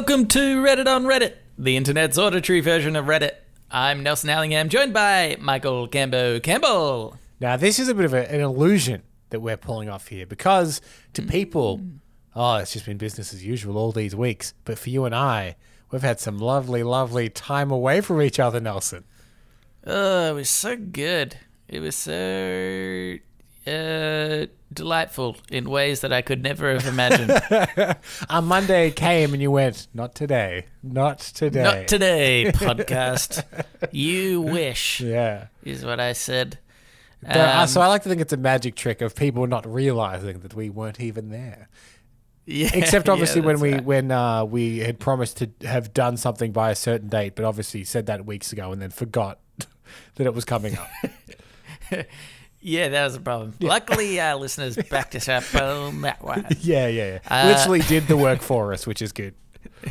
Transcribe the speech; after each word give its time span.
welcome 0.00 0.26
to 0.26 0.62
Reddit 0.62 0.86
on 0.86 1.04
Reddit, 1.04 1.34
the 1.58 1.76
internet's 1.76 2.16
auditory 2.16 2.60
version 2.60 2.96
of 2.96 3.04
Reddit. 3.04 3.32
I'm 3.70 4.02
Nelson 4.02 4.30
Allingham, 4.30 4.70
joined 4.70 4.94
by 4.94 5.36
Michael 5.38 5.86
Cambo 5.88 6.42
Campbell. 6.42 7.18
Now, 7.38 7.58
this 7.58 7.78
is 7.78 7.88
a 7.90 7.94
bit 7.94 8.06
of 8.06 8.14
a, 8.14 8.32
an 8.32 8.40
illusion 8.40 9.02
that 9.28 9.40
we're 9.40 9.58
pulling 9.58 9.90
off 9.90 10.06
here 10.08 10.24
because 10.24 10.80
to 11.12 11.20
people, 11.20 11.80
mm. 11.80 11.98
oh, 12.34 12.54
it's 12.54 12.72
just 12.72 12.86
been 12.86 12.96
business 12.96 13.34
as 13.34 13.44
usual 13.44 13.76
all 13.76 13.92
these 13.92 14.16
weeks. 14.16 14.54
But 14.64 14.78
for 14.78 14.88
you 14.88 15.04
and 15.04 15.14
I, 15.14 15.56
we've 15.90 16.00
had 16.00 16.18
some 16.18 16.38
lovely, 16.38 16.82
lovely 16.82 17.28
time 17.28 17.70
away 17.70 18.00
from 18.00 18.22
each 18.22 18.40
other, 18.40 18.58
Nelson. 18.58 19.04
Oh, 19.86 20.30
it 20.30 20.32
was 20.32 20.48
so 20.48 20.78
good. 20.78 21.36
It 21.68 21.80
was 21.80 21.94
so 21.94 23.16
uh, 23.66 24.46
delightful 24.72 25.36
in 25.50 25.68
ways 25.68 26.00
that 26.00 26.12
I 26.12 26.22
could 26.22 26.42
never 26.42 26.72
have 26.72 26.86
imagined. 26.86 27.32
On 28.30 28.44
Monday 28.44 28.90
came 28.90 29.32
and 29.32 29.42
you 29.42 29.50
went, 29.50 29.86
not 29.94 30.14
today, 30.14 30.66
not 30.82 31.18
today. 31.18 31.62
Not 31.62 31.88
today, 31.88 32.44
podcast. 32.54 33.44
You 33.92 34.40
wish, 34.42 35.00
Yeah. 35.00 35.46
is 35.64 35.84
what 35.84 36.00
I 36.00 36.12
said. 36.12 36.58
Um, 37.26 37.66
so 37.68 37.82
I 37.82 37.86
like 37.88 38.02
to 38.04 38.08
think 38.08 38.22
it's 38.22 38.32
a 38.32 38.38
magic 38.38 38.76
trick 38.76 39.02
of 39.02 39.14
people 39.14 39.46
not 39.46 39.66
realizing 39.70 40.40
that 40.40 40.54
we 40.54 40.70
weren't 40.70 41.00
even 41.00 41.28
there. 41.28 41.68
yeah, 42.46 42.70
Except 42.72 43.06
yeah, 43.08 43.12
obviously 43.12 43.42
when 43.42 43.60
we 43.60 43.72
right. 43.74 43.84
when 43.84 44.10
uh, 44.10 44.44
we 44.46 44.78
had 44.78 44.98
promised 44.98 45.36
to 45.36 45.50
have 45.66 45.92
done 45.92 46.16
something 46.16 46.50
by 46.50 46.70
a 46.70 46.74
certain 46.74 47.08
date, 47.08 47.34
but 47.36 47.44
obviously 47.44 47.84
said 47.84 48.06
that 48.06 48.24
weeks 48.24 48.52
ago 48.54 48.72
and 48.72 48.80
then 48.80 48.88
forgot 48.90 49.38
that 50.14 50.26
it 50.26 50.32
was 50.32 50.46
coming 50.46 50.78
up. 50.78 52.06
Yeah, 52.62 52.88
that 52.88 53.04
was 53.04 53.14
a 53.14 53.20
problem. 53.20 53.54
Luckily, 53.60 54.20
our 54.20 54.36
listeners 54.36 54.76
backed 54.90 55.14
us 55.14 55.28
up 55.28 55.54
on 55.54 56.02
that 56.02 56.22
one. 56.22 56.46
yeah, 56.60 56.88
yeah, 56.88 57.18
yeah. 57.28 57.44
Uh, 57.44 57.54
Literally 57.56 57.80
did 57.80 58.06
the 58.06 58.16
work 58.16 58.42
for 58.42 58.72
us, 58.72 58.86
which 58.86 59.02
is 59.02 59.12
good. 59.12 59.34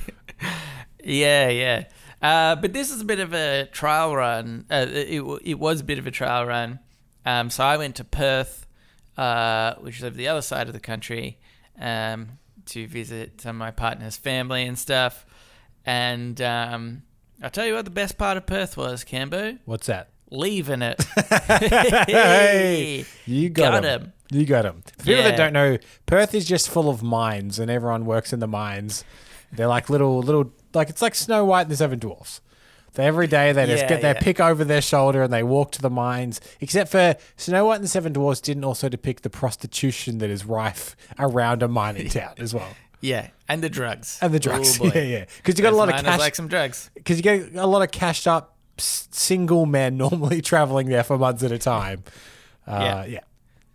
Yeah, 1.04 1.50
yeah. 1.50 1.84
Uh, 2.22 2.56
but 2.56 2.74
this 2.74 2.92
is 2.92 3.02
a 3.02 3.06
bit 3.06 3.20
of 3.20 3.34
a 3.34 3.68
trial 3.72 4.16
run. 4.16 4.66
Uh, 4.70 4.86
it, 4.90 5.22
it 5.44 5.60
was 5.60 5.82
a 5.82 5.84
bit 5.84 5.98
of 5.98 6.06
a 6.06 6.12
trial 6.12 6.46
run. 6.46 6.80
Um, 7.26 7.50
so 7.50 7.64
I 7.64 7.78
went 7.78 7.96
to 7.98 8.04
Perth, 8.04 8.68
uh, 9.18 9.76
which 9.76 9.98
is 9.98 10.04
over 10.04 10.16
the 10.16 10.28
other 10.28 10.42
side 10.42 10.68
of 10.68 10.74
the 10.74 10.80
country, 10.80 11.40
um, 11.80 12.38
to 12.68 12.88
visit 12.88 13.42
some 13.42 13.56
of 13.56 13.60
my 13.60 13.72
partner's 13.72 14.18
family 14.18 14.64
and 14.66 14.78
stuff. 14.78 15.26
And 15.86 16.42
um, 16.42 17.04
I'll 17.42 17.50
tell 17.50 17.66
you 17.66 17.76
what 17.76 17.86
the 17.86 17.92
best 17.92 18.18
part 18.18 18.38
of 18.38 18.46
Perth 18.46 18.76
was, 18.76 19.04
Cambo. 19.04 19.58
What's 19.66 19.88
that? 19.88 20.10
Leaving 20.32 20.82
it. 20.84 21.04
Hey, 22.08 23.06
you 23.26 23.50
got, 23.50 23.72
Got 23.82 23.86
him. 23.86 24.02
him. 24.02 24.14
You 24.32 24.46
got 24.46 24.66
him. 24.66 24.84
For 24.98 25.06
people 25.06 25.14
Yeah. 25.16 25.30
that 25.30 25.38
don't 25.38 25.54
know, 25.54 25.78
Perth 26.06 26.36
is 26.36 26.46
just 26.46 26.70
full 26.70 26.90
of 26.90 27.02
mines, 27.02 27.58
and 27.60 27.70
everyone 27.72 28.06
works 28.06 28.32
in 28.32 28.40
the 28.40 28.48
mines. 28.48 29.04
They're 29.52 29.68
like 29.68 29.90
little, 29.90 30.20
little, 30.22 30.52
like 30.74 30.90
it's 30.90 31.02
like 31.02 31.16
Snow 31.16 31.46
White 31.46 31.64
and 31.64 31.72
the 31.72 31.76
Seven 31.78 31.98
Dwarfs. 32.00 32.42
Every 32.98 33.28
day 33.28 33.54
they 33.54 33.66
just 33.66 33.84
Yeah, 33.84 33.90
get 33.90 34.02
their 34.02 34.14
yeah. 34.16 34.20
pick 34.20 34.42
over 34.42 34.66
their 34.66 34.82
shoulder 34.82 35.24
and 35.24 35.32
they 35.32 35.42
walk 35.42 35.72
to 35.74 35.82
the 35.82 35.90
mines. 35.90 36.42
Except 36.60 36.92
for 36.92 37.16
Snow 37.38 37.66
White 37.66 37.76
and 37.76 37.84
the 37.86 37.88
Seven 37.88 38.12
Dwarfs 38.12 38.42
didn't 38.42 38.66
also 38.66 38.90
depict 38.90 39.24
the 39.24 39.30
prostitution 39.30 40.18
that 40.18 40.30
is 40.30 40.44
rife 40.46 40.98
around 41.18 41.64
a 41.64 41.68
mining 41.70 42.10
town 42.10 42.34
as 42.38 42.54
well, 42.54 42.68
Yeah, 43.00 43.30
and 43.48 43.64
the 43.64 43.70
drugs. 43.70 44.20
and 44.22 44.34
the 44.34 44.40
drugs. 44.40 44.78
Oh, 44.82 44.84
boy. 44.84 44.92
yeah, 44.96 45.02
yeah. 45.04 45.26
Because 45.38 45.58
you 45.58 45.64
got 45.64 45.72
a 45.74 45.78
lot 45.78 45.88
of 45.90 46.04
cash. 46.04 46.20
like 46.20 46.36
some 46.36 46.50
drugs. 46.50 46.92
because 46.96 47.16
you 47.18 47.24
get 47.24 47.56
a 47.56 47.66
lot 47.66 47.82
of 47.82 47.90
cashed 47.92 48.28
up 48.28 48.58
single 48.80 49.66
men 49.66 49.98
normally 49.98 50.42
traveling 50.44 50.88
there 50.90 51.04
for 51.04 51.18
months 51.18 51.44
at 51.44 51.52
a 51.52 51.58
time. 51.60 52.04
Uh, 52.68 52.80
yeah. 52.82 53.06
Yeah. 53.06 53.20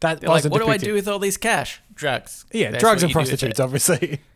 That 0.01 0.21
They're 0.21 0.29
like, 0.29 0.37
wasn't 0.37 0.53
what 0.53 0.63
do 0.63 0.69
I 0.69 0.77
do 0.77 0.93
with 0.95 1.09
all 1.09 1.19
this 1.19 1.37
cash? 1.37 1.81
Drugs. 1.95 2.45
Yeah, 2.53 2.73
That's 2.73 2.83
drugs 2.83 3.03
and 3.03 3.11
you 3.11 3.15
do 3.15 3.19
with 3.21 3.29
it. 3.29 3.31
prostitutes, 3.31 3.61
obviously. 3.61 4.21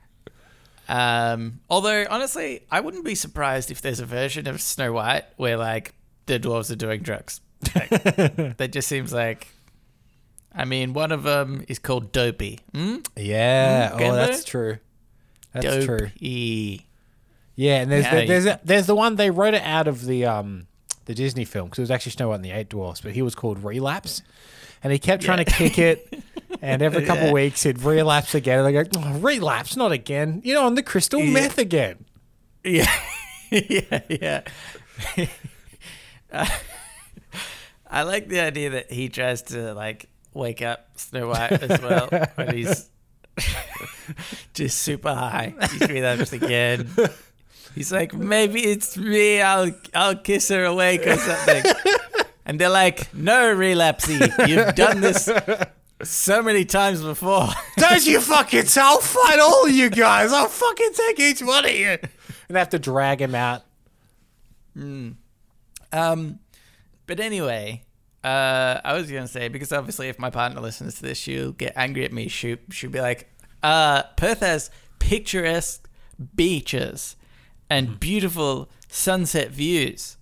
Um, 0.91 1.61
although 1.69 2.07
honestly, 2.09 2.63
I 2.71 2.81
wouldn't 2.81 3.05
be 3.05 3.15
surprised 3.15 3.71
if 3.71 3.83
there's 3.83 4.01
a 4.01 4.07
version 4.07 4.47
of 4.49 4.61
Snow 4.63 4.93
White 4.95 5.25
where 5.37 5.59
like 5.59 5.93
the 6.25 6.41
dwarves 6.41 6.71
are 6.71 6.77
doing 6.77 7.03
drugs. 7.03 7.43
Like, 7.75 7.89
that 8.57 8.71
just 8.73 8.89
seems 8.89 9.13
like. 9.13 9.49
I 10.55 10.65
mean, 10.65 10.95
one 10.95 11.13
of 11.13 11.25
them 11.25 11.63
is 11.69 11.79
called 11.79 12.11
Dopey. 12.11 12.61
Hmm? 12.75 12.97
yeah, 13.17 13.91
Mm, 13.91 14.01
oh, 14.01 14.15
that's 14.15 14.45
true. 14.45 14.79
That's 15.53 15.85
true. 15.85 16.09
Yeah, 17.61 17.81
and 17.81 17.91
there's 17.91 18.05
Yeah, 18.05 18.21
the, 18.21 18.27
there's 18.27 18.47
a, 18.47 18.61
there's 18.63 18.87
the 18.87 18.95
one 18.95 19.17
they 19.17 19.31
wrote 19.31 19.55
it 19.55 19.63
out 19.65 19.89
of 19.89 20.07
the 20.07 20.25
um 20.27 20.69
the 21.07 21.15
Disney 21.15 21.45
film 21.45 21.67
because 21.67 21.79
it 21.81 21.83
was 21.83 21.91
actually 21.91 22.13
Snow 22.13 22.29
White 22.29 22.37
and 22.37 22.45
the 22.45 22.53
Eight 22.53 22.69
Dwarfs, 22.69 23.01
but 23.01 23.13
he 23.13 23.23
was 23.23 23.35
called 23.35 23.65
Relapse, 23.65 24.23
and 24.85 24.93
he 24.93 24.99
kept 25.01 25.25
trying 25.25 25.45
to 25.45 25.51
kick 25.51 25.77
it, 25.79 26.23
and 26.63 26.83
every 26.83 27.05
couple 27.05 27.27
Yeah. 27.27 27.33
weeks 27.33 27.65
he'd 27.65 27.83
relapse 27.83 28.35
again, 28.37 28.61
and 28.65 28.67
they 28.69 28.73
go, 28.85 28.89
oh, 28.97 29.19
relapse, 29.19 29.75
not 29.77 29.91
again, 29.91 30.41
you 30.45 30.55
know, 30.55 30.65
on 30.67 30.77
the 30.77 30.83
crystal 30.85 31.21
meth 31.21 31.59
again. 31.59 32.05
Yeah, 32.63 32.89
yeah, 33.51 34.01
yeah. 34.09 34.43
Uh, 36.33 36.47
I 37.91 38.03
like 38.03 38.29
the 38.29 38.41
idea 38.41 38.71
that 38.71 38.93
he 38.93 39.09
tries 39.09 39.43
to 39.43 39.73
like 39.75 40.07
wake 40.35 40.63
up 40.63 40.91
Snow 40.97 41.29
White 41.29 41.53
as 41.63 41.81
well 41.81 42.09
when 42.37 42.55
he's 42.55 42.89
just 44.55 44.79
super 44.79 45.13
high. 45.15 45.55
He's 45.73 45.89
relapsed 45.89 46.33
again. 46.35 46.89
He's 47.75 47.93
like, 47.93 48.13
maybe 48.15 48.61
it's 48.63 48.97
me. 48.97 49.41
I'll 49.41 49.71
I'll 49.95 50.17
kiss 50.17 50.49
her 50.49 50.65
awake 50.65 51.07
or 51.07 51.17
something. 51.17 51.65
And 52.49 52.59
they're 52.59 52.71
like, 52.71 53.13
no, 53.13 53.55
relapsey, 53.55 54.49
you've 54.49 54.75
done 54.75 55.03
this 55.03 55.29
so 56.03 56.43
many 56.43 56.65
times 56.65 57.03
before. 57.03 57.47
Don't 57.77 58.07
you 58.07 58.23
fucking 58.23 58.65
tell? 58.65 58.87
I'll 58.87 59.01
fight 59.01 59.39
all 59.39 59.67
of 59.67 59.71
you 59.71 59.91
guys. 59.91 60.33
I'll 60.33 60.49
fucking 60.49 60.93
take 60.95 61.21
each 61.21 61.43
one 61.43 61.67
of 61.67 61.73
you. 61.73 61.89
And 61.89 62.09
they 62.49 62.59
have 62.59 62.71
to 62.71 62.79
drag 62.79 63.21
him 63.21 63.35
out. 63.35 63.65
Um, 64.75 66.39
but 67.07 67.21
anyway, 67.21 67.85
uh, 68.25 68.81
I 68.83 68.95
was 68.95 69.11
gonna 69.11 69.29
say 69.29 69.49
because 69.49 69.71
obviously, 69.71 70.09
if 70.09 70.19
my 70.19 70.31
partner 70.31 70.63
listens 70.63 70.95
to 70.97 71.03
this, 71.03 71.19
she'll 71.19 71.53
get 71.53 71.75
angry 71.77 72.07
at 72.07 72.13
me. 72.15 72.29
She 72.29 72.57
she'll 72.71 72.91
be 72.91 73.01
like, 73.01 73.29
uh, 73.63 74.05
"Perth 74.17 74.41
has 74.41 74.71
picturesque 75.01 75.89
beaches 76.35 77.17
and 77.71 77.99
beautiful 78.01 78.69
sunset 78.89 79.51
views," 79.51 80.17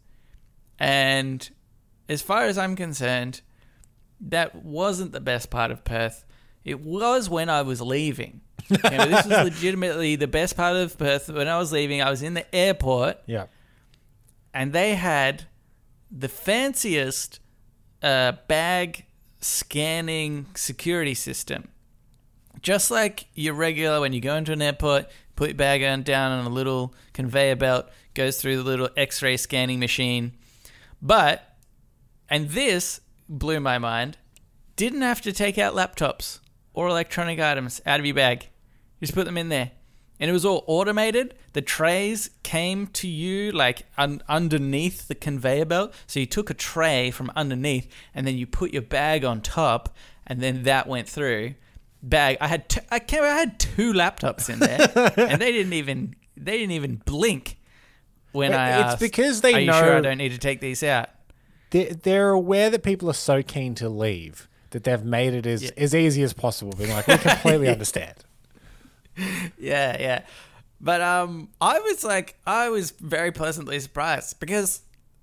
and 0.79 1.49
as 2.09 2.23
far 2.23 2.45
as 2.45 2.57
I'm 2.59 2.77
concerned, 2.77 3.41
that 4.21 4.55
wasn't 4.55 5.13
the 5.13 5.21
best 5.21 5.51
part 5.51 5.71
of 5.71 5.85
Perth. 5.85 6.25
It 6.65 6.81
was 6.81 7.29
when 7.31 7.49
I 7.49 7.63
was 7.63 7.81
leaving. 7.81 8.41
You 8.69 8.79
know, 8.91 9.07
this 9.07 9.27
was 9.27 9.45
legitimately 9.55 10.17
the 10.17 10.27
best 10.27 10.57
part 10.57 10.77
of 10.77 10.97
Perth. 10.99 11.29
When 11.29 11.47
I 11.49 11.59
was 11.59 11.73
leaving, 11.73 12.03
I 12.03 12.11
was 12.11 12.23
in 12.23 12.35
the 12.35 12.53
airport 12.55 13.19
Yeah. 13.27 13.47
and 14.53 14.73
they 14.73 14.95
had 14.97 15.45
the 16.11 16.29
fanciest 16.29 17.39
uh, 18.03 18.33
bag 18.49 19.05
scanning 19.41 20.47
security 20.55 21.15
system. 21.15 21.69
Just 22.63 22.91
like 22.91 23.27
your 23.35 23.55
regular, 23.55 24.01
when 24.01 24.13
you 24.13 24.21
go 24.21 24.35
into 24.37 24.53
an 24.53 24.63
airport, 24.63 25.09
put 25.37 25.51
your 25.51 25.57
bag 25.57 25.85
on 25.85 26.03
down 26.03 26.33
on 26.33 26.47
a 26.47 26.51
little 26.51 26.95
conveyor 27.13 27.57
belt, 27.57 27.89
goes 28.15 28.41
through 28.41 28.57
the 28.57 28.65
little 28.65 28.89
x 28.97 29.23
ray 29.23 29.37
scanning 29.37 29.79
machine. 29.79 30.33
But, 31.01 31.57
and 32.29 32.51
this 32.51 33.01
blew 33.29 33.61
my 33.61 33.79
mind, 33.79 34.17
didn't 34.75 35.03
have 35.03 35.21
to 35.23 35.33
take 35.33 35.59
out 35.59 35.75
laptops 35.75 36.41
or 36.75 36.89
electronic 36.89 37.39
items 37.39 37.81
out 37.87 38.01
of 38.01 38.07
your 38.07 38.15
bag. 38.15 38.49
You 39.01 39.07
Just 39.07 39.15
put 39.15 39.27
them 39.27 39.39
in 39.39 39.49
there. 39.49 39.73
And 40.19 40.31
it 40.31 40.33
was 40.33 40.47
all 40.47 40.65
automated. 40.67 41.35
The 41.53 41.61
trays 41.61 42.31
came 42.43 42.87
to 42.89 43.07
you 43.07 43.53
like 43.53 43.83
un- 43.99 44.23
underneath 44.29 45.09
the 45.09 45.15
conveyor 45.15 45.67
belt. 45.67 45.95
So 46.07 46.21
you 46.21 46.27
took 46.27 46.49
a 46.49 46.55
tray 46.55 47.11
from 47.11 47.31
underneath 47.37 47.93
and 48.15 48.27
then 48.27 48.39
you 48.39 48.47
put 48.47 48.73
your 48.73 48.83
bag 48.83 49.25
on 49.25 49.43
top 49.43 49.95
and 50.27 50.41
then 50.41 50.63
that 50.63 50.87
went 50.87 51.09
through. 51.09 51.55
Bag. 52.09 52.39
I 52.41 52.47
had 52.47 52.69
t- 52.69 52.81
I, 52.91 52.99
came, 53.01 53.23
I 53.23 53.29
had 53.29 53.59
two 53.59 53.93
laptops 53.93 54.49
in 54.49 54.61
there 54.61 54.89
and 55.31 55.41
they 55.41 55.51
didn't 55.53 55.73
even 55.73 56.15
they 56.37 56.57
didn't 56.57 56.71
even 56.73 57.03
blink 57.05 57.59
when 58.33 58.53
I 58.55 58.69
it's 58.81 58.85
asked. 58.93 59.01
because 59.01 59.41
they 59.41 59.55
Are 59.55 59.61
you 59.61 59.73
sure 59.73 59.97
I 59.97 60.01
don't 60.01 60.19
need 60.19 60.33
to 60.33 60.39
take 60.39 60.61
these 60.61 60.83
out? 60.83 61.09
They're, 61.71 61.95
they're 61.95 62.31
aware 62.31 62.71
that 62.71 62.83
people 62.85 63.11
are 63.11 63.15
so 63.15 63.43
keen 63.43 63.75
to 63.77 63.89
leave 63.89 64.49
that 64.71 64.85
they've 64.85 65.03
made 65.05 65.35
it 65.35 65.47
as, 65.47 65.65
Yeah. 65.65 65.71
as 65.77 65.95
easy 65.95 66.23
as 66.23 66.33
possible. 66.33 66.73
Being 66.79 66.91
like, 66.91 67.07
we 67.09 67.19
completely 67.19 67.69
understand. 67.77 68.15
Yeah, 69.59 69.97
yeah. 69.99 70.23
But 70.81 71.01
um, 71.01 71.49
I 71.61 71.81
was 71.81 72.05
like, 72.05 72.37
I 72.47 72.69
was 72.69 72.91
very 72.93 73.33
pleasantly 73.33 73.81
surprised 73.81 74.39
because 74.39 74.83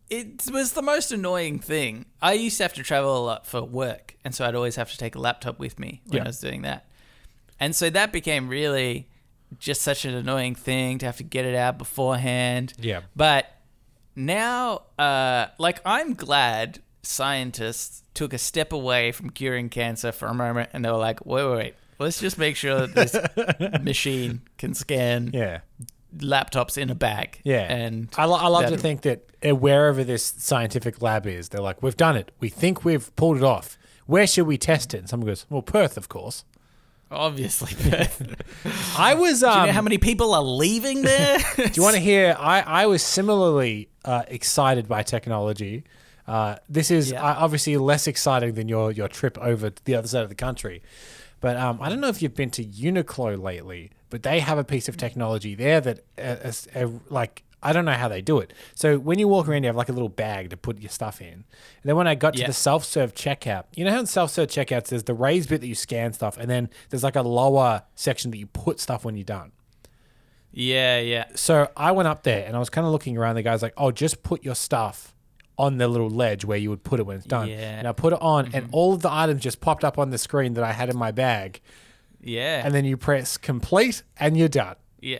it 0.09 0.43
was 0.51 0.73
the 0.73 0.81
most 0.81 1.11
annoying 1.11 1.59
thing. 1.59 2.05
I 2.21 2.33
used 2.33 2.57
to 2.57 2.63
have 2.63 2.73
to 2.73 2.83
travel 2.83 3.17
a 3.17 3.23
lot 3.23 3.47
for 3.47 3.61
work, 3.63 4.15
and 4.23 4.33
so 4.35 4.45
I'd 4.45 4.55
always 4.55 4.75
have 4.75 4.91
to 4.91 4.97
take 4.97 5.15
a 5.15 5.19
laptop 5.19 5.59
with 5.59 5.79
me 5.79 6.01
when 6.07 6.17
Yeah. 6.17 6.23
I 6.23 6.27
was 6.27 6.39
doing 6.39 6.61
that. 6.63 6.85
And 7.59 7.75
so 7.75 7.89
that 7.89 8.11
became 8.11 8.47
really 8.49 9.09
just 9.59 9.81
such 9.81 10.05
an 10.05 10.13
annoying 10.13 10.55
thing 10.55 10.97
to 10.99 11.05
have 11.05 11.17
to 11.17 11.23
get 11.23 11.45
it 11.45 11.55
out 11.55 11.77
beforehand. 11.77 12.73
Yeah. 12.79 13.01
But 13.15 13.45
now, 14.15 14.81
uh, 14.99 15.47
like, 15.59 15.79
I'm 15.85 16.13
glad 16.15 16.79
scientists 17.03 18.03
took 18.13 18.33
a 18.33 18.37
step 18.37 18.73
away 18.73 19.11
from 19.11 19.29
curing 19.29 19.69
cancer 19.69 20.11
for 20.11 20.27
a 20.27 20.33
moment 20.33 20.69
and 20.73 20.83
they 20.83 20.89
were 20.91 20.97
like, 20.97 21.25
wait, 21.25 21.45
wait, 21.45 21.55
wait. 21.57 21.73
Let's 21.99 22.19
just 22.19 22.37
make 22.37 22.55
sure 22.55 22.87
that 22.87 22.95
this 22.95 23.81
machine 23.83 24.41
can 24.57 24.73
scan 24.73 25.29
Yeah. 25.33 25.59
Laptops 26.17 26.77
in 26.77 26.89
a 26.89 26.95
bag. 26.95 27.39
Yeah, 27.43 27.61
and 27.61 28.09
I, 28.17 28.25
lo- 28.25 28.37
I 28.37 28.47
love 28.47 28.69
to 28.69 28.77
think 28.77 29.01
that 29.01 29.25
uh, 29.45 29.55
wherever 29.55 30.03
this 30.03 30.23
scientific 30.37 31.01
lab 31.01 31.25
is, 31.27 31.49
they're 31.49 31.61
like, 31.61 31.81
"We've 31.83 31.97
done 31.97 32.15
it. 32.17 32.31
We 32.39 32.49
think 32.49 32.85
we've 32.85 33.13
pulled 33.15 33.37
it 33.37 33.43
off. 33.43 33.77
Where 34.05 34.27
should 34.27 34.47
we 34.47 34.57
test 34.57 34.93
it?" 34.93 34.97
And 34.99 35.09
someone 35.09 35.27
goes, 35.27 35.45
"Well, 35.49 35.61
Perth, 35.61 35.97
of 35.97 36.09
course." 36.09 36.45
obviously. 37.11 37.71
Perth. 37.91 38.95
I 38.97 39.13
was. 39.13 39.43
Um, 39.43 39.61
you 39.61 39.67
know 39.67 39.73
how 39.73 39.81
many 39.83 39.99
people 39.99 40.33
are 40.33 40.41
leaving 40.41 41.03
there? 41.03 41.37
do 41.55 41.69
you 41.75 41.83
want 41.83 41.95
to 41.95 42.01
hear? 42.01 42.35
I 42.39 42.61
I 42.61 42.85
was 42.87 43.03
similarly 43.03 43.89
uh, 44.03 44.23
excited 44.27 44.87
by 44.87 45.03
technology. 45.03 45.83
Uh, 46.27 46.55
this 46.69 46.89
is 46.89 47.11
Yeah. 47.11 47.21
uh, 47.23 47.35
obviously 47.37 47.77
less 47.77 48.07
exciting 48.07 48.53
than 48.55 48.67
your 48.67 48.91
your 48.91 49.07
trip 49.07 49.37
over 49.39 49.69
to 49.69 49.85
the 49.85 49.93
other 49.95 50.07
side 50.07 50.23
of 50.23 50.29
the 50.29 50.35
country. 50.35 50.81
But 51.43 51.57
um, 51.57 51.79
I 51.81 51.89
don't 51.89 51.99
know 51.99 52.07
if 52.07 52.21
you've 52.21 52.35
been 52.35 52.51
to 52.51 52.63
Uniqlo 52.63 53.37
lately, 53.37 53.91
but 54.09 54.23
they 54.23 54.39
have 54.39 54.57
a 54.57 54.63
piece 54.63 54.87
of 54.87 54.95
technology 54.95 55.55
there 55.55 55.81
that 55.81 55.99
uh, 56.17 56.51
uh, 56.73 56.87
like 57.09 57.43
I 57.61 57.73
don't 57.73 57.83
know 57.83 57.91
how 57.91 58.07
they 58.07 58.21
do 58.21 58.39
it. 58.39 58.53
So 58.75 58.97
when 58.97 59.19
you 59.19 59.27
walk 59.27 59.49
around, 59.49 59.63
you 59.63 59.67
have 59.67 59.75
like 59.75 59.89
a 59.89 59.91
little 59.91 60.07
bag 60.07 60.51
to 60.51 60.55
put 60.57 60.79
your 60.79 60.89
stuff 60.89 61.19
in. 61.19 61.33
And 61.33 61.43
then 61.83 61.97
when 61.97 62.07
I 62.07 62.15
got 62.15 62.35
to 62.35 62.39
the 62.47 62.53
self-serve 62.53 63.13
checkout, 63.13 63.65
you 63.75 63.83
know 63.83 63.91
how 63.91 63.99
in 63.99 64.05
self-serve 64.05 64.47
checkouts 64.47 64.87
there's 64.87 65.03
the 65.03 65.13
raised 65.13 65.49
bit 65.49 65.59
that 65.59 65.67
you 65.67 65.75
scan 65.75 66.13
stuff, 66.13 66.37
and 66.37 66.49
then 66.49 66.69
there's 66.89 67.03
like 67.03 67.17
a 67.17 67.21
lower 67.21 67.83
section 67.93 68.31
that 68.31 68.37
you 68.37 68.47
put 68.47 68.79
stuff 68.79 69.03
when 69.03 69.17
you're 69.17 69.25
done. 69.25 69.51
yeah, 70.53 70.99
yeah. 71.01 71.25
So 71.35 71.69
I 71.75 71.91
went 71.91 72.07
up 72.07 72.23
there 72.23 72.45
and 72.47 72.55
I 72.55 72.59
was 72.59 72.69
kind 72.69 72.87
of 72.87 72.93
looking 72.93 73.17
around. 73.17 73.35
The 73.35 73.43
guy's 73.43 73.61
like, 73.61 73.73
"Oh, 73.75 73.91
just 73.91 74.23
put 74.23 74.45
your 74.45 74.55
stuff 74.55 75.12
on 75.57 75.77
the 75.77 75.87
little 75.87 76.09
ledge 76.09 76.43
where 76.45 76.57
you 76.57 76.69
would 76.69 76.83
put 76.83 76.99
it 76.99 77.03
when 77.05 77.17
it's 77.17 77.25
done." 77.25 77.47
Yeah. 77.49 77.77
And 77.79 77.87
I 77.87 77.91
put 77.91 78.13
it 78.13 78.21
on, 78.21 78.49
and 78.53 78.69
all 78.71 78.93
of 78.93 79.01
the 79.01 79.11
items 79.11 79.41
just 79.41 79.61
popped 79.61 79.83
up 79.83 79.97
on 79.99 80.09
the 80.09 80.17
screen 80.17 80.53
that 80.55 80.63
I 80.63 80.71
had 80.71 80.89
in 80.89 80.97
my 80.97 81.11
bag. 81.11 81.61
Yeah. 82.21 82.61
And 82.65 82.73
then 82.73 82.85
you 82.85 82.97
press 82.97 83.37
complete, 83.37 84.03
and 84.19 84.37
you're 84.37 84.47
done. 84.47 84.75
Yeah. 85.01 85.19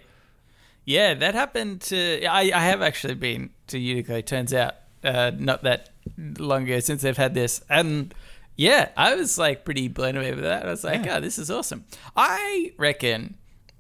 Yeah, 0.86 1.14
that 1.14 1.34
happened 1.34 1.82
to. 1.84 2.26
I, 2.26 2.52
I 2.54 2.60
have 2.66 2.82
actually 2.82 3.14
been 3.16 3.52
to 3.68 3.78
Uniqlo, 3.78 4.20
it 4.20 4.28
turns 4.28 4.54
out, 4.54 4.76
uh, 5.04 5.32
not 5.38 5.64
that 5.64 5.90
long 6.38 6.64
ago 6.64 6.80
since 6.82 7.02
they've 7.02 7.16
had 7.16 7.34
this. 7.34 7.62
And 7.70 8.14
yeah, 8.58 8.90
I 8.98 9.16
was 9.16 9.38
like 9.38 9.64
pretty 9.64 9.88
blown 9.88 10.18
away 10.18 10.32
with 10.34 10.44
that. 10.44 10.66
I 10.66 10.70
was 10.70 10.84
like, 10.84 11.06
Yeah. 11.06 11.18
oh, 11.18 11.20
this 11.22 11.40
is 11.40 11.50
awesome. 11.50 11.86
I 12.18 12.74
reckon 12.78 13.36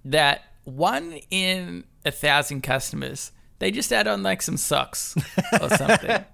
that 0.05 0.43
one 0.63 1.19
in 1.29 1.83
a 2.05 2.11
thousand 2.11 2.61
customers, 2.61 3.31
they 3.59 3.69
just 3.71 3.91
add 3.91 4.07
on 4.07 4.23
like 4.23 4.41
some 4.41 4.55
socks 4.57 5.15
or 5.61 5.69
something. 5.69 6.23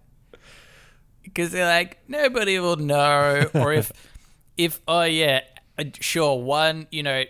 Because 1.29 1.51
they're 1.51 1.65
like, 1.65 1.99
nobody 2.07 2.59
will 2.59 2.77
know. 2.77 3.49
Or 3.53 3.73
if, 3.73 3.91
if, 4.57 4.81
oh 4.87 5.03
yeah, 5.03 5.41
uh, 5.79 5.85
sure, 6.01 6.39
one, 6.39 6.87
you 6.91 7.03
know, 7.03 7.23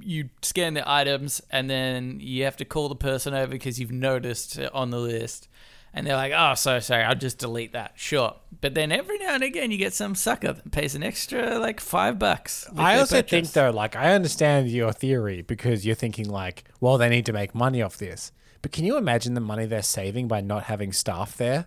you 0.00 0.28
scan 0.42 0.74
the 0.74 0.88
items 0.88 1.40
and 1.50 1.68
then 1.68 2.20
you 2.20 2.44
have 2.44 2.56
to 2.56 2.64
call 2.64 2.88
the 2.88 2.96
person 2.96 3.34
over 3.34 3.50
because 3.50 3.80
you've 3.80 3.90
noticed 3.90 4.58
it 4.58 4.72
on 4.72 4.90
the 4.90 4.98
list. 4.98 5.48
And 5.92 6.06
they're 6.06 6.16
like, 6.16 6.32
oh, 6.36 6.54
so 6.54 6.78
sorry, 6.80 7.02
I'll 7.02 7.14
just 7.14 7.38
delete 7.38 7.72
that. 7.72 7.92
Sure. 7.96 8.36
But 8.60 8.74
then 8.74 8.92
every 8.92 9.18
now 9.18 9.34
and 9.34 9.42
again, 9.42 9.70
you 9.70 9.78
get 9.78 9.94
some 9.94 10.14
sucker 10.14 10.52
that 10.52 10.70
pays 10.70 10.94
an 10.94 11.02
extra 11.02 11.58
like 11.58 11.80
five 11.80 12.18
bucks. 12.18 12.68
I 12.76 12.98
also 12.98 13.22
think 13.22 13.50
though, 13.52 13.70
like 13.70 13.96
I 13.96 14.12
understand 14.14 14.68
your 14.68 14.92
theory 14.92 15.42
because 15.42 15.84
you're 15.84 15.96
thinking 15.96 16.28
like, 16.28 16.64
well, 16.80 16.98
they 16.98 17.08
need 17.08 17.26
to 17.26 17.32
make 17.32 17.54
money 17.54 17.82
off 17.82 17.96
this. 17.96 18.30
But 18.62 18.70
can 18.70 18.84
you 18.84 18.96
imagine 18.96 19.34
the 19.34 19.40
money 19.40 19.66
they're 19.66 19.82
saving 19.82 20.28
by 20.28 20.40
not 20.40 20.64
having 20.64 20.92
staff 20.92 21.36
there? 21.36 21.66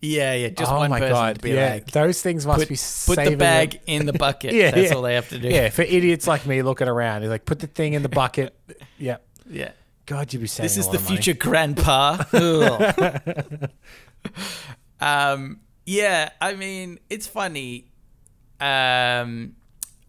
Yeah, 0.00 0.34
yeah. 0.34 0.48
Just 0.50 0.70
oh 0.70 0.76
one 0.76 0.90
my 0.90 1.00
person 1.00 1.14
god, 1.14 1.40
be 1.40 1.50
yeah, 1.50 1.74
like, 1.74 1.90
those 1.90 2.22
things 2.22 2.46
must 2.46 2.60
put, 2.60 2.68
be 2.68 2.76
put 3.06 3.24
the 3.24 3.30
them. 3.30 3.38
bag 3.38 3.80
in 3.86 4.06
the 4.06 4.12
bucket. 4.18 4.54
Yeah, 4.54 4.70
That's 4.70 4.90
yeah. 4.90 4.94
all 4.94 5.02
they 5.02 5.14
have 5.14 5.28
to 5.30 5.38
do. 5.38 5.48
Yeah, 5.48 5.70
for 5.70 5.82
idiots 5.82 6.26
like 6.26 6.46
me 6.46 6.62
looking 6.62 6.88
around, 6.88 7.22
he's 7.22 7.30
like, 7.30 7.44
put 7.44 7.58
the 7.58 7.66
thing 7.66 7.94
in 7.94 8.02
the 8.02 8.08
bucket. 8.08 8.56
yeah. 8.98 9.16
Yeah. 9.50 9.72
God, 10.06 10.32
you'd 10.32 10.40
be 10.40 10.46
saving 10.46 10.64
This 10.66 10.76
is 10.78 10.88
the 10.88 10.98
future 10.98 11.34
grandpa. 11.34 12.22
Um, 15.00 15.60
yeah, 15.86 16.30
I 16.40 16.54
mean, 16.54 16.98
it's 17.08 17.26
funny. 17.26 17.86
Um, 18.60 19.54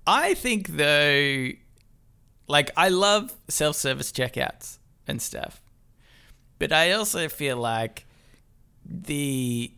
I 0.08 0.34
think 0.34 0.70
though, 0.70 1.50
like, 2.48 2.72
I 2.76 2.90
love 2.90 3.36
self-service 3.48 4.12
checkouts 4.12 4.80
and 5.08 5.22
stuff, 5.22 5.62
but 6.58 6.72
I 6.72 6.94
also 6.94 7.30
feel 7.30 7.58
like 7.58 8.08
the 8.84 9.72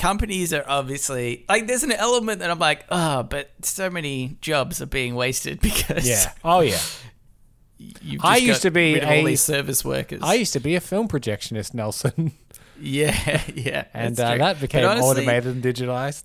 companies 0.00 0.52
are 0.52 0.64
obviously 0.66 1.44
like 1.48 1.66
there's 1.66 1.82
an 1.82 1.92
element 1.92 2.40
that 2.40 2.50
I'm 2.50 2.58
like, 2.58 2.84
oh, 2.90 3.22
but 3.22 3.50
so 3.62 3.90
many 3.90 4.38
jobs 4.40 4.80
are 4.82 4.86
being 4.86 5.14
wasted 5.14 5.60
because 5.68 6.08
Yeah. 6.08 6.32
Oh 6.44 6.60
yeah. 6.60 6.78
I 8.22 8.36
used 8.36 8.62
to 8.62 8.70
be 8.70 8.94
rid 8.94 9.02
of 9.04 9.08
all 9.08 9.14
a- 9.16 9.24
these 9.24 9.40
service 9.42 9.84
workers. 9.84 10.20
I 10.22 10.34
used 10.34 10.52
to 10.52 10.60
be 10.60 10.74
a 10.74 10.80
film 10.80 11.08
projectionist, 11.08 11.72
Nelson, 11.74 12.32
Yeah, 12.80 13.42
yeah. 13.54 13.84
and 13.94 14.18
uh, 14.18 14.36
that 14.36 14.60
became 14.60 14.84
honestly, 14.86 15.08
automated 15.10 15.46
and 15.54 15.62
digitalized. 15.62 16.24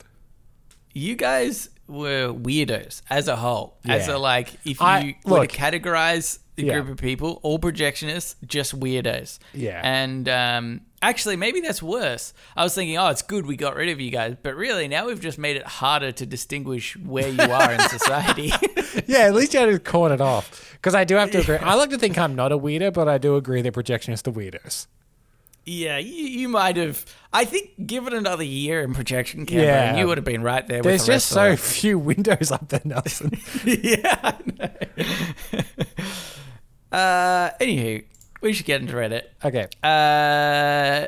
You 0.94 1.16
guys 1.16 1.70
were 1.88 2.34
weirdos 2.34 3.02
as 3.10 3.28
a 3.28 3.36
whole. 3.36 3.78
As 3.86 4.08
a 4.08 4.18
like, 4.18 4.54
if 4.66 4.80
you 4.80 4.86
I- 4.86 5.18
were 5.26 5.40
look. 5.42 5.50
to 5.52 5.58
categorize 5.58 6.40
the 6.56 6.64
Yeah. 6.66 6.74
group 6.80 6.90
of 6.90 6.98
people, 6.98 7.40
all 7.44 7.60
projectionists, 7.60 8.36
just 8.46 8.78
weirdos. 8.80 9.40
Yeah. 9.54 9.82
And 9.84 10.28
um, 10.30 10.82
actually, 11.10 11.36
maybe 11.36 11.62
that's 11.62 11.82
worse. 11.82 12.34
I 12.56 12.64
was 12.64 12.76
thinking, 12.76 12.98
oh, 12.98 13.08
it's 13.08 13.22
good 13.22 13.46
we 13.46 13.56
got 13.56 13.76
rid 13.76 13.90
of 13.90 14.00
you 14.00 14.12
guys, 14.12 14.36
but 14.42 14.56
really 14.56 14.88
now 14.88 15.08
we've 15.08 15.20
just 15.22 15.38
made 15.38 15.56
it 15.56 15.66
harder 15.66 16.12
to 16.12 16.26
distinguish 16.26 16.96
where 16.98 17.28
you 17.30 17.42
are 17.42 17.72
in 17.72 17.80
society. 17.82 18.52
Yeah, 19.08 19.20
at 19.28 19.34
least 19.36 19.54
you 19.54 19.60
had 19.60 19.66
to 19.68 19.78
corn 19.80 20.12
it 20.14 20.22
off. 20.22 20.72
Because 20.74 20.96
I 20.96 21.04
do 21.04 21.16
have 21.16 21.30
to 21.32 21.40
agree. 21.42 21.58
I 21.58 21.76
like 21.76 21.90
to 21.90 21.98
think 21.98 22.18
I'm 22.18 22.34
not 22.34 22.52
a 22.54 22.58
weirdo, 22.58 22.94
but 22.94 23.10
I 23.10 23.18
do 23.18 23.36
agree 23.36 23.62
that 23.62 23.74
projectionists 23.74 24.26
are 24.26 24.32
weirdos. 24.32 24.88
yeah, 25.66 25.98
you, 25.98 26.14
you 26.14 26.48
might 26.48 26.78
have. 26.78 27.06
I 27.34 27.44
think 27.44 27.72
give 27.86 28.08
it 28.08 28.14
another 28.14 28.44
year 28.46 28.82
in 28.82 28.94
projection 28.94 29.46
camera, 29.46 29.66
Yeah. 29.66 29.90
and 29.90 30.00
you 30.00 30.08
would 30.08 30.18
have 30.18 30.24
been 30.26 30.44
right 30.44 30.66
there. 30.66 30.82
There's 30.82 31.02
with 31.02 31.08
the 31.08 31.14
just 31.14 31.28
so 31.28 31.58
few 31.58 32.00
windows 32.00 32.52
up 32.52 32.70
there, 32.70 32.82
Nelson. 32.86 33.32
yeah. 33.66 34.18
I 34.24 34.36
know. 34.60 35.60
uh, 36.92 37.50
anywho, 37.60 38.06
we 38.42 38.54
should 38.54 38.66
get 38.66 38.82
into 38.82 38.94
Reddit. 38.94 39.24
okay. 39.44 39.68
Uh, 39.84 41.08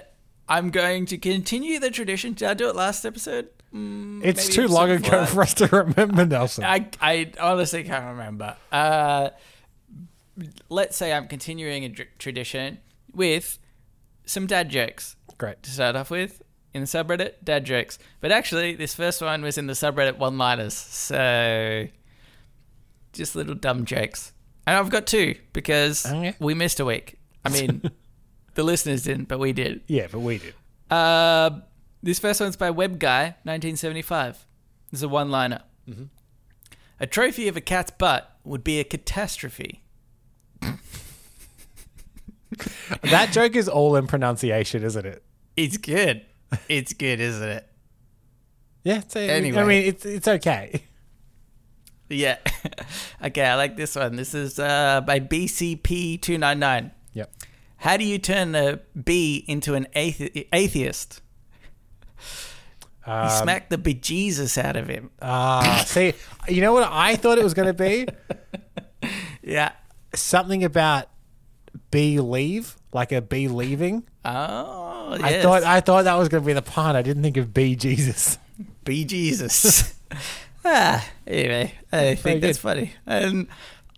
I'm 0.49 0.69
going 0.69 1.05
to 1.07 1.17
continue 1.17 1.79
the 1.79 1.91
tradition. 1.91 2.33
Did 2.33 2.47
I 2.49 2.53
do 2.53 2.69
it 2.69 2.75
last 2.75 3.05
episode? 3.05 3.49
Mm, 3.73 4.21
It's 4.23 4.47
too 4.47 4.67
long 4.67 4.89
ago 4.91 5.25
for 5.25 5.41
us 5.41 5.53
to 5.55 5.67
remember, 5.67 6.25
Nelson. 6.25 6.63
I, 6.65 6.87
I 7.01 7.31
honestly 7.39 7.83
can't 7.83 8.05
remember. 8.05 8.55
Uh, 8.71 9.29
let's 10.69 10.95
say 10.95 11.11
I'm 11.11 11.27
continuing 11.27 11.83
a 11.83 11.89
dr- 11.89 12.07
tradition 12.17 12.79
with 13.13 13.57
some 14.25 14.47
dad 14.47 14.69
jokes 14.69 15.15
Great. 15.37 15.61
to 15.63 15.69
start 15.71 15.95
off 15.97 16.09
with 16.09 16.41
in 16.73 16.81
the 16.81 16.87
subreddit, 16.87 17.33
dad 17.43 17.65
jokes. 17.65 17.99
But 18.21 18.31
actually, 18.31 18.75
this 18.75 18.93
first 18.95 19.21
one 19.21 19.41
was 19.41 19.57
in 19.57 19.67
the 19.67 19.73
subreddit 19.73 20.17
one 20.17 20.37
liners. 20.37 20.73
So 20.75 21.87
just 23.13 23.35
little 23.35 23.55
dumb 23.55 23.83
jokes. 23.85 24.31
And 24.65 24.75
I've 24.77 24.89
got 24.89 25.07
two 25.07 25.35
because 25.53 26.05
Okay. 26.05 26.35
we 26.39 26.53
missed 26.53 26.79
a 26.79 26.85
week. 26.85 27.16
I 27.47 27.61
mean, 27.61 27.91
the 28.55 28.63
listeners 28.63 29.03
didn't, 29.03 29.27
but 29.27 29.39
we 29.39 29.53
did. 29.53 29.81
Yeah, 29.87 30.07
but 30.11 30.19
we 30.19 30.37
did. 30.39 30.53
Uh, 30.89 31.61
this 32.03 32.19
first 32.19 32.39
one's 32.39 32.55
by 32.55 32.69
Web 32.69 32.99
Guy, 32.99 33.35
1975. 33.43 34.45
This 34.91 34.99
is 34.99 35.03
a 35.03 35.09
one 35.09 35.31
liner. 35.31 35.63
A 36.99 37.07
trophy 37.07 37.47
of 37.47 37.55
a 37.55 37.61
cat's 37.61 37.91
butt 37.91 38.37
would 38.43 38.63
be 38.63 38.79
a 38.79 38.83
catastrophe. 38.83 39.83
That 43.03 43.31
joke 43.31 43.55
is 43.55 43.67
all 43.67 43.95
in 43.95 44.07
pronunciation, 44.07 44.83
isn't 44.83 45.05
it? 45.05 45.23
It's 45.55 45.77
good. 45.77 46.25
It's 46.69 46.93
good, 46.93 47.19
isn't 47.19 47.47
it? 47.47 47.67
Yeah. 48.83 48.99
It's, 48.99 49.15
Anyway. 49.15 49.59
I 49.59 49.65
mean, 49.65 49.83
it's 49.83 50.05
it's 50.05 50.27
okay. 50.27 50.81
Yeah. 52.09 52.37
okay, 53.23 53.45
I 53.45 53.55
like 53.55 53.75
this 53.75 53.95
one. 53.95 54.15
This 54.15 54.33
is 54.33 54.59
uh, 54.59 55.01
by 55.01 55.19
BCP299. 55.19 56.91
Yep. 57.17 57.31
How 57.77 57.97
do 57.97 58.03
you 58.03 58.17
turn 58.19 58.55
a 58.55 58.77
bee 59.03 59.43
into 59.47 59.73
an 59.75 59.87
athe- 59.95 60.47
atheist? 60.53 61.21
You 63.05 63.13
Um, 63.13 63.29
smack 63.29 63.69
the 63.69 63.77
bejesus 63.77 64.57
out 64.61 64.75
of 64.75 64.87
him. 64.89 65.11
Ah, 65.21 65.83
see, 65.87 66.13
you 66.49 66.61
know 66.61 66.73
what 66.73 66.89
I 66.91 67.15
thought 67.15 67.37
it 67.37 67.43
was 67.43 67.53
going 67.53 67.67
to 67.67 67.73
be? 67.73 68.07
Yeah. 69.41 69.71
Something 70.13 70.65
about 70.65 71.05
bee 71.91 72.19
leave, 72.19 72.75
like 72.91 73.13
a 73.13 73.21
bee 73.21 73.47
leaving. 73.47 74.03
Oh, 74.25 75.15
yes. 75.17 75.21
I 75.23 75.41
thought 75.41 75.63
I 75.63 75.79
thought 75.79 76.03
that 76.03 76.15
was 76.15 76.27
going 76.27 76.43
to 76.43 76.45
be 76.47 76.51
the 76.51 76.61
pun. 76.61 76.97
I 76.97 77.01
didn't 77.01 77.23
think 77.23 77.37
of 77.37 77.53
bee 77.53 77.77
Jesus. 77.77 78.37
Be 78.83 79.05
Jesus. 79.05 79.93
ah, 80.65 81.07
anyway, 81.25 81.73
I 81.93 82.15
think 82.15 82.41
good. 82.41 82.49
that's 82.49 82.57
funny. 82.57 82.91
And 83.05 83.47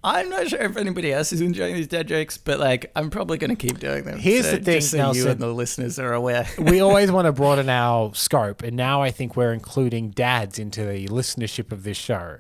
I'm 0.04 0.30
not 0.30 0.48
sure 0.48 0.62
if 0.62 0.78
anybody 0.78 1.12
else 1.12 1.34
is 1.34 1.42
enjoying 1.42 1.76
these 1.76 1.88
dad 1.88 2.08
jokes, 2.08 2.38
but 2.38 2.58
like, 2.60 2.90
I'm 2.96 3.10
probably 3.10 3.38
going 3.38 3.50
to 3.50 3.56
keep 3.56 3.80
doing 3.80 4.06
them. 4.06 4.18
Here's 4.18 4.46
So 4.46 4.56
the 4.56 4.64
thing, 4.64 4.82
so 4.82 5.14
you 5.14 5.28
and 5.28 5.40
the 5.40 5.48
listeners 5.48 6.00
are 6.00 6.14
aware. 6.14 6.48
we 6.58 6.80
always 6.80 7.12
want 7.12 7.26
to 7.26 7.34
broaden 7.34 7.68
our 7.70 8.14
scope, 8.16 8.64
and 8.64 8.78
now 8.78 9.02
I 9.02 9.12
think 9.12 9.36
we're 9.36 9.52
including 9.52 10.12
dads 10.12 10.58
into 10.58 10.86
the 10.86 11.08
listenership 11.08 11.74
of 11.74 11.84
this 11.84 11.98
show. 11.98 12.38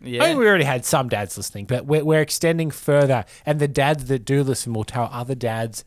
Yeah. 0.00 0.22
I 0.22 0.28
mean, 0.28 0.38
we 0.38 0.46
already 0.46 0.64
had 0.64 0.84
some 0.84 1.08
dads 1.08 1.36
listening, 1.36 1.66
but 1.66 1.86
we're, 1.86 2.04
we're 2.04 2.20
extending 2.20 2.70
further. 2.70 3.24
And 3.46 3.60
the 3.60 3.68
dads 3.68 4.06
that 4.06 4.24
do 4.24 4.42
listen 4.42 4.72
will 4.72 4.84
tell 4.84 5.08
other 5.12 5.34
dads. 5.34 5.84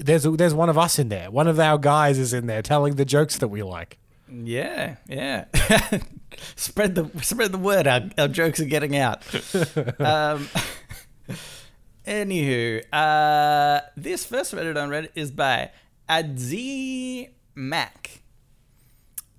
There's 0.00 0.22
there's 0.22 0.54
one 0.54 0.68
of 0.68 0.78
us 0.78 0.98
in 0.98 1.08
there. 1.08 1.30
One 1.30 1.48
of 1.48 1.58
our 1.58 1.78
guys 1.78 2.18
is 2.18 2.32
in 2.32 2.46
there 2.46 2.62
telling 2.62 2.94
the 2.94 3.04
jokes 3.04 3.38
that 3.38 3.48
we 3.48 3.62
like. 3.62 3.98
Yeah, 4.28 4.96
yeah. 5.08 5.46
spread 6.56 6.94
the 6.94 7.10
spread 7.22 7.52
the 7.52 7.58
word. 7.58 7.86
Our, 7.86 8.02
our 8.18 8.28
jokes 8.28 8.60
are 8.60 8.64
getting 8.64 8.96
out. 8.96 9.22
um, 10.00 10.48
anywho, 12.06 12.82
uh, 12.92 13.80
this 13.96 14.24
first 14.24 14.52
Reddit 14.52 14.80
on 14.80 14.88
Reddit 14.90 15.10
is 15.14 15.30
by 15.30 15.70
Adzi 16.08 17.30
Mac. 17.54 18.22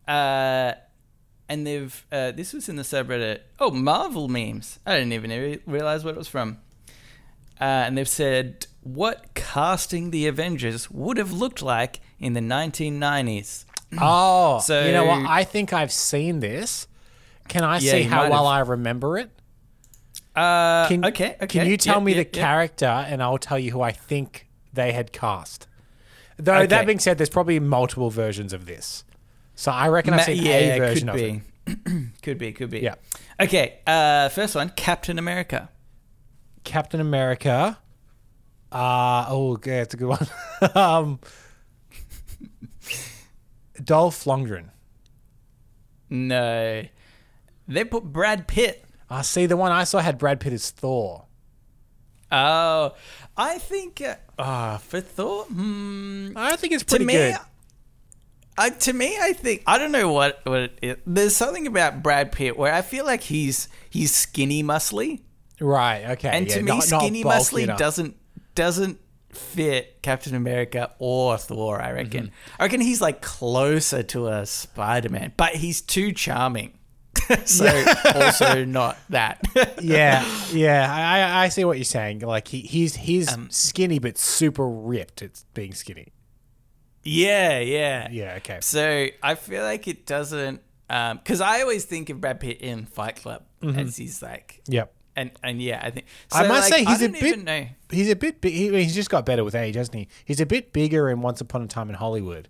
Uh, 0.07 0.73
and 1.47 1.65
they've 1.65 2.05
uh, 2.11 2.31
this 2.31 2.53
was 2.53 2.69
in 2.69 2.75
the 2.75 2.83
subreddit. 2.83 3.41
Oh, 3.59 3.71
Marvel 3.71 4.27
memes. 4.27 4.79
I 4.85 4.95
didn't 4.95 5.13
even 5.13 5.29
re- 5.29 5.61
realize 5.65 6.03
what 6.03 6.15
it 6.15 6.17
was 6.17 6.27
from. 6.27 6.59
Uh, 7.59 7.63
and 7.63 7.97
they've 7.97 8.07
said 8.07 8.67
what 8.81 9.33
casting 9.33 10.11
the 10.11 10.27
Avengers 10.27 10.91
would 10.91 11.17
have 11.17 11.31
looked 11.31 11.61
like 11.61 11.99
in 12.19 12.33
the 12.33 12.39
1990s. 12.39 13.64
Oh, 13.99 14.59
So- 14.63 14.85
you 14.85 14.91
know 14.93 15.05
what? 15.05 15.25
I 15.29 15.43
think 15.43 15.73
I've 15.73 15.91
seen 15.91 16.39
this. 16.39 16.87
Can 17.47 17.63
I 17.63 17.77
Yeah, 17.77 17.91
see 17.91 18.01
you 18.03 18.09
how 18.09 18.23
might 18.23 18.31
well 18.31 18.47
I 18.47 18.59
remember 18.61 19.17
it? 19.19 19.29
Uh, 20.35 20.87
Can, 20.87 21.05
okay, 21.05 21.35
okay. 21.41 21.47
Can 21.47 21.67
you 21.67 21.77
tell 21.77 21.95
Yep, 21.97 22.03
me 22.03 22.13
yep, 22.15 22.31
the 22.31 22.37
yep. 22.37 22.45
character 22.45 22.85
and 22.85 23.21
I'll 23.23 23.37
tell 23.37 23.57
you 23.59 23.71
who 23.71 23.81
I 23.81 23.91
think 23.91 24.47
they 24.73 24.91
had 24.91 25.13
cast? 25.13 25.67
Though 26.37 26.55
Okay. 26.55 26.65
that 26.67 26.85
being 26.85 26.99
said, 26.99 27.17
there's 27.17 27.29
probably 27.29 27.59
multiple 27.61 28.09
versions 28.09 28.51
of 28.51 28.65
this. 28.65 29.05
So 29.55 29.71
I 29.71 29.87
reckon 29.87 30.11
Ma- 30.11 30.17
I've 30.17 30.25
seen 30.25 30.45
a 30.45 30.77
version 30.77 31.07
could 31.07 31.15
of 31.15 31.15
be. 31.15 31.41
it. 31.67 32.11
could 32.21 32.37
be, 32.37 32.51
could 32.51 32.69
be. 32.69 32.79
Yeah. 32.81 32.95
Okay, 33.39 33.79
uh, 33.87 34.27
first 34.29 34.55
one 34.55 34.69
Captain 34.75 35.17
America. 35.17 35.69
Captain 36.65 36.99
America. 36.99 37.77
Uh, 38.71 39.25
oh, 39.29 39.57
yeah, 39.65 39.83
it's 39.83 39.93
a 39.93 39.97
good 39.97 40.07
one. 40.09 40.27
um, 40.75 41.19
Dolph 43.83 44.23
Lundgren. 44.25 44.69
No. 46.09 46.83
They 47.67 47.83
put 47.83 48.03
Brad 48.05 48.47
Pitt. 48.47 48.83
I 49.09 49.21
see 49.21 49.45
the 49.45 49.57
one 49.57 49.71
I 49.71 49.83
saw 49.83 49.99
had 49.99 50.17
Brad 50.17 50.39
Pitt 50.39 50.53
as 50.53 50.71
Thor. 50.71 51.25
Oh, 52.31 52.93
I 53.37 53.57
think. 53.59 54.01
Uh, 54.01 54.15
ah, 54.39 54.77
for 54.83 54.99
Thor? 55.01 55.45
Hmm. 55.45 56.31
I 56.35 56.55
think 56.55 56.73
it's 56.73 56.83
To 56.83 56.89
pretty 56.89 57.05
me, 57.05 57.13
good. 57.13 57.35
I, 58.57 58.69
to 58.69 58.93
me, 58.93 59.17
I 59.19 59.33
think 59.33 59.63
I 59.67 59.77
don't 59.77 59.91
know 59.91 60.11
what 60.11 60.39
what 60.45 60.59
it 60.61 60.79
is. 60.81 60.97
There's 61.05 61.35
something 61.35 61.67
about 61.67 62.01
Brad 62.01 62.31
Pitt 62.31 62.57
where 62.57 62.73
I 62.73 62.81
feel 62.81 63.05
like 63.05 63.21
he's 63.21 63.67
he's 63.89 64.13
skinny, 64.15 64.63
muscly, 64.63 65.21
Right. 65.59 66.05
Okay. 66.11 66.29
and 66.29 66.47
yeah, 66.47 66.55
to 66.55 66.61
me, 66.63 66.67
not- 66.67 66.89
not 66.89 67.01
skinny, 67.01 67.23
bulky 67.23 67.37
muscly 67.39 67.63
enough. 67.63 67.77
doesn't 67.79 68.15
doesn't 68.55 68.99
fit 69.35 70.01
Captain 70.01 70.35
America 70.35 70.91
or 70.99 71.37
Thor. 71.37 71.81
I 71.81 71.91
reckon. 71.91 72.27
Mm-hmm. 72.27 72.55
I 72.61 72.63
reckon 72.63 72.81
he's 72.81 73.01
like 73.01 73.21
closer 73.21 74.03
to 74.03 74.27
a 74.27 74.45
Spider 74.45 75.09
Man, 75.09 75.33
but 75.37 75.55
he's 75.55 75.81
too 75.81 76.11
charming. 76.11 76.77
so 77.45 77.65
also 78.13 78.65
not 78.65 78.97
that. 79.09 79.41
yeah, 79.81 80.23
yeah. 80.51 80.87
I, 80.93 81.45
I- 81.45 81.49
see 81.49 81.63
what 81.65 81.77
you're 81.77 81.83
saying. 81.85 82.19
Like 82.19 82.47
he, 82.47 82.59
he's 82.61 82.95
he's 82.95 83.33
Um, 83.33 83.49
skinny 83.49 83.99
but 83.99 84.17
super 84.17 84.67
ripped. 84.67 85.21
It's 85.21 85.45
being 85.53 85.73
skinny. 85.73 86.11
yeah, 87.03 87.59
yeah, 87.59 88.09
Yeah. 88.11 88.33
Okay. 88.37 88.59
So 88.61 89.07
I 89.23 89.35
feel 89.35 89.63
like 89.63 89.87
it 89.87 90.05
doesn't, 90.05 90.61
Um, 90.89 91.17
because 91.17 91.41
I 91.41 91.61
always 91.61 91.85
think 91.85 92.09
of 92.09 92.19
Brad 92.21 92.39
Pitt 92.39 92.61
in 92.61 92.85
Fight 92.85 93.15
Club 93.17 93.43
as 93.63 93.95
he's 93.97 94.21
like, 94.21 94.61
Yep. 94.67 94.93
And 95.15 95.31
and 95.43 95.61
yeah, 95.61 95.79
I 95.83 95.89
think. 95.91 96.05
So 96.31 96.39
I 96.39 96.47
must 96.47 96.69
like, 96.71 96.79
say 96.79 96.85
he's 96.85 97.01
a 97.01 97.09
bit 97.09 97.69
he's 97.91 98.09
a 98.09 98.15
bit. 98.15 98.41
Big, 98.41 98.53
he, 98.53 98.69
he's 98.83 98.95
just 98.95 99.09
got 99.09 99.25
better 99.25 99.43
with 99.43 99.55
age, 99.55 99.75
hasn't 99.75 99.95
he? 99.95 100.07
He's 100.25 100.39
a 100.41 100.45
bit 100.45 100.73
bigger 100.73 101.09
in 101.09 101.21
Once 101.21 101.41
Upon 101.41 101.61
a 101.61 101.67
Time 101.67 101.89
in 101.89 101.95
Hollywood. 101.95 102.49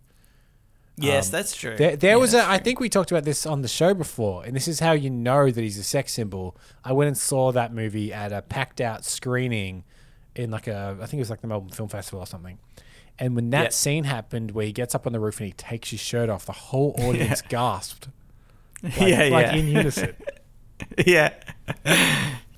Yes, 0.98 1.30
that's 1.30 1.54
true. 1.56 1.72
Um, 1.72 1.78
There, 1.78 1.96
there 1.98 2.12
Yeah, 2.12 2.16
was 2.18 2.34
a. 2.34 2.38
that's 2.38 2.50
I 2.50 2.58
think 2.58 2.80
we 2.80 2.88
talked 2.88 3.12
about 3.12 3.26
this 3.26 3.46
on 3.46 3.62
the 3.62 3.68
show 3.68 3.94
before, 3.94 4.46
and 4.46 4.56
this 4.56 4.68
is 4.68 4.80
how 4.80 4.94
you 4.94 5.10
know 5.10 5.52
that 5.52 5.62
he's 5.62 5.78
a 5.78 5.84
sex 5.84 6.14
symbol. 6.14 6.56
I 6.86 6.94
went 6.94 7.10
and 7.10 7.18
saw 7.18 7.52
that 7.52 7.74
movie 7.74 8.14
at 8.14 8.32
a 8.32 8.42
packed 8.42 8.80
out 8.80 9.04
screening 9.04 9.84
in 10.36 10.52
like 10.52 10.68
a. 10.68 10.98
I 11.02 11.06
think 11.06 11.16
it 11.16 11.24
was 11.24 11.30
like 11.30 11.42
the 11.42 11.48
Melbourne 11.48 11.70
Film 11.70 11.90
Festival 11.90 12.22
or 12.22 12.26
something. 12.28 12.60
And 13.20 13.36
when 13.36 13.50
that 13.52 13.64
Yeah. 13.64 13.70
scene 13.70 14.04
happened, 14.06 14.52
where 14.52 14.66
he 14.66 14.72
gets 14.74 14.94
up 14.96 15.06
on 15.08 15.14
the 15.14 15.20
roof 15.20 15.40
and 15.40 15.48
he 15.48 15.54
takes 15.54 15.92
his 15.92 16.00
shirt 16.02 16.30
off, 16.30 16.46
the 16.46 16.52
whole 16.54 16.96
audience 17.00 17.42
gasped. 17.42 18.08
Like, 18.84 18.94
yeah, 19.00 19.18
like 19.32 19.46
yeah, 19.48 19.56
in 19.56 19.68
unison. 19.68 20.16
yeah. 21.08 21.34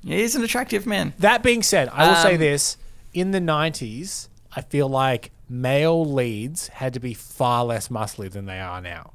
Yeah. 0.07 0.17
He's 0.17 0.35
an 0.35 0.43
attractive 0.43 0.85
man. 0.85 1.13
That 1.19 1.43
being 1.43 1.63
said, 1.63 1.89
I 1.89 2.07
will 2.07 2.15
say 2.15 2.33
Um, 2.35 2.39
this: 2.39 2.77
in 3.13 3.31
the 3.31 3.39
'90s, 3.39 4.29
I 4.55 4.61
feel 4.61 4.87
like 4.89 5.31
male 5.49 6.05
leads 6.05 6.67
had 6.69 6.93
to 6.93 6.99
be 6.99 7.13
far 7.13 7.63
less 7.65 7.87
muscly 7.89 8.29
than 8.31 8.45
they 8.45 8.59
are 8.59 8.81
now. 8.81 9.13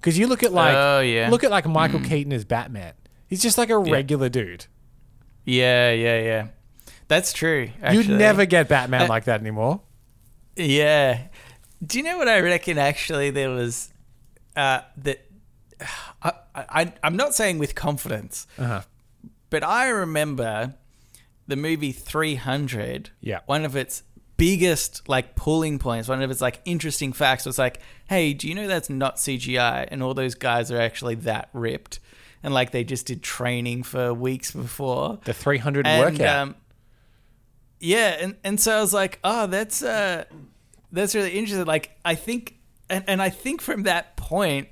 Because 0.00 0.18
you 0.18 0.26
look 0.26 0.42
at 0.42 0.52
like, 0.52 0.74
Oh, 0.76 1.00
yeah. 1.00 1.28
look 1.30 1.44
at 1.44 1.50
like 1.50 1.66
Michael 1.66 2.00
Keaton 2.00 2.32
as 2.32 2.44
Batman. 2.44 2.94
He's 3.28 3.40
just 3.40 3.56
like 3.56 3.70
a 3.70 3.78
regular 3.78 4.28
dude. 4.28 4.66
Yeah, 5.44 5.90
yeah, 5.92 6.20
yeah. 6.20 6.46
That's 7.08 7.32
true. 7.32 7.70
You'd 7.90 8.08
never 8.08 8.44
get 8.46 8.68
Batman 8.68 9.02
Uh, 9.02 9.08
like 9.08 9.24
that 9.24 9.40
anymore. 9.40 9.80
Yeah. 10.56 11.28
Do 11.84 11.98
you 11.98 12.04
know 12.04 12.18
what 12.18 12.28
I 12.28 12.40
reckon? 12.40 12.78
Actually, 12.78 13.30
there 13.30 13.50
was 13.50 13.92
uh, 14.56 14.80
that. 14.98 15.24
I, 16.22 16.32
I 16.54 16.92
I'm 17.02 17.16
not 17.16 17.34
saying 17.34 17.58
with 17.58 17.74
confidence, 17.74 18.46
Uh-huh. 18.58 18.82
But 19.52 19.62
I 19.62 19.88
remember 19.88 20.74
the 21.46 21.56
movie 21.56 21.92
300. 21.92 23.10
Yeah. 23.20 23.40
One 23.44 23.66
of 23.66 23.76
its 23.76 24.02
biggest 24.38 25.06
like 25.10 25.36
pulling 25.36 25.78
points, 25.78 26.08
one 26.08 26.22
of 26.22 26.30
its 26.30 26.40
like 26.40 26.62
interesting 26.64 27.12
facts 27.12 27.44
was 27.44 27.58
like, 27.58 27.78
hey, 28.08 28.32
do 28.32 28.48
you 28.48 28.54
know 28.54 28.66
that's 28.66 28.88
not 28.88 29.16
CGI? 29.16 29.86
And 29.90 30.02
all 30.02 30.14
those 30.14 30.34
guys 30.34 30.72
are 30.72 30.80
actually 30.80 31.16
that 31.16 31.50
ripped, 31.52 32.00
and 32.42 32.54
like 32.54 32.70
they 32.70 32.82
just 32.82 33.04
did 33.04 33.22
training 33.22 33.82
for 33.82 34.14
weeks 34.14 34.52
before. 34.52 35.18
The 35.24 35.34
300 35.34 35.86
And, 35.86 36.00
workout. 36.00 36.38
Um, 36.38 36.54
yeah, 37.78 38.16
and, 38.20 38.36
and 38.42 38.58
so 38.58 38.78
I 38.78 38.80
was 38.80 38.94
like, 38.94 39.18
oh, 39.22 39.48
that's 39.48 39.82
uh, 39.82 40.24
that's 40.92 41.14
really 41.14 41.32
interesting. 41.32 41.66
Like, 41.66 41.90
I 42.06 42.14
think, 42.14 42.56
and, 42.88 43.04
and 43.06 43.20
I 43.20 43.28
think 43.28 43.60
from 43.60 43.82
that 43.82 44.16
point, 44.16 44.68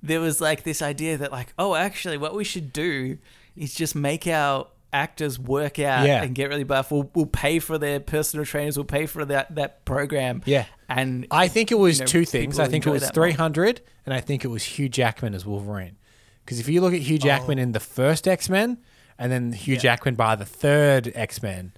there 0.00 0.20
was 0.20 0.40
like 0.40 0.62
this 0.62 0.80
idea 0.80 1.18
that 1.18 1.32
like, 1.32 1.54
oh, 1.58 1.74
actually, 1.74 2.18
what 2.18 2.36
we 2.36 2.44
should 2.44 2.72
do 2.72 3.18
is 3.56 3.74
just 3.74 3.94
make 3.94 4.26
our 4.26 4.68
actors 4.92 5.38
work 5.38 5.78
out 5.78 6.06
Yeah. 6.06 6.22
and 6.22 6.34
get 6.34 6.48
really 6.48 6.64
buff. 6.64 6.90
We'll, 6.90 7.10
we'll 7.14 7.26
pay 7.26 7.58
for 7.58 7.76
their 7.78 8.00
personal 8.00 8.46
trainers. 8.46 8.76
We'll 8.76 8.84
pay 8.84 9.06
for 9.06 9.24
that 9.26 9.54
that 9.56 9.84
program. 9.84 10.42
Yeah. 10.46 10.66
and 10.88 11.26
I 11.30 11.48
think 11.48 11.70
it 11.72 11.78
was 11.78 11.98
you 11.98 12.04
know, 12.04 12.06
two 12.06 12.24
things. 12.24 12.58
I 12.58 12.66
think 12.68 12.86
it 12.86 12.90
was 12.90 13.02
that 13.02 13.16
more. 13.16 13.26
300, 13.26 13.80
and 14.06 14.14
I 14.14 14.20
think 14.20 14.44
it 14.44 14.48
was 14.48 14.62
Hugh 14.62 14.88
Jackman 14.88 15.34
as 15.34 15.44
Wolverine. 15.44 15.96
Because 16.44 16.60
if 16.60 16.68
you 16.68 16.80
look 16.80 16.94
at 16.94 17.00
Hugh 17.00 17.18
Jackman 17.18 17.58
oh. 17.58 17.62
in 17.62 17.72
the 17.72 17.80
first 17.80 18.28
X 18.28 18.48
Men, 18.48 18.78
and 19.18 19.32
then 19.32 19.52
Hugh 19.52 19.72
Oh. 19.72 19.76
Yeah. 19.76 19.80
Jackman 19.80 20.14
by 20.14 20.36
the 20.36 20.44
third 20.46 21.10
X 21.14 21.42
Men, 21.42 21.72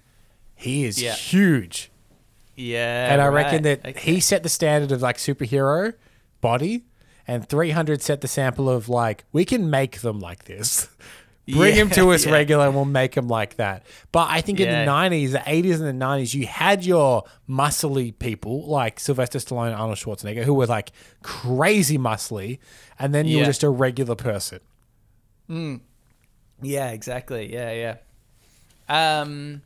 he 0.55 0.85
is 0.85 1.01
Yeah. 1.01 1.13
huge. 1.13 1.91
yeah, 2.55 3.11
and 3.11 3.21
I 3.21 3.27
reckon 3.27 3.63
that 3.63 3.85
Okay. 3.85 3.99
he 4.13 4.19
set 4.19 4.43
the 4.43 4.49
standard 4.49 4.91
of 4.91 5.01
like 5.01 5.17
superhero 5.17 5.93
body, 6.41 6.83
and 7.27 7.47
300 7.47 8.01
set 8.01 8.21
the 8.21 8.27
sample 8.27 8.69
of 8.69 8.87
like 8.89 9.25
we 9.31 9.45
can 9.45 9.69
make 9.69 10.01
them 10.01 10.19
like 10.19 10.45
this. 10.45 10.87
Bring 11.51 11.75
Yeah, 11.75 11.81
him 11.81 11.89
to 11.91 12.11
us 12.11 12.25
yeah. 12.25 12.31
regular, 12.31 12.65
and 12.65 12.75
we'll 12.75 12.85
make 12.85 13.15
him 13.15 13.27
like 13.27 13.55
that. 13.55 13.85
But 14.11 14.29
I 14.29 14.41
think 14.41 14.59
in 14.59 14.69
the 14.69 14.91
90s, 14.91 15.31
the 15.31 15.39
80s, 15.39 15.81
and 15.81 16.01
the 16.01 16.05
90s, 16.05 16.33
you 16.33 16.45
had 16.47 16.85
your 16.85 17.23
muscly 17.49 18.17
people 18.17 18.65
like 18.67 18.99
Sylvester 18.99 19.39
Stallone, 19.39 19.67
and 19.67 19.75
Arnold 19.75 19.97
Schwarzenegger, 19.97 20.43
who 20.43 20.53
were 20.53 20.67
like 20.67 20.91
crazy 21.23 21.97
muscly, 21.97 22.59
and 22.97 23.13
then 23.13 23.25
you 23.25 23.39
were 23.39 23.45
just 23.45 23.63
a 23.63 23.69
regular 23.69 24.15
person. 24.15 24.59
Yeah, 26.61 26.89
exactly. 26.91 27.51
Yeah, 27.53 27.71
yeah. 28.89 29.19
Um, 29.21 29.61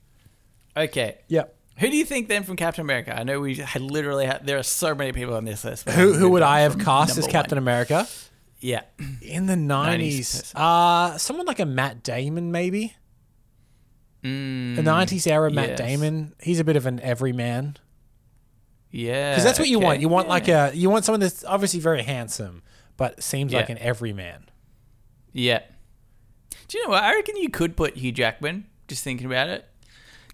okay. 0.75 1.17
Yep. 1.27 1.55
Who 1.77 1.89
do 1.89 1.97
you 1.97 2.05
think 2.05 2.27
then 2.27 2.43
from 2.43 2.55
Captain 2.55 2.81
America? 2.81 3.17
I 3.17 3.23
know 3.23 3.39
we 3.39 3.55
had 3.55 3.81
literally 3.81 4.25
had, 4.27 4.45
there 4.45 4.59
are 4.59 4.63
so 4.63 4.93
many 4.93 5.11
people 5.11 5.33
on 5.33 5.43
this 5.43 5.63
list. 5.63 5.89
Who 5.89 6.13
who 6.13 6.29
would 6.29 6.43
I 6.43 6.61
have 6.61 6.77
cast 6.77 7.17
as 7.17 7.25
Captain 7.25 7.55
one. 7.55 7.63
America 7.63 8.07
Yeah. 8.63 8.83
in 9.21 9.45
the 9.45 9.53
90s? 9.55 10.19
90s. 10.19 10.55
Uh 10.55 11.17
someone 11.17 11.45
like 11.45 11.59
a 11.59 11.65
Matt 11.65 12.01
Damon, 12.01 12.51
maybe. 12.51 12.95
Mm, 14.23 14.75
The 14.77 14.81
90s 14.81 15.27
era 15.29 15.51
Matt 15.51 15.69
yes. 15.69 15.77
Damon. 15.77 16.33
He's 16.41 16.59
a 16.59 16.63
bit 16.63 16.75
of 16.77 16.85
an 16.85 16.99
everyman. 17.01 17.75
Yeah. 18.89 19.31
Because 19.31 19.43
that's 19.43 19.59
what 19.59 19.67
you 19.67 19.79
want. 19.79 19.99
You 19.99 20.07
want 20.07 20.27
Yeah. 20.27 20.31
like 20.33 20.47
a 20.47 20.71
you 20.73 20.89
want 20.89 21.03
someone 21.03 21.19
that's 21.19 21.43
obviously 21.43 21.79
very 21.81 22.03
handsome, 22.03 22.63
but 22.95 23.21
seems 23.21 23.51
like 23.53 23.69
an 23.69 23.77
everyman. 23.79 24.49
Yeah. 25.33 25.61
Do 26.69 26.77
you 26.77 26.85
know 26.85 26.91
what? 26.91 27.03
I 27.03 27.13
reckon 27.15 27.35
you 27.37 27.49
could 27.49 27.75
put 27.75 27.97
Hugh 27.97 28.11
Jackman, 28.13 28.67
just 28.87 29.03
thinking 29.03 29.25
about 29.27 29.49
it. 29.49 29.67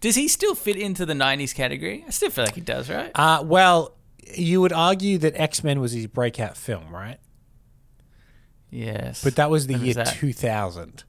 Does 0.02 0.16
he 0.16 0.28
still 0.28 0.56
fit 0.56 0.76
into 0.78 1.06
the 1.06 1.14
90s 1.14 1.54
category? 1.56 2.04
I 2.08 2.12
still 2.12 2.30
feel 2.30 2.46
like 2.46 2.56
he 2.56 2.62
does, 2.62 2.90
right? 2.90 3.12
Uh 3.16 3.42
well, 3.44 3.96
you 4.36 4.62
would 4.62 4.74
argue 4.74 5.18
that 5.18 5.34
X 5.36 5.64
Men 5.64 5.80
was 5.80 5.94
his 5.94 6.06
breakout 6.06 6.56
film, 6.58 6.94
right? 6.94 7.18
Yes. 8.72 9.24
But 9.24 9.36
that 9.38 9.50
was 9.50 9.68
the 9.68 9.74
When 9.74 9.86
year 9.86 9.96
was 9.98 10.14
two 10.14 10.34
thousand. 10.34 11.04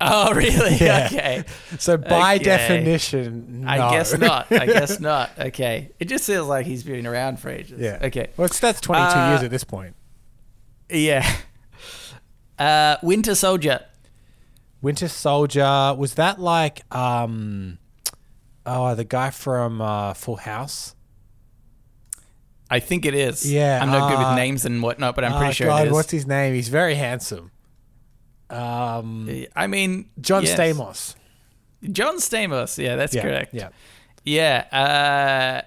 Oh, 0.00 0.34
really? 0.34 0.76
Yeah. 0.80 1.08
Okay. 1.10 1.44
So 1.78 1.96
by 1.96 2.34
Okay. 2.34 2.44
definition, 2.44 3.60
no. 3.62 3.68
I 3.68 3.90
guess 3.92 4.18
not. 4.18 4.50
I 4.50 4.66
guess 4.66 4.98
not. 5.12 5.30
Okay. 5.38 5.92
It 6.00 6.06
just 6.06 6.26
feels 6.26 6.48
like 6.48 6.66
he's 6.66 6.82
been 6.82 7.06
around 7.06 7.38
for 7.38 7.48
ages. 7.48 7.80
Yeah. 7.80 8.00
Okay. 8.02 8.28
Well, 8.36 8.48
that's 8.48 8.80
22 8.80 9.08
Uh, 9.08 9.28
years 9.30 9.42
at 9.44 9.50
this 9.50 9.64
point. 9.64 9.94
Yeah. 10.90 11.24
Uh, 12.58 12.96
Winter 13.02 13.34
Soldier. 13.34 13.80
Winter 14.82 15.08
Soldier 15.08 15.94
was 15.96 16.14
that 16.14 16.38
like 16.40 16.82
um 16.94 17.78
oh 18.66 18.94
the 18.94 19.04
guy 19.04 19.30
from 19.30 19.80
uh, 19.80 20.12
Full 20.14 20.36
House? 20.36 20.93
I 22.70 22.80
think 22.80 23.04
it 23.04 23.14
is. 23.14 23.50
Yeah, 23.50 23.80
I'm 23.82 23.90
not 23.90 24.10
good 24.10 24.18
uh, 24.18 24.28
with 24.30 24.36
names 24.36 24.64
and 24.64 24.82
whatnot, 24.82 25.14
but 25.14 25.24
I'm 25.24 25.32
pretty 25.32 25.48
Oh, 25.48 25.52
sure 25.52 25.66
God, 25.68 25.82
it 25.84 25.88
is. 25.88 25.92
what's 25.92 26.10
his 26.10 26.26
name? 26.26 26.54
He's 26.54 26.68
very 26.68 26.94
handsome. 26.94 27.50
Um, 28.50 29.44
I 29.56 29.66
mean, 29.66 30.10
John 30.20 30.42
yes. 30.44 30.58
Stamos. 30.58 31.14
John 31.92 32.16
Stamos. 32.16 32.78
Yeah, 32.82 32.96
that's 32.96 33.14
Yeah, 33.14 33.22
correct. 33.22 33.54
Yeah, 33.54 33.68
Yeah. 34.24 34.64
Uh, 35.64 35.66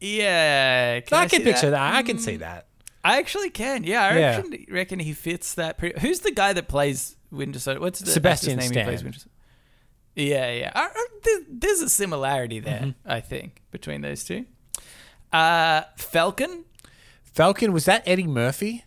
yeah. 0.00 1.00
Can 1.00 1.18
I, 1.18 1.22
I, 1.22 1.26
can 1.28 1.42
picture 1.42 1.70
that? 1.70 1.90
that. 1.90 1.94
I 1.94 2.02
can 2.02 2.18
see 2.18 2.36
that. 2.36 2.66
I 3.04 3.18
actually 3.18 3.50
can. 3.50 3.84
Yeah, 3.84 4.02
I 4.02 4.18
Yeah. 4.18 4.36
reckon, 4.36 4.66
reckon 4.70 4.98
he 4.98 5.12
fits 5.12 5.54
that. 5.54 5.78
Pretty, 5.78 5.98
who's 6.00 6.20
the 6.20 6.32
guy 6.32 6.52
that 6.52 6.68
plays 6.68 7.16
Winter 7.30 7.58
Soldier? 7.58 7.80
What's 7.80 8.00
the 8.00 8.10
Sebastian 8.10 8.58
name 8.58 8.70
he 8.72 8.82
plays 8.82 8.98
Stan. 8.98 9.04
Winter 9.04 9.18
Soldier? 9.20 9.30
Yeah, 10.16 10.50
yeah. 10.52 10.72
I, 10.74 10.88
I, 10.92 11.40
there's 11.48 11.80
a 11.82 11.88
similarity 11.88 12.58
there, 12.60 12.80
Mm-hmm. 12.80 12.90
I 13.10 13.20
think, 13.20 13.62
between 13.70 14.00
those 14.00 14.24
two. 14.24 14.46
Uh, 15.32 15.82
Falcon. 15.96 16.64
Falcon 17.24 17.72
was 17.72 17.84
that 17.84 18.02
Eddie 18.06 18.26
Murphy? 18.26 18.84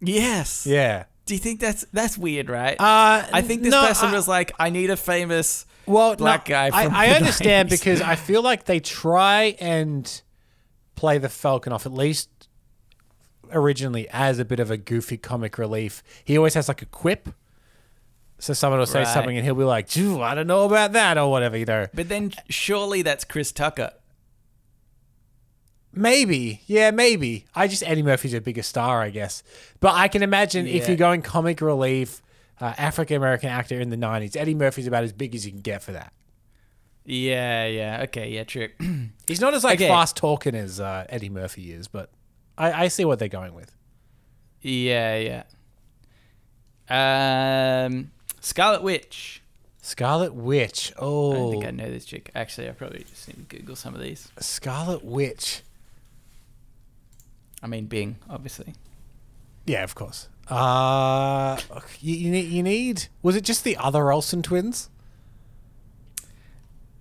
Yes. 0.00 0.66
Yeah. 0.66 1.04
Do 1.26 1.34
you 1.34 1.40
think 1.40 1.60
that's 1.60 1.84
that's 1.92 2.18
weird, 2.18 2.48
right? 2.50 2.78
Uh, 2.78 3.26
I 3.32 3.42
think 3.42 3.62
this 3.62 3.70
no, 3.72 3.86
person 3.86 4.10
I- 4.10 4.12
was 4.14 4.28
like, 4.28 4.52
I 4.58 4.70
need 4.70 4.90
a 4.90 4.96
famous. 4.96 5.64
well, 5.86 6.14
black 6.16 6.48
no, 6.48 6.52
guy 6.54 6.70
I, 6.72 6.84
from 6.84 6.94
I 6.94 7.08
understand 7.16 7.68
90s. 7.68 7.72
because 7.72 8.00
I 8.02 8.14
feel 8.16 8.42
like 8.42 8.64
they 8.64 8.80
try 8.80 9.56
and 9.60 10.22
play 10.96 11.18
the 11.18 11.28
Falcon 11.28 11.72
off 11.72 11.86
at 11.86 11.92
least 11.92 12.28
originally 13.52 14.08
as 14.10 14.38
a 14.38 14.44
bit 14.44 14.60
of 14.60 14.70
a 14.70 14.76
goofy 14.76 15.16
comic 15.16 15.58
relief. 15.58 16.02
He 16.24 16.36
always 16.36 16.54
has 16.54 16.68
like 16.68 16.82
a 16.82 16.86
quip. 16.86 17.28
So 18.38 18.52
someone 18.52 18.78
will 18.80 18.86
say 18.86 19.00
Right. 19.00 19.08
something 19.08 19.36
and 19.36 19.44
he'll 19.44 19.54
be 19.54 19.64
like, 19.64 19.88
"Gee, 19.88 20.20
I 20.20 20.34
don't 20.34 20.46
know 20.46 20.64
about 20.64 20.92
that 20.92 21.16
or 21.16 21.30
whatever, 21.30 21.56
you 21.56 21.64
know. 21.64 21.86
But 21.94 22.08
then 22.08 22.32
surely 22.50 23.00
that's 23.02 23.24
Chris 23.24 23.52
Tucker. 23.52 23.92
Maybe. 25.94 26.62
Yeah, 26.66 26.90
maybe. 26.90 27.46
I 27.54 27.68
just 27.68 27.82
Eddie 27.82 28.02
Murphy's 28.02 28.34
a 28.34 28.40
bigger 28.40 28.62
star, 28.62 29.00
I 29.02 29.10
guess. 29.10 29.42
But 29.80 29.94
I 29.94 30.08
can 30.08 30.22
imagine 30.22 30.66
if 30.66 30.82
Yeah. 30.82 30.88
you're 30.88 30.96
going 30.96 31.22
comic 31.22 31.60
relief, 31.60 32.22
uh, 32.60 32.74
African 32.78 33.16
American 33.16 33.48
actor 33.50 33.80
in 33.80 33.90
the 33.90 33.96
90s, 33.96 34.36
Eddie 34.36 34.54
Murphy's 34.54 34.86
about 34.86 35.04
as 35.04 35.12
big 35.12 35.34
as 35.34 35.44
you 35.46 35.52
can 35.52 35.60
get 35.60 35.82
for 35.82 35.92
that. 35.92 36.12
Yeah, 37.04 37.66
yeah. 37.66 38.00
Okay, 38.04 38.30
yeah, 38.30 38.44
true. 38.44 38.68
He's 39.26 39.40
not 39.40 39.52
as 39.54 39.62
like 39.64 39.78
Okay. 39.78 39.88
fast 39.88 40.16
talking 40.16 40.54
as 40.54 40.80
uh, 40.80 41.04
Eddie 41.08 41.28
Murphy 41.28 41.72
is, 41.72 41.86
but 41.88 42.10
I, 42.56 42.84
I 42.84 42.88
see 42.88 43.04
what 43.04 43.18
they're 43.18 43.28
going 43.28 43.54
with. 43.54 43.74
yeah, 44.62 45.16
yeah. 45.16 45.42
Um, 47.86 48.10
Scarlet 48.40 48.82
Witch. 48.82 49.42
Scarlet 49.82 50.34
Witch. 50.34 50.92
Oh 50.98 51.32
I 51.32 51.34
don't 51.36 51.46
Oh, 51.46 51.50
think 51.50 51.64
I 51.66 51.70
know 51.70 51.90
this 51.90 52.04
chick. 52.04 52.30
Actually, 52.34 52.68
I 52.68 52.72
probably 52.72 53.04
just 53.04 53.28
need 53.28 53.48
to 53.48 53.56
Google 53.56 53.76
some 53.76 53.94
of 53.94 54.00
these. 54.00 54.28
Scarlet 54.38 55.04
Witch. 55.04 55.62
I 57.64 57.66
mean, 57.66 57.86
Bing, 57.86 58.18
obviously. 58.28 58.74
Yeah, 59.64 59.84
of 59.84 59.94
course. 59.94 60.28
Uh, 60.48 61.58
you, 61.98 62.14
you 62.14 62.30
need. 62.30 62.50
You 62.50 62.62
need. 62.62 63.06
Was 63.22 63.36
it 63.36 63.42
just 63.42 63.64
the 63.64 63.78
other 63.78 64.12
Olsen 64.12 64.42
twins? 64.42 64.90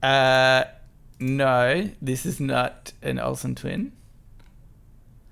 Uh, 0.01 0.63
no, 1.19 1.89
this 2.01 2.25
is 2.25 2.39
not 2.39 2.93
an 3.01 3.19
Olsen 3.19 3.55
twin. 3.55 3.91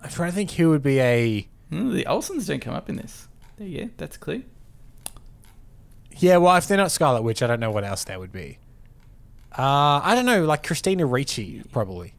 I'm 0.03 0.09
trying 0.09 0.31
to 0.31 0.35
think 0.35 0.51
who 0.51 0.69
would 0.71 0.83
be 0.83 0.99
a. 0.99 1.47
Hmm, 1.69 1.93
the 1.93 2.03
Olsens 2.03 2.47
don't 2.47 2.59
come 2.59 2.75
up 2.75 2.89
in 2.89 2.97
this. 2.97 3.29
There 3.57 3.67
you 3.67 3.85
go. 3.85 3.91
That's 3.95 4.17
clear. 4.17 4.43
Yeah, 6.17 6.37
well, 6.37 6.57
if 6.57 6.67
they're 6.67 6.75
not 6.75 6.91
Scarlet 6.91 7.21
Witch, 7.21 7.41
I 7.41 7.47
don't 7.47 7.61
know 7.61 7.71
what 7.71 7.85
else 7.85 8.03
that 8.03 8.19
would 8.19 8.33
be. 8.33 8.57
Uh, 9.57 10.01
I 10.03 10.13
don't 10.13 10.25
know, 10.25 10.43
like 10.43 10.63
Christina 10.63 11.05
Ricci, 11.05 11.63
probably. 11.71 12.15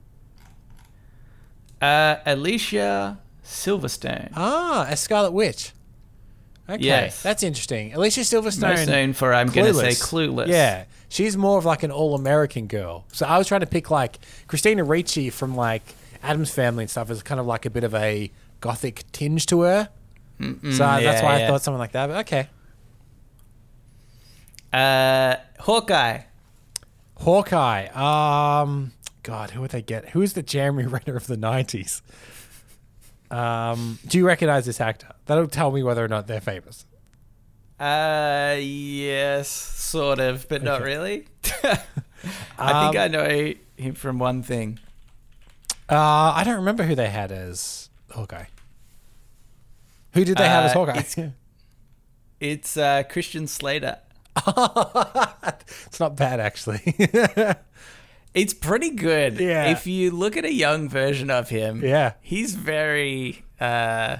Uh, 1.82 2.16
Alicia 2.24 3.18
Silverstone. 3.44 4.30
Ah, 4.36 4.86
a 4.88 4.96
Scarlet 4.96 5.32
Witch. 5.32 5.72
Okay, 6.68 6.82
Yes. 6.84 7.22
that's 7.22 7.42
interesting. 7.42 7.92
Alicia 7.92 8.20
Silverstone. 8.20 8.76
Most 8.76 8.86
known 8.88 9.12
for, 9.14 9.34
I'm 9.34 9.48
going 9.48 9.66
to 9.66 9.74
say, 9.74 9.88
Clueless. 9.88 10.46
Yeah, 10.46 10.84
she's 11.08 11.36
more 11.36 11.58
of 11.58 11.64
like 11.64 11.82
an 11.82 11.90
all-American 11.90 12.68
girl. 12.68 13.04
So 13.12 13.26
I 13.26 13.36
was 13.36 13.48
trying 13.48 13.60
to 13.62 13.66
pick 13.66 13.90
like 13.90 14.18
Christina 14.46 14.84
Ricci 14.84 15.28
from 15.28 15.56
like 15.56 15.82
Addams 16.22 16.52
Family 16.54 16.84
and 16.84 16.90
stuff 16.90 17.10
as 17.10 17.22
kind 17.24 17.40
of 17.40 17.46
like 17.46 17.66
a 17.66 17.70
bit 17.70 17.82
of 17.82 17.94
a 17.96 18.30
gothic 18.60 19.02
tinge 19.10 19.44
to 19.46 19.62
her. 19.62 19.88
so 20.40 20.46
that's 20.62 21.02
yeah, 21.02 21.24
why 21.24 21.34
I 21.34 21.38
yeah. 21.40 21.48
thought 21.48 21.62
something 21.62 21.80
like 21.80 21.92
that. 21.92 22.06
But 22.06 22.18
okay, 22.20 22.48
Uh, 24.72 25.36
Hawkeye. 25.58 26.20
Hawkeye. 27.16 27.86
Um, 27.88 28.92
God, 29.22 29.50
who 29.50 29.60
would 29.60 29.70
they 29.70 29.82
get? 29.82 30.10
Who's 30.10 30.32
the 30.32 30.42
Jeremy 30.42 30.84
Renner 30.86 31.16
of 31.16 31.26
the 31.26 31.36
'90s? 31.36 32.02
Um, 33.30 33.98
do 34.06 34.18
you 34.18 34.26
recognize 34.26 34.66
this 34.66 34.80
actor? 34.80 35.08
That'll 35.26 35.46
tell 35.48 35.70
me 35.70 35.82
whether 35.82 36.04
or 36.04 36.08
not 36.08 36.26
they're 36.26 36.40
famous. 36.40 36.84
Uh, 37.80 38.56
yes, 38.60 39.48
sort 39.48 40.20
of, 40.20 40.48
but 40.48 40.62
not 40.62 40.82
really. 40.82 41.26
I 41.64 42.84
think 42.84 42.96
Um, 42.96 42.96
I 42.96 43.08
know 43.08 43.54
him 43.76 43.94
from 43.94 44.18
one 44.18 44.42
thing. 44.42 44.78
Uh, 45.88 46.32
I 46.36 46.42
don't 46.44 46.56
remember 46.56 46.84
who 46.84 46.94
they 46.94 47.08
had 47.08 47.32
as 47.32 47.88
Hawkeye. 48.10 48.44
Who 50.14 50.24
did 50.24 50.36
they 50.36 50.46
have 50.48 50.64
as 50.66 50.70
Uh, 50.72 50.74
Hawkeye? 50.74 50.98
it's- 50.98 51.18
It's 52.40 52.76
uh, 52.76 53.04
Christian 53.04 53.46
Slater. 53.46 53.98
it's 54.36 56.00
not 56.00 56.16
bad 56.16 56.40
actually. 56.40 56.80
It's 58.34 58.54
pretty 58.54 58.90
good. 58.90 59.38
Yeah. 59.38 59.70
If 59.72 59.86
you 59.86 60.10
look 60.10 60.36
at 60.36 60.44
a 60.44 60.52
young 60.52 60.88
version 60.88 61.30
of 61.30 61.48
him, 61.50 61.82
Yeah. 61.84 62.14
he's 62.22 62.54
very, 62.54 63.44
uh, 63.60 64.18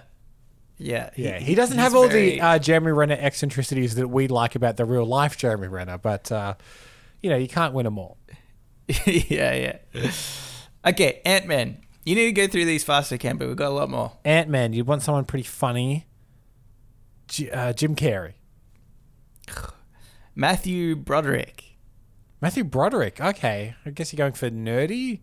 yeah, 0.77 1.11
yeah, 1.17 1.39
he 1.39 1.55
doesn't 1.55 1.79
have 1.79 1.95
all 1.95 2.09
very- 2.09 2.33
the 2.33 2.41
uh, 2.41 2.59
Jeremy 2.59 2.93
Renner 2.93 3.17
eccentricities 3.19 3.95
that 3.95 4.09
we 4.09 4.29
like 4.29 4.55
about 4.55 4.77
the 4.77 4.85
real 4.85 5.07
life 5.07 5.37
Jeremy 5.39 5.69
Renner, 5.69 5.97
but 5.97 6.31
uh, 6.33 6.55
you 7.23 7.31
know 7.31 7.37
you 7.37 7.49
can't 7.49 7.73
win 7.73 7.85
them 7.85 7.99
all. 7.99 8.19
yeah, 9.07 9.79
yeah. 9.95 10.11
Okay, 10.85 11.21
Ant 11.25 11.47
Man. 11.47 11.79
You 12.05 12.17
need 12.17 12.25
to 12.25 12.33
go 12.33 12.49
through 12.49 12.65
these 12.65 12.83
faster, 12.83 13.17
Cam, 13.17 13.39
but 13.39 13.47
we've 13.47 13.57
got 13.57 13.69
a 13.69 13.75
lot 13.75 13.89
more. 13.89 14.13
Ant 14.25 14.49
Man, 14.51 14.73
you 14.73 14.83
want 14.85 15.03
someone 15.03 15.25
pretty 15.25 15.45
funny. 15.45 16.05
J- 17.29 17.49
uh, 17.51 17.73
Jim 17.73 17.95
Carrey, 17.95 18.33
Matthew 20.35 20.97
Broderick. 20.97 21.72
Matthew 22.43 22.65
Broderick. 22.65 23.21
Okay, 23.21 23.75
I 23.87 23.91
guess 23.91 24.13
you're 24.13 24.19
going 24.19 24.33
for 24.33 24.51
nerdy. 24.51 25.21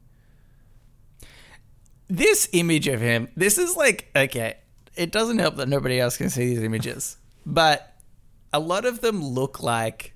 This 2.08 2.50
image 2.54 2.88
of 2.88 3.02
him, 3.02 3.28
this 3.36 3.60
is 3.60 3.76
like, 3.76 4.10
okay, 4.16 4.56
it 4.96 5.12
doesn't 5.12 5.38
help 5.38 5.58
that 5.58 5.70
nobody 5.70 6.00
else 6.00 6.18
can 6.18 6.30
see 6.32 6.48
these 6.56 6.64
images, 6.64 7.18
but 7.46 7.94
a 8.52 8.60
lot 8.60 8.86
of 8.86 9.02
them 9.02 9.24
look 9.24 9.62
like 9.62 10.14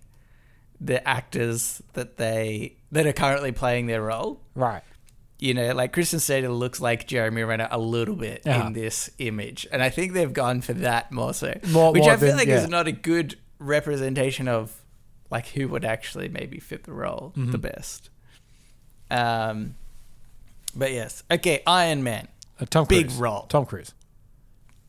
the 0.82 1.06
actors 1.08 1.84
that 1.94 2.18
they 2.18 2.78
that 2.92 3.06
are 3.06 3.13
currently 3.13 3.52
playing 3.52 3.86
their 3.88 4.02
role. 4.02 4.42
Right. 4.56 4.82
You 5.39 5.54
know, 5.54 5.74
like 5.74 5.92
Christian 5.94 6.20
Slater 6.20 6.50
looks 6.50 6.80
like 6.80 7.06
Jeremy 7.06 7.44
Renner 7.44 7.68
a 7.70 7.78
little 7.78 8.16
bit 8.16 8.42
Yeah. 8.46 8.56
in 8.56 8.62
uh-huh. 8.62 8.70
this 8.74 9.10
image, 9.20 9.68
and 9.72 9.84
I 9.84 9.89
think 9.89 10.13
they've 10.13 10.32
gone 10.34 10.62
for 10.62 10.74
that 10.74 11.12
more 11.12 11.34
so, 11.34 11.54
More- 11.70 11.92
which 11.92 12.04
more 12.04 12.12
I 12.12 12.18
feel 12.18 12.30
than- 12.30 12.38
like 12.38 12.48
yeah. 12.48 12.63
is 12.63 12.70
not 12.70 12.88
a 12.88 12.92
good 12.94 13.38
representation 13.60 14.48
of 14.48 14.83
like 15.34 15.48
who 15.50 15.67
would 15.67 15.84
actually 15.84 16.30
maybe 16.30 16.60
fit 16.60 16.84
the 16.84 16.93
role 16.93 17.34
Mm-hmm. 17.36 17.52
the 17.52 17.58
best. 17.58 18.10
Um, 19.12 19.76
but 20.76 20.91
yes, 20.91 21.24
okay, 21.30 21.62
Iron 21.67 22.04
Man. 22.04 22.28
Uh, 22.60 22.65
Tom 22.69 22.86
Big 22.88 23.08
Cruise. 23.08 23.17
role. 23.19 23.41
Tom 23.50 23.65
Cruise. 23.65 23.93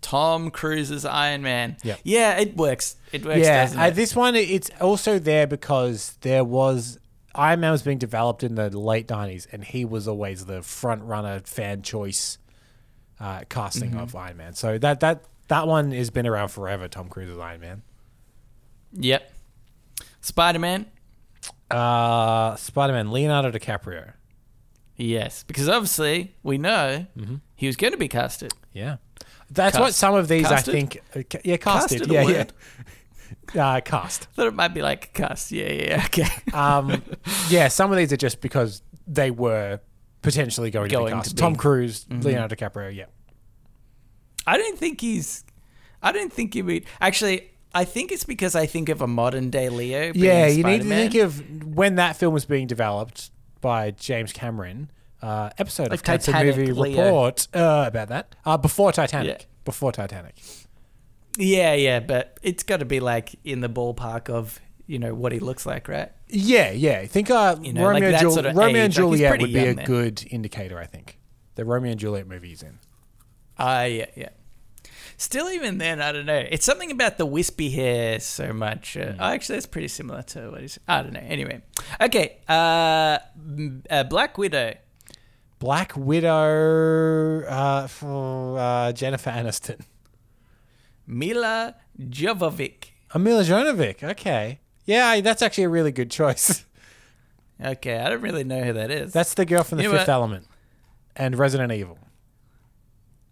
Tom 0.01 0.51
Cruise's 0.51 1.05
Iron 1.05 1.41
Man. 1.43 1.77
Yeah, 1.83 1.97
Yeah, 2.05 2.39
it 2.39 2.57
works. 2.57 2.97
It 3.11 3.25
works. 3.25 3.41
yeah, 3.41 3.73
uh, 3.77 3.87
it? 3.87 3.95
this 3.95 4.15
one 4.15 4.37
it's 4.37 4.71
also 4.81 5.19
there 5.19 5.47
because 5.47 6.17
there 6.21 6.45
was 6.45 6.99
Iron 7.35 7.61
Man 7.61 7.73
was 7.73 7.83
being 7.83 7.99
developed 7.99 8.45
in 8.45 8.55
the 8.55 8.69
late 8.79 9.09
nineties, 9.11 9.49
and 9.51 9.65
he 9.65 9.85
was 9.85 10.07
always 10.07 10.45
the 10.45 10.63
front 10.63 11.03
runner 11.05 11.41
fan 11.45 11.81
choice 11.83 12.37
uh, 13.19 13.41
casting 13.49 13.91
Mm-hmm. 13.93 14.01
of 14.01 14.15
Iron 14.15 14.37
Man. 14.37 14.53
So 14.53 14.77
that 14.79 15.01
that 15.01 15.25
that 15.49 15.67
one 15.67 15.91
has 15.93 16.11
been 16.11 16.27
around 16.27 16.49
forever. 16.49 16.87
Tom 16.87 17.09
Cruise's 17.09 17.39
Iron 17.39 17.61
Man. 17.61 17.83
Yep. 18.93 19.33
Spider 20.25 20.59
Man. 20.59 20.87
Uh, 21.71 22.57
Spider 22.57 22.93
Man, 22.95 23.11
Leonardo 23.13 23.51
DiCaprio. 23.51 24.13
Yes, 24.97 25.43
because 25.45 25.69
obviously 25.69 26.35
we 26.43 26.57
know 26.59 27.07
Mm-hmm. 27.19 27.37
he 27.57 27.67
was 27.67 27.77
going 27.77 27.93
to 27.93 27.99
be 27.99 28.09
casted. 28.09 28.53
Yeah, 28.73 28.97
that's 29.51 29.79
what 29.79 29.93
some 29.95 30.15
of 30.15 30.29
these 30.29 30.47
casted? 30.47 30.75
I 30.75 30.79
think. 30.79 31.03
Uh, 31.15 31.23
ca- 31.29 31.41
yeah, 31.45 31.57
casted. 31.59 32.09
Casted 32.09 32.13
yeah, 32.13 32.47
yeah. 33.55 33.63
uh, 33.77 33.81
cast. 33.81 34.25
Thought 34.35 34.47
it 34.47 34.55
might 34.55 34.69
be 34.75 34.83
like 34.83 35.13
cast. 35.13 35.51
Yeah, 35.53 35.73
yeah, 35.73 36.03
okay. 36.07 36.29
Um, 36.55 37.03
yeah, 37.49 37.69
some 37.69 37.91
of 37.91 37.99
these 37.99 38.13
are 38.13 38.17
just 38.17 38.41
because 38.41 38.83
they 39.07 39.31
were 39.31 39.81
potentially 40.23 40.71
going, 40.71 40.89
to 40.89 40.95
Going 40.97 41.07
be 41.07 41.11
to 41.11 41.17
cast. 41.17 41.37
be. 41.37 41.41
Mm-hmm. 41.43 41.45
Tom 41.53 41.57
Cruise, 41.57 42.07
Leonardo 42.09 42.55
DiCaprio. 42.55 42.95
Yeah, 42.95 43.07
I 44.47 44.57
don't 44.57 44.79
think 44.79 45.01
he's. 45.01 45.45
I 46.03 46.13
don't 46.13 46.33
think 46.33 46.55
he 46.55 46.63
would. 46.63 46.85
Actually, 47.01 47.51
I 47.75 47.85
think 47.85 48.13
it's 48.13 48.25
because 48.25 48.55
I 48.55 48.67
think 48.67 48.89
of 48.89 49.03
a 49.03 49.07
modern 49.07 49.51
day 49.51 49.69
Leo. 49.69 50.13
Yeah. 50.15 50.47
You 50.47 50.63
need 50.65 50.83
to 50.83 50.89
think 50.89 51.15
of 51.17 51.65
when 51.75 51.97
that 51.97 52.17
film 52.17 52.33
was 52.33 52.45
being 52.45 52.67
developed 52.67 53.31
by 53.61 53.91
James 53.91 54.33
Cameron. 54.33 54.91
Uh, 55.21 55.51
episode 55.57 55.89
Like 55.91 56.01
of 56.01 56.03
Titanic, 56.03 56.57
Movie 56.57 56.73
Leo. 56.73 57.05
report 57.05 57.49
uh, 57.55 57.85
about 57.89 58.09
that. 58.09 58.35
Uh, 58.45 58.57
before 58.59 58.93
Titanic. 58.93 59.41
Yeah. 59.41 59.47
Before 59.65 59.91
Titanic. 59.91 60.35
Yeah, 61.39 61.73
yeah, 61.75 62.01
but 62.01 62.39
it's 62.43 62.63
got 62.63 62.79
to 62.79 62.85
be 62.85 63.01
like 63.01 63.35
in 63.43 63.61
the 63.61 63.69
ballpark 63.71 64.29
of 64.29 64.61
you 64.87 64.99
know 64.99 65.15
what 65.15 65.33
he 65.33 65.39
looks 65.39 65.65
like, 65.65 65.89
right? 65.89 66.13
Yeah, 66.29 66.71
yeah. 66.73 67.07
Think 67.07 67.31
uh, 67.31 67.57
You 67.63 67.73
know, 67.73 67.89
Romeo, 67.89 68.17
Jul- 68.19 68.33
sort 68.33 68.47
of 68.47 68.55
Romeo 68.55 68.83
and 68.85 68.93
Juliet 68.93 69.31
pretty 69.31 69.45
would 69.45 69.53
be 69.53 69.67
a 69.67 69.75
then. 69.75 69.87
good 69.87 70.27
indicator, 70.31 70.79
I 70.79 70.85
think. 70.87 71.19
The 71.55 71.65
Romeo 71.65 71.93
and 71.93 71.99
Juliet 72.01 72.27
movie 72.29 72.49
he's 72.51 72.63
in. 72.63 72.79
Ah, 73.59 73.85
yeah, 73.85 74.07
yeah. 74.15 74.29
Still, 75.25 75.49
even 75.49 75.79
then, 75.79 76.03
I 76.03 76.13
don't 76.13 76.27
know. 76.27 76.45
It's 76.51 76.67
something 76.67 76.91
about 76.91 77.17
the 77.17 77.25
wispy 77.25 77.71
hair 77.71 78.21
so 78.21 78.53
much. 78.53 78.95
Uh, 78.95 79.15
oh, 79.19 79.25
actually, 79.25 79.57
that's 79.57 79.65
pretty 79.65 79.89
similar 79.89 80.21
to 80.21 80.51
what 80.51 80.61
he's. 80.61 80.79
I 80.87 81.03
don't 81.03 81.15
know. 81.15 81.21
Anyway, 81.21 81.63
okay. 81.99 82.37
Uh, 82.47 83.21
uh, 83.89 84.05
Black 84.05 84.37
Widow. 84.37 84.75
Black 85.61 85.97
Widow 85.97 87.41
uh, 87.47 87.87
for 87.87 88.59
uh, 88.59 88.93
Jennifer 88.93 89.31
Aniston. 89.31 89.81
Milla 91.07 91.77
Jovovich. 91.99 92.91
Milla 93.19 93.45
Jovovich. 93.45 94.03
Okay. 94.05 94.61
Yeah, 94.85 95.23
that's 95.23 95.41
actually 95.41 95.65
a 95.65 95.71
really 95.71 95.91
good 95.91 96.11
choice. 96.11 96.67
Okay, 97.65 97.97
I 97.99 98.11
don't 98.11 98.21
really 98.21 98.45
know 98.45 98.63
who 98.63 98.75
that 98.75 98.91
is. 98.91 99.15
That's 99.15 99.33
the 99.33 99.47
girl 99.47 99.65
from 99.65 99.79
The 99.79 99.85
You 99.85 99.89
know 99.89 99.95
Fifth 99.97 100.09
what? 100.09 100.13
Element 100.13 100.47
and 101.17 101.39
Resident 101.39 101.73
Evil. 101.73 101.99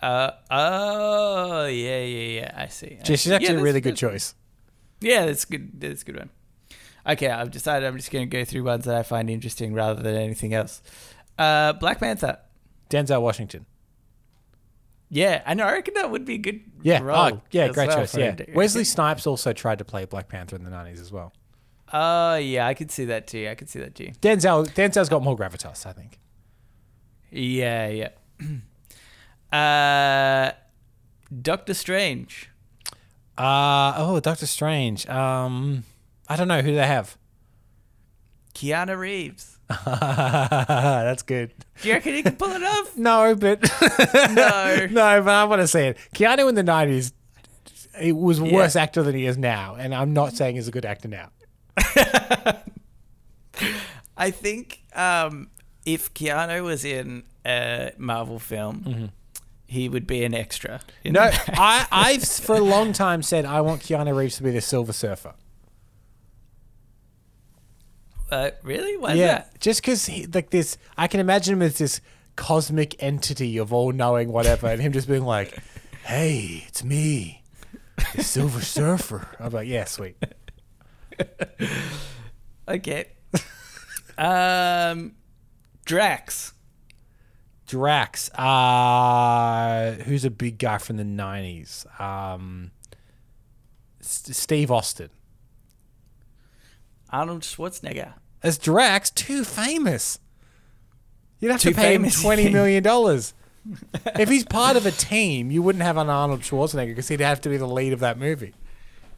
Uh 0.03 0.31
oh 0.51 1.67
yeah 1.67 2.03
yeah 2.03 2.41
yeah. 2.41 2.53
I 2.57 2.67
see. 2.67 2.99
I 3.01 3.05
She's 3.05 3.23
see. 3.23 3.35
actually 3.35 3.55
Yeah, 3.55 3.61
a 3.61 3.63
really 3.63 3.81
good 3.81 3.97
choice. 3.97 4.35
Yeah, 5.01 5.27
that's 5.27 5.45
good. 5.45 5.81
That's 5.81 6.03
a 6.03 6.05
good 6.05 6.17
one. 6.17 6.31
Okay, 7.07 7.29
I've 7.29 7.51
decided 7.51 7.87
I'm 7.87 7.97
just 7.97 8.11
going 8.13 8.29
to 8.29 8.37
go 8.37 8.45
through 8.45 8.63
ones 8.65 8.85
that 8.85 8.95
I 8.95 9.03
find 9.03 9.29
interesting 9.29 9.75
rather 9.75 10.01
than 10.03 10.15
anything 10.15 10.55
else. 10.55 10.83
Uh, 11.37 11.73
Black 11.73 11.99
Panther. 11.99 12.39
Denzel 12.91 13.21
Washington. 13.23 13.67
Yeah, 15.09 15.43
I 15.45 15.55
know. 15.55 15.65
I 15.65 15.73
reckon 15.73 15.95
that 15.95 16.11
would 16.11 16.25
be 16.25 16.35
a 16.35 16.39
good 16.39 16.61
Yeah. 16.83 17.01
Oh, 17.03 17.41
yeah, 17.51 17.69
great 17.69 17.89
well 17.89 17.99
choice. 17.99 18.17
Yeah. 18.17 18.37
Wesley 18.55 18.85
Snipes 18.85 19.27
also 19.27 19.53
tried 19.53 19.79
to 19.79 19.85
play 19.85 20.05
Black 20.05 20.29
Panther 20.29 20.57
in 20.57 20.65
the 20.65 20.71
90s 20.71 21.01
as 21.01 21.11
well. 21.13 21.33
Oh 21.93 22.37
yeah, 22.37 22.67
I 22.67 22.73
could 22.75 22.91
see 22.91 23.05
that 23.07 23.27
too. 23.27 23.49
I 23.51 23.55
could 23.55 23.69
see 23.69 23.79
that 23.81 23.95
too. 23.95 24.13
Denzel 24.23 24.67
Denzel's 24.69 25.11
got 25.11 25.23
more 25.23 25.37
gravitas, 25.37 25.85
I 25.85 25.93
think. 25.93 26.19
Yeah, 27.31 27.89
yeah. 27.89 28.09
uh, 29.53 30.53
Doctor 31.41 31.75
Strange. 31.75 32.49
Uh 33.39 33.95
oh, 33.97 34.21
Doctor 34.21 34.47
Strange. 34.47 35.07
Um 35.09 35.85
I 36.29 36.37
don't 36.37 36.49
know 36.49 36.61
who 36.63 36.75
they 36.75 36.87
have. 36.87 37.17
Keanu 38.55 38.99
Reeves. 38.99 39.59
That's 39.87 41.23
good. 41.23 41.53
Do 41.81 41.89
you 41.89 41.95
reckon 41.95 42.15
he 42.15 42.23
can 42.23 42.37
pull 42.37 42.51
it 42.51 42.63
off? 42.63 42.97
No, 42.97 43.35
but 43.35 43.63
No. 44.33 44.87
no, 44.91 45.23
but 45.23 45.29
I 45.35 45.45
want 45.45 45.63
to 45.63 45.67
say 45.69 45.89
it. 45.89 45.97
Keanu 46.15 46.49
in 46.51 46.55
the 46.55 46.63
nineties, 46.63 47.13
he 47.99 48.13
was 48.13 48.39
a 48.39 48.47
Yeah. 48.47 48.53
worse 48.55 48.77
actor 48.77 49.03
than 49.03 49.15
he 49.15 49.25
is 49.27 49.39
now, 49.39 49.77
and 49.77 49.95
I'm 49.95 50.13
not 50.13 50.35
saying 50.35 50.57
he's 50.57 50.69
a 50.69 50.71
good 50.71 50.85
actor 50.85 51.09
now. 51.09 51.31
I 54.17 54.31
think 54.31 54.83
um, 54.95 55.49
if 55.87 56.13
Keanu 56.15 56.63
was 56.65 56.85
in 56.85 57.25
a 57.47 57.93
Marvel 57.99 58.39
film, 58.39 59.11
he 59.73 59.89
would 59.89 60.07
be 60.07 60.23
an 60.23 60.35
extra. 60.35 60.81
No. 61.05 61.23
I, 61.49 61.87
I've 61.91 62.25
for 62.25 62.57
a 62.57 62.61
long 62.61 62.93
time 62.93 63.23
said 63.23 63.47
I 63.47 63.63
want 63.63 63.81
Keanu 63.83 64.15
Reeves 64.15 64.37
to 64.37 64.43
be 64.43 64.51
the 64.51 64.61
Silver 64.61 64.93
Surfer. 64.93 65.35
Uh, 68.31 68.51
really? 68.63 68.97
Why 68.97 69.15
yeah, 69.15 69.27
that? 69.27 69.61
just 69.61 69.83
because 69.83 70.09
like 70.35 70.51
this, 70.51 70.77
I 70.97 71.07
can 71.07 71.21
imagine 71.21 71.55
him 71.55 71.63
as 71.63 71.79
this 71.79 72.01
cosmic 72.37 73.03
entity 73.03 73.59
of 73.59 73.73
all 73.73 73.93
knowing 73.93 74.31
whatever, 74.31 74.69
and 74.69 74.81
him 74.81 74.93
just 74.93 75.09
being 75.09 75.25
like, 75.25 75.59
"Hey, 76.05 76.65
it's 76.69 76.83
me, 76.85 77.43
the 78.15 78.23
Silver 78.23 78.63
Surfer." 78.63 79.29
I'm 79.39 79.53
like, 79.53 79.69
"Yeah, 79.69 79.85
sweet." 79.85 80.17
Okay. 82.69 83.07
um, 84.17 85.13
Drax. 85.85 86.53
Drax, 87.73 88.29
uh, 88.35 89.93
who's 90.05 90.27
a 90.27 90.31
big 90.31 90.59
guy 90.59 90.77
from 90.77 90.99
the 90.99 91.05
'90s? 91.05 91.87
Um, 91.99 92.71
S- 93.99 94.25
Steve 94.37 94.71
Austin. 94.71 95.09
Arnold 97.09 97.41
Schwarzenegger. 97.43 98.13
As 98.43 98.59
Drax, 98.59 99.09
too 99.09 99.43
famous. 99.43 100.19
You'd 101.41 101.51
have 101.53 101.63
Too 101.63 101.71
to 101.71 101.77
pay 101.77 101.95
him 101.95 102.05
you 102.05 102.11
twenty 102.11 102.43
think? 102.45 102.53
million 102.57 102.83
dollars. 102.83 103.33
if 104.19 104.29
he's 104.29 104.45
part 104.45 104.77
of 104.77 104.85
a 104.85 104.91
team, 104.91 105.51
you 105.51 105.63
wouldn't 105.63 105.83
have 105.83 105.97
an 105.97 106.11
Arnold 106.11 106.41
Schwarzenegger 106.43 106.89
because 106.89 107.09
he'd 107.09 107.21
have 107.21 107.41
to 107.41 107.49
be 107.49 107.57
the 107.57 107.67
lead 107.67 107.95
of 107.95 108.01
that 108.01 108.19
movie. 108.19 108.53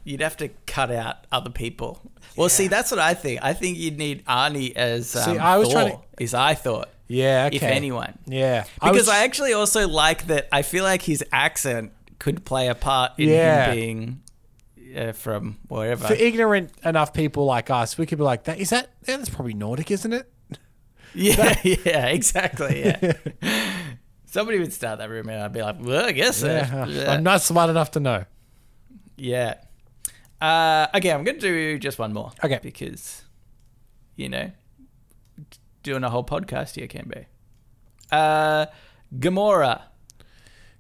You'd 0.05 0.21
have 0.21 0.37
to 0.37 0.49
cut 0.67 0.93
out 0.93 1.27
other 1.33 1.51
people. 1.51 2.01
Well, 2.37 2.49
see, 2.49 2.69
that's 2.69 2.93
what 2.93 3.01
I 3.01 3.15
think. 3.15 3.41
I 3.43 3.53
think 3.53 3.79
you'd 3.79 3.99
need 3.99 4.25
Arnie 4.27 4.77
as 4.77 5.17
um, 5.17 5.23
See, 5.25 5.39
I 5.39 5.57
was 5.57 5.69
Thor, 5.73 5.83
trying 5.83 5.93
to- 5.97 6.03
is 6.23 6.35
I 6.35 6.55
thought, 6.55 6.89
Yeah, 7.07 7.47
okay. 7.49 7.57
if 7.57 7.63
anyone. 7.63 8.19
Yeah, 8.27 8.65
Because 8.75 8.81
I, 8.83 8.91
was- 8.93 9.09
actually 9.25 9.53
also 9.53 9.87
like 9.89 10.27
that. 10.29 10.49
I 10.53 10.63
feel 10.63 10.85
like 10.85 11.03
his 11.03 11.23
accent 11.33 11.93
could 12.19 12.45
play 12.45 12.69
a 12.69 12.75
part 12.75 13.13
in 13.19 13.29
Yeah. 13.29 13.67
him 13.73 13.75
being 13.77 14.23
uh, 14.97 15.13
from 15.13 15.59
wherever. 15.69 16.07
for 16.07 16.15
ignorant 16.15 16.71
enough 16.85 17.13
people 17.13 17.45
like 17.45 17.69
us, 17.71 17.99
we 17.99 18.07
could 18.07 18.17
be 18.19 18.25
like, 18.25 18.45
"That 18.45 18.59
is 18.59 18.71
that? 18.71 18.91
Yeah, 19.07 19.17
that's 19.19 19.29
probably 19.29 19.55
Nordic, 19.55 19.91
isn't 19.91 20.13
it?" 20.13 20.31
yeah, 21.15 21.59
yeah, 21.65 22.07
exactly. 22.07 22.85
Yeah. 22.85 23.13
Somebody 24.27 24.59
would 24.59 24.73
start 24.73 24.99
that 24.99 25.11
rumor, 25.11 25.33
and 25.33 25.43
I'd 25.43 25.53
be 25.53 25.63
like, 25.63 25.77
"Well, 25.81 26.07
I 26.07 26.13
guess 26.13 26.39
so." 26.39 26.47
Yeah, 26.49 26.87
Yeah. 26.87 27.13
I'm 27.13 27.23
not 27.23 27.43
smart 27.43 27.71
enough 27.71 27.91
to 27.93 28.01
know. 28.01 28.25
Yeah. 29.17 29.55
Uh, 30.41 30.87
okay, 30.95 31.11
I'm 31.13 31.23
going 31.25 31.39
to 31.39 31.41
do 31.41 31.79
just 31.79 31.99
one 31.99 32.13
more. 32.13 32.33
Okay. 32.43 32.59
Because, 32.63 33.23
you 34.17 34.29
know, 34.29 34.51
doing 35.85 36.03
a 36.03 36.11
whole 36.11 36.25
podcast 36.25 36.75
here 36.75 36.89
can 36.89 37.09
be. 37.09 37.27
Uh, 38.11 38.67
Gamora. 39.15 39.83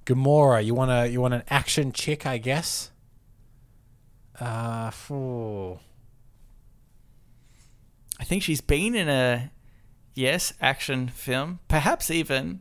Gamora, 0.04 0.64
you 0.64 0.74
want 0.74 0.90
a 0.90 1.08
you 1.08 1.20
want 1.20 1.34
an 1.34 1.44
action 1.48 1.92
chick, 1.92 2.26
I 2.26 2.38
guess. 2.38 2.90
Uh, 4.40 4.90
phew. 4.90 5.78
I 8.18 8.24
think 8.24 8.42
she's 8.42 8.60
been 8.60 8.94
in 8.94 9.08
a, 9.08 9.50
yes, 10.14 10.52
action 10.60 11.08
film. 11.08 11.60
Perhaps 11.68 12.10
even 12.10 12.60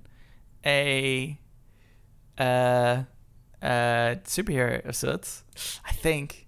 a 0.66 1.40
uh, 2.38 3.04
uh, 3.62 4.16
superhero 4.26 4.86
of 4.86 4.96
sorts. 4.96 5.44
I 5.86 5.92
think. 5.92 6.48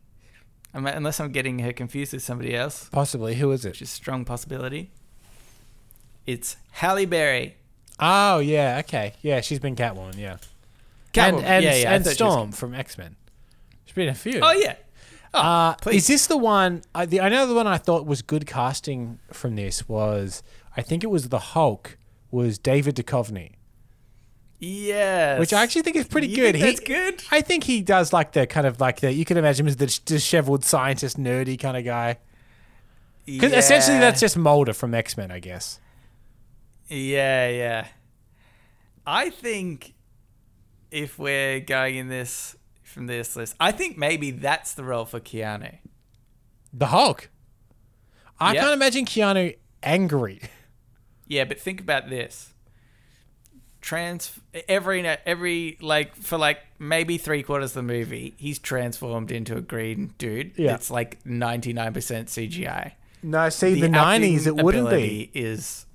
Unless 0.73 1.21
I'm 1.21 1.31
getting 1.31 1.59
her 1.59 1.71
confused 1.71 2.11
with 2.11 2.21
somebody 2.21 2.53
else, 2.53 2.89
possibly. 2.91 3.35
Who 3.35 3.49
is 3.53 3.63
it? 3.63 3.69
which 3.69 3.81
is 3.81 3.89
a 3.89 3.91
strong 3.93 4.25
possibility. 4.25 4.91
It's 6.25 6.57
Halle 6.71 7.05
Berry. 7.05 7.55
Oh 7.99 8.39
yeah, 8.39 8.77
okay, 8.85 9.13
yeah, 9.21 9.41
she's 9.41 9.59
been 9.59 9.75
Catwoman, 9.75 10.17
yeah, 10.17 10.37
Catwoman. 11.13 11.37
and 11.37 11.45
and, 11.45 11.63
Yeah, 11.65 11.75
yeah, 11.75 11.93
and 11.93 12.05
Storm 12.05 12.51
from 12.51 12.73
X 12.73 12.97
Men. 12.97 13.15
She's 13.85 13.95
been 13.95 14.09
a 14.09 14.15
few. 14.15 14.39
Oh 14.41 14.51
yeah. 14.51 14.75
Oh, 15.33 15.39
Uh, 15.39 15.75
is 15.91 16.07
this 16.07 16.27
the 16.27 16.37
one? 16.37 16.81
Uh, 16.93 17.05
the 17.05 17.17
another 17.19 17.53
one 17.53 17.67
I 17.67 17.77
thought 17.77 18.05
was 18.05 18.21
good 18.21 18.45
casting 18.47 19.19
from 19.31 19.55
this 19.55 19.87
was 19.87 20.43
I 20.75 20.81
think 20.81 21.03
it 21.03 21.07
was 21.07 21.29
the 21.29 21.39
Hulk 21.39 21.97
was 22.31 22.57
David 22.57 22.95
Duchovny, 22.95 23.51
Yes. 24.59 25.39
which 25.39 25.53
I 25.53 25.61
actually 25.63 25.81
think 25.83 25.95
is 25.97 26.07
pretty 26.07 26.27
You 26.27 26.35
good. 26.37 26.51
think 26.53 26.65
He- 26.65 26.71
that's 26.71 26.79
good. 26.79 27.23
I 27.31 27.41
think 27.41 27.65
he 27.65 27.81
does 27.81 28.13
like 28.13 28.31
the 28.31 28.47
kind 28.47 28.65
of 28.65 28.79
like 28.81 28.99
the 29.01 29.11
you 29.11 29.25
can 29.25 29.37
imagine 29.37 29.65
him 29.65 29.69
as 29.69 29.75
the 29.77 29.99
disheveled 30.05 30.63
scientist, 30.65 31.17
nerdy 31.19 31.59
kind 31.59 31.77
of 31.77 31.83
guy. 31.85 32.17
Because 33.25 33.53
essentially 33.53 33.99
that's 33.99 34.19
just 34.21 34.37
Mulder 34.37 34.73
from 34.73 34.93
X 34.93 35.17
Men, 35.17 35.31
I 35.31 35.39
guess. 35.39 35.79
Yeah, 36.87 37.49
yeah. 37.49 37.87
I 39.05 39.29
think 39.29 39.93
if 40.91 41.17
we're 41.19 41.59
going 41.59 41.95
in 41.95 42.07
this 42.09 42.55
from 42.83 43.07
this 43.07 43.35
list, 43.35 43.55
I 43.59 43.71
think 43.71 43.97
maybe 43.97 44.31
that's 44.31 44.73
the 44.73 44.83
role 44.83 45.05
for 45.05 45.19
Keanu. 45.19 45.77
The 46.73 46.87
Hulk. 46.87 47.29
I 48.39 48.53
Yeah. 48.53 48.61
can't 48.61 48.73
imagine 48.73 49.05
Keanu 49.05 49.57
angry. 49.83 50.41
Yeah, 51.27 51.45
but 51.45 51.59
think 51.59 51.81
about 51.81 52.09
this. 52.09 52.51
trans 53.81 54.39
every 54.67 55.05
every 55.05 55.77
like 55.79 56.15
for 56.15 56.39
like 56.39 56.57
maybe 56.79 57.19
three 57.19 57.43
quarters 57.43 57.69
of 57.71 57.75
the 57.75 57.93
movie, 57.93 58.33
he's 58.37 58.57
transformed 58.57 59.31
into 59.31 59.55
a 59.55 59.61
green 59.61 60.13
dude. 60.17 60.53
Yeah. 60.57 60.73
It's 60.73 60.89
like 60.89 61.23
ninety 61.23 61.71
nine 61.71 61.93
percent 61.93 62.29
CGI. 62.29 62.93
No, 63.21 63.49
see, 63.49 63.79
the, 63.79 63.87
90s, 63.87 64.45
it 64.47 64.55
wouldn't 64.55 64.89
be. 64.91 65.29
Is 65.35 65.85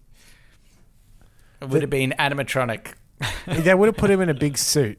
it 1.61 1.69
would 1.69 1.83
have 1.83 1.91
been 1.91 2.15
animatronic. 2.19 2.95
They 3.47 3.75
would 3.75 3.87
have 3.87 3.97
put 3.97 4.11
him 4.11 4.23
in 4.23 4.31
a 4.31 4.35
big 4.35 4.57
suit. 4.57 4.99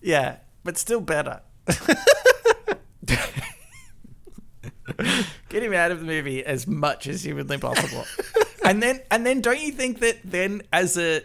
Yeah, 0.00 0.36
but 0.64 0.78
still 0.78 1.02
better. 1.02 1.42
Get 5.48 5.62
him 5.62 5.74
out 5.74 5.90
of 5.90 6.00
the 6.00 6.06
movie 6.06 6.44
as 6.44 6.66
much 6.66 7.06
as 7.06 7.24
humanly 7.24 7.58
possible. 7.58 8.04
and 8.64 8.82
then 8.82 9.02
and 9.10 9.26
then 9.26 9.40
don't 9.40 9.60
you 9.60 9.72
think 9.72 10.00
that 10.00 10.18
then 10.24 10.62
as 10.72 10.96
a 10.96 11.22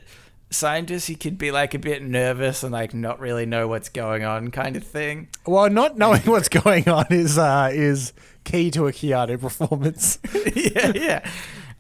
scientist 0.49 1.07
he 1.07 1.15
could 1.15 1.38
be 1.38 1.49
like 1.49 1.73
a 1.73 1.79
bit 1.79 2.03
nervous 2.03 2.62
and 2.63 2.73
like 2.73 2.93
not 2.93 3.19
really 3.19 3.45
know 3.45 3.67
what's 3.67 3.89
going 3.89 4.23
on 4.23 4.51
kind 4.51 4.75
of 4.75 4.84
thing? 4.84 5.29
Well, 5.45 5.69
not 5.69 5.97
knowing 5.97 6.21
what's 6.23 6.49
going 6.49 6.89
on 6.89 7.05
is 7.10 7.38
uh, 7.38 7.69
is 7.71 8.13
key 8.43 8.71
to 8.71 8.88
a 8.88 8.91
Keanu 8.91 9.39
performance. 9.39 10.19
yeah, 10.55 10.91
yeah. 10.93 11.31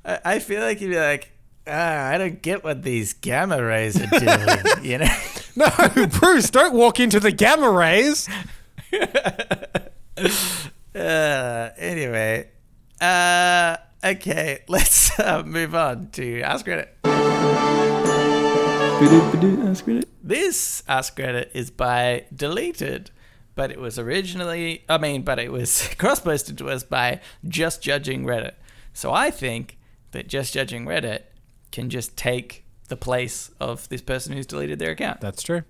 I, 0.05 0.19
I 0.25 0.39
feel 0.39 0.61
like 0.61 0.77
he'd 0.79 0.89
be 0.89 0.97
like, 0.99 1.31
ah, 1.67 2.07
I 2.07 2.17
don't 2.17 2.41
get 2.41 2.63
what 2.63 2.83
these 2.83 3.13
gamma 3.13 3.63
rays 3.63 3.99
are 4.01 4.19
doing, 4.19 4.57
you 4.83 4.97
know? 4.97 5.07
no, 5.55 5.69
Bruce, 6.07 6.49
don't 6.49 6.73
walk 6.73 6.99
into 6.99 7.19
the 7.19 7.31
gamma 7.31 7.69
rays. 7.69 8.27
Uh, 10.93 11.69
anyway, 11.77 12.49
uh, 12.99 13.77
okay, 14.03 14.59
let's 14.67 15.17
uh, 15.19 15.41
move 15.43 15.73
on 15.73 16.09
to 16.09 16.41
Ask 16.41 16.65
Reddit. 16.65 16.89
Ask 19.69 19.85
Reddit. 19.85 20.03
This 20.21 20.83
Ask 20.89 21.15
Reddit 21.15 21.49
is 21.53 21.71
by 21.71 22.25
Deleted, 22.35 23.09
but 23.55 23.71
it 23.71 23.79
was 23.79 23.97
originally, 23.97 24.83
I 24.89 24.97
mean, 24.97 25.21
but 25.21 25.39
it 25.39 25.51
was 25.51 25.87
cross 25.97 26.19
posted 26.19 26.57
to 26.57 26.69
us 26.69 26.83
by 26.83 27.21
Just 27.47 27.81
Judging 27.81 28.25
Reddit. 28.25 28.55
So 28.91 29.13
I 29.13 29.31
think 29.31 29.77
that 30.11 30.27
Just 30.27 30.53
Judging 30.53 30.85
Reddit 30.85 31.21
can 31.71 31.89
just 31.89 32.15
take 32.17 32.63
the 32.89 32.97
place 32.97 33.51
of 33.59 33.87
this 33.89 34.01
person 34.01 34.33
who's 34.33 34.45
deleted 34.45 34.79
their 34.79 34.91
account. 34.91 35.21
That's 35.21 35.41
true. 35.41 35.63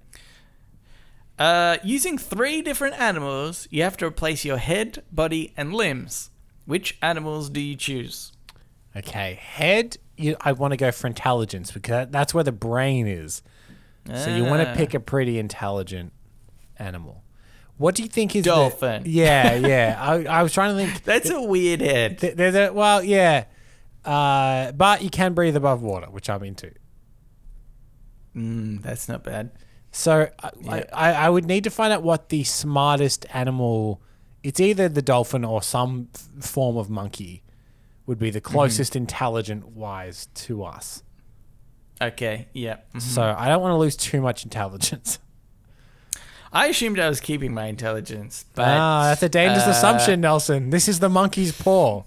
Uh, 1.40 1.78
using 1.84 2.18
three 2.18 2.62
different 2.62 3.00
animals, 3.00 3.68
you 3.72 3.82
have 3.84 3.98
to 3.98 4.06
replace 4.06 4.46
your 4.46 4.58
head, 4.58 5.02
body, 5.12 5.54
and 5.58 5.74
limbs. 5.74 6.30
Which 6.66 6.98
animals 7.02 7.50
do 7.50 7.60
you 7.60 7.76
choose? 7.76 8.32
Okay, 8.96 9.40
head. 9.42 9.98
You, 10.18 10.36
I 10.42 10.52
want 10.52 10.72
to 10.72 10.78
go 10.78 10.92
for 10.92 11.08
intelligence 11.08 11.72
because 11.72 12.08
that's 12.12 12.34
where 12.34 12.44
the 12.44 12.52
brain 12.52 13.08
is. 13.08 13.42
So 14.16 14.36
you 14.36 14.44
want 14.44 14.64
to 14.64 14.70
Ah. 14.72 14.76
pick 14.76 14.94
a 14.94 15.00
pretty 15.00 15.38
intelligent 15.40 16.12
animal. 16.78 17.24
What 17.78 17.96
do 17.96 18.04
you 18.04 18.10
think 18.10 18.36
is 18.36 18.44
the- 18.44 18.50
Dolphin. 18.52 19.04
yeah, 19.06 19.56
yeah. 19.56 19.96
I, 20.00 20.26
I 20.26 20.44
was 20.44 20.54
trying 20.54 20.76
to 20.78 20.86
think. 20.86 21.04
That's 21.06 21.30
a 21.32 21.42
weird 21.42 21.82
head. 21.82 22.20
Th- 22.20 22.36
There's 22.36 22.54
a 22.56 22.72
well, 22.72 23.04
yeah, 23.04 23.46
uh, 24.06 24.72
but 24.74 25.02
you 25.04 25.10
can 25.10 25.34
breathe 25.34 25.56
above 25.56 25.82
water, 25.82 26.08
which 26.10 26.30
I'm 26.30 26.44
into. 26.44 26.72
Mm, 28.36 28.82
that's 28.82 29.08
not 29.10 29.24
bad. 29.24 29.52
So 29.92 30.30
I, 30.42 30.50
Yeah. 30.62 30.84
I, 30.94 31.14
I 31.14 31.30
would 31.30 31.46
need 31.46 31.64
to 31.66 31.70
find 31.70 31.92
out 31.92 32.02
what 32.04 32.30
the 32.30 32.44
smartest 32.44 33.26
animal. 33.34 34.02
It's 34.44 34.60
either 34.60 34.88
the 34.90 35.02
dolphin 35.02 35.44
or 35.44 35.62
some 35.62 36.08
f- 36.16 36.46
form 36.46 36.78
of 36.78 36.90
monkey 36.90 37.44
would 38.06 38.18
be 38.18 38.30
the 38.32 38.42
closest 38.42 38.96
intelligent 38.96 39.68
wise 39.70 40.28
to 40.34 40.64
us. 40.64 41.04
Okay, 42.02 42.48
yeah. 42.54 42.78
Mhm. 42.96 43.02
So 43.02 43.36
I 43.38 43.48
don't 43.48 43.62
want 43.62 43.74
to 43.74 43.78
lose 43.78 43.96
too 43.96 44.22
much 44.22 44.44
intelligence. 44.44 45.20
I 46.54 46.68
assumed 46.68 47.00
I 47.00 47.08
was 47.08 47.20
keeping 47.22 47.54
my 47.54 47.68
intelligence, 47.68 48.44
but 48.56 48.68
ah, 48.68 49.04
that's 49.06 49.24
a 49.24 49.30
dangerous 49.30 49.68
uh, 49.68 49.70
assumption, 49.72 50.20
Nelson. 50.22 50.70
This 50.70 50.90
is 50.90 51.00
the 51.00 51.08
monkey's 51.10 51.52
paw. 51.54 52.04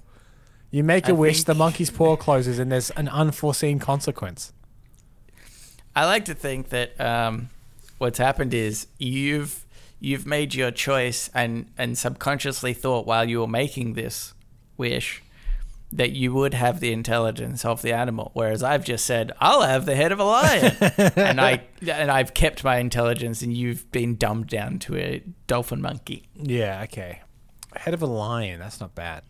You 0.75 0.83
make 0.83 1.07
a 1.07 1.11
I 1.11 1.13
wish, 1.13 1.37
think- 1.37 1.47
the 1.47 1.55
monkey's 1.55 1.91
paw 1.91 2.17
closes, 2.17 2.59
and 2.59 2.73
there's 2.73 2.91
an 2.91 3.07
unforeseen 3.07 3.79
consequence. 3.79 4.53
I 5.95 6.05
like 6.05 6.25
to 6.25 6.35
think 6.35 6.71
that 6.71 7.01
um, 7.01 7.51
what's 7.99 8.19
happened 8.19 8.53
is 8.53 8.89
you've 8.99 9.67
you've 10.01 10.27
made 10.27 10.53
your 10.53 10.73
choice 10.73 11.31
and 11.33 11.71
and 11.79 11.97
subconsciously 11.97 12.73
thought 12.75 13.07
while 13.07 13.29
you 13.29 13.39
were 13.39 13.47
making 13.47 13.93
this 13.93 14.35
wish 14.77 15.23
that 15.93 16.11
you 16.11 16.35
would 16.35 16.55
have 16.55 16.81
the 16.81 16.93
intelligence 16.93 17.65
of 17.65 17.81
the 17.83 17.93
animal, 17.93 18.33
whereas 18.35 18.65
I've 18.65 18.85
just 18.85 19.07
said 19.07 19.31
I'll 19.41 19.63
have 19.63 19.87
the 19.87 19.95
head 19.95 20.11
of 20.11 20.19
a 20.19 20.25
lion, 20.25 20.77
and 21.15 21.41
I 21.41 21.63
and 21.87 22.11
I've 22.11 22.35
kept 22.35 22.65
my 22.65 22.79
intelligence, 22.79 23.43
and 23.43 23.57
you've 23.57 23.89
been 23.93 24.17
dumbed 24.17 24.49
down 24.49 24.81
to 24.81 24.97
a 24.97 25.23
dolphin 25.47 25.81
monkey. 25.81 26.25
Yeah, 26.35 26.83
okay. 26.83 27.23
Head 27.77 27.95
of 27.95 28.03
a 28.03 28.07
lion. 28.07 28.59
That's 28.59 28.81
not 28.81 28.97
bad. 28.97 29.23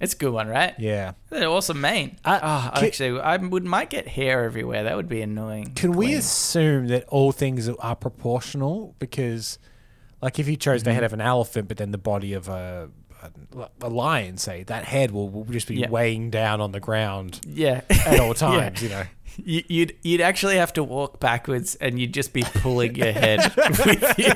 It's 0.00 0.14
a 0.14 0.16
good 0.16 0.32
one, 0.32 0.48
right? 0.48 0.74
Yeah. 0.78 1.12
They're 1.28 1.46
awesome 1.48 1.80
mane. 1.80 2.16
Uh, 2.24 2.38
Ah, 2.42 2.72
can- 2.74 2.84
actually, 2.86 3.20
I 3.20 3.36
would 3.36 3.64
might 3.64 3.90
get 3.90 4.08
hair 4.08 4.44
everywhere. 4.44 4.84
That 4.84 4.96
would 4.96 5.08
be 5.10 5.20
annoying. 5.20 5.72
Can 5.74 5.92
we 5.92 6.14
assume 6.14 6.88
that 6.88 7.04
all 7.08 7.32
things 7.32 7.68
are 7.68 7.94
proportional? 7.96 8.94
Because, 8.98 9.58
like, 10.22 10.38
if 10.38 10.48
you 10.48 10.56
chose 10.56 10.80
Mm-hmm. 10.80 10.88
the 10.88 10.94
head 10.94 11.04
of 11.04 11.12
an 11.12 11.20
elephant, 11.20 11.68
but 11.68 11.76
then 11.76 11.90
the 11.90 11.98
body 11.98 12.32
of 12.32 12.48
a 12.48 12.88
a, 13.82 13.88
lion, 13.90 14.38
say 14.38 14.62
that 14.62 14.84
head 14.86 15.10
will, 15.10 15.28
will 15.28 15.44
just 15.44 15.68
be 15.68 15.74
Yeah. 15.76 15.90
weighing 15.90 16.30
down 16.30 16.62
on 16.62 16.72
the 16.72 16.80
ground 16.80 17.38
Yeah. 17.46 17.82
at 17.90 18.18
all 18.18 18.28
Yeah. 18.28 18.32
times. 18.32 18.82
You 18.82 18.88
know. 18.88 19.02
You- 19.44 19.62
You'd 19.68 19.96
you'd 20.02 20.20
actually 20.22 20.56
have 20.56 20.72
to 20.72 20.82
walk 20.82 21.20
backwards, 21.20 21.74
and 21.74 22.00
you'd 22.00 22.14
just 22.14 22.32
be 22.32 22.42
pulling 22.42 22.94
your 22.96 23.12
head 23.24 23.52
with 23.84 24.18
you. 24.18 24.32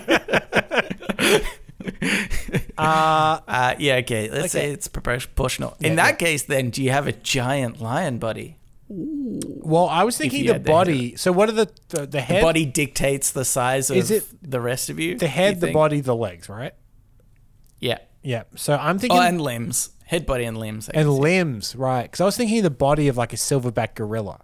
Uh, 2.78 3.40
Uh, 3.48 3.74
yeah, 3.78 3.96
okay. 3.96 4.30
Let's 4.30 4.52
say 4.52 4.70
it's 4.70 4.88
proportional. 4.88 5.76
Yeah, 5.80 5.88
In 5.88 5.96
that 5.96 6.12
yeah. 6.20 6.26
case, 6.26 6.42
then, 6.44 6.70
do 6.70 6.82
you 6.82 6.90
have 6.90 7.06
a 7.06 7.12
giant 7.12 7.80
lion 7.80 8.18
body? 8.18 8.58
well, 8.88 9.86
I 9.88 10.04
was 10.04 10.16
thinking 10.18 10.46
the 10.46 10.52
had 10.54 10.64
the 10.64 10.70
body. 10.70 11.16
So, 11.16 11.32
what 11.32 11.48
are 11.48 11.52
the 11.52 11.70
the, 11.88 12.06
the 12.06 12.20
head, 12.20 12.38
The 12.38 12.42
body 12.42 12.64
dictates 12.66 13.30
the 13.30 13.44
size 13.44 13.90
of 13.90 13.96
Is 13.96 14.10
it 14.10 14.24
the 14.42 14.60
rest 14.60 14.90
of 14.90 15.00
you. 15.00 15.16
the 15.16 15.24
you 15.26 15.30
head, 15.30 15.60
the 15.60 15.72
body, 15.72 16.00
the 16.00 16.14
legs, 16.14 16.48
right? 16.48 16.74
Yeah. 17.80 17.98
Yeah. 18.22 18.44
So 18.56 18.74
I'm 18.76 18.98
thinking 18.98 19.18
Oh, 19.18 19.22
and 19.22 19.40
limbs. 19.40 19.90
Head, 20.06 20.26
body, 20.26 20.44
and 20.44 20.58
limbs. 20.58 20.88
I 20.90 20.98
and 21.00 21.08
guess. 21.08 21.18
limbs, 21.18 21.76
right? 21.76 22.02
Because 22.02 22.20
I 22.20 22.24
was 22.24 22.36
thinking 22.36 22.62
the 22.62 22.70
body 22.70 23.08
of 23.08 23.16
like 23.16 23.32
a 23.32 23.36
silverback 23.36 23.94
gorilla. 23.94 24.40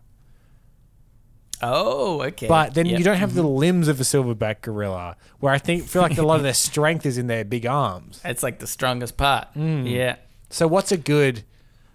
Oh, 1.62 2.22
okay. 2.22 2.46
But 2.48 2.74
then 2.74 2.86
Yep. 2.86 2.98
you 2.98 3.04
don't 3.04 3.16
have 3.16 3.34
the 3.34 3.42
limbs 3.42 3.88
of 3.88 4.00
a 4.00 4.02
silverback 4.04 4.62
gorilla, 4.62 5.16
where 5.40 5.52
I 5.52 5.58
think 5.58 5.84
feel 5.86 6.02
like 6.02 6.18
a 6.18 6.22
lot 6.22 6.36
of 6.36 6.42
their 6.42 6.54
strength 6.68 7.04
is 7.06 7.18
in 7.18 7.26
their 7.26 7.44
big 7.44 7.66
arms. 7.66 8.20
It's 8.24 8.42
like 8.42 8.58
the 8.58 8.66
strongest 8.66 9.16
part. 9.16 9.48
Mm. 9.56 9.90
Yeah. 9.90 10.16
So 10.50 10.66
what's 10.66 10.90
a 10.92 10.96
good? 10.96 11.44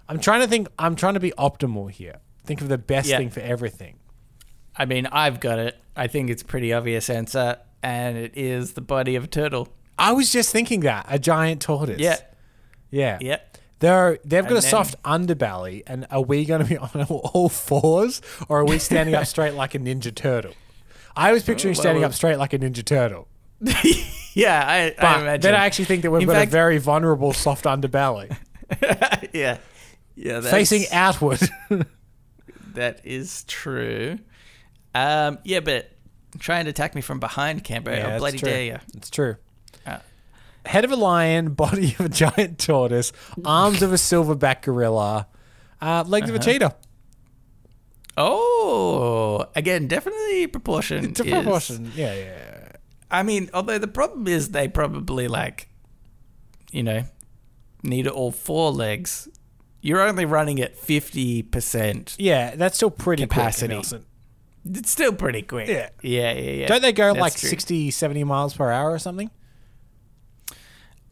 I'm 0.07 0.19
trying 0.19 0.41
to 0.41 0.47
think. 0.47 0.67
I'm 0.79 0.95
trying 0.95 1.15
to 1.15 1.19
be 1.19 1.31
optimal 1.31 1.89
here. 1.91 2.17
Think 2.45 2.61
of 2.61 2.69
the 2.69 2.77
best 2.77 3.07
Yeah. 3.09 3.17
thing 3.17 3.29
for 3.29 3.39
everything. 3.39 3.95
I 4.77 4.85
mean, 4.85 5.07
I've 5.07 5.39
got 5.39 5.57
it. 5.57 5.77
I 5.95 6.07
think 6.07 6.29
it's 6.29 6.41
a 6.41 6.45
pretty 6.45 6.71
obvious 6.73 7.09
answer, 7.09 7.57
and 7.81 8.17
it 8.17 8.33
is 8.35 8.73
the 8.73 8.81
body 8.81 9.15
of 9.15 9.23
a 9.23 9.27
turtle. 9.27 9.69
I 9.97 10.11
was 10.11 10.31
just 10.31 10.51
thinking 10.51 10.81
that 10.81 11.05
a 11.09 11.17
giant 11.17 11.61
tortoise. 11.61 11.99
Yeah. 11.99 12.17
yeah, 12.91 13.17
Yeah. 13.21 13.37
They're 13.85 14.17
they've 14.25 14.41
got 14.43 14.49
And 14.49 14.57
a 14.57 14.61
then- 14.61 14.71
soft 14.71 15.03
underbelly, 15.03 15.83
and 15.85 16.07
are 16.09 16.21
we 16.21 16.43
going 16.45 16.63
to 16.63 16.67
be 16.67 16.77
on 16.79 17.03
all 17.03 17.49
fours, 17.49 18.19
or 18.49 18.61
are 18.61 18.65
we 18.65 18.79
standing 18.79 19.13
up 19.13 19.27
straight 19.27 19.53
like 19.53 19.75
a 19.75 19.79
ninja 19.79 20.13
turtle? 20.13 20.53
I 21.15 21.31
was 21.31 21.43
picturing 21.43 21.73
well, 21.75 21.81
standing 21.81 22.01
well- 22.01 22.09
up 22.09 22.15
straight 22.15 22.37
like 22.37 22.53
a 22.53 22.57
ninja 22.59 22.83
turtle, 22.83 23.27
Yeah, 24.33 24.63
I, 24.67 24.93
but 24.97 25.05
I 25.05 25.21
imagine. 25.21 25.41
then 25.41 25.53
I 25.53 25.65
actually 25.67 25.85
think 25.85 26.01
that 26.01 26.09
we've 26.11 26.23
In 26.23 26.27
got 26.27 26.33
fact- 26.33 26.49
a 26.49 26.51
very 26.51 26.77
vulnerable 26.79 27.31
soft 27.31 27.65
underbelly 27.65 28.35
yeah. 29.33 29.57
Yeah, 30.15 30.41
facing 30.41 30.85
outward. 30.91 31.41
That 32.73 33.01
is 33.05 33.43
true. 33.45 34.17
Um, 34.93 35.37
yeah, 35.43 35.59
but 35.59 35.91
try 36.39 36.59
and 36.59 36.67
attack 36.67 36.95
me 36.95 37.01
from 37.01 37.19
behind, 37.19 37.63
Cambo. 37.63 37.95
Yeah, 37.95 38.13
I'll 38.13 38.19
bloody 38.19 38.37
true. 38.39 38.49
dare 38.49 38.63
you. 38.63 38.77
It's 38.95 39.09
true. 39.09 39.35
Uh, 39.85 39.97
Head 40.65 40.85
of 40.85 40.91
a 40.91 40.95
lion, 40.95 41.49
body 41.53 41.95
of 41.99 42.05
a 42.05 42.09
giant 42.09 42.59
tortoise, 42.59 43.11
arms 43.43 43.81
of 43.81 43.91
a 43.91 43.97
silverback 43.97 44.61
gorilla, 44.63 45.27
uh, 45.81 46.03
legs 46.07 46.29
Uh-huh. 46.29 46.35
of 46.35 46.41
a 46.41 46.43
cheetah. 46.43 46.75
oh, 48.17 49.45
again, 49.55 49.87
definitely 49.87 50.47
proportion. 50.47 51.05
It's 51.05 51.19
a 51.19 51.25
is- 51.25 51.31
proportion. 51.31 51.91
Yeah, 51.95 52.13
yeah. 52.13 52.51
I 53.11 53.23
mean, 53.23 53.49
although 53.53 53.77
the 53.77 53.87
problem 53.87 54.27
is 54.27 54.49
they 54.49 54.67
probably 54.67 55.27
like, 55.27 55.69
you 56.71 56.83
know, 56.83 57.03
need 57.83 58.07
all 58.07 58.31
four 58.31 58.71
legs. 58.71 59.27
You're 59.81 60.01
only 60.01 60.25
running 60.25 60.59
at 60.59 60.75
fifty 60.75 61.43
percent. 61.43 62.15
Yeah, 62.17 62.55
that's 62.55 62.75
still 62.77 62.89
pretty 62.89 63.23
Capacity. 63.23 63.67
quick, 63.67 63.75
Nelson. 63.75 64.05
It's 64.67 64.89
still 64.89 65.13
pretty 65.13 65.43
quick. 65.43 65.67
Yeah. 65.67 65.89
yeah, 66.01 66.31
yeah. 66.33 66.51
yeah. 66.51 66.67
Don't 66.67 66.81
they 66.81 66.91
go 66.91 67.09
That's 67.13 67.19
like 67.21 67.35
true. 67.35 67.49
60, 67.49 67.91
70 67.91 68.23
miles 68.23 68.55
per 68.55 68.71
hour 68.71 68.91
or 68.91 68.97
something? 68.97 69.29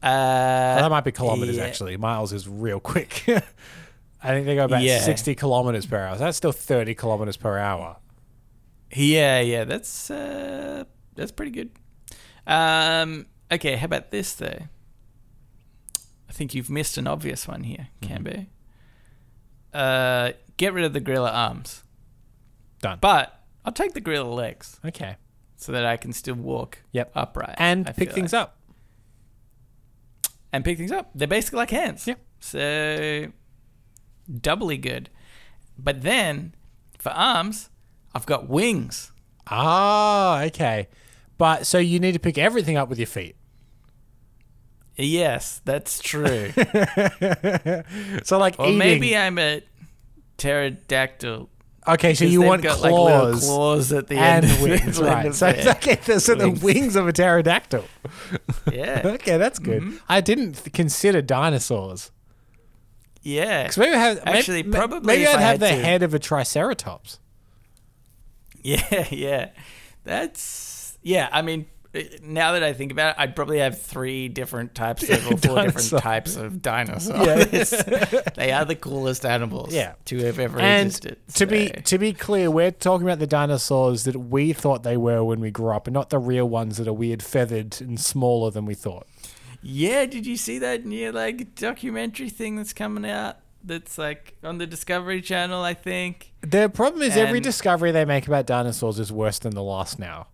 Uh, 0.04 0.76
that 0.82 0.90
might 0.92 1.04
be 1.06 1.12
kilometers, 1.12 1.56
yeah. 1.58 1.64
actually. 1.64 1.96
Miles 1.98 2.34
is 2.34 2.48
real 2.48 2.80
quick. 2.80 3.24
I 4.26 4.28
think 4.30 4.46
they 4.46 4.56
go 4.56 4.66
about 4.66 4.82
Yeah. 4.84 5.00
60 5.00 5.36
kilometers 5.36 5.86
per 5.86 5.98
hour. 5.98 6.16
So 6.18 6.24
that's 6.26 6.38
still 6.38 6.52
30 6.52 6.94
kilometers 6.96 7.38
per 7.38 7.58
hour. 7.58 7.98
Yeah, 8.96 9.40
yeah, 9.40 9.64
that's 9.64 10.12
uh, 10.12 10.84
that's 11.16 11.32
pretty 11.32 11.52
good. 11.52 11.72
Um, 12.46 13.26
okay, 13.52 13.76
how 13.78 13.86
about 13.86 14.12
this 14.12 14.34
though? 14.36 14.60
I 16.30 16.32
think 16.34 16.54
you've 16.54 16.70
missed 16.70 16.98
an 16.98 17.08
obvious 17.08 17.48
one 17.48 17.64
here, 17.64 17.88
Mm-hmm. 18.02 18.44
Uh, 19.74 20.32
get 20.58 20.74
rid 20.74 20.86
of 20.86 20.94
the 20.94 21.00
gorilla 21.00 21.32
arms, 21.32 21.84
Done. 22.82 23.00
but 23.02 23.40
I'll 23.66 23.72
take 23.74 23.94
the 23.94 24.02
gorilla 24.02 24.30
legs 24.32 24.80
Okay. 24.86 25.16
so 25.56 25.72
that 25.72 25.86
I 25.86 25.98
can 25.98 26.14
still 26.14 26.36
walk 26.36 26.80
Yep. 26.92 27.12
upright 27.16 27.56
And 27.58 27.88
I 27.90 27.92
pick 27.94 28.12
things 28.12 28.34
like. 28.34 28.42
up. 28.44 28.58
And 30.54 30.64
pick 30.64 30.78
things 30.78 30.92
up. 30.92 31.10
They're 31.14 31.28
basically 31.28 31.58
like 31.58 31.72
hands. 31.72 32.08
Yep. 32.08 32.20
So 32.40 33.28
doubly 34.40 34.78
good. 34.78 35.10
But 35.78 36.04
then 36.04 36.54
for 37.00 37.10
arms, 37.12 37.70
I've 38.14 38.26
got 38.26 38.48
wings. 38.48 39.12
Ah, 39.48 40.44
okay. 40.44 40.88
But 41.38 41.66
so 41.68 41.80
you 41.80 42.00
need 42.00 42.14
to 42.14 42.20
pick 42.20 42.38
everything 42.38 42.78
up 42.78 42.88
with 42.88 43.00
your 43.00 43.08
feet. 43.08 43.36
Yes, 44.96 45.60
that's 45.66 46.00
true. 46.00 46.52
So 48.24 48.38
like 48.38 48.60
or 48.60 48.68
eating. 48.68 48.78
maybe 48.78 49.18
I'm 49.18 49.40
a 49.40 49.62
pterodactyl. 50.38 51.50
Okay, 51.88 52.14
so 52.14 52.26
you 52.26 52.42
want 52.42 52.62
got, 52.64 52.78
claws, 52.78 53.34
like 53.34 53.44
claws 53.50 53.92
at 53.94 54.08
the 54.08 54.18
and 54.18 54.46
end. 54.46 54.62
wings, 54.64 55.00
right? 55.02 55.34
So, 55.34 55.52
their 55.52 55.72
okay, 55.74 55.96
those 55.96 56.30
are 56.30 56.36
the 56.36 56.50
wings. 56.64 56.96
of 56.96 57.08
a 57.08 57.14
pterodactyl. 57.14 57.86
Yeah, 58.72 59.02
Okay, 59.06 59.38
that's 59.38 59.60
good. 59.60 59.82
Mm-hmm. 59.82 59.98
I 60.10 60.22
didn't 60.22 60.74
consider 60.74 61.22
dinosaurs. 61.22 62.12
yeah. 63.22 63.70
So 63.70 63.82
maybe 63.82 63.96
have 63.96 64.20
Actually, 64.26 64.64
ma- 64.64 64.78
probably 64.78 65.08
maybe 65.08 65.28
I'd 65.28 65.40
have 65.40 65.60
the 65.60 65.68
to- 65.70 65.76
head 65.76 66.04
of 66.04 66.14
a 66.14 66.20
triceratops. 66.20 67.20
Yeah, 68.62 69.08
yeah. 69.12 69.50
That's 70.04 70.98
yeah. 71.02 71.28
I 71.32 71.42
mean, 71.42 71.66
now 72.24 72.54
that 72.54 72.64
I 72.64 72.74
think 72.74 72.92
about 72.92 73.16
it, 73.16 73.22
I'd 73.22 73.36
probably 73.36 73.60
have 73.60 73.80
three 73.82 74.28
different 74.28 74.74
types 74.74 75.04
of 75.10 75.26
or 75.32 75.38
four 75.38 75.56
Dinosaurs. 75.56 75.84
different 75.90 76.04
types 76.04 76.36
of 76.36 76.62
dinosaurs. 76.62 77.70
they 78.36 78.52
are 78.52 78.66
the 78.66 78.76
coolest 78.76 79.26
animals 79.26 79.74
Yeah. 79.74 79.94
to 80.06 80.18
have 80.26 80.40
ever 80.40 80.60
And 80.60 80.88
existed. 80.88 81.18
to 81.36 81.46
be 81.46 81.70
to 81.70 81.98
be 81.98 82.14
clear, 82.14 82.50
we're 82.50 82.72
talking 82.72 83.06
about 83.06 83.20
the 83.20 83.28
dinosaurs 83.28 84.06
that 84.06 84.16
we 84.16 84.54
thought 84.54 84.84
they 84.84 84.98
were 84.98 85.24
when 85.24 85.40
we 85.40 85.52
grew 85.52 85.70
up, 85.70 85.88
and 85.88 85.94
not 85.94 86.10
the 86.10 86.20
real 86.20 86.48
ones 86.50 86.78
that 86.78 86.88
are 86.88 86.94
weird, 86.94 87.22
feathered, 87.22 87.80
and 87.80 88.00
smaller 88.00 88.50
than 88.52 88.66
we 88.66 88.74
thought. 88.74 89.06
yeah, 89.62 90.06
did 90.06 90.26
you 90.26 90.36
see 90.36 90.58
that 90.60 90.86
new 90.86 91.12
like 91.12 91.56
documentary 91.56 92.30
thing 92.30 92.56
that's 92.56 92.74
coming 92.74 93.10
out? 93.10 93.38
That's 93.66 93.98
like 93.98 94.36
on 94.44 94.58
the 94.58 94.68
Discovery 94.68 95.22
Channel, 95.22 95.62
I 95.64 95.74
think. 95.74 96.34
The 96.42 96.68
problem 96.70 97.02
is 97.02 97.16
every 97.16 97.40
discovery 97.40 97.92
they 97.92 98.04
make 98.04 98.28
about 98.28 98.46
dinosaurs 98.46 99.00
is 99.00 99.10
worse 99.10 99.40
than 99.40 99.54
the 99.56 99.64
last 99.64 100.00
now. 100.00 100.28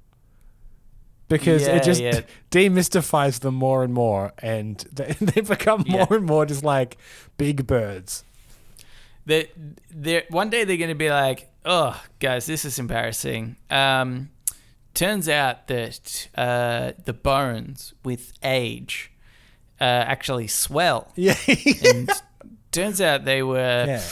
Because 1.30 1.62
Yeah, 1.62 1.76
it 1.78 1.84
just 1.84 2.02
yeah. 2.02 2.22
demystifies 2.52 3.40
them 3.40 3.56
more 3.56 3.84
and 3.84 3.94
more, 3.94 4.34
and 4.40 4.78
they, 4.92 5.14
they 5.20 5.42
become 5.42 5.86
more 5.88 6.08
Yeah. 6.10 6.18
and 6.18 6.26
more 6.26 6.46
just 6.46 6.64
like 6.64 6.98
big 7.38 7.66
birds. 7.66 8.24
that 9.26 9.50
they're 9.92 10.24
one 10.30 10.50
day 10.50 10.64
they're 10.66 10.78
going 10.78 10.90
to 10.90 10.96
be 10.96 11.10
like, 11.12 11.50
"Oh, 11.64 12.02
guys, 12.20 12.46
this 12.48 12.66
is 12.66 12.80
embarrassing." 12.80 13.56
Um, 13.70 14.30
turns 14.96 15.30
out 15.30 15.68
that 15.68 16.28
uh, 16.36 16.94
the 17.06 17.14
bones 17.14 17.94
with 18.04 18.34
age 18.44 19.12
uh, 19.80 19.84
actually 19.84 20.48
swell, 20.48 21.12
Yeah, 21.16 21.36
and 21.48 22.10
turns 22.72 23.02
out 23.02 23.26
they 23.26 23.42
were 23.44 23.86
Yeah. 23.88 24.04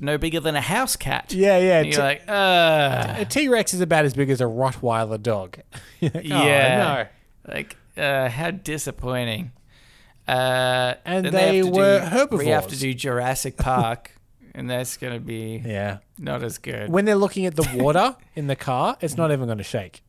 no 0.00 0.18
bigger 0.18 0.40
than 0.40 0.56
a 0.56 0.60
house 0.60 0.96
cat. 0.96 1.32
yeah, 1.32 1.58
yeah. 1.58 1.80
And 1.80 1.92
you're 1.92 2.02
like, 2.02 2.22
uh, 2.28 3.14
a 3.18 3.24
T 3.24 3.48
Rex 3.48 3.74
is 3.74 3.80
about 3.80 4.04
as 4.04 4.14
big 4.14 4.30
as 4.30 4.40
a 4.40 4.44
Rottweiler 4.44 5.22
dog. 5.22 5.58
Like, 6.02 6.16
oh, 6.16 6.20
yeah, 6.22 7.06
no. 7.46 7.52
like 7.54 7.76
uh, 7.96 8.28
how 8.28 8.50
disappointing. 8.50 9.52
Uh, 10.26 10.94
And 11.04 11.26
then 11.26 11.32
they 11.32 11.62
were 11.62 12.00
do, 12.00 12.06
herbivores. 12.06 12.44
We 12.46 12.50
have 12.50 12.66
to 12.68 12.76
do 12.78 12.92
Jurassic 12.94 13.56
Park, 13.56 14.10
and 14.54 14.68
that's 14.70 14.96
going 14.96 15.12
to 15.14 15.20
be 15.20 15.62
Yeah. 15.64 15.98
not 16.18 16.42
as 16.42 16.58
good. 16.58 16.90
When 16.90 17.04
they're 17.04 17.14
looking 17.14 17.46
at 17.46 17.54
the 17.56 17.68
water 17.82 18.16
in 18.34 18.46
the 18.48 18.56
car, 18.56 18.96
it's 19.00 19.16
not 19.16 19.30
even 19.32 19.46
going 19.46 19.58
to 19.58 19.64
shake. 19.64 20.02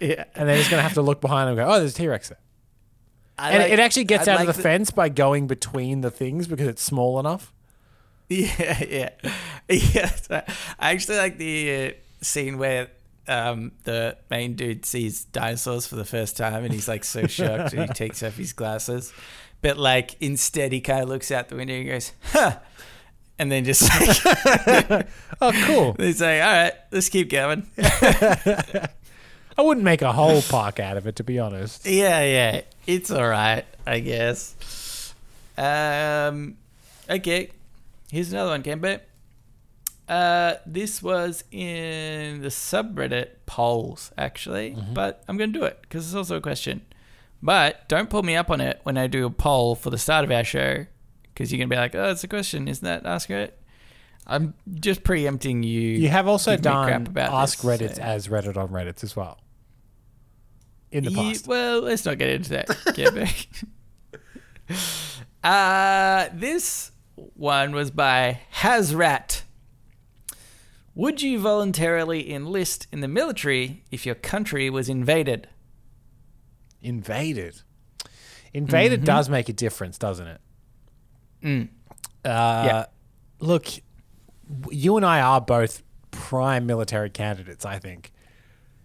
yeah. 0.00 0.24
And 0.34 0.48
they're 0.48 0.56
just 0.58 0.70
going 0.70 0.78
to 0.78 0.82
have 0.82 0.94
to 0.94 1.02
look 1.02 1.20
behind 1.20 1.48
and 1.48 1.56
go, 1.56 1.64
oh, 1.66 1.78
there's 1.78 1.94
a 1.94 1.96
T 1.96 2.06
Rex 2.08 2.28
there. 2.28 2.38
I 3.38 3.50
And 3.52 3.62
like- 3.62 3.72
it 3.72 3.78
actually 3.80 4.04
gets 4.04 4.28
I 4.28 4.32
out 4.34 4.38
like 4.40 4.48
of 4.48 4.56
the, 4.56 4.62
fence 4.62 4.90
by 4.90 5.08
going 5.08 5.46
between 5.46 6.00
the 6.02 6.10
things 6.10 6.46
because 6.46 6.66
it's 6.68 6.82
small 6.82 7.18
enough. 7.20 7.52
Yeah, 8.30 8.82
yeah, 8.88 9.10
yeah. 9.68 10.10
I 10.80 10.92
actually 10.92 11.18
like 11.18 11.36
the 11.36 11.86
uh, 11.86 12.24
scene 12.24 12.56
where 12.56 12.88
um, 13.28 13.72
the 13.84 14.16
main 14.30 14.54
dude 14.54 14.86
sees 14.86 15.24
dinosaurs 15.26 15.86
for 15.86 15.96
the 15.96 16.06
first 16.06 16.36
time 16.36 16.64
and 16.64 16.72
he's 16.72 16.88
like 16.88 17.04
so 17.04 17.26
shocked 17.28 17.74
and 17.74 17.82
he 17.86 17.88
takes 17.94 18.22
off 18.22 18.36
his 18.38 18.54
glasses, 18.54 19.12
but 19.60 19.76
like 19.76 20.16
instead 20.22 20.72
he 20.72 20.80
kind 20.80 21.02
of 21.02 21.10
looks 21.10 21.30
out 21.30 21.48
the 21.50 21.56
window 21.56 21.74
and 21.74 21.86
goes, 21.86 22.12
"Huh," 22.32 22.58
and 23.38 23.52
then 23.52 23.64
just 23.66 23.82
like, 23.82 25.06
Oh, 25.42 25.52
cool. 25.66 25.94
he's 25.98 26.22
like, 26.22 26.40
"All 26.40 26.52
right, 26.52 26.72
let's 26.92 27.10
keep 27.10 27.28
going." 27.28 27.66
I 27.78 29.62
wouldn't 29.62 29.84
make 29.84 30.02
a 30.02 30.12
whole 30.12 30.42
park 30.42 30.80
out 30.80 30.96
of 30.96 31.06
it, 31.06 31.16
to 31.16 31.24
be 31.24 31.38
honest. 31.38 31.86
Yeah, 31.86 32.22
yeah, 32.24 32.60
it's 32.86 33.10
all 33.10 33.26
right, 33.28 33.64
I 33.86 34.00
guess. 34.00 35.14
Um, 35.56 36.56
okay, 37.08 37.50
here's 38.10 38.32
another 38.32 38.50
one, 38.50 38.62
Cambo. 38.62 39.00
Uh, 40.08 40.54
this 40.66 41.02
was 41.02 41.44
in 41.50 42.42
the 42.42 42.48
subreddit 42.48 43.28
polls, 43.46 44.12
actually, 44.18 44.76
but 44.92 45.24
I'm 45.28 45.36
going 45.38 45.52
to 45.52 45.58
do 45.58 45.64
it 45.64 45.78
because 45.82 46.06
it's 46.06 46.14
also 46.14 46.36
a 46.36 46.40
question. 46.40 46.82
But 47.42 47.88
don't 47.88 48.08
pull 48.10 48.22
me 48.22 48.36
up 48.36 48.50
on 48.50 48.60
it 48.60 48.80
when 48.84 48.96
I 48.96 49.06
do 49.06 49.26
a 49.26 49.30
poll 49.30 49.74
for 49.74 49.90
the 49.90 49.98
start 49.98 50.24
of 50.24 50.30
our 50.30 50.44
show 50.44 50.86
because 51.26 51.50
you're 51.52 51.58
going 51.58 51.68
to 51.68 51.74
be 51.74 51.78
like, 51.78 51.94
oh, 51.94 52.10
it's 52.10 52.24
a 52.24 52.28
question. 52.28 52.68
Isn't 52.68 52.84
that 52.84 53.04
Ask 53.06 53.28
Reddit? 53.28 53.50
I'm 54.26 54.54
just 54.74 55.04
preempting 55.04 55.62
you. 55.62 55.80
You 55.80 56.08
have 56.08 56.26
also 56.26 56.52
Give 56.52 56.64
me 56.64 56.70
crap 56.70 56.88
done 56.88 57.06
about 57.06 57.32
Ask 57.32 57.60
this, 57.60 57.80
Reddit 57.80 57.96
so- 57.96 58.02
as 58.02 58.28
Reddit 58.28 58.56
on 58.56 58.68
Reddit 58.68 59.02
as 59.04 59.14
well. 59.16 59.38
In 60.94 61.04
the 61.04 61.10
past. 61.10 61.46
well, 61.46 61.80
let's 61.82 62.04
not 62.04 62.16
get 62.18 62.30
into 62.30 62.50
that. 62.50 62.68
Uh, 65.42 66.28
this 66.32 66.90
one 67.34 67.72
was 67.74 67.90
by 67.90 68.40
Hazrat. 68.60 69.42
Would 70.94 71.20
you 71.20 71.38
voluntarily 71.38 72.32
enlist 72.32 72.86
in 72.90 73.00
the 73.00 73.08
military 73.08 73.84
if 73.90 74.06
your 74.06 74.14
country 74.14 74.70
was 74.70 74.88
invaded? 74.88 75.48
Invaded. 76.80 77.60
Invaded 78.54 79.00
Mm-hmm. 79.00 79.04
does 79.06 79.28
make 79.28 79.48
a 79.50 79.52
difference, 79.52 79.98
doesn't 79.98 80.26
it? 80.28 80.40
Mm. 81.42 81.68
Uh, 82.24 82.28
Yeah. 82.66 82.84
Look, 83.40 83.66
you 84.70 84.96
and 84.96 85.04
I 85.04 85.20
are 85.20 85.40
both 85.42 85.82
prime 86.10 86.64
military 86.64 87.10
candidates, 87.10 87.66
I 87.66 87.78
think. 87.80 88.12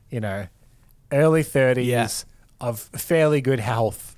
You 0.09 0.19
know, 0.19 0.47
early 1.11 1.43
30s 1.43 1.85
Yeah. 1.85 2.07
of 2.67 2.79
fairly 2.79 3.41
good 3.41 3.59
health, 3.59 4.15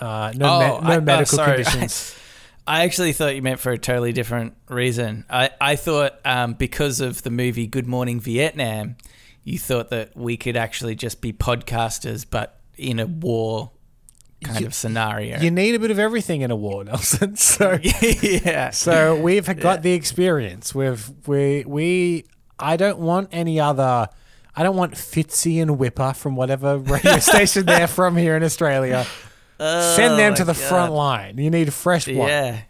uh, 0.00 0.32
no, 0.36 0.46
Oh, 0.46 0.58
me- 0.80 0.86
no 0.88 0.92
I- 0.92 0.96
oh, 0.96 1.00
medical 1.00 1.36
sorry. 1.38 1.64
conditions. 1.64 2.14
I 2.68 2.82
actually 2.84 3.12
thought 3.12 3.34
you 3.36 3.42
meant 3.42 3.60
for 3.60 3.70
a 3.70 3.78
totally 3.78 4.12
different 4.12 4.54
reason. 4.68 5.24
I, 5.30 5.50
I 5.60 5.76
thought 5.76 6.18
um, 6.24 6.54
because 6.54 7.00
of 7.00 7.22
the 7.22 7.30
movie 7.30 7.66
Good 7.68 7.86
Morning 7.86 8.18
Vietnam, 8.18 8.96
you 9.44 9.56
thought 9.58 9.90
that 9.90 10.16
we 10.16 10.36
could 10.36 10.56
actually 10.56 10.96
just 10.96 11.20
be 11.20 11.32
podcasters, 11.32 12.26
but 12.28 12.58
in 12.76 12.98
a 12.98 13.06
war 13.06 13.70
kind 14.42 14.60
You- 14.60 14.66
of 14.66 14.74
scenario. 14.74 15.38
you 15.40 15.50
need 15.52 15.76
a 15.76 15.78
bit 15.78 15.92
of 15.92 15.98
everything 16.00 16.40
in 16.40 16.50
a 16.50 16.56
war, 16.56 16.82
Nelson. 16.90 17.36
So 17.36 17.78
yeah. 17.82 18.70
So 18.70 19.14
we've 19.20 19.46
got 19.46 19.58
Yeah. 19.58 19.76
the 19.82 19.92
experience. 19.92 20.74
We've 20.74 21.08
we 21.26 21.62
we. 21.66 22.24
I 22.58 22.76
don't 22.76 22.98
want 22.98 23.28
any 23.32 23.60
other. 23.60 24.08
I 24.56 24.62
don't 24.62 24.76
want 24.76 24.94
Fitzy 24.94 25.60
and 25.60 25.72
Wippa 25.78 26.16
from 26.16 26.34
whatever 26.34 26.78
radio 26.78 27.18
station 27.20 27.66
they're 27.66 27.86
from 27.86 28.16
here 28.16 28.36
in 28.36 28.42
Australia. 28.42 29.06
Send 29.58 30.18
them 30.18 30.32
Oh 30.32 30.36
to 30.36 30.44
the 30.44 30.54
front 30.54 30.92
line. 30.92 31.38
You 31.38 31.50
need 31.50 31.72
fresh 31.72 32.06
blood. 32.06 32.28
Yeah, 32.28 32.60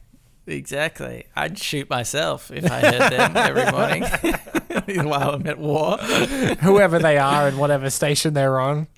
exactly. 0.47 1.27
I'd 1.37 1.59
shoot 1.59 1.89
myself 1.91 2.51
if 2.51 2.71
I 2.71 2.81
heard 2.81 3.13
them 3.13 3.37
every 3.37 3.71
morning 3.71 5.05
while 5.09 5.31
I'm 5.35 5.47
at 5.47 5.59
war. 5.59 5.97
Whoever 5.99 6.99
they 6.99 7.19
are 7.19 7.47
and 7.49 7.59
whatever 7.59 7.89
station 7.91 8.35
they're 8.35 8.59
on. 8.61 8.89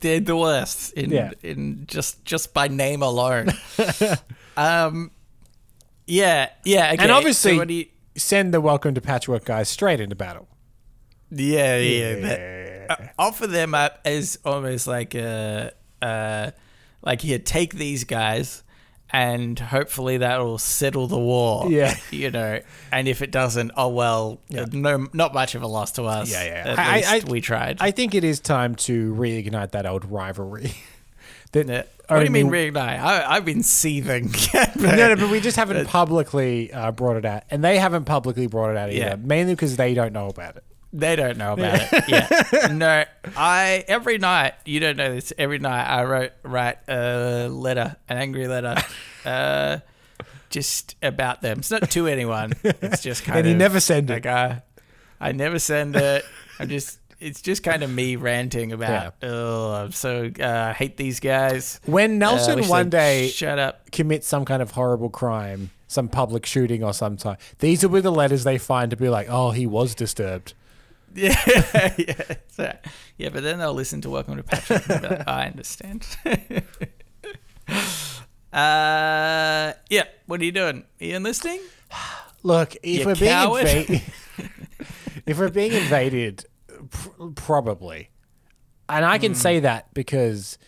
They're 0.00 0.20
the 0.20 0.36
worst 0.36 0.92
in 0.94 1.10
Yeah. 1.10 1.30
in 1.42 1.84
just 1.86 2.24
just 2.24 2.52
by 2.54 2.68
name 2.68 3.02
alone. 3.02 3.48
um, 4.56 5.10
yeah, 6.06 6.50
yeah. 6.64 6.92
Okay. 6.92 7.02
And 7.02 7.10
obviously- 7.12 7.56
so 7.56 7.62
you, 7.64 7.86
Send 8.16 8.54
the 8.54 8.60
welcome 8.60 8.94
to 8.94 9.00
patchwork 9.00 9.44
guys 9.44 9.68
straight 9.68 9.98
into 10.00 10.14
battle. 10.14 10.46
Yeah, 11.30 11.76
yeah. 11.78 12.14
that- 12.20 12.90
uh, 12.90 12.96
offer 13.18 13.46
them 13.46 13.74
up 13.74 13.98
as 14.04 14.38
almost 14.44 14.86
like 14.86 15.14
a 15.14 15.72
uh, 16.02 16.50
like 17.02 17.22
here, 17.22 17.38
take 17.38 17.74
these 17.74 18.04
guys 18.04 18.62
and 19.10 19.58
hopefully 19.58 20.18
that 20.18 20.38
will 20.40 20.58
settle 20.58 21.06
the 21.06 21.18
war. 21.18 21.70
Yeah. 21.70 21.96
you 22.10 22.30
know. 22.30 22.60
And 22.92 23.08
if 23.08 23.22
it 23.22 23.30
doesn't, 23.30 23.70
oh 23.76 23.88
well, 23.88 24.40
Yeah. 24.48 24.66
no, 24.72 25.06
not 25.14 25.32
much 25.32 25.54
of 25.54 25.62
a 25.62 25.66
loss 25.66 25.92
to 25.92 26.02
us. 26.04 26.30
Yeah, 26.30 26.44
yeah. 26.44 26.72
At 26.72 26.78
I- 26.78 26.96
least 26.96 27.08
I- 27.26 27.30
we 27.30 27.40
tried. 27.40 27.78
I 27.80 27.90
think 27.90 28.14
it 28.14 28.24
is 28.24 28.38
time 28.40 28.74
to 28.76 29.14
reignite 29.14 29.70
that 29.70 29.86
old 29.86 30.04
rivalry. 30.10 30.72
that, 31.52 31.68
Yeah. 31.68 31.82
What 32.08 32.18
do 32.18 32.24
you 32.24 32.30
mean 32.30 32.48
reignite? 32.50 33.00
I, 33.00 33.24
I've 33.36 33.46
been 33.46 33.62
seething. 33.62 34.30
no, 34.76 34.94
no, 34.94 35.16
but 35.16 35.30
we 35.30 35.40
just 35.40 35.56
haven't 35.56 35.86
publicly 35.86 36.70
uh, 36.70 36.92
brought 36.92 37.16
it 37.16 37.24
out, 37.24 37.44
and 37.50 37.64
they 37.64 37.78
haven't 37.78 38.04
publicly 38.04 38.46
brought 38.46 38.72
it 38.72 38.76
out 38.76 38.90
either. 38.90 38.98
Yeah. 38.98 39.16
Mainly 39.16 39.54
because 39.54 39.76
they 39.76 39.94
don't 39.94 40.12
know 40.12 40.28
about 40.28 40.56
it. 40.56 40.64
They 40.96 41.16
don't 41.16 41.36
know 41.36 41.54
about 41.54 41.80
it. 41.92 42.04
Yeah. 42.08 42.68
No, 42.72 43.04
I 43.36 43.84
every 43.88 44.18
night. 44.18 44.54
You 44.64 44.78
don't 44.78 44.96
know 44.96 45.12
this. 45.12 45.32
Every 45.36 45.58
night 45.58 45.84
I 45.84 46.04
wrote 46.04 46.30
write 46.44 46.78
a 46.88 47.48
letter, 47.48 47.96
an 48.08 48.16
angry 48.16 48.46
letter, 48.46 48.76
uh, 49.24 49.78
just 50.50 50.94
about 51.02 51.42
them. 51.42 51.58
It's 51.58 51.70
not 51.72 51.90
to 51.90 52.06
anyone. 52.06 52.52
It's 52.62 53.02
just 53.02 53.24
kind 53.24 53.38
And 53.38 53.46
of. 53.46 53.50
And 53.50 53.52
you 53.54 53.58
never 53.58 53.80
send 53.80 54.08
it. 54.08 54.12
Like 54.12 54.26
I, 54.26 54.62
I 55.20 55.32
never 55.32 55.58
send 55.58 55.96
it. 55.96 56.24
I'm 56.60 56.68
just. 56.68 57.00
It's 57.18 57.40
just 57.40 57.62
kind 57.62 57.82
of 57.82 57.90
me 57.90 58.16
ranting 58.16 58.70
about. 58.72 59.14
Oh, 59.22 59.72
I'm 59.72 59.92
so 59.92 60.30
uh, 60.40 60.74
hate 60.74 60.96
these 60.96 61.20
guys. 61.20 61.80
When 61.86 62.12
Uh, 62.22 62.30
Nelson 62.30 62.56
wish 62.56 62.68
one 62.68 62.90
day 62.90 63.28
shut 63.28 63.58
up. 63.58 63.90
commits 63.90 64.26
some 64.28 64.44
kind 64.44 64.60
of 64.60 64.72
horrible 64.72 65.08
crime, 65.08 65.70
some 65.88 66.08
public 66.08 66.44
shooting 66.44 66.84
or 66.84 66.92
some 66.92 67.16
type, 67.16 67.40
these 67.60 67.82
will 67.82 67.90
be 67.94 68.00
the 68.00 68.12
letters 68.12 68.44
they 68.44 68.58
find 68.58 68.90
to 68.90 68.96
be 68.96 69.08
like, 69.08 69.28
oh, 69.30 69.52
he 69.52 69.66
was 69.66 69.94
disturbed. 69.94 70.52
Yeah, 71.16 71.94
yeah, 71.96 72.22
so- 72.48 72.76
yeah. 73.16 73.28
But 73.28 73.42
then 73.44 73.58
they'll 73.60 73.72
listen 73.74 74.00
to 74.00 74.10
Welcome 74.10 74.36
to 74.36 74.42
Patrick. 74.42 74.88
And 74.90 75.02
like, 75.04 75.28
I 75.28 75.46
understand. 75.46 76.04
uh, 78.52 79.72
yeah. 79.88 80.04
What 80.26 80.40
are 80.40 80.44
you 80.44 80.52
doing? 80.52 80.84
Are 81.00 81.04
you 81.04 81.16
enlisting? 81.16 81.60
Look, 82.42 82.74
if 82.82 83.00
You 83.00 83.06
we're 83.06 83.14
being 83.14 83.32
invaded, 83.48 84.02
if 85.26 85.38
we're 85.38 85.48
being 85.50 85.72
invaded, 85.72 86.44
pr- 86.90 87.26
probably, 87.36 88.10
and 88.88 89.04
I 89.04 89.18
can 89.18 89.32
Hmm. 89.32 89.38
say 89.38 89.60
that 89.60 89.94
because 89.94 90.58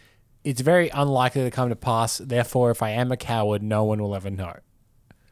it's 0.44 0.60
very 0.60 0.88
unlikely 0.90 1.42
to 1.42 1.50
come 1.50 1.68
to 1.70 1.76
pass. 1.76 2.18
Therefore, 2.18 2.70
if 2.70 2.82
I 2.82 2.90
am 2.90 3.12
a 3.12 3.16
coward, 3.16 3.62
no 3.62 3.84
one 3.84 4.00
will 4.02 4.14
ever 4.14 4.30
know. 4.30 4.56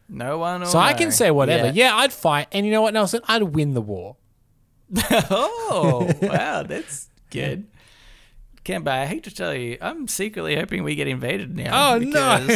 No 0.08 0.38
one. 0.38 0.60
Will 0.60 0.66
So 0.66 0.78
I 0.78 0.92
can 0.92 1.10
say 1.12 1.30
whatever. 1.30 1.66
Yeah. 1.68 1.88
Yeah. 1.90 1.96
I'd 1.96 2.12
fight, 2.12 2.48
and 2.52 2.66
you 2.66 2.72
know 2.72 2.82
what, 2.82 2.92
Nelson? 2.94 3.20
I'd 3.26 3.42
win 3.44 3.74
the 3.74 3.80
war. 3.80 4.16
oh 5.30 6.10
wow, 6.22 6.62
that's 6.66 7.08
good. 7.30 7.66
Cambo, 8.64 8.88
I 8.88 9.06
hate 9.06 9.24
to 9.24 9.34
tell 9.34 9.54
you, 9.54 9.76
I'm 9.80 10.08
secretly 10.08 10.56
hoping 10.56 10.84
we 10.84 10.94
get 10.94 11.06
invaded 11.06 11.54
now. 11.54 11.94
Oh, 11.94 11.98
no. 11.98 12.46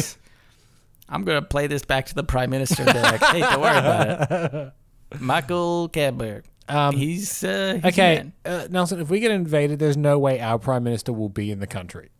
I'm 1.09 1.25
gonna 1.25 1.43
play 1.43 1.67
this 1.67 1.85
back 1.85 2.07
to 2.07 2.15
the 2.15 2.23
prime 2.25 2.51
minister 2.51 2.83
and 2.83 2.93
be 2.93 3.01
like, 3.01 3.23
"Hey, 3.23 3.41
don't 3.41 3.61
worry 3.61 3.79
about 3.79 4.55
it." 4.55 4.73
Michael 5.21 5.89
Cambo, 5.89 6.43
Um, 6.69 6.95
he's 6.95 7.43
uh, 7.43 7.75
he's 7.83 7.93
Okay, 7.93 8.31
uh, 8.45 8.69
Nelson, 8.71 9.01
if 9.01 9.09
we 9.09 9.21
get 9.21 9.31
invaded, 9.31 9.79
there's 9.79 9.97
no 9.97 10.19
way 10.19 10.41
our 10.41 10.59
prime 10.59 10.85
minister 10.85 11.13
will 11.13 11.31
be 11.31 11.51
in 11.51 11.61
the 11.61 11.67
country. 11.67 12.11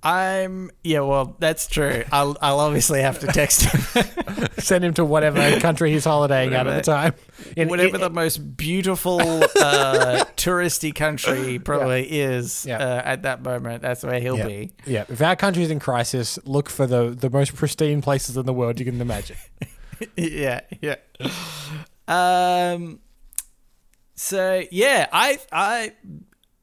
I'm 0.00 0.70
yeah, 0.84 1.00
well, 1.00 1.36
that's 1.40 1.66
true. 1.66 2.04
I'll 2.12 2.36
I'll 2.40 2.60
obviously 2.60 3.02
have 3.02 3.18
to 3.20 3.26
text 3.26 3.62
him. 3.62 4.46
Send 4.58 4.84
him 4.84 4.94
to 4.94 5.04
whatever 5.04 5.58
country 5.58 5.90
he's 5.90 6.04
holidaying 6.04 6.54
at 6.54 6.68
at 6.68 6.76
the 6.76 6.82
time. 6.82 7.14
In- 7.56 7.68
Whatever 7.68 7.98
the 7.98 8.10
most 8.10 8.56
beautiful 8.56 9.20
uh, 9.20 10.24
touristy 10.36 10.94
country 10.94 11.58
probably 11.58 12.04
is 12.10 12.64
Yeah. 12.64 12.78
Uh, 12.78 13.02
at 13.04 13.22
that 13.22 13.42
moment, 13.42 13.82
that's 13.82 14.04
where 14.04 14.20
he'll 14.20 14.38
yeah. 14.38 14.46
be. 14.46 14.72
Yeah, 14.86 15.04
if 15.08 15.20
our 15.20 15.34
country's 15.34 15.70
in 15.70 15.80
crisis, 15.80 16.38
look 16.44 16.68
for 16.68 16.86
the, 16.86 17.10
the 17.10 17.28
most 17.30 17.54
pristine 17.56 18.00
places 18.00 18.36
in 18.36 18.46
the 18.46 18.52
world 18.54 18.78
you 18.78 18.84
can 18.84 19.00
imagine. 19.00 19.36
yeah, 20.16 20.60
yeah. 20.80 20.96
Um. 22.06 23.00
So 24.14 24.62
yeah, 24.70 25.06
I 25.12 25.38
I 25.52 25.92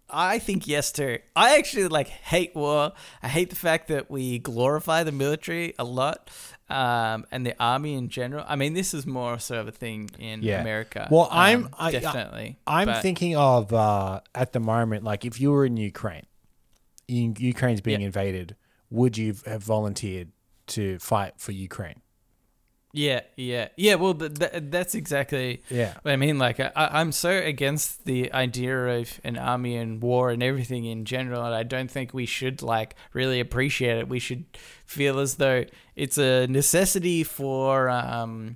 I 0.09 0.39
think 0.39 0.67
yes 0.67 0.91
too. 0.91 1.17
I 1.35 1.57
actually 1.57 1.87
like 1.87 2.07
hate 2.07 2.55
war. 2.55 2.93
I 3.23 3.27
hate 3.27 3.49
the 3.49 3.55
fact 3.55 3.87
that 3.87 4.09
we 4.11 4.39
glorify 4.39 5.03
the 5.03 5.11
military 5.11 5.73
a 5.79 5.83
lot, 5.83 6.29
um, 6.69 7.25
and 7.31 7.45
the 7.45 7.55
army 7.59 7.95
in 7.95 8.09
general. 8.09 8.45
I 8.47 8.55
mean, 8.55 8.73
this 8.75 8.93
is 8.93 9.05
more 9.07 9.39
sort 9.39 9.61
of 9.61 9.67
a 9.67 9.71
thing 9.71 10.09
in 10.19 10.43
Yeah. 10.43 10.61
America. 10.61 11.07
Well, 11.09 11.27
I'm- 11.31 11.65
um, 11.65 11.69
I- 11.79 11.87
I- 11.87 11.91
definitely. 11.91 12.59
I'm 12.67 12.85
but- 12.87 13.01
thinking 13.01 13.35
of 13.35 13.73
uh, 13.73 14.21
at 14.35 14.53
the 14.53 14.59
moment, 14.59 15.03
like 15.03 15.25
if 15.25 15.39
you 15.41 15.51
were 15.51 15.65
in 15.65 15.77
Ukraine, 15.77 16.25
in, 17.07 17.35
Ukraine's 17.39 17.81
being 17.81 18.01
Yeah. 18.01 18.07
invaded, 18.07 18.55
would 18.91 19.17
you 19.17 19.35
have 19.45 19.63
volunteered 19.63 20.31
to 20.67 20.99
fight 20.99 21.33
for 21.37 21.51
Ukraine? 21.51 22.01
Yeah, 22.95 23.21
yeah, 23.35 23.67
yeah. 23.75 23.95
Well, 23.95 24.13
th- 24.13 24.35
th- 24.35 24.51
that's 24.69 24.95
exactly. 24.95 25.61
Yeah. 25.69 25.95
what 26.01 26.11
I 26.11 26.15
mean, 26.15 26.37
like, 26.37 26.61
I, 26.61 26.71
I'm 26.75 27.11
so 27.11 27.29
against 27.29 28.05
the 28.05 28.31
idea 28.31 28.99
of 28.99 29.19
an 29.25 29.37
army 29.37 29.75
and 29.75 30.01
war 30.01 30.29
and 30.29 30.41
everything 30.41 30.85
in 30.85 31.03
general, 31.03 31.43
and 31.43 31.53
I 31.53 31.63
don't 31.63 31.91
think 31.91 32.13
we 32.13 32.25
should 32.25 32.61
like 32.61 32.95
really 33.11 33.41
appreciate 33.41 33.97
it. 33.97 34.07
We 34.07 34.19
should 34.19 34.45
feel 34.85 35.19
as 35.19 35.35
though 35.35 35.65
it's 35.97 36.17
a 36.17 36.47
necessity 36.47 37.25
for 37.25 37.89
um, 37.89 38.55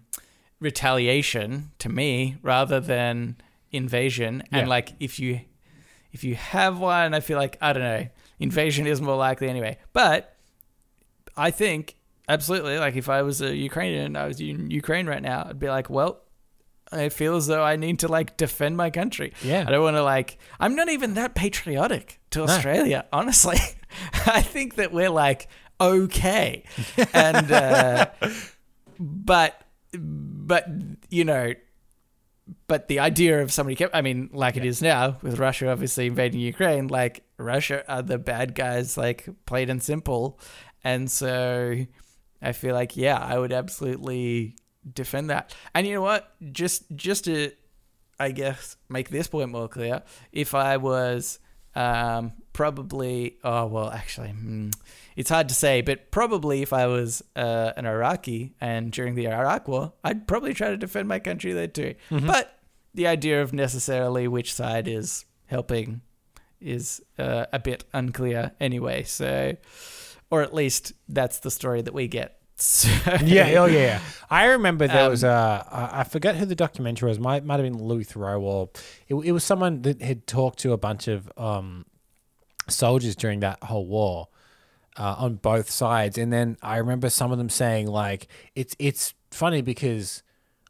retaliation 0.62 1.72
to 1.80 1.90
me 1.90 2.38
rather 2.42 2.80
than 2.80 3.36
invasion. 3.74 4.44
Yeah. 4.54 4.60
And 4.60 4.70
like, 4.70 4.94
if 5.02 5.20
you 5.20 5.42
if 6.14 6.24
you 6.24 6.36
have 6.36 6.80
one, 6.80 7.14
I 7.14 7.20
feel 7.20 7.38
like 7.38 7.58
I 7.62 7.74
don't 7.74 7.84
know, 7.84 8.08
invasion 8.40 8.88
is 8.88 9.02
more 9.02 9.18
likely 9.18 9.50
anyway. 9.50 9.80
But 9.92 10.34
I 11.36 11.52
think 11.52 11.96
absolutely, 12.30 12.78
like 12.78 12.96
if 12.96 13.10
I 13.10 13.24
was 13.24 13.42
a 13.42 13.56
Ukrainian, 13.56 14.06
and 14.06 14.18
I 14.18 14.28
was 14.28 14.40
in 14.40 14.70
Ukraine 14.72 15.08
right 15.08 15.22
now, 15.22 15.46
I'd 15.50 15.60
be 15.60 15.70
like, 15.70 15.90
well, 15.90 16.22
I 16.92 17.10
feel 17.10 17.36
as 17.36 17.48
though 17.48 17.64
I 17.64 17.76
need 17.76 18.00
to 18.00 18.08
like 18.08 18.38
defend 18.38 18.78
my 18.78 18.90
country. 18.90 19.34
Yeah. 19.44 19.66
I 19.68 19.72
don't 19.72 19.84
want 19.84 19.98
to 19.98 20.04
like. 20.04 20.38
I'm 20.60 20.76
not 20.76 20.90
even 20.90 21.16
that 21.16 21.36
patriotic 21.36 22.20
to 22.32 22.44
Australia, 22.44 23.06
honestly. 23.12 23.58
I 24.26 24.42
think 24.42 24.76
that 24.76 24.92
we're 24.92 25.10
like 25.10 25.48
okay, 25.82 26.64
and 27.14 27.52
uh, 27.52 28.08
but 29.00 29.62
but 29.94 30.68
you 31.10 31.26
know. 31.26 31.54
But 32.66 32.88
the 32.88 32.98
idea 33.00 33.44
of 33.44 33.52
somebody 33.52 33.76
kept, 33.76 33.96
I 33.96 34.02
mean, 34.02 34.32
like 34.34 34.58
it 34.58 34.66
is 34.66 34.82
now 34.82 35.18
with 35.22 35.38
Russia 35.38 35.70
obviously 35.70 36.08
invading 36.08 36.40
Ukraine, 36.40 36.88
like 36.88 37.24
Russia 37.38 37.84
are 37.88 38.02
the 38.02 38.18
bad 38.18 38.56
guys, 38.56 38.98
like 38.98 39.30
plain 39.46 39.70
and 39.70 39.82
simple. 39.84 40.40
And 40.84 41.12
so 41.12 41.86
I 42.42 42.52
feel 42.54 42.74
like, 42.74 42.96
yeah, 42.96 43.18
I 43.18 43.38
would 43.38 43.52
absolutely 43.52 44.56
defend 44.94 45.30
that. 45.30 45.54
And 45.74 45.86
you 45.86 45.94
know 45.94 46.02
what? 46.02 46.32
Just, 46.52 46.84
just 46.96 47.26
to, 47.26 47.52
I 48.20 48.32
guess, 48.32 48.78
make 48.88 49.10
this 49.10 49.28
point 49.28 49.50
more 49.50 49.68
clear, 49.68 50.04
if 50.32 50.56
I 50.56 50.78
was 50.78 51.40
um, 51.76 52.34
probably, 52.54 53.38
oh, 53.44 53.66
well, 53.68 53.90
actually, 53.90 54.30
hmm, 54.30 54.70
it's 55.16 55.30
hard 55.30 55.50
to 55.50 55.56
say, 55.56 55.82
but 55.82 56.12
probably 56.12 56.62
if 56.62 56.74
I 56.74 56.88
was 56.88 57.24
uh, 57.36 57.74
an 57.76 57.86
Iraqi 57.86 58.54
and 58.62 58.92
during 58.92 59.16
the 59.16 59.28
Iraq 59.28 59.68
War, 59.68 59.94
I'd 60.04 60.28
probably 60.28 60.54
try 60.54 60.70
to 60.70 60.78
defend 60.78 61.08
my 61.08 61.20
country 61.20 61.52
there 61.54 61.68
too. 61.68 61.96
But 62.26 62.60
the 62.94 63.08
idea 63.08 63.42
of 63.42 63.54
necessarily 63.54 64.28
which 64.28 64.54
side 64.54 64.88
is 64.88 65.26
helping 65.46 66.02
is 66.60 67.02
uh, 67.18 67.46
a 67.54 67.60
bit 67.60 67.86
unclear 67.94 68.52
anyway. 68.60 69.04
So, 69.04 69.56
or 70.32 70.42
at 70.42 70.54
least 70.54 70.94
that's 71.08 71.40
the 71.40 71.52
story 71.52 71.82
that 71.82 71.94
we 71.94 72.08
get. 72.08 72.36
So, 72.62 72.90
yeah, 73.24 73.54
oh 73.62 73.68
yeah. 73.68 74.02
I 74.30 74.48
remember 74.48 74.86
there 74.86 75.06
Um, 75.06 75.12
was 75.12 75.24
a 75.24 75.66
I 75.72 76.04
forget 76.04 76.36
who 76.36 76.46
the 76.46 76.56
documentary 76.56 77.08
was. 77.08 77.18
Might 77.18 77.46
might 77.46 77.58
have 77.58 77.64
been 77.64 77.82
Louis 77.82 78.04
Theroux 78.04 78.42
or 78.42 78.70
it, 79.08 79.16
it 79.16 79.32
was 79.32 79.46
someone 79.46 79.82
that 79.84 80.02
had 80.02 80.28
talked 80.28 80.60
to 80.60 80.74
a 80.74 80.78
bunch 80.78 81.08
of 81.08 81.32
um, 81.38 81.86
soldiers 82.68 83.16
during 83.16 83.40
that 83.40 83.64
whole 83.64 83.86
war 83.86 84.28
uh, 84.98 85.16
on 85.20 85.36
both 85.36 85.70
sides, 85.70 86.18
and 86.18 86.34
then 86.34 86.58
I 86.62 86.78
remember 86.78 87.10
some 87.10 87.32
of 87.32 87.38
them 87.38 87.48
saying 87.50 87.88
like 87.88 88.28
it's 88.56 88.76
it's 88.78 89.14
funny 89.32 89.62
because 89.62 90.22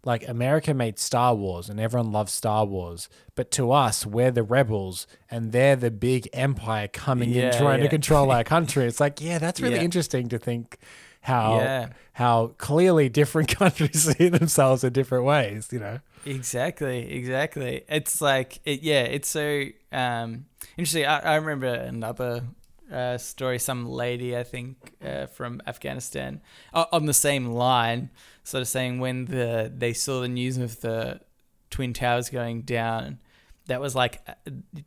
like 0.05 0.27
America 0.27 0.73
made 0.73 0.97
Star 0.99 1.35
Wars 1.35 1.69
and 1.69 1.79
everyone 1.79 2.11
loves 2.11 2.31
Star 2.33 2.65
Wars, 2.65 3.09
but 3.35 3.51
to 3.51 3.71
us 3.71 4.05
we're 4.05 4.31
the 4.31 4.43
rebels 4.43 5.07
and 5.29 5.51
they're 5.51 5.75
the 5.75 5.91
big 5.91 6.27
empire 6.33 6.87
coming 6.87 7.29
in 7.31 7.35
Yeah, 7.35 7.57
trying 7.57 7.81
to 7.81 7.89
control 7.89 8.31
our 8.31 8.43
country. 8.55 8.85
It's 8.85 8.99
like 8.99 9.21
yeah, 9.21 9.37
that's 9.39 9.59
really 9.61 9.75
Yeah. 9.75 9.81
interesting 9.83 10.29
to 10.29 10.37
think 10.39 10.77
how 11.21 11.55
Yeah. 11.59 11.89
how 12.13 12.47
clearly 12.57 13.09
different 13.09 13.49
countries 13.57 14.15
see 14.15 14.29
themselves 14.29 14.83
in 14.83 14.93
different 14.93 15.25
ways, 15.25 15.69
you 15.71 15.79
know. 15.79 15.99
Exactly, 16.25 17.11
exactly. 17.13 17.83
It's 17.87 18.19
like, 18.21 18.59
it, 18.65 18.81
yeah, 18.81 19.03
it's 19.03 19.29
so 19.29 19.65
um, 19.93 20.45
interesting. 20.77 21.05
I, 21.05 21.19
I 21.19 21.35
remember 21.35 21.67
another 21.73 22.43
uh, 22.91 23.17
story, 23.17 23.59
some 23.59 23.87
lady, 23.87 24.35
I 24.37 24.43
think, 24.43 24.93
uh, 25.03 25.27
from 25.27 25.61
Afghanistan, 25.67 26.41
uh, 26.73 26.85
on 26.91 27.05
the 27.05 27.13
same 27.13 27.47
line, 27.47 28.09
sort 28.43 28.61
of 28.61 28.67
saying 28.67 28.99
when 28.99 29.25
the 29.25 29.71
they 29.75 29.93
saw 29.93 30.21
the 30.21 30.27
news 30.27 30.57
of 30.57 30.81
the 30.81 31.21
Twin 31.69 31.93
Towers 31.93 32.29
going 32.29 32.61
down, 32.63 33.19
that 33.67 33.79
was 33.79 33.95
like, 33.95 34.21
uh, 34.27 34.33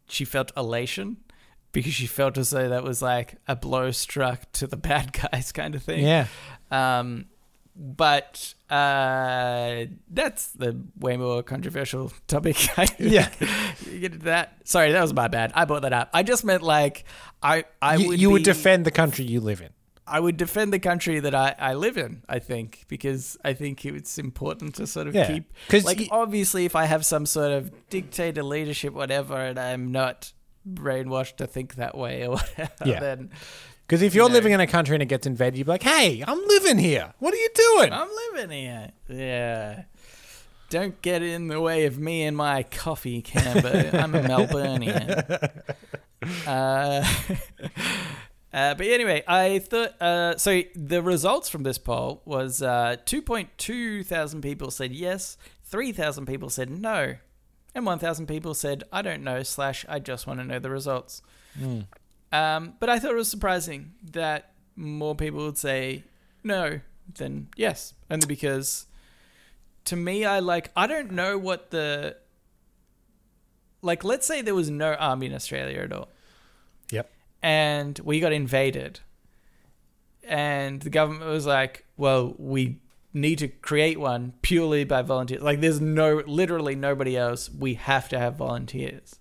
she 0.09 0.25
felt 0.25 0.51
elation. 0.57 1.19
because 1.73 1.93
she 1.95 2.07
felt 2.07 2.37
as 2.37 2.51
though 2.51 2.69
that 2.69 2.85
was 2.85 3.01
like 3.01 3.37
a 3.49 3.57
blow 3.57 3.91
struck 3.91 4.51
to 4.53 4.67
the 4.67 4.77
bad 4.89 5.13
guys 5.13 5.53
kind 5.53 5.75
of 5.75 5.83
thing. 5.83 6.05
Yeah. 6.05 6.27
Um, 6.71 7.27
but 7.85 8.55
uh, 8.71 9.87
that's 10.09 10.53
the 10.53 10.81
way 11.01 11.17
more 11.17 11.43
controversial 11.43 12.13
topic. 12.29 12.57
Yeah. 12.99 13.29
you 13.91 13.99
get 13.99 14.13
into 14.15 14.25
that. 14.27 14.57
Sorry, 14.65 14.93
that 14.93 15.01
was 15.03 15.13
my 15.13 15.27
bad. 15.29 15.51
I 15.57 15.65
brought 15.65 15.83
that 15.83 15.93
up. 15.93 16.09
I 16.15 16.23
just 16.23 16.45
meant 16.45 16.63
like 16.63 17.05
I 17.43 17.65
I 17.83 17.97
you 17.97 18.09
would 18.09 18.21
you 18.21 18.31
would 18.31 18.45
defend 18.45 18.85
the 18.87 18.91
country 18.93 19.25
you 19.25 19.41
live 19.41 19.61
in. 19.61 19.71
I 20.07 20.21
would 20.21 20.37
defend 20.37 20.73
the 20.73 20.79
country 20.81 21.21
that 21.21 21.35
I, 21.35 21.55
I 21.59 21.75
live 21.75 21.97
in, 21.97 22.23
I 22.29 22.39
think, 22.41 22.85
because 22.89 23.37
I 23.45 23.53
think 23.55 23.85
it's 23.85 24.19
important 24.19 24.75
to 24.77 24.87
sort 24.87 25.07
of 25.09 25.15
Yeah. 25.15 25.27
keep 25.27 25.53
'Cause 25.69 25.85
like 25.85 25.99
y- 26.01 26.09
obviously 26.11 26.65
if 26.65 26.77
I 26.77 26.85
have 26.87 27.05
some 27.05 27.25
sort 27.27 27.53
of 27.53 27.71
dictator 27.89 28.43
leadership, 28.43 28.93
whatever, 28.95 29.37
and 29.37 29.59
I'm 29.59 29.91
not 29.93 30.33
brainwashed 30.69 31.37
to 31.37 31.47
think 31.47 31.77
that 31.77 31.97
way 31.97 32.27
or 32.27 32.31
whatever, 32.37 32.71
Yeah. 32.85 33.01
then 33.01 33.31
Because 33.93 34.01
if 34.01 34.15
you're 34.15 34.31
living 34.31 34.55
in 34.55 34.61
a 34.61 34.67
country 34.67 34.97
and 34.97 35.03
it 35.03 35.07
gets 35.11 35.27
invaded, 35.27 35.59
you'd 35.59 35.67
be 35.67 35.73
like, 35.73 35.83
"Hey, 35.83 36.25
I'm 36.27 36.43
living 36.47 36.79
here. 36.79 37.13
What 37.19 37.35
are 37.35 37.37
you 37.37 37.51
doing?" 37.55 37.93
I'm 37.93 38.09
living 38.33 38.49
here. 38.49 38.91
Yeah. 39.07 39.83
Don't 40.71 41.03
get 41.03 41.21
in 41.21 41.49
the 41.49 41.61
way 41.61 41.85
of 41.85 41.99
me 41.99 42.23
and 42.23 42.35
my 42.35 42.63
coffee, 42.63 43.21
Cambo. 43.21 43.93
I'm 43.93 44.15
a 44.15 44.23
Melburnian. 44.23 45.75
Uh, 46.47 47.05
uh, 48.55 48.75
but 48.75 48.87
anyway, 48.87 49.23
I 49.29 49.59
thought 49.59 50.01
uh, 50.01 50.39
so. 50.39 50.63
The 50.75 51.03
results 51.03 51.51
from 51.51 51.63
this 51.63 51.77
poll 51.77 52.23
was 52.25 52.63
uh, 52.63 52.97
2.2 53.05 54.07
thousand 54.07 54.41
people 54.41 54.71
said 54.71 54.93
yes, 54.93 55.37
3,000 55.65 56.25
people 56.25 56.49
said 56.49 56.71
no, 56.71 57.17
and 57.75 57.85
1,000 57.85 58.27
people 58.27 58.55
said 58.55 58.85
I 58.91 59.03
don't 59.03 59.23
know 59.23 59.43
slash 59.43 59.85
I 59.87 59.99
just 59.99 60.27
want 60.27 60.41
to 60.41 60.47
know 60.47 60.59
the 60.59 60.71
results. 60.71 61.21
Um, 62.33 62.75
but 62.81 62.89
I 62.89 62.99
thought 62.99 63.11
it 63.13 63.17
was 63.17 63.29
surprising 63.29 63.93
that 64.13 64.53
more 64.75 65.15
people 65.15 65.45
would 65.45 65.59
say 65.59 66.05
no 66.43 66.81
than 67.15 67.49
yes, 67.57 67.93
only 68.11 68.27
because 68.27 68.87
to 69.85 69.97
me, 69.97 70.25
I 70.25 70.39
like 70.41 70.71
I 70.75 70.87
don't 70.87 71.13
know 71.13 71.37
what 71.37 71.71
the 71.71 72.17
like. 73.83 74.03
Let's 74.05 74.27
say 74.27 74.41
there 74.43 74.55
was 74.55 74.71
no 74.71 74.95
army 74.95 75.27
in 75.27 75.35
Australia 75.35 75.81
at 75.81 75.93
all, 75.93 76.09
Yep. 76.91 77.11
and 77.43 77.99
we 77.99 78.19
got 78.21 78.33
invaded, 78.33 79.01
and 80.25 80.81
the 80.83 80.91
government 80.91 81.31
was 81.31 81.47
like, 81.47 81.85
"Well, 81.97 82.35
we 82.39 82.79
need 83.13 83.39
to 83.41 83.49
create 83.49 84.01
one 84.01 84.33
purely 84.41 84.85
by 84.85 85.03
volunteers. 85.03 85.43
Like, 85.43 85.61
there's 85.61 85.81
no 85.81 86.23
literally 86.27 86.75
nobody 86.75 87.17
else. 87.17 87.51
We 87.51 87.75
have 87.75 88.09
to 88.11 88.19
have 88.19 88.37
volunteers." 88.37 89.17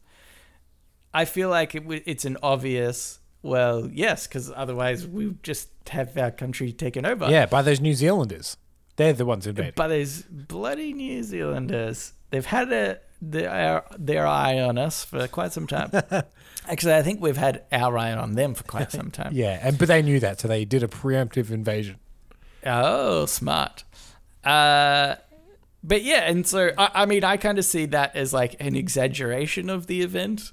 I 1.13 1.25
feel 1.25 1.49
like 1.49 1.75
it, 1.75 1.81
w- 1.81 2.01
it's 2.05 2.25
an 2.25 2.37
obvious. 2.41 3.19
Well, 3.43 3.89
yes, 3.91 4.27
because 4.27 4.51
otherwise 4.55 5.07
we 5.07 5.35
just 5.43 5.69
have 5.89 6.15
our 6.17 6.31
country 6.31 6.71
taken 6.71 7.05
over. 7.05 7.29
Yeah, 7.29 7.45
by 7.47 7.61
those 7.61 7.79
New 7.81 7.93
Zealanders. 7.93 8.57
They're 8.97 9.13
the 9.13 9.25
ones 9.25 9.47
invading. 9.47 9.73
But 9.75 9.87
those 9.87 10.21
bloody 10.23 10.93
New 10.93 11.23
Zealanders, 11.23 12.13
they've 12.29 12.45
had 12.45 12.71
a, 12.71 12.99
their, 13.21 13.83
their 13.97 14.27
eye 14.27 14.59
on 14.59 14.77
us 14.77 15.03
for 15.03 15.27
quite 15.27 15.53
some 15.53 15.65
time. 15.65 15.91
Actually, 16.67 16.93
I 16.93 17.01
think 17.01 17.19
we've 17.21 17.37
had 17.37 17.63
our 17.71 17.97
eye 17.97 18.11
on 18.11 18.33
them 18.33 18.53
for 18.53 18.63
quite 18.63 18.91
some 18.91 19.09
time. 19.11 19.31
Yeah, 19.33 19.59
and 19.61 19.77
but 19.77 19.87
they 19.87 20.01
knew 20.03 20.19
that, 20.19 20.39
so 20.39 20.47
they 20.47 20.65
did 20.65 20.83
a 20.83 20.87
preemptive 20.87 21.49
invasion. 21.49 21.97
Oh, 22.65 23.25
smart. 23.25 23.83
Uh, 24.43 25.15
but 25.83 26.03
yeah, 26.03 26.29
and 26.29 26.45
so, 26.45 26.69
I, 26.77 26.91
I 26.93 27.05
mean, 27.07 27.23
I 27.23 27.37
kind 27.37 27.57
of 27.57 27.65
see 27.65 27.87
that 27.87 28.15
as 28.15 28.33
like 28.33 28.55
an 28.59 28.75
exaggeration 28.75 29.69
of 29.69 29.87
the 29.87 30.01
event. 30.01 30.51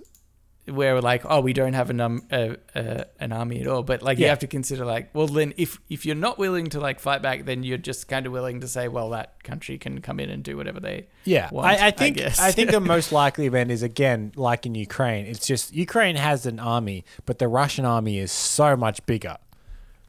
Where 0.70 0.94
we're 0.94 1.00
like, 1.00 1.22
oh, 1.24 1.40
we 1.40 1.52
don't 1.52 1.72
have 1.72 1.90
an 1.90 2.00
um, 2.00 2.22
uh, 2.30 2.54
uh, 2.74 3.04
an 3.18 3.32
army 3.32 3.60
at 3.60 3.66
all, 3.66 3.82
but 3.82 4.02
like 4.02 4.18
you 4.18 4.26
have 4.26 4.38
to 4.40 4.46
consider 4.46 4.84
like, 4.84 5.14
well, 5.14 5.26
then 5.26 5.54
if 5.56 5.78
if 5.88 6.04
you're 6.06 6.14
not 6.16 6.38
willing 6.38 6.66
to 6.70 6.80
like 6.80 7.00
fight 7.00 7.22
back, 7.22 7.44
then 7.44 7.62
you're 7.62 7.78
just 7.78 8.08
kind 8.08 8.26
of 8.26 8.32
willing 8.32 8.60
to 8.60 8.68
say, 8.68 8.88
well, 8.88 9.10
that 9.10 9.42
country 9.44 9.78
can 9.78 10.00
come 10.00 10.20
in 10.20 10.30
and 10.30 10.42
do 10.42 10.56
whatever 10.56 10.80
they 10.80 11.06
Yeah, 11.24 11.48
want, 11.52 11.66
I, 11.66 11.76
I 11.76 11.86
I 11.86 11.90
think 11.90 12.16
guess. 12.18 12.38
I, 12.38 12.52
think 12.52 12.70
the 12.70 12.80
most 12.94 13.12
likely 13.12 13.46
event 13.46 13.70
is 13.70 13.82
again 13.82 14.32
like 14.36 14.66
in 14.66 14.74
Ukraine. 14.74 15.26
It's 15.26 15.46
just 15.46 15.74
Ukraine 15.74 16.16
has 16.16 16.46
an 16.46 16.58
army, 16.60 17.04
but 17.26 17.38
the 17.38 17.48
Russian 17.48 17.84
army 17.84 18.18
is 18.18 18.30
so 18.32 18.76
much 18.76 19.04
bigger 19.06 19.36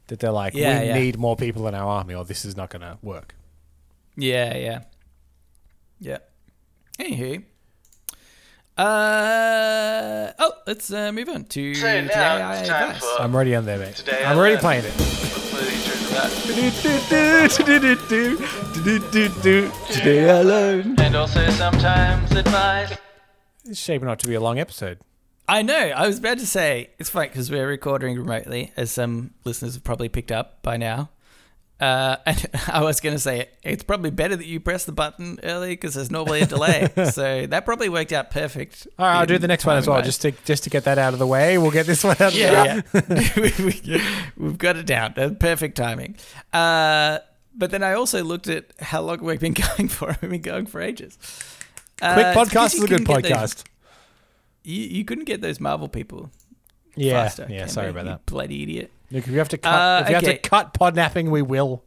that 0.08 0.18
they're 0.20 0.32
like, 0.32 0.54
Yeah, 0.54 0.80
we 0.80 0.86
yeah. 0.88 0.94
need 0.94 1.18
more 1.18 1.36
people 1.36 1.66
in 1.68 1.74
our 1.74 1.86
army, 1.88 2.14
or 2.14 2.24
this 2.24 2.44
is 2.44 2.56
not 2.56 2.70
going 2.70 2.82
to 2.82 2.98
work. 3.02 3.34
Yeah, 4.16 4.56
yeah. 4.56 4.80
Yeah. 6.00 6.18
Anywho. 6.98 7.44
Uh 8.78 10.32
oh, 10.38 10.52
let's 10.66 10.92
uh, 10.92 11.12
move 11.12 11.28
on 11.28 11.44
to 11.44 11.74
So 11.74 11.80
today 11.86 12.06
now 12.14 12.48
I 12.50 12.56
it's 12.58 12.68
time 12.68 12.90
advice. 12.90 13.02
for 13.16 13.20
I'm 13.22 13.34
already 13.34 13.54
on 13.54 13.66
there, 13.66 13.78
mate. 13.78 13.96
Today 13.96 14.24
I'm 14.24 14.36
I 14.36 14.38
already 14.40 14.54
learned. 14.54 14.60
playing 14.62 14.84
it. 14.86 16.00
Today 18.90 20.28
I 20.30 20.42
learned. 20.42 21.00
And 21.00 21.16
also 21.16 21.48
sometimes 21.50 22.30
advice. 22.32 22.92
It's 23.64 23.78
shaping 23.78 24.08
up 24.08 24.18
to 24.20 24.26
be 24.26 24.34
a 24.34 24.40
long 24.40 24.58
episode. 24.58 24.98
I 25.48 25.62
know. 25.62 25.74
I 25.76 26.06
was 26.06 26.18
about 26.18 26.38
to 26.38 26.46
say 26.46 26.90
it's 26.98 27.08
fine 27.10 27.28
because 27.28 27.50
we're 27.50 27.66
recording 27.68 28.16
remotely, 28.18 28.72
as 28.76 28.90
some 28.90 29.34
listeners 29.44 29.74
have 29.74 29.84
probably 29.84 30.08
picked 30.08 30.32
up 30.32 30.62
by 30.62 30.76
now. 30.76 31.10
Uh, 31.80 32.16
and 32.26 32.46
I 32.68 32.82
was 32.82 33.00
going 33.00 33.14
to 33.14 33.18
say 33.18 33.48
it's 33.62 33.82
probably 33.82 34.10
better 34.10 34.36
that 34.36 34.46
you 34.46 34.60
press 34.60 34.84
the 34.84 34.92
button 34.92 35.38
early 35.42 35.70
because 35.70 35.94
there's 35.94 36.10
normally 36.10 36.42
a 36.42 36.46
delay. 36.46 36.88
so 37.12 37.46
that 37.46 37.64
probably 37.64 37.88
worked 37.88 38.12
out 38.12 38.30
perfect. 38.30 38.86
All 38.98 39.06
right, 39.06 39.16
I'll 39.20 39.26
do 39.26 39.38
the 39.38 39.48
next 39.48 39.64
one 39.64 39.78
as 39.78 39.86
well, 39.88 40.02
just 40.02 40.20
to 40.22 40.32
just 40.44 40.64
to 40.64 40.70
get 40.70 40.84
that 40.84 40.98
out 40.98 41.12
of 41.14 41.18
the 41.18 41.26
way. 41.26 41.56
We'll 41.58 41.70
get 41.70 41.86
this 41.86 42.04
one 42.04 42.16
out. 42.20 42.20
Of 42.20 42.34
the 42.34 42.40
way. 42.40 42.46
yeah, 42.46 42.82
yeah. 43.56 43.64
we, 43.64 44.02
we've 44.36 44.58
got 44.58 44.76
it 44.76 44.86
down. 44.86 45.14
Uh, 45.16 45.30
Perfect 45.40 45.76
timing. 45.76 46.16
Uh, 46.52 47.20
but 47.54 47.70
then 47.70 47.82
I 47.82 47.94
also 47.94 48.22
looked 48.22 48.48
at 48.48 48.66
how 48.80 49.00
long 49.02 49.20
we've 49.22 49.40
been 49.40 49.54
going 49.76 49.88
for. 49.88 50.16
We've 50.20 50.30
been 50.30 50.42
going 50.42 50.66
for 50.66 50.80
ages. 50.80 51.18
Uh, 52.02 52.14
Quick 52.14 52.26
it's 52.26 52.52
podcast 52.54 52.74
is 52.74 52.84
a 52.84 52.86
good 52.86 53.06
couldn't 53.06 53.22
those- 53.22 53.32
podcast. 53.54 53.64
you, 54.64 54.82
you 54.82 55.04
couldn't 55.04 55.24
get 55.24 55.40
those 55.40 55.60
Marvel 55.60 55.88
people 55.88 56.30
Yeah, 56.94 57.22
faster. 57.24 57.46
yeah. 57.50 57.66
Sorry 57.66 57.88
about 57.88 58.04
you 58.04 58.10
that. 58.12 58.26
Bloody 58.26 58.62
idiot. 58.62 58.90
Look, 59.10 59.26
if 59.26 59.28
you 59.32 59.38
have 59.38 59.48
to 59.50 59.58
cut, 59.58 59.72
Uh, 59.74 60.02
if 60.04 60.08
you 60.08 60.14
have 60.14 60.24
to 60.24 60.38
cut 60.38 60.74
podnapping, 60.74 61.30
we 61.30 61.42
will. 61.42 61.84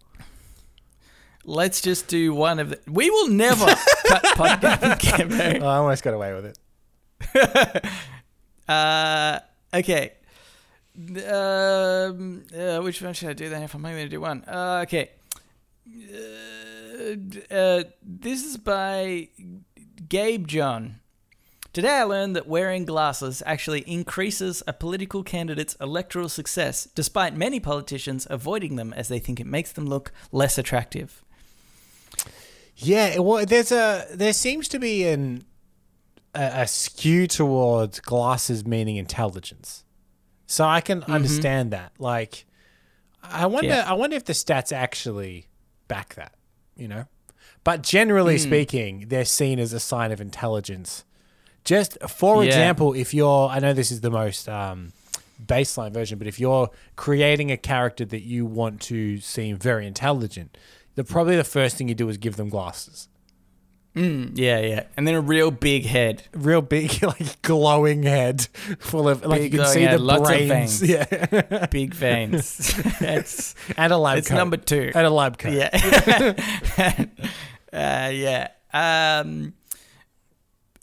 Let's 1.45 1.81
just 1.81 2.07
do 2.07 2.33
one 2.33 2.59
of 2.59 2.69
the. 2.69 2.79
We 2.87 3.09
will 3.09 3.27
never 3.29 3.65
cut 4.07 4.23
podcast. 4.35 4.99
Cameron. 4.99 5.63
Oh, 5.63 5.67
I 5.73 5.77
almost 5.77 6.03
got 6.03 6.13
away 6.13 6.33
with 6.33 6.45
it. 6.45 7.85
Uh, 8.65 9.39
okay. 9.73 10.13
Um, 10.97 12.43
uh, 12.57 12.79
which 12.79 13.01
one 13.01 13.13
should 13.13 13.27
I 13.27 13.33
do 13.33 13.49
then? 13.49 13.61
If 13.63 13.73
I'm 13.73 13.83
only 13.85 13.97
going 13.97 14.05
to 14.05 14.09
do 14.09 14.21
one. 14.21 14.45
Uh, 14.47 14.79
okay. 14.83 15.09
Uh, 15.85 17.53
uh, 17.53 17.83
this 18.01 18.45
is 18.45 18.55
by 18.55 19.27
Gabe 20.07 20.47
John. 20.47 21.01
Today 21.73 21.89
I 21.89 22.03
learned 22.03 22.35
that 22.35 22.45
wearing 22.45 22.85
glasses 22.85 23.41
actually 23.47 23.81
increases 23.81 24.61
a 24.67 24.73
political 24.73 25.23
candidate's 25.23 25.73
electoral 25.81 26.29
success, 26.29 26.87
despite 26.93 27.35
many 27.35 27.59
politicians 27.59 28.27
avoiding 28.29 28.75
them 28.75 28.93
as 28.93 29.07
they 29.07 29.17
think 29.17 29.39
it 29.39 29.47
makes 29.47 29.71
them 29.71 29.87
look 29.87 30.11
less 30.31 30.59
attractive. 30.59 31.23
Yeah, 32.75 33.17
well, 33.17 33.43
there's 33.43 33.71
a 33.71 34.05
there 34.13 34.33
seems 34.33 34.67
to 34.67 34.77
be 34.77 35.07
an 35.07 35.45
a, 36.35 36.61
a 36.61 36.67
skew 36.67 37.25
towards 37.25 37.99
glasses 37.99 38.67
meaning 38.67 38.97
intelligence. 38.97 39.83
So 40.45 40.65
I 40.65 40.79
can 40.79 41.01
mm-hmm. 41.01 41.11
understand 41.11 41.71
that. 41.71 41.93
Like, 41.97 42.45
I 43.23 43.47
wonder, 43.47 43.69
Yeah. 43.69 43.89
I 43.89 43.93
wonder 43.93 44.15
if 44.15 44.25
the 44.25 44.33
stats 44.33 44.71
actually 44.71 45.47
back 45.87 46.13
that. 46.15 46.35
You 46.75 46.87
know, 46.87 47.05
but 47.63 47.81
generally 47.81 48.35
hmm. 48.35 48.43
speaking, 48.43 49.05
they're 49.07 49.25
seen 49.25 49.57
as 49.57 49.73
a 49.73 49.79
sign 49.79 50.11
of 50.11 50.21
intelligence. 50.21 51.03
Just 51.63 51.97
for 52.09 52.43
Yeah. 52.43 52.47
example, 52.49 52.93
if 52.93 53.13
you're, 53.13 53.47
I 53.49 53.59
know 53.59 53.73
this 53.73 53.91
is 53.91 54.01
the 54.01 54.11
most 54.11 54.49
um, 54.49 54.91
baseline 55.43 55.91
version, 55.93 56.17
but 56.17 56.27
if 56.27 56.39
you're 56.39 56.69
creating 56.95 57.51
a 57.51 57.57
character 57.57 58.05
that 58.05 58.21
you 58.23 58.45
want 58.45 58.81
to 58.81 59.19
seem 59.19 59.57
very 59.57 59.87
intelligent, 59.87 60.57
the 60.95 61.03
probably 61.03 61.35
the 61.37 61.43
first 61.43 61.77
thing 61.77 61.87
you 61.87 61.95
do 61.95 62.09
is 62.09 62.17
give 62.17 62.35
them 62.35 62.49
glasses. 62.49 63.07
Mm, 63.95 64.31
yeah, 64.35 64.59
yeah. 64.59 64.83
And 64.97 65.07
then 65.07 65.13
a 65.13 65.21
real 65.21 65.51
big 65.51 65.85
head. 65.85 66.23
Real 66.33 66.63
big, 66.63 67.03
like 67.03 67.39
glowing 67.43 68.01
head 68.03 68.41
full 68.79 69.07
of 69.07 69.23
like 69.23 69.41
Big 69.41 69.53
you 69.53 69.59
can 69.59 69.67
see 69.67 69.81
head, 69.83 69.99
the 69.99 70.19
brains, 70.19 70.79
veins. 70.81 70.83
yeah, 71.51 71.65
Big 71.67 71.93
veins. 71.93 72.73
That's 72.99 73.53
and 73.77 73.93
a 73.93 73.97
lab 73.97 74.17
it's 74.17 74.29
coat. 74.29 74.35
number 74.35 74.57
two. 74.57 74.91
and 74.95 75.05
a 75.05 75.11
lab 75.11 75.37
coat. 75.37 75.53
Yeah. 75.53 75.69
uh, 77.71 78.09
yeah. 78.11 78.47
Um, 78.73 79.53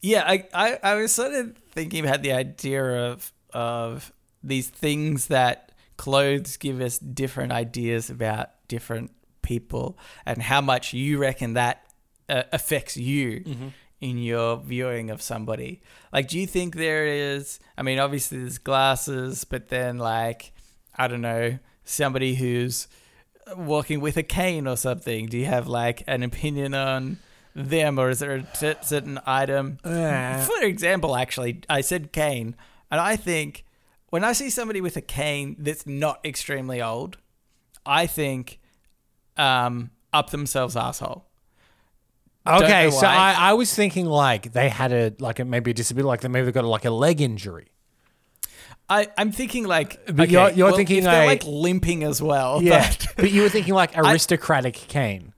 yeah, 0.01 0.25
I, 0.27 0.47
I, 0.55 0.79
I 0.83 0.95
was 0.95 1.13
sort 1.13 1.33
of 1.33 1.57
thinking 1.73 2.05
about 2.05 2.23
the 2.23 2.33
idea 2.33 2.83
of 3.11 3.33
of 3.53 4.13
these 4.43 4.69
things 4.69 5.27
that 5.27 5.73
clothes 5.97 6.57
give 6.57 6.81
us 6.81 6.99
different 6.99 7.53
ideas 7.53 8.09
about 8.09 8.51
different 8.69 9.11
people 9.43 9.99
and 10.25 10.41
how 10.41 10.61
much 10.61 10.95
you 10.95 11.19
reckon 11.19 11.55
that 11.55 11.85
uh, 12.29 12.45
affects 12.53 12.97
you 12.97 13.73
in 14.01 14.17
your 14.19 14.57
viewing 14.57 15.11
of 15.11 15.21
somebody? 15.21 15.83
Like, 16.13 16.29
do 16.29 16.39
you 16.39 16.47
think 16.47 16.77
there 16.77 17.07
is? 17.07 17.59
I 17.77 17.83
mean, 17.83 17.99
obviously 17.99 18.39
there's 18.39 18.59
glasses, 18.59 19.45
but 19.45 19.69
then 19.69 19.99
like, 19.99 20.53
I 20.97 21.09
don't 21.09 21.21
know, 21.21 21.59
somebody 21.85 22.35
who's 22.37 22.89
walking 23.57 24.01
with 24.01 24.17
a 24.17 24.23
cane 24.23 24.67
or 24.67 24.77
something. 24.77 25.27
Do 25.27 25.37
you 25.37 25.47
have 25.47 25.67
like 25.67 26.05
an 26.07 26.23
opinion 26.23 26.73
on 26.73 27.19
them, 27.55 27.99
or 27.99 28.11
is 28.11 28.19
there 28.21 28.37
a 28.37 28.47
certain 28.83 29.19
item? 29.27 29.79
Uh, 29.85 30.39
For 30.45 30.63
example, 30.65 31.17
actually, 31.17 31.61
I 31.69 31.81
said 31.81 32.13
cane, 32.13 32.55
and 32.91 33.01
I 33.01 33.17
think 33.17 33.65
when 34.11 34.25
I 34.25 34.33
see 34.33 34.51
somebody 34.51 34.81
with 34.81 34.97
a 34.97 35.01
cane 35.01 35.57
that's 35.59 35.87
not 35.87 36.21
extremely 36.25 36.81
old, 36.83 37.19
I 37.87 38.07
think 38.07 38.59
um, 39.37 39.91
up 40.13 40.31
themselves 40.31 40.77
asshole. 40.77 41.27
okay, 42.47 42.91
so. 42.91 43.07
I, 43.07 43.35
I 43.39 43.53
was 43.53 43.73
thinking 43.75 44.07
like 44.07 44.53
they 44.53 44.69
had 44.69 44.93
a 44.93 45.13
like 45.19 45.39
a, 45.39 45.45
maybe 45.45 45.71
a 45.71 45.75
disability, 45.75 46.07
like 46.09 46.21
they 46.23 46.29
maybe 46.29 46.51
got 46.53 46.65
like 46.65 46.85
a 46.85 46.91
leg 46.91 47.21
injury. 47.21 47.69
I, 48.89 49.07
I'm 49.17 49.31
thinking 49.31 49.67
like, 49.67 50.05
But 50.07 50.21
okay, 50.21 50.33
you're- 50.33 50.53
you're 50.53 50.67
well, 50.69 50.77
thinking 50.77 50.99
if 50.99 51.05
they're 51.05 51.23
a- 51.23 51.27
like 51.27 51.45
limping 51.45 52.03
as 52.03 52.21
well. 52.21 52.61
Yeah, 52.63 52.89
but- 52.99 53.07
but 53.17 53.31
you 53.31 53.43
were 53.43 53.49
thinking 53.49 53.75
like 53.75 53.93
aristocratic 53.97 54.75
cane. 54.75 55.33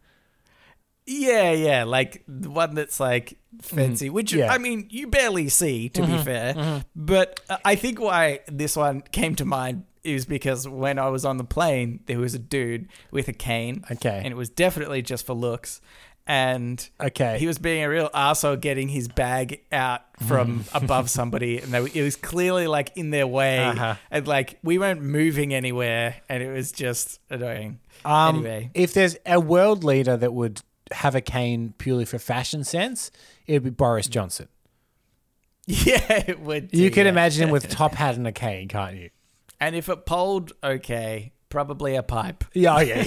Yeah, 1.07 1.50
yeah, 1.53 1.84
like 1.84 2.22
the 2.28 2.50
one 2.50 2.74
that's 2.74 3.00
like 3.00 3.38
fancy, 3.61 4.09
which 4.11 4.30
Mm-hmm. 4.30 4.38
Yeah. 4.38 4.44
Mm-hmm. 4.46 4.55
I 4.55 4.59
mean 4.59 4.86
you 4.90 5.07
barely 5.09 5.48
see 5.48 5.88
to 5.90 6.07
be 6.07 6.18
fair. 6.18 6.84
But 6.96 7.40
uh, 7.50 7.59
I 7.64 7.74
think 7.74 8.00
why 8.00 8.40
this 8.48 8.76
one 8.76 9.03
came 9.12 9.34
to 9.36 9.44
mind 9.44 9.84
is 10.05 10.26
because 10.26 10.66
when 10.68 10.98
I 10.98 11.09
was 11.11 11.24
on 11.24 11.36
the 11.36 11.44
plane, 11.44 12.00
there 12.07 12.18
was 12.18 12.34
a 12.34 12.38
dude 12.38 12.88
with 13.11 13.28
a 13.28 13.32
cane. 13.32 13.84
Okay. 13.90 14.20
and 14.24 14.28
it 14.32 14.36
was 14.36 14.48
definitely 14.48 15.03
just 15.03 15.24
for 15.26 15.34
looks. 15.34 15.80
And 16.24 16.88
Okay. 17.00 17.36
he 17.38 17.46
was 17.48 17.59
being 17.59 17.82
a 17.82 17.88
real 17.88 18.09
asshole 18.14 18.55
getting 18.57 18.88
his 18.88 19.09
bag 19.09 19.61
out 19.72 20.03
from 20.20 20.61
Mm. 20.64 20.68
above 20.84 21.11
somebody, 21.11 21.59
and 21.59 21.72
they, 21.72 21.80
it 21.80 22.03
was 22.03 22.14
clearly 22.14 22.68
like 22.68 22.92
in 22.96 23.11
their 23.11 23.26
way, 23.26 23.59
Uh-huh. 23.59 23.96
and 24.11 24.28
like 24.28 24.59
we 24.62 24.78
weren't 24.78 25.03
moving 25.03 25.53
anywhere, 25.53 26.14
and 26.28 26.40
it 26.42 26.50
was 26.53 26.70
just 26.70 27.18
annoying. 27.28 27.80
Um, 28.05 28.36
anyway, 28.36 28.70
if 28.72 28.94
there's 28.94 29.16
a 29.26 29.40
world 29.40 29.82
leader 29.82 30.16
that 30.16 30.32
would 30.32 30.62
have 30.93 31.14
a 31.14 31.20
cane 31.20 31.74
purely 31.78 32.05
for 32.05 32.18
fashion 32.18 32.64
sense, 32.64 33.11
it'd 33.47 33.62
be 33.64 33.70
Boris 33.70 34.07
Johnson. 34.09 34.49
yeah, 35.66 36.24
it 36.26 36.40
would. 36.40 36.70
You 36.72 36.90
can 36.90 37.05
yeah. 37.07 37.12
imagine 37.12 37.45
him 37.45 37.51
with 37.51 37.68
top 37.70 37.95
hat 37.95 38.16
and 38.16 38.26
a 38.26 38.32
cane, 38.32 38.68
can't 38.68 38.97
you? 38.97 39.11
and 39.61 39.76
if 39.76 39.88
it 39.88 40.07
polled, 40.07 40.53
okay, 40.64 41.32
probably 41.49 41.95
a 41.95 42.03
pipe. 42.03 42.43
Yeah, 42.55 42.76
oh, 42.76 42.80
yeah, 42.80 43.03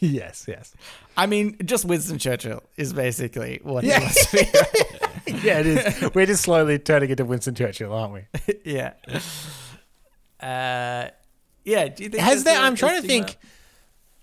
yes, 0.00 0.44
yes. 0.46 0.74
I 1.16 1.24
mean, 1.26 1.56
just 1.64 1.84
Winston 1.86 2.18
Churchill 2.18 2.62
is 2.76 2.92
basically 2.92 3.60
what 3.62 3.84
Yeah. 3.84 4.00
he 4.00 4.04
wants 4.04 4.30
to 4.30 4.36
be. 4.36 5.32
Yeah, 5.46 5.60
it 5.60 5.66
is. 5.66 6.10
We're 6.14 6.26
just 6.26 6.42
slowly 6.42 6.78
turning 6.78 7.08
into 7.08 7.24
Winston 7.24 7.54
Churchill, 7.54 7.92
aren't 7.92 8.12
we? 8.12 8.54
yeah. 8.64 8.92
Uh, 10.40 11.08
yeah. 11.64 11.88
Do 11.88 12.02
you 12.02 12.10
think 12.10 12.22
Has 12.22 12.44
there? 12.44 12.60
I'm 12.60 12.74
trying 12.76 13.00
to 13.00 13.08
think. 13.08 13.38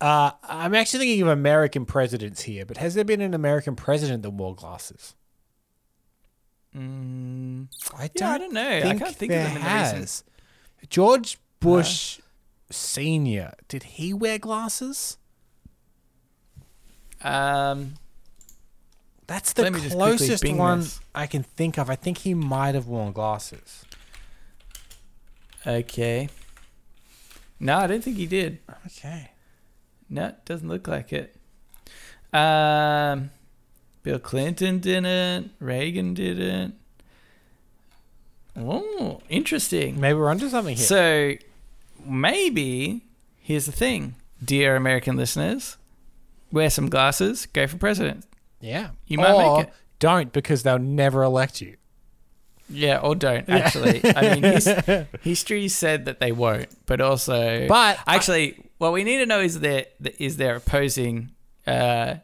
Uh, 0.02 0.32
I'm 0.44 0.74
actually 0.74 1.06
thinking 1.06 1.22
of 1.22 1.28
American 1.28 1.86
presidents 1.86 2.42
here, 2.42 2.66
but 2.66 2.78
has 2.78 2.96
there 2.96 3.04
been 3.04 3.22
an 3.22 3.36
American 3.36 3.76
president 3.76 4.24
that 4.24 4.32
wore 4.32 4.56
glasses? 4.56 5.14
Mm, 6.76 7.68
I 7.96 8.10
yeah, 8.16 8.32
I 8.32 8.38
don't 8.40 8.54
know. 8.54 8.78
I 8.80 8.96
can't 8.96 9.16
think 9.16 9.32
there 9.32 9.46
of 9.46 9.54
them 9.54 9.62
in 9.62 9.68
recent. 9.68 9.98
has. 9.98 10.24
George 10.90 11.38
Bush 11.60 12.20
Senior, 12.72 13.54
did 13.68 13.84
he 13.84 14.12
wear 14.14 14.40
glasses? 14.40 15.18
Um, 17.24 17.94
That's 19.28 19.54
the 19.54 19.64
Let 19.64 19.74
me 19.74 19.82
just 19.82 19.96
quickly 19.96 20.18
closest 20.18 20.50
one 20.56 20.80
this. 20.80 21.00
I 21.14 21.28
can 21.28 21.44
think 21.44 21.78
of. 21.78 21.90
I 21.90 21.96
think 21.96 22.20
he 22.20 22.34
might 22.34 22.74
have 22.74 22.88
worn 22.88 23.12
glasses. 23.12 23.86
okay. 25.68 26.30
No, 27.60 27.78
I 27.78 27.86
don't 27.86 28.04
think 28.04 28.18
he 28.18 28.26
did. 28.26 28.58
Okay. 28.88 29.32
No, 30.12 30.28
it 30.28 30.46
doesn't 30.46 30.68
look 30.68 30.88
like 30.88 31.12
it. 31.14 31.36
Um, 32.34 33.32
Bill 34.04 34.20
Clinton 34.20 34.80
didn't. 34.80 35.52
Reagan 35.60 36.14
didn't. 36.14 36.76
Oh, 38.58 39.22
interesting. 39.30 40.00
Maybe 40.00 40.16
we're 40.20 40.30
onto 40.30 40.50
something 40.50 40.76
here. 40.76 40.86
So 40.86 41.34
maybe 42.06 43.06
here's 43.40 43.66
the 43.66 43.72
thing, 43.72 44.16
dear 44.44 44.76
American 44.76 45.16
listeners: 45.16 45.78
wear 46.52 46.70
some 46.70 46.90
glasses, 46.90 47.46
go 47.46 47.66
for 47.68 47.78
president. 47.78 48.26
yeah. 48.60 48.90
You 49.08 49.18
might 49.18 49.32
or 49.34 49.58
make 49.58 49.68
it. 49.68 49.74
Don't 50.00 50.34
because 50.34 50.64
they'll 50.64 50.80
never 50.80 51.24
elect 51.24 51.62
you. 51.62 51.78
Yeah, 52.70 52.98
or 53.00 53.16
don't 53.16 53.48
actually. 53.50 54.02
I 54.04 54.34
mean, 54.36 54.44
his, 54.44 54.68
history 55.22 55.68
said 55.68 56.06
that 56.06 56.20
they 56.20 56.32
won't, 56.32 56.70
but 56.86 57.00
also, 57.02 57.68
But 57.68 58.00
actually, 58.08 58.58
what 58.82 58.94
we 58.94 59.04
need 59.04 59.18
to 59.20 59.28
know 59.28 59.40
is 59.40 59.60
their 59.60 59.86
is 60.18 60.38
their 60.38 60.56
opposing 60.56 61.30
uh, 61.68 62.16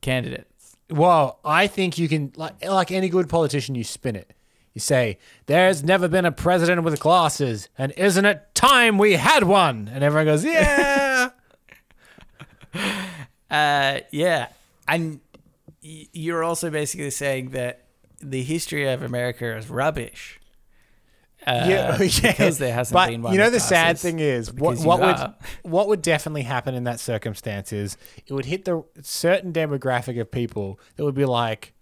candidates. 0.00 0.76
Well, 0.88 1.40
I 1.44 1.66
think 1.66 1.98
you 1.98 2.08
can 2.08 2.32
like 2.36 2.64
like 2.64 2.92
any 2.92 3.08
good 3.08 3.28
politician, 3.28 3.74
you 3.74 3.82
spin 3.82 4.14
it. 4.14 4.32
You 4.74 4.80
say, 4.80 5.18
"There's 5.46 5.82
never 5.82 6.06
been 6.06 6.24
a 6.24 6.30
president 6.30 6.84
with 6.84 7.00
glasses, 7.00 7.68
and 7.76 7.90
isn't 7.96 8.24
it 8.24 8.54
time 8.54 8.96
we 8.96 9.14
had 9.14 9.42
one?" 9.42 9.90
And 9.92 10.04
everyone 10.04 10.26
goes, 10.26 10.44
"Yeah." 10.44 11.30
Uh, 13.50 14.00
yeah, 14.10 14.48
and 14.88 15.20
y- 15.80 16.08
you're 16.12 16.42
also 16.42 16.70
basically 16.70 17.10
saying 17.10 17.50
that 17.50 17.84
the 18.20 18.42
history 18.42 18.88
of 18.88 19.00
America 19.00 19.56
is 19.56 19.70
rubbish. 19.70 20.40
Uh, 21.46 21.66
yeah, 21.68 21.96
yeah. 22.00 22.32
because 22.32 22.58
there 22.58 22.72
hasn't 22.72 22.94
but 22.94 23.10
been 23.10 23.22
one. 23.22 23.32
you 23.32 23.38
know 23.38 23.50
the 23.50 23.60
sad 23.60 23.96
glasses. 23.96 24.02
thing 24.02 24.18
is 24.18 24.52
what 24.52 24.78
what 24.78 25.00
would 25.00 25.16
are. 25.16 25.34
what 25.62 25.88
would 25.88 26.00
definitely 26.00 26.42
happen 26.42 26.74
in 26.74 26.84
that 26.84 26.98
circumstance 27.00 27.72
is 27.72 27.98
it 28.26 28.32
would 28.32 28.46
hit 28.46 28.64
the 28.64 28.82
certain 29.02 29.52
demographic 29.52 30.18
of 30.18 30.30
people 30.30 30.80
that 30.96 31.04
would 31.04 31.14
be 31.14 31.26
like 31.26 31.74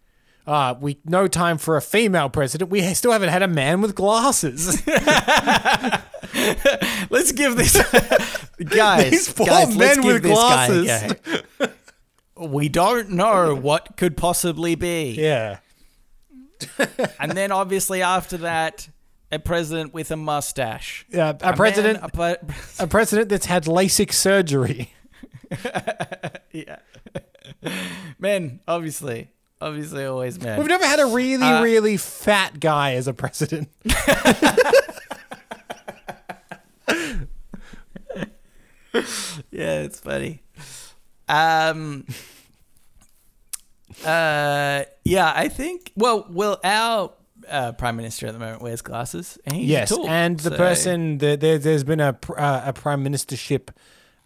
uh, 0.47 0.75
we 0.81 0.99
no 1.05 1.29
time 1.29 1.59
for 1.59 1.77
a 1.77 1.81
female 1.81 2.29
president. 2.29 2.71
We 2.71 2.83
still 2.95 3.13
haven't 3.13 3.29
had 3.29 3.43
a 3.43 3.49
man 3.49 3.81
with 3.81 3.95
glasses. 3.95 4.85
Let's 7.11 7.31
give 7.33 7.57
this 7.57 7.81
guys. 8.65 9.11
These 9.11 9.33
poor 9.33 9.47
guys, 9.47 9.77
men 9.77 10.05
with 10.05 10.25
this 10.25 10.37
guy 10.37 10.67
glasses. 10.67 11.15
we 12.37 12.69
don't 12.69 13.11
know 13.11 13.55
what 13.55 13.97
could 13.97 14.17
possibly 14.17 14.75
be. 14.75 15.13
yeah. 15.13 15.59
And 17.21 17.33
then 17.33 17.53
obviously 17.53 18.03
after 18.03 18.39
that, 18.39 18.89
a 19.33 19.39
president 19.39 19.95
with 19.95 20.11
a 20.11 20.17
mustache. 20.17 21.07
Yeah, 21.09 21.31
a, 21.41 21.47
man- 21.47 21.57
president, 21.57 21.99
a 22.03 22.09
pre- 22.11 22.37
a 22.79 22.87
president 22.87 23.31
that's 23.31 23.47
had 23.47 23.65
LASIK 23.65 24.13
surgery. 24.13 24.93
yeah. 26.53 26.77
men, 28.19 28.61
obviously. 28.69 29.31
Obviously 29.61 30.05
always 30.05 30.41
men. 30.41 30.59
We've 30.59 30.69
never 30.69 30.85
had 30.87 31.01
a 31.01 31.07
really, 31.07 31.45
Uh, 31.47 31.63
really 31.63 31.97
fat 31.97 32.59
guy 32.61 32.95
as 32.95 33.07
a 33.07 33.15
president. 33.15 33.69
yeah, 33.85 33.95
it's 39.83 40.01
funny. 40.01 40.43
Um 41.29 42.05
uh 44.05 44.83
yeah, 45.05 45.33
I 45.35 45.49
think 45.49 45.93
well 45.97 46.27
well 46.29 46.59
our 46.65 47.13
uh, 47.49 47.73
prime 47.73 47.97
minister 47.97 48.27
at 48.27 48.33
the 48.33 48.39
moment 48.39 48.63
wears 48.63 48.83
glasses 48.83 49.39
and 49.45 49.57
yes, 49.63 49.89
tall, 49.91 50.09
and 50.09 50.39
the 50.41 50.51
so- 50.51 50.57
person 50.57 51.19
the, 51.19 51.37
there, 51.37 51.59
there's 51.59 51.85
been 51.85 52.01
a 52.01 52.17
uh, 52.37 52.63
a 52.67 52.73
prime 52.73 53.05
ministership. 53.05 53.69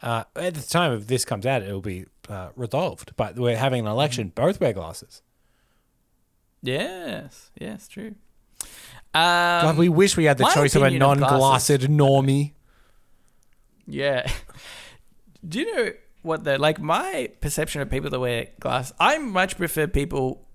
Uh, 0.03 0.25
at 0.37 0.55
the 0.55 0.63
time 0.63 0.93
of 0.93 1.07
this 1.07 1.25
comes 1.25 1.47
out, 1.47 1.63
it'll 1.63 1.81
be 1.81 2.05
uh, 2.29 2.51
resolved. 2.55 3.13
But 3.17 3.37
we're 3.39 3.57
having 3.57 3.81
an 3.87 3.91
election. 3.91 4.31
Both 4.35 4.61
wear 4.61 4.73
glasses. 4.75 5.23
Yes, 6.63 7.51
yes, 7.59 7.89
true. 7.89 8.15
God, 9.15 9.65
Um, 9.65 9.77
we 9.77 9.89
wish 9.89 10.17
we 10.17 10.25
had 10.25 10.37
the 10.39 10.51
choice 10.55 10.75
of 10.75 10.83
a 10.83 10.91
non-glassed 10.91 11.71
normie. 11.83 12.53
Yeah. 13.87 14.31
Do 15.49 15.61
you 15.61 15.75
know 15.77 15.93
what 16.23 16.45
the 16.45 16.59
like 16.59 16.81
my 16.81 17.31
perception 17.41 17.81
of 17.81 17.89
people 17.91 18.11
that 18.11 18.19
wear 18.21 18.49
glass? 18.61 18.93
I 18.99 19.19
much 19.19 19.57
prefer 19.57 19.87
people 19.87 20.46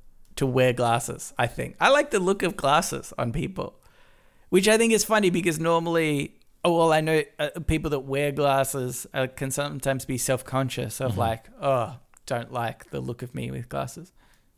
to 0.42 0.48
wear 0.48 0.74
glasses. 0.74 1.34
I 1.38 1.46
think 1.46 1.76
I 1.80 1.90
like 1.90 2.10
the 2.10 2.20
look 2.20 2.42
of 2.42 2.58
glasses 2.58 3.14
on 3.16 3.32
people, 3.32 3.80
which 4.50 4.68
I 4.68 4.76
think 4.76 4.92
is 4.92 5.06
funny 5.06 5.30
because 5.30 5.60
normally, 5.60 6.40
oh 6.66 6.78
well, 6.78 6.92
I 6.92 7.00
know 7.00 7.22
uh, 7.38 7.52
people 7.68 7.92
that 7.92 8.00
wear 8.00 8.32
glasses 8.32 9.06
uh, 9.14 9.28
can 9.36 9.52
sometimes 9.52 10.04
be 10.06 10.18
self-conscious 10.18 11.00
of 11.00 11.16
like, 11.16 11.46
oh, 11.62 11.98
don't 12.26 12.52
like 12.52 12.90
the 12.90 13.00
look 13.00 13.22
of 13.22 13.36
me 13.36 13.52
with 13.52 13.70
glasses. 13.70 14.14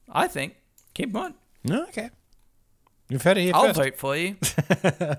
I 0.09 0.27
think 0.27 0.55
Keep 0.93 1.15
on. 1.17 1.33
No, 1.65 1.83
okay. 1.85 2.11
You've 3.09 3.23
heard 3.23 3.37
it 3.37 3.41
here 3.41 3.51
I'll 3.53 3.73
first. 3.73 3.77
vote 3.77 3.97
for 3.97 4.15
you. 4.15 4.37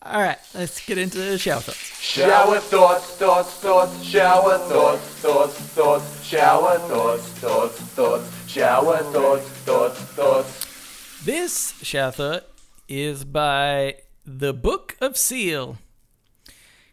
All 0.00 0.22
right, 0.22 0.38
let's 0.54 0.84
get 0.86 0.96
into 0.96 1.18
the 1.18 1.38
shower 1.38 1.60
thoughts. 1.60 2.00
Shower 2.00 2.60
thoughts, 2.60 3.16
thoughts, 3.16 3.54
thoughts, 3.54 4.02
shower 4.04 4.58
thoughts, 4.58 5.02
thoughts, 5.02 5.54
thoughts, 5.58 6.24
shower 6.24 6.78
thoughts, 6.78 7.22
thoughts, 7.24 7.80
thoughts, 7.80 8.48
shower 8.48 8.98
thoughts, 8.98 9.48
thoughts, 9.48 10.00
thoughts. 10.00 11.24
This 11.24 11.74
shower 11.82 12.12
thought 12.12 12.46
is 12.88 13.24
by 13.24 13.96
The 14.24 14.54
Book 14.54 14.96
of 15.00 15.16
Seal. 15.16 15.78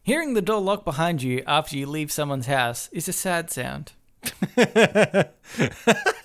Hearing 0.02 0.34
the 0.34 0.42
door 0.42 0.60
lock 0.60 0.84
behind 0.84 1.22
you 1.22 1.44
after 1.46 1.78
you 1.78 1.86
leave 1.86 2.12
someone's 2.12 2.48
house 2.48 2.90
is 2.92 3.08
a 3.08 3.14
sad 3.14 3.52
sound. 3.52 3.92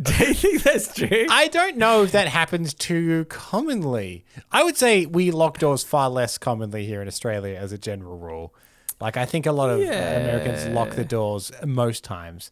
Do 0.00 0.12
you 0.24 0.34
think 0.34 0.62
that's 0.62 0.94
true? 0.94 1.26
I 1.30 1.48
don't 1.48 1.76
know 1.76 2.02
if 2.04 2.12
that 2.12 2.28
happens 2.28 2.72
too 2.74 3.24
commonly. 3.26 4.24
I 4.52 4.62
would 4.62 4.76
say 4.76 5.06
we 5.06 5.30
lock 5.30 5.58
doors 5.58 5.82
far 5.82 6.08
less 6.10 6.38
commonly 6.38 6.86
here 6.86 7.02
in 7.02 7.08
Australia 7.08 7.56
as 7.56 7.72
a 7.72 7.78
general 7.78 8.16
rule. 8.18 8.54
Like 9.00 9.16
I 9.16 9.24
think 9.24 9.46
a 9.46 9.52
lot 9.52 9.70
of 9.70 9.80
Americans 9.80 10.66
lock 10.74 10.90
the 10.90 11.04
doors 11.04 11.50
most 11.64 12.04
times. 12.04 12.50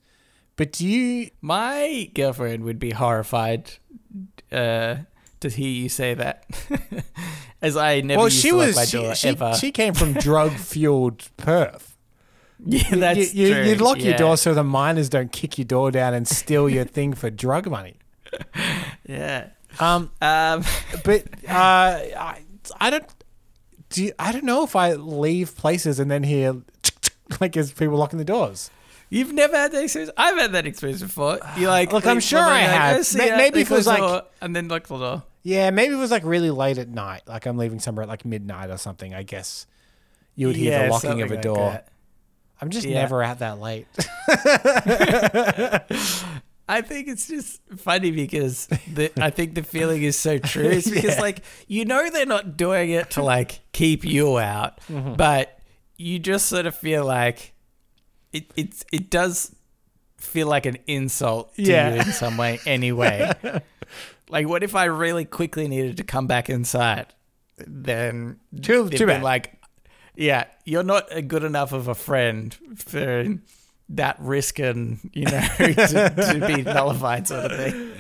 But 0.56 0.72
do 0.72 0.86
you 0.86 1.30
My 1.40 2.10
girlfriend 2.14 2.64
would 2.64 2.78
be 2.78 2.92
horrified 2.92 3.72
uh, 4.50 4.96
to 5.40 5.48
hear 5.50 5.68
you 5.68 5.88
say 5.88 6.14
that, 6.14 6.44
as 7.62 7.76
I 7.76 8.00
never 8.00 8.18
Well, 8.20 8.26
used 8.28 8.40
she 8.42 8.50
to 8.50 8.56
lock 8.56 8.66
was 8.68 8.76
my 8.76 8.84
she, 8.86 8.96
door 8.96 9.14
she, 9.14 9.28
ever. 9.28 9.54
she 9.54 9.70
came 9.72 9.92
from 9.94 10.14
drug 10.14 10.52
fueled 10.52 11.28
Perth. 11.36 11.95
yeah, 12.64 12.94
that's 12.96 13.34
you, 13.34 13.48
you, 13.48 13.54
true. 13.54 13.64
You'd 13.64 13.80
lock 13.80 14.00
your 14.02 14.16
door 14.16 14.36
so 14.36 14.54
the 14.54 14.64
miners 14.64 15.08
don't 15.08 15.30
kick 15.32 15.58
your 15.58 15.64
door 15.66 15.90
down 15.90 16.14
and 16.14 16.26
steal 16.26 16.68
your 16.68 16.84
thing 16.84 17.12
for 17.14 17.30
drug 17.30 17.68
money. 17.70 17.96
Yeah. 19.06 19.48
Um, 19.78 20.10
Um, 20.20 20.64
but 21.04 21.22
uh, 21.48 21.48
I, 21.48 22.40
I 22.80 22.90
don't 22.90 23.04
do 23.90 24.04
you, 24.04 24.12
I 24.18 24.32
don't 24.32 24.44
know 24.44 24.64
if 24.64 24.74
I 24.74 24.94
leave 24.94 25.56
places 25.56 26.00
and 26.00 26.10
then 26.10 26.22
hear 26.24 26.56
like 27.40 27.56
as 27.56 27.70
people 27.72 27.96
locking 27.96 28.18
the 28.18 28.24
doors. 28.24 28.70
You've 29.10 29.32
never 29.32 29.56
had 29.56 29.70
that 29.72 29.84
experience? 29.84 30.10
I've 30.16 30.36
had 30.36 30.52
that 30.52 30.66
experience 30.66 31.00
before. 31.02 31.38
You 31.56 31.68
like, 31.78 31.92
Look, 31.92 32.04
I'm 32.06 32.18
sure 32.18 32.40
I 32.40 32.62
you're 32.62 32.68
like, 32.68 32.80
have. 32.80 33.06
"Oh, 33.14 33.18
Ma- 33.30 33.36
maybe 33.36 33.60
it 33.60 33.70
was 33.70 33.86
like- 33.86 33.98
door, 34.00 34.22
and 34.40 34.56
then 34.56 34.66
lock 34.68 34.88
the 34.88 34.98
door. 34.98 35.22
Yeah, 35.44 35.70
maybe 35.70 35.94
it 35.94 35.98
was 35.98 36.10
like 36.10 36.24
really 36.24 36.50
late 36.50 36.78
at 36.78 36.88
night, 36.88 37.22
like 37.28 37.46
I'm 37.46 37.56
leaving 37.56 37.78
somewhere 37.78 38.02
at 38.02 38.08
like 38.08 38.24
midnight 38.24 38.68
or 38.70 38.78
something. 38.78 39.14
I 39.14 39.22
guess 39.22 39.66
you 40.34 40.48
would 40.48 40.56
hear 40.56 40.72
Yeah, 40.72 40.84
the 40.86 40.90
locking 40.90 41.22
of 41.22 41.30
a 41.30 41.34
like 41.34 41.42
door. 41.42 41.56
that. 41.70 41.88
I'm 42.60 42.70
just 42.70 42.86
Yeah. 42.86 43.00
never 43.02 43.22
out 43.22 43.40
that 43.40 43.58
late. 43.60 43.86
I 46.68 46.80
think 46.82 47.06
it's 47.08 47.28
just 47.28 47.60
funny 47.76 48.10
because 48.10 48.66
the, 48.92 49.12
I 49.22 49.30
think 49.30 49.54
the 49.54 49.62
feeling 49.62 50.02
is 50.02 50.18
so 50.18 50.38
true. 50.52 50.64
It's 50.64 50.90
because 50.90 51.18
like 51.18 51.42
you 51.68 51.84
know 51.84 52.08
they're 52.10 52.26
not 52.26 52.56
doing 52.56 52.90
it 52.90 53.10
to 53.12 53.22
like 53.22 53.60
keep 53.72 54.04
you 54.04 54.38
out, 54.38 54.80
Mm-hmm. 54.90 55.14
but 55.14 55.58
you 55.96 56.18
just 56.18 56.46
sort 56.46 56.66
of 56.66 56.74
feel 56.74 57.04
like 57.04 57.54
it. 58.32 58.50
It's 58.56 58.84
it 58.92 59.10
does 59.10 59.54
feel 60.18 60.48
like 60.48 60.66
an 60.66 60.78
insult 60.86 61.54
to 61.54 61.62
Yeah. 61.62 61.94
you 61.94 62.00
in 62.00 62.06
some 62.06 62.36
way 62.36 62.58
anyway. 62.66 63.32
like, 64.28 64.48
what 64.48 64.64
if 64.64 64.74
I 64.74 64.86
really 64.86 65.24
quickly 65.24 65.68
needed 65.68 65.98
to 65.98 66.04
come 66.04 66.26
back 66.26 66.50
inside? 66.50 67.06
Then 67.58 68.40
Too- 68.60 68.90
too 68.90 69.06
bad. 69.06 69.22
Like, 69.22 69.60
yeah, 70.16 70.44
you're 70.64 70.82
not 70.82 71.06
a 71.10 71.22
good 71.22 71.44
enough 71.44 71.72
of 71.72 71.88
a 71.88 71.94
friend 71.94 72.56
for 72.76 73.38
that 73.90 74.16
risk 74.18 74.58
and 74.58 74.98
you 75.12 75.24
know 75.26 75.40
to, 75.58 75.74
to 76.16 76.44
be 76.46 76.62
nullified 76.62 77.28
sort 77.28 77.52
of 77.52 77.58
thing. 77.58 77.92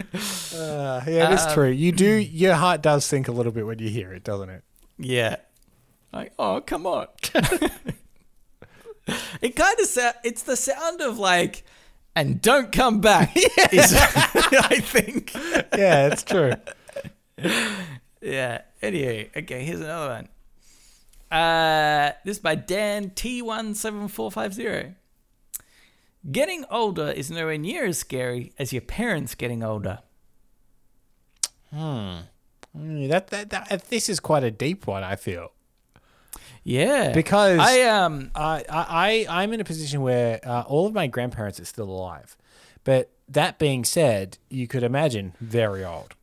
Uh, 0.60 1.00
yeah, 1.06 1.32
it's 1.32 1.46
Um, 1.46 1.54
true. 1.54 1.68
You 1.70 1.92
do. 1.92 2.06
Your 2.06 2.54
heart 2.54 2.82
does 2.82 3.04
sink 3.04 3.28
a 3.28 3.32
little 3.32 3.52
bit 3.52 3.66
when 3.66 3.78
you 3.78 3.88
hear 3.88 4.12
it, 4.12 4.24
doesn't 4.24 4.48
it? 4.50 4.64
Yeah. 4.98 5.36
Like, 6.12 6.32
oh, 6.38 6.60
come 6.62 6.86
on. 6.86 7.06
it 9.40 9.54
kind 9.54 9.78
of 9.80 9.86
sound. 9.86 10.14
It's 10.24 10.42
the 10.42 10.56
sound 10.56 11.00
of 11.02 11.18
like, 11.18 11.64
and 12.14 12.40
don't 12.40 12.72
come 12.72 13.00
back. 13.00 13.36
is- 13.36 13.94
I 13.94 14.80
think. 14.82 15.32
Yeah, 15.76 16.08
it's 16.08 16.22
true. 16.22 16.52
Yeah. 18.20 18.62
Anyway, 18.82 19.30
okay. 19.36 19.64
Here's 19.64 19.80
another 19.80 20.08
one. 20.14 20.28
Uh, 21.30 22.12
this 22.24 22.36
is 22.36 22.42
by 22.42 22.54
Dan 22.54 23.10
T 23.10 23.42
one 23.42 23.74
seven 23.74 24.08
four 24.08 24.30
five 24.30 24.54
zero. 24.54 24.94
Getting 26.30 26.64
older 26.70 27.10
is 27.10 27.30
nowhere 27.30 27.58
near 27.58 27.84
as 27.84 27.98
scary 27.98 28.52
as 28.58 28.72
your 28.72 28.82
parents 28.82 29.34
getting 29.34 29.62
older. 29.62 30.00
Mm, 31.74 32.22
that, 32.74 33.28
that 33.28 33.50
that 33.50 33.84
this 33.88 34.08
is 34.08 34.20
quite 34.20 34.44
a 34.44 34.50
deep 34.50 34.86
one. 34.86 35.02
I 35.04 35.16
feel 35.16 35.52
Yeah. 36.64 37.12
because 37.12 37.58
I 37.60 37.82
um 37.82 38.30
I, 38.34 38.64
I, 38.68 39.26
I'm 39.28 39.52
in 39.52 39.60
a 39.60 39.64
position 39.64 40.00
where 40.02 40.40
uh, 40.44 40.62
all 40.66 40.86
of 40.86 40.94
my 40.94 41.06
grandparents 41.06 41.60
are 41.60 41.64
still 41.64 41.88
alive. 41.90 42.36
But 42.84 43.10
that 43.28 43.58
being 43.58 43.84
said, 43.84 44.38
you 44.48 44.68
could 44.68 44.82
imagine 44.84 45.34
very 45.40 45.84
old. 45.84 46.14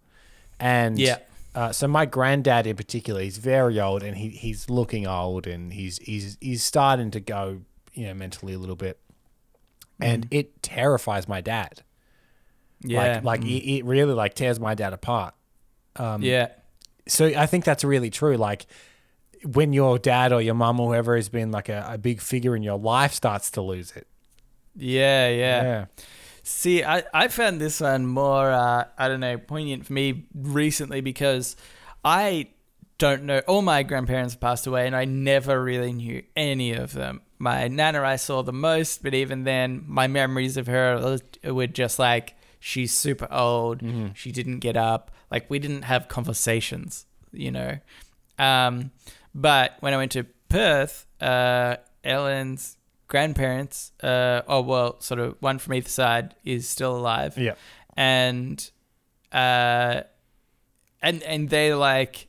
And 0.59 0.97
Yeah. 0.97 1.17
Uh, 1.55 1.71
so 1.71 1.87
my 1.87 2.05
granddad 2.05 2.65
in 2.65 2.75
particular, 2.75 3.21
he's 3.21 3.37
very 3.37 3.79
old 3.79 4.03
and 4.03 4.17
he, 4.17 4.29
he's 4.29 4.69
looking 4.69 5.07
old 5.07 5.45
and 5.47 5.73
he's, 5.73 5.97
he's, 5.99 6.37
he's 6.41 6.63
starting 6.63 7.11
to 7.11 7.19
go, 7.19 7.61
you 7.93 8.07
know, 8.07 8.13
mentally 8.13 8.53
a 8.53 8.57
little 8.57 8.75
bit. 8.75 8.99
And 9.99 10.29
mm. 10.29 10.37
it 10.39 10.63
terrifies 10.63 11.27
my 11.27 11.41
dad. 11.41 11.83
yeah 12.81 13.15
Like, 13.15 13.23
like 13.23 13.41
mm. 13.41 13.57
it, 13.57 13.69
it 13.77 13.85
really 13.85 14.13
like 14.13 14.33
tears 14.33 14.59
my 14.59 14.73
dad 14.75 14.93
apart. 14.93 15.35
Um, 15.95 16.23
yeah 16.23 16.49
So 17.07 17.25
I 17.27 17.45
think 17.45 17.65
that's 17.65 17.83
really 17.83 18.09
true. 18.09 18.35
Like 18.35 18.65
when 19.45 19.73
your 19.73 19.99
dad 19.99 20.33
or 20.33 20.41
your 20.41 20.55
mum 20.55 20.79
or 20.79 20.89
whoever 20.89 21.15
has 21.15 21.29
been 21.29 21.51
like 21.51 21.69
a, 21.69 21.85
a 21.91 21.97
big 21.97 22.21
figure 22.21 22.55
in 22.55 22.63
your 22.63 22.79
life 22.79 23.13
starts 23.13 23.51
to 23.51 23.61
lose 23.61 23.91
it. 23.91 24.07
yeah 24.75 25.29
yeah. 25.29 25.63
Yeah. 25.63 25.85
See, 26.43 26.83
I, 26.83 27.03
I 27.13 27.29
found 27.29 27.61
this 27.61 27.79
one 27.79 28.05
more, 28.05 28.51
uh, 28.51 28.85
I 28.97 29.07
don't 29.07 29.21
know, 29.21 29.37
poignant 29.37 29.85
for 29.85 29.93
me 29.93 30.25
recently 30.35 30.99
because 30.99 31.55
I 32.03 32.49
don't 32.97 33.23
know. 33.23 33.39
All 33.47 33.61
my 33.61 33.83
grandparents 33.83 34.35
passed 34.35 34.67
away 34.67 34.85
and 34.85 34.95
I 34.95 35.05
never 35.05 35.63
really 35.63 35.93
knew 35.93 36.21
any 36.35 36.73
of 36.73 36.91
them. 36.93 37.21
My 37.39 37.67
nana 37.69 38.01
I 38.01 38.17
saw 38.17 38.41
the 38.43 38.53
most, 38.53 39.03
but 39.03 39.13
even 39.13 39.45
then, 39.45 39.83
my 39.87 40.07
memories 40.07 40.57
of 40.57 40.67
her 40.67 41.17
were 41.45 41.67
just 41.67 41.97
like, 41.97 42.35
she's 42.59 42.93
super 42.93 43.27
old. 43.31 43.81
She 44.13 44.31
didn't 44.31 44.59
get 44.59 44.77
up. 44.77 45.11
Like, 45.31 45.49
we 45.49 45.59
didn't 45.59 45.83
have 45.83 46.07
conversations, 46.07 47.05
you 47.31 47.51
know. 47.51 47.79
Um, 48.37 48.91
but 49.33 49.77
when 49.79 49.93
I 49.93 49.97
went 49.97 50.11
to 50.13 50.25
Perth, 50.49 51.05
uh, 51.19 51.77
Ellen's 52.03 52.77
grandparents, 53.13 53.91
uh, 54.01 54.41
oh 54.47 54.61
well, 54.61 54.99
sort 54.99 55.19
of 55.19 55.35
one 55.39 55.59
from 55.59 55.75
either 55.75 55.87
side 55.87 56.33
is 56.43 56.67
still 56.67 56.97
alive, 56.97 57.37
Yeah. 57.37 57.53
and 57.95 58.57
uh, 59.31 60.01
and 61.01 61.21
and 61.23 61.49
they 61.49 61.73
like 61.75 62.27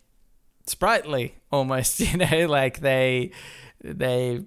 sprightly 0.67 1.37
almost, 1.51 2.01
you 2.07 2.19
know, 2.19 2.47
like 2.47 2.81
they 2.81 3.31
they 3.83 4.45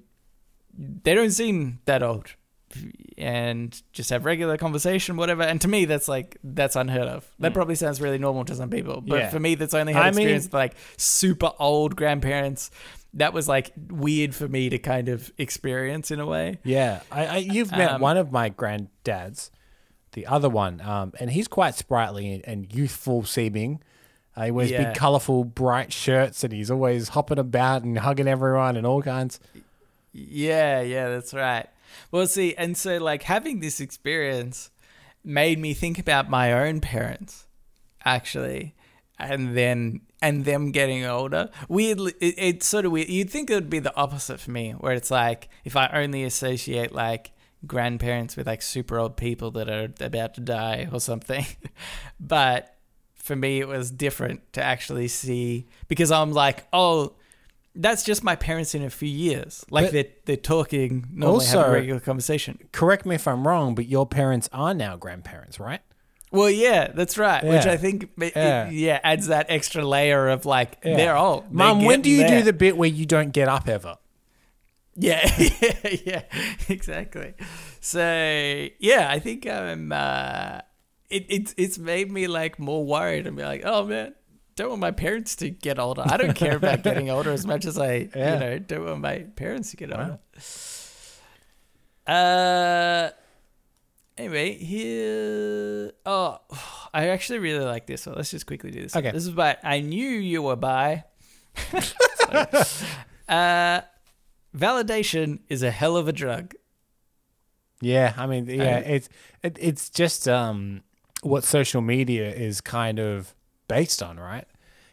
they 0.77 1.15
don't 1.15 1.31
seem 1.31 1.79
that 1.85 2.03
old 2.03 2.35
and 3.17 3.81
just 3.93 4.09
have 4.11 4.25
regular 4.25 4.57
conversation 4.57 5.15
whatever 5.17 5.41
and 5.41 5.59
to 5.61 5.67
me 5.67 5.85
that's 5.85 6.07
like 6.07 6.37
that's 6.43 6.75
unheard 6.75 7.07
of 7.07 7.25
that 7.39 7.51
probably 7.53 7.73
sounds 7.75 7.99
really 8.01 8.17
normal 8.19 8.43
to 8.45 8.53
some 8.53 8.69
people 8.69 9.01
but. 9.01 9.17
Yeah. 9.17 9.29
for 9.29 9.39
me 9.39 9.55
that's 9.55 9.73
only 9.73 9.93
had 9.93 10.01
I 10.03 10.05
mean- 10.11 10.17
experience 10.19 10.43
with 10.45 10.53
like 10.53 10.75
super 10.97 11.51
old 11.59 11.95
grandparents 11.95 12.69
that 13.13 13.33
was 13.33 13.47
like 13.47 13.71
weird 13.89 14.35
for 14.35 14.47
me 14.47 14.69
to 14.69 14.77
kind 14.77 15.09
of 15.09 15.31
experience 15.37 16.11
in 16.11 16.19
a 16.19 16.25
way 16.25 16.59
Yeah, 16.63 17.01
I, 17.11 17.25
I 17.25 17.37
you've 17.37 17.71
met 17.71 17.93
Um, 17.93 18.01
one 18.01 18.17
of 18.17 18.31
my 18.31 18.49
granddads, 18.49 19.49
the 20.13 20.25
other 20.27 20.49
one, 20.49 20.81
um, 20.81 21.13
and 21.19 21.31
he's 21.31 21.47
quite 21.47 21.75
sprightly 21.75 22.33
and, 22.33 22.45
and 22.47 22.73
youthful 22.73 23.23
seeming. 23.23 23.81
Uh, 24.35 24.45
he 24.45 24.51
wears 24.51 24.71
Yeah. 24.71 24.91
big, 24.91 24.95
colourful, 24.95 25.45
bright 25.45 25.91
shirts, 25.91 26.43
and 26.43 26.53
he's 26.53 26.69
always 26.69 27.09
hopping 27.09 27.39
about 27.39 27.83
and 27.83 27.97
hugging 27.99 28.27
everyone 28.27 28.75
and 28.77 28.85
all 28.85 29.01
kinds. 29.01 29.39
Yeah, 30.13 30.81
yeah, 30.81 31.09
that's 31.09 31.33
right. 31.33 31.67
Well, 32.11 32.27
see, 32.27 32.55
and 32.55 32.77
so 32.77 32.97
like 32.97 33.23
having 33.23 33.59
this 33.59 33.79
experience 33.79 34.69
made 35.23 35.59
me 35.59 35.73
think 35.73 35.97
about 35.99 36.29
my 36.29 36.53
own 36.53 36.81
parents, 36.81 37.47
actually, 38.05 38.75
and 39.19 39.55
then 39.57 40.01
and 40.21 40.45
them 40.45 40.71
getting 40.71 41.05
older. 41.05 41.49
Weirdly, 41.69 42.13
it, 42.19 42.35
it's 42.37 42.65
sort 42.67 42.85
of 42.85 42.91
weird. 42.91 43.09
You'd 43.09 43.29
think 43.29 43.49
it 43.49 43.55
would 43.55 43.69
be 43.69 43.79
the 43.79 43.95
opposite 43.95 44.39
for 44.39 44.51
me, 44.51 44.71
where 44.71 44.93
it's 44.93 45.11
like 45.11 45.49
if 45.63 45.75
I 45.75 45.87
only 45.93 46.23
associate 46.23 46.91
like 46.93 47.31
grandparents 47.65 48.35
with 48.37 48.47
like 48.47 48.61
super 48.61 48.99
old 48.99 49.17
people 49.17 49.51
that 49.51 49.69
are 49.69 49.89
about 49.99 50.33
to 50.35 50.41
die 50.41 50.87
or 50.91 50.99
something, 50.99 51.45
but 52.19 52.75
for 53.15 53.35
me 53.35 53.59
it 53.59 53.67
was 53.67 53.91
different 53.91 54.41
to 54.53 54.63
actually 54.63 55.07
see 55.07 55.67
because 55.87 56.11
I'm 56.11 56.31
like, 56.31 56.65
oh, 56.71 57.13
that's 57.75 58.03
just 58.03 58.23
my 58.23 58.35
parents 58.35 58.73
in 58.73 58.83
a 58.83 58.89
few 58.89 59.09
years. 59.09 59.65
Like 59.69 59.85
But- 59.87 59.91
they're 59.93 60.05
they're 60.25 60.37
talking, 60.37 61.07
normally 61.11 61.45
have 61.45 61.55
Also- 61.57 61.69
a 61.69 61.73
regular 61.73 61.99
conversation. 61.99 62.57
Correct 62.71 63.05
me 63.05 63.15
if 63.15 63.27
I'm 63.27 63.47
wrong, 63.47 63.75
but 63.75 63.85
your 63.87 64.05
parents 64.07 64.49
are 64.53 64.73
now 64.73 64.95
grandparents, 64.97 65.59
right? 65.59 65.81
Well, 66.31 66.49
yeah, 66.49 66.91
that's 66.93 67.17
right. 67.17 67.43
Which 67.43 67.65
I 67.65 67.77
think, 67.77 68.09
it- 68.19 68.33
Yeah. 68.35 68.69
yeah. 68.69 68.99
adds 69.03 69.27
that 69.27 69.45
extra 69.49 69.83
layer 69.85 70.27
of 70.27 70.45
like 70.45 70.77
Yeah. 70.83 70.97
they're 70.97 71.17
old. 71.17 71.51
Mum, 71.53 71.85
when 71.85 72.01
do 72.01 72.09
you 72.09 72.17
getting 72.17 72.39
do 72.39 72.43
the 72.43 72.53
bit 72.53 72.75
where 72.77 72.89
you 72.89 73.05
don't 73.05 73.31
get 73.31 73.47
up 73.47 73.67
ever? 73.69 73.95
Yeah, 74.99 75.29
yeah, 75.37 75.89
yeah, 76.05 76.21
exactly. 76.69 77.35
So 77.81 78.67
yeah, 78.79 79.07
I 79.09 79.19
think 79.19 79.45
I'm. 79.47 79.91
Uh, 79.91 80.59
it, 81.09 81.25
it's 81.29 81.53
it's 81.55 81.77
made 81.77 82.11
me 82.11 82.27
like 82.27 82.57
more 82.59 82.83
worried 82.83 83.27
and 83.27 83.37
be 83.37 83.43
like, 83.43 83.61
oh 83.63 83.85
man, 83.85 84.15
don't 84.55 84.69
want 84.69 84.81
my 84.81 84.91
parents 84.91 85.35
to 85.37 85.51
get 85.51 85.77
older. 85.79 86.01
I 86.05 86.17
don't 86.17 86.33
care 86.35 86.55
about 86.57 86.81
getting 86.81 87.09
older 87.11 87.31
as 87.31 87.45
much 87.45 87.65
as 87.65 87.77
I, 87.77 88.09
Yeah. 88.15 88.33
you 88.33 88.39
know, 88.39 88.59
don't 88.59 88.85
want 88.85 89.01
my 89.01 89.19
parents 89.35 89.69
to 89.71 89.77
get 89.77 89.91
older. 89.93 90.19
Uh. 92.07 93.09
Anyway, 94.17 94.53
here. 94.55 95.91
Oh, 96.05 96.39
I 96.93 97.09
actually 97.09 97.39
really 97.39 97.63
like 97.63 97.85
this 97.87 98.05
one. 98.05 98.15
Let's 98.15 98.31
just 98.31 98.45
quickly 98.47 98.71
do 98.71 98.81
this. 98.81 98.95
Okay. 98.95 99.11
This 99.11 99.23
is 99.23 99.31
by 99.31 99.57
I 99.63 99.81
knew 99.81 100.09
you 100.09 100.41
were 100.41 100.55
by. 100.55 101.03
Uh, 103.29 103.81
validation 104.55 105.39
is 105.49 105.61
a 105.61 105.69
hell 105.69 105.97
of 105.97 106.07
a 106.07 106.13
drug. 106.13 106.53
Yeah, 107.81 108.13
I 108.15 108.25
mean, 108.25 108.45
yeah, 108.45 108.77
Um, 108.77 108.83
it's 108.85 109.09
it, 109.43 109.57
it's 109.59 109.89
just 109.89 110.27
um 110.29 110.81
what 111.23 111.43
social 111.43 111.81
media 111.81 112.31
is 112.33 112.61
kind 112.61 112.99
of 112.99 113.35
based 113.67 114.01
on, 114.01 114.17
right? 114.17 114.45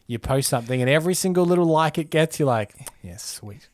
You 0.09 0.19
post 0.19 0.49
something, 0.49 0.81
and 0.81 0.91
every 0.91 1.15
single 1.15 1.45
little 1.45 1.65
like 1.67 1.97
it 1.97 2.11
gets, 2.11 2.41
you're 2.41 2.49
like, 2.49 2.75
yeah, 3.03 3.17
sweet. 3.19 3.69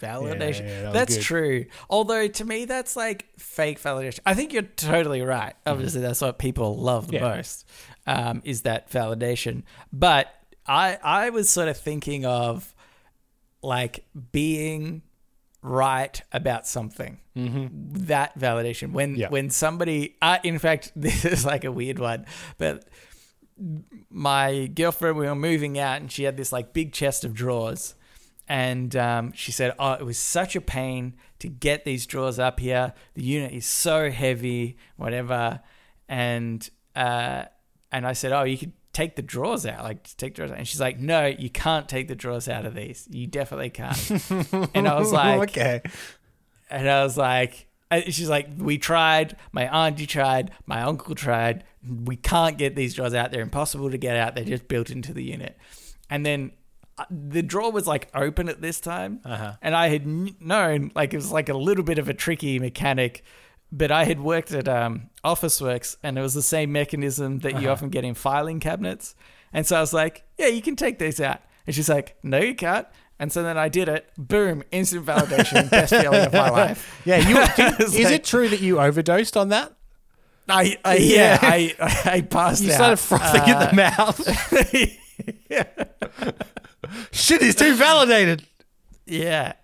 Validation. 0.00 0.66
yeah, 0.66 0.84
was 0.84 0.92
that's 0.92 1.16
good. 1.16 1.22
true. 1.22 1.64
Although 1.90 2.28
to 2.28 2.44
me, 2.44 2.64
that's 2.64 2.96
like 2.96 3.26
fake 3.38 3.80
validation. 3.80 4.20
I 4.26 4.34
think 4.34 4.52
you're 4.52 4.62
totally 4.62 5.22
right. 5.22 5.54
Obviously, 5.66 6.00
that's 6.00 6.20
what 6.20 6.38
people 6.38 6.76
love 6.78 7.06
the 7.08 7.16
Mm-hmm. 7.18 7.24
Yeah. 7.24 7.36
most. 7.36 7.66
Um, 8.06 8.42
is 8.44 8.62
that 8.62 8.90
validation? 8.90 9.62
But 9.92 10.28
I 10.66 10.98
I 11.02 11.30
was 11.30 11.48
sort 11.50 11.68
of 11.68 11.76
thinking 11.76 12.24
of 12.26 12.74
like 13.62 14.04
being 14.32 15.02
right 15.62 16.20
about 16.32 16.66
something. 16.66 17.18
Mm-hmm. 17.36 17.66
That 18.06 18.38
validation 18.38 18.92
when 18.92 19.16
Yeah. 19.16 19.28
when 19.30 19.50
somebody. 19.50 20.16
Uh, 20.22 20.38
in 20.44 20.58
fact, 20.58 20.92
this 20.96 21.24
is 21.24 21.44
like 21.44 21.64
a 21.64 21.72
weird 21.72 21.98
one, 21.98 22.26
but 22.58 22.84
my 24.10 24.66
girlfriend, 24.66 25.16
we 25.16 25.26
were 25.26 25.34
moving 25.34 25.78
out, 25.78 26.00
and 26.00 26.12
she 26.12 26.24
had 26.24 26.36
this 26.36 26.52
like 26.52 26.72
big 26.72 26.92
chest 26.92 27.24
of 27.24 27.34
drawers. 27.34 27.94
And 28.48 28.94
um, 28.94 29.32
she 29.32 29.50
said, 29.50 29.74
"Oh, 29.78 29.92
it 29.92 30.04
was 30.04 30.18
such 30.18 30.54
a 30.54 30.60
pain 30.60 31.14
to 31.40 31.48
get 31.48 31.84
these 31.84 32.06
drawers 32.06 32.38
up 32.38 32.60
here. 32.60 32.92
The 33.14 33.22
unit 33.22 33.52
is 33.52 33.66
so 33.66 34.10
heavy, 34.10 34.76
whatever." 34.96 35.60
And 36.08 36.68
uh, 36.94 37.46
and 37.90 38.06
I 38.06 38.12
said, 38.12 38.32
"Oh, 38.32 38.44
you 38.44 38.56
could 38.56 38.72
take 38.92 39.16
the 39.16 39.22
drawers 39.22 39.66
out, 39.66 39.82
like 39.82 40.16
take 40.16 40.34
drawers 40.34 40.52
out." 40.52 40.58
And 40.58 40.68
she's 40.68 40.80
like, 40.80 41.00
"No, 41.00 41.26
you 41.26 41.50
can't 41.50 41.88
take 41.88 42.06
the 42.06 42.14
drawers 42.14 42.48
out 42.48 42.66
of 42.66 42.74
these. 42.74 43.08
You 43.10 43.26
definitely 43.26 43.70
can't." 43.70 44.30
and 44.74 44.86
I 44.86 44.96
was 44.96 45.12
like, 45.12 45.50
okay, 45.50 45.82
and 46.70 46.88
I 46.88 47.02
was 47.02 47.16
like, 47.16 47.66
she's 48.06 48.28
like, 48.28 48.48
we 48.58 48.78
tried. 48.78 49.36
My 49.52 49.86
auntie 49.86 50.06
tried. 50.06 50.50
My 50.66 50.82
uncle 50.82 51.14
tried. 51.14 51.64
We 52.04 52.16
can't 52.16 52.58
get 52.58 52.74
these 52.74 52.94
drawers 52.94 53.14
out. 53.14 53.30
They're 53.30 53.42
impossible 53.42 53.90
to 53.90 53.98
get 53.98 54.16
out. 54.16 54.34
They're 54.34 54.44
just 54.44 54.68
built 54.68 54.90
into 54.90 55.12
the 55.12 55.22
unit. 55.22 55.56
And 56.10 56.26
then 56.26 56.52
uh, 56.52 56.54
the 57.10 57.42
drawer 57.42 57.70
was 57.72 57.86
like 57.86 58.08
open 58.14 58.48
at 58.48 58.60
this 58.62 58.80
time, 58.80 59.20
Uh-huh. 59.24 59.52
and 59.62 59.74
I 59.74 59.88
had 59.88 60.04
kn- 60.04 60.36
known 60.40 60.92
like 60.94 61.12
it 61.12 61.16
was 61.16 61.30
like 61.32 61.48
a 61.48 61.56
little 61.56 61.84
bit 61.84 61.98
of 61.98 62.08
a 62.08 62.14
tricky 62.14 62.58
mechanic. 62.58 63.22
But 63.72 63.90
I 63.90 64.04
had 64.04 64.20
worked 64.20 64.52
at 64.52 64.68
um, 64.68 65.10
Officeworks, 65.24 65.96
and 66.02 66.16
it 66.16 66.20
was 66.22 66.34
the 66.34 66.42
same 66.42 66.70
mechanism 66.70 67.40
that 67.40 67.60
you 67.60 67.68
often 67.68 67.88
get 67.90 68.04
in 68.04 68.14
filing 68.14 68.60
cabinets. 68.60 69.14
And 69.52 69.66
so 69.66 69.76
I 69.76 69.80
was 69.80 69.92
like, 69.92 70.22
"Yeah, 70.38 70.46
you 70.46 70.62
can 70.62 70.76
take 70.76 70.98
these 71.00 71.20
out." 71.20 71.40
And 71.66 71.74
she's 71.74 71.88
like, 71.88 72.16
"No, 72.22 72.38
you 72.38 72.54
can't." 72.54 72.86
And 73.18 73.32
so 73.32 73.42
then 73.42 73.58
I 73.58 73.68
did 73.68 73.88
it. 73.88 74.08
Boom! 74.16 74.62
Instant 74.70 75.04
validation. 75.04 75.68
Best 75.76 75.92
feeling 75.92 76.26
of 76.26 76.32
my 76.32 76.48
life. 76.50 77.00
yeah. 77.04 77.16
You 77.28 77.34
did- 77.56 77.80
is 77.80 77.94
like- 77.98 78.12
it 78.14 78.24
true 78.24 78.48
that 78.48 78.60
you 78.60 78.78
overdosed 78.78 79.36
on 79.36 79.48
that? 79.48 79.72
I, 80.48 80.76
I 80.84 80.96
yeah, 80.98 81.16
Yeah. 81.32 81.38
I 81.42 81.74
I 82.04 82.20
passed 82.20 82.62
You 82.62 82.70
out. 82.70 82.74
started 82.76 82.96
frothing 82.98 83.48
in 83.52 83.58
the 83.58 83.72
mouth. 83.74 84.20
Shit, 87.12 87.42
he's 87.42 87.54
too 87.54 87.74
validated. 87.74 88.44
yeah. 89.06 89.54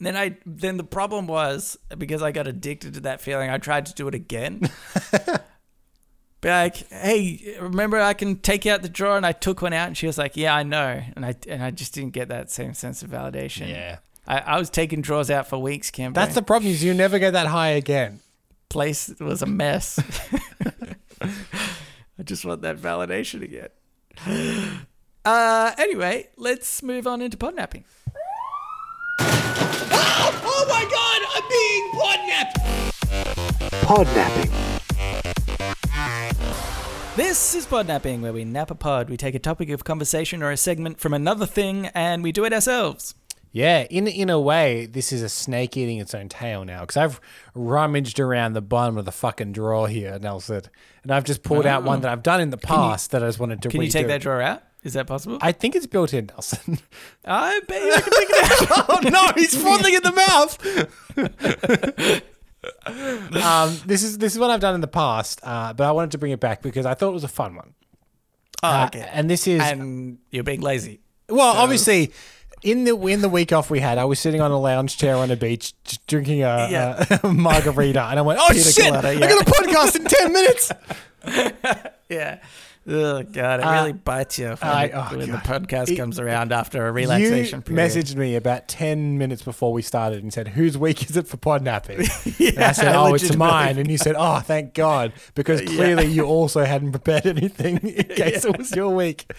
Then 0.00 0.16
I 0.16 0.36
then 0.44 0.78
the 0.78 0.84
problem 0.84 1.28
was 1.28 1.78
because 1.96 2.22
I 2.22 2.32
got 2.32 2.48
addicted 2.48 2.94
to 2.94 3.00
that 3.02 3.20
feeling. 3.20 3.50
I 3.50 3.58
tried 3.58 3.86
to 3.86 3.94
do 3.94 4.08
it 4.08 4.16
again. 4.16 4.68
Be 6.40 6.48
like, 6.48 6.88
hey, 6.88 7.56
remember 7.60 8.00
I 8.00 8.14
can 8.14 8.40
take 8.40 8.66
out 8.66 8.82
the 8.82 8.88
drawer, 8.88 9.16
and 9.16 9.24
I 9.24 9.30
took 9.30 9.62
one 9.62 9.72
out, 9.72 9.86
and 9.86 9.96
she 9.96 10.08
was 10.08 10.18
like, 10.18 10.36
yeah, 10.36 10.56
I 10.56 10.64
know, 10.64 11.00
and 11.14 11.24
I 11.24 11.36
and 11.48 11.62
I 11.62 11.70
just 11.70 11.94
didn't 11.94 12.14
get 12.14 12.30
that 12.30 12.50
same 12.50 12.74
sense 12.74 13.04
of 13.04 13.10
validation. 13.10 13.68
Yeah. 13.68 13.98
I, 14.26 14.38
I 14.38 14.58
was 14.58 14.70
taking 14.70 15.02
drawers 15.02 15.30
out 15.30 15.46
for 15.46 15.58
weeks, 15.58 15.92
Kim. 15.92 16.12
That's 16.12 16.34
the 16.34 16.42
problem. 16.42 16.72
Is 16.72 16.82
you 16.82 16.94
never 16.94 17.20
get 17.20 17.32
that 17.34 17.46
high 17.46 17.70
again. 17.70 18.18
place 18.68 19.08
was 19.20 19.42
a 19.42 19.46
mess. 19.46 20.00
I 21.20 22.22
just 22.24 22.44
want 22.44 22.62
that 22.62 22.76
validation 22.76 23.42
again. 23.42 23.68
Uh, 25.24 25.72
anyway, 25.78 26.28
let's 26.36 26.82
move 26.82 27.06
on 27.06 27.22
into 27.22 27.36
podnapping. 27.36 27.84
Oh 30.44 30.66
my 30.68 30.84
god, 30.90 31.20
I'm 31.34 31.48
being 31.48 31.90
podnapped. 31.92 32.56
Podnapping. 33.82 34.72
This 37.16 37.54
is 37.54 37.66
podnapping, 37.66 38.20
where 38.20 38.32
we 38.32 38.44
nap 38.44 38.70
a 38.70 38.74
pod. 38.74 39.10
We 39.10 39.16
take 39.16 39.34
a 39.34 39.38
topic 39.38 39.70
of 39.70 39.84
conversation 39.84 40.42
or 40.42 40.50
a 40.50 40.56
segment 40.56 40.98
from 41.00 41.14
another 41.14 41.46
thing, 41.46 41.86
and 41.94 42.22
we 42.22 42.32
do 42.32 42.44
it 42.44 42.52
ourselves. 42.52 43.14
Yeah, 43.52 43.82
in 43.90 44.06
in 44.08 44.30
a 44.30 44.40
way, 44.40 44.86
this 44.86 45.12
is 45.12 45.22
a 45.22 45.28
snake 45.28 45.76
eating 45.76 45.98
its 45.98 46.14
own 46.14 46.28
tail 46.28 46.64
now 46.64 46.80
because 46.80 46.96
I've 46.96 47.20
rummaged 47.54 48.18
around 48.18 48.54
the 48.54 48.62
bottom 48.62 48.96
of 48.96 49.04
the 49.04 49.12
fucking 49.12 49.52
drawer 49.52 49.88
here, 49.88 50.18
Nelson, 50.18 50.62
and 51.02 51.12
I've 51.12 51.24
just 51.24 51.42
pulled 51.42 51.66
out 51.66 51.82
one 51.82 52.00
that 52.00 52.10
I've 52.10 52.22
done 52.22 52.40
in 52.40 52.50
the 52.50 52.56
past 52.56 53.10
that 53.10 53.22
I 53.22 53.28
just 53.28 53.38
wanted 53.38 53.62
to. 53.62 53.68
Can 53.68 53.82
you 53.82 53.90
take 53.90 54.06
that 54.06 54.22
drawer 54.22 54.40
out? 54.40 54.62
Is 54.82 54.94
that 54.94 55.06
possible? 55.06 55.38
I 55.40 55.52
think 55.52 55.76
it's 55.76 55.86
built 55.86 56.12
in, 56.12 56.26
Nelson. 56.26 56.78
I 57.24 57.60
bet 57.68 57.82
you 57.82 57.92
I 57.94 58.00
can 58.00 58.10
pick 58.10 58.30
it 58.30 58.70
out. 58.70 58.86
oh 58.88 59.08
no, 59.08 59.32
he's 59.36 59.54
frothing 59.60 59.94
in 59.94 60.02
the 60.02 60.12
mouth. 60.12 60.58
um, 63.36 63.78
this 63.86 64.02
is 64.02 64.18
this 64.18 64.32
is 64.34 64.38
what 64.38 64.50
I've 64.50 64.60
done 64.60 64.74
in 64.74 64.80
the 64.80 64.86
past, 64.88 65.40
uh, 65.44 65.72
but 65.72 65.86
I 65.86 65.92
wanted 65.92 66.10
to 66.12 66.18
bring 66.18 66.32
it 66.32 66.40
back 66.40 66.62
because 66.62 66.86
I 66.86 66.94
thought 66.94 67.10
it 67.10 67.14
was 67.14 67.24
a 67.24 67.28
fun 67.28 67.54
one. 67.54 67.74
Oh, 68.62 68.68
Uh, 68.68 68.86
okay. 68.86 69.08
and 69.12 69.28
this 69.30 69.46
is 69.46 69.60
And 69.60 70.18
you're 70.30 70.44
being 70.44 70.60
lazy. 70.60 71.00
well, 71.28 71.56
obviously. 71.56 72.12
In 72.64 72.84
the 72.84 72.96
in 73.08 73.22
the 73.22 73.28
week 73.28 73.52
off 73.52 73.70
we 73.70 73.80
had, 73.80 73.98
I 73.98 74.04
was 74.04 74.20
sitting 74.20 74.40
on 74.40 74.52
a 74.52 74.58
lounge 74.60 74.96
chair 74.96 75.16
on 75.16 75.32
a 75.32 75.36
beach, 75.36 75.74
drinking 76.06 76.42
a, 76.44 76.68
Yeah. 76.70 77.04
a 77.24 77.26
margarita, 77.32 78.04
and 78.04 78.20
I 78.20 78.22
went, 78.22 78.38
"Oh 78.40 78.50
Pina 78.50 78.62
shit! 78.62 78.84
colada, 78.86 79.08
I 79.08 79.12
yeah. 79.14 79.28
got 79.28 79.42
a 79.42 79.50
podcast 79.50 79.96
in 79.96 80.04
ten 80.04 80.32
minutes." 80.32 80.70
Yeah. 82.08 82.38
Oh 82.84 83.22
god, 83.22 83.60
it 83.60 83.66
really 83.66 83.92
bites 83.92 84.38
you 84.40 84.48
when, 84.48 84.58
I- 84.62 84.90
oh, 84.90 85.16
when 85.16 85.30
the 85.30 85.36
podcast 85.38 85.90
It- 85.90 85.96
comes 85.96 86.18
around 86.18 86.50
after 86.52 86.84
a 86.84 86.88
You 86.88 86.92
relaxation 86.92 87.62
period. 87.62 87.94
You 87.94 88.02
messaged 88.02 88.16
me 88.16 88.34
about 88.34 88.66
ten 88.66 89.18
minutes 89.18 89.42
before 89.42 89.72
we 89.72 89.82
started 89.82 90.22
and 90.22 90.32
said, 90.32 90.48
"Whose 90.48 90.76
week 90.76 91.08
is 91.08 91.16
it 91.16 91.28
for 91.28 91.36
podnapping?" 91.36 92.00
yeah, 92.40 92.50
And 92.56 92.64
I 92.64 92.72
said, 92.72 92.96
"Oh, 92.96 93.14
it's 93.14 93.36
mine." 93.36 93.78
And 93.78 93.88
you 93.88 93.98
said, 93.98 94.16
"Oh, 94.18 94.40
thank 94.40 94.74
God," 94.74 95.12
because 95.36 95.60
clearly 95.60 96.06
you 96.06 96.24
also 96.24 96.64
hadn't 96.64 96.90
prepared 96.90 97.26
anything 97.26 97.76
in 97.86 98.04
case 98.16 98.44
it 98.44 98.58
was 98.58 98.72
your 98.74 98.90
week. 98.90 99.30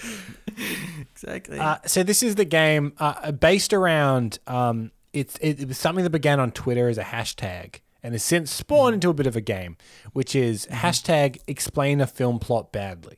Exactly. 1.11 1.59
Uh, 1.59 1.77
so 1.85 2.03
this 2.03 2.23
is 2.23 2.35
the 2.35 2.45
game 2.45 2.93
uh, 2.99 3.31
based 3.31 3.73
around. 3.73 4.39
Um, 4.47 4.91
it's 5.11 5.37
it, 5.37 5.59
it 5.61 5.67
was 5.67 5.77
something 5.77 6.03
that 6.03 6.09
began 6.11 6.39
on 6.39 6.51
Twitter 6.51 6.87
as 6.87 6.97
a 6.97 7.03
hashtag 7.03 7.75
and 8.01 8.13
has 8.13 8.23
since 8.23 8.51
spawned 8.51 8.95
into 8.95 9.09
a 9.09 9.13
bit 9.13 9.27
of 9.27 9.35
a 9.35 9.41
game, 9.41 9.77
which 10.13 10.35
is 10.35 10.65
hashtag 10.67 11.39
explain 11.47 12.01
a 12.01 12.07
film 12.07 12.39
plot 12.39 12.71
badly, 12.71 13.17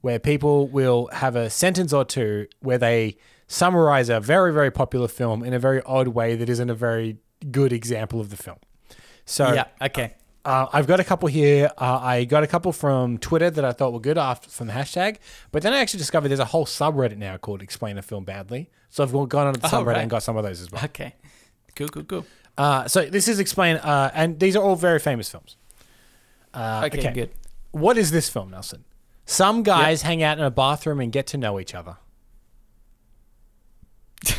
where 0.00 0.18
people 0.18 0.66
will 0.68 1.08
have 1.12 1.36
a 1.36 1.50
sentence 1.50 1.92
or 1.92 2.04
two 2.04 2.46
where 2.60 2.78
they 2.78 3.16
summarize 3.46 4.08
a 4.08 4.20
very 4.20 4.52
very 4.52 4.70
popular 4.70 5.08
film 5.08 5.42
in 5.42 5.52
a 5.52 5.58
very 5.58 5.82
odd 5.84 6.08
way 6.08 6.36
that 6.36 6.48
isn't 6.48 6.70
a 6.70 6.74
very 6.74 7.18
good 7.50 7.72
example 7.72 8.20
of 8.20 8.30
the 8.30 8.36
film. 8.36 8.58
So 9.24 9.52
yeah. 9.52 9.64
Okay. 9.80 10.14
uh, 10.44 10.66
I've 10.72 10.86
got 10.86 11.00
a 11.00 11.04
couple 11.04 11.28
here. 11.28 11.70
Uh, 11.78 11.98
I 12.02 12.24
got 12.24 12.42
a 12.42 12.46
couple 12.46 12.72
from 12.72 13.18
Twitter 13.18 13.50
that 13.50 13.64
I 13.64 13.72
thought 13.72 13.92
were 13.92 14.00
good 14.00 14.18
after 14.18 14.48
from 14.50 14.66
the 14.68 14.72
hashtag, 14.72 15.18
but 15.52 15.62
then 15.62 15.72
I 15.72 15.78
actually 15.78 15.98
discovered 15.98 16.28
there's 16.28 16.40
a 16.40 16.44
whole 16.46 16.66
subreddit 16.66 17.16
now 17.18 17.36
called 17.36 17.62
"Explain 17.62 17.98
a 17.98 18.02
Film 18.02 18.24
Badly." 18.24 18.70
So 18.88 19.02
I've 19.04 19.12
gone 19.12 19.46
on 19.48 19.54
to 19.54 19.60
the 19.60 19.66
Oh, 19.68 19.70
subreddit 19.70 19.86
right. 19.86 19.98
and 19.98 20.10
got 20.10 20.22
some 20.22 20.36
of 20.36 20.42
those 20.44 20.60
as 20.60 20.70
well. 20.72 20.84
Okay. 20.84 21.14
Cool. 21.76 21.88
Cool. 21.88 22.04
Cool. 22.04 22.26
Uh, 22.58 22.86
so 22.88 23.06
this 23.06 23.28
is 23.28 23.38
explain, 23.38 23.76
uh, 23.76 24.10
and 24.14 24.38
these 24.40 24.56
are 24.56 24.62
all 24.62 24.76
very 24.76 24.98
famous 24.98 25.30
films. 25.30 25.56
Uh, 26.52 26.82
Okay, 26.92 27.12
good. 27.12 27.30
What 27.70 27.96
is 27.96 28.10
this 28.10 28.28
film, 28.28 28.50
Nelson? 28.50 28.84
Some 29.30 29.62
guys 29.62 30.02
hang 30.02 30.24
out 30.24 30.38
in 30.38 30.44
a 30.44 30.50
bathroom 30.50 30.98
and 30.98 31.12
get 31.12 31.28
to 31.28 31.38
know 31.38 31.60
each 31.60 31.72
other. 31.72 31.96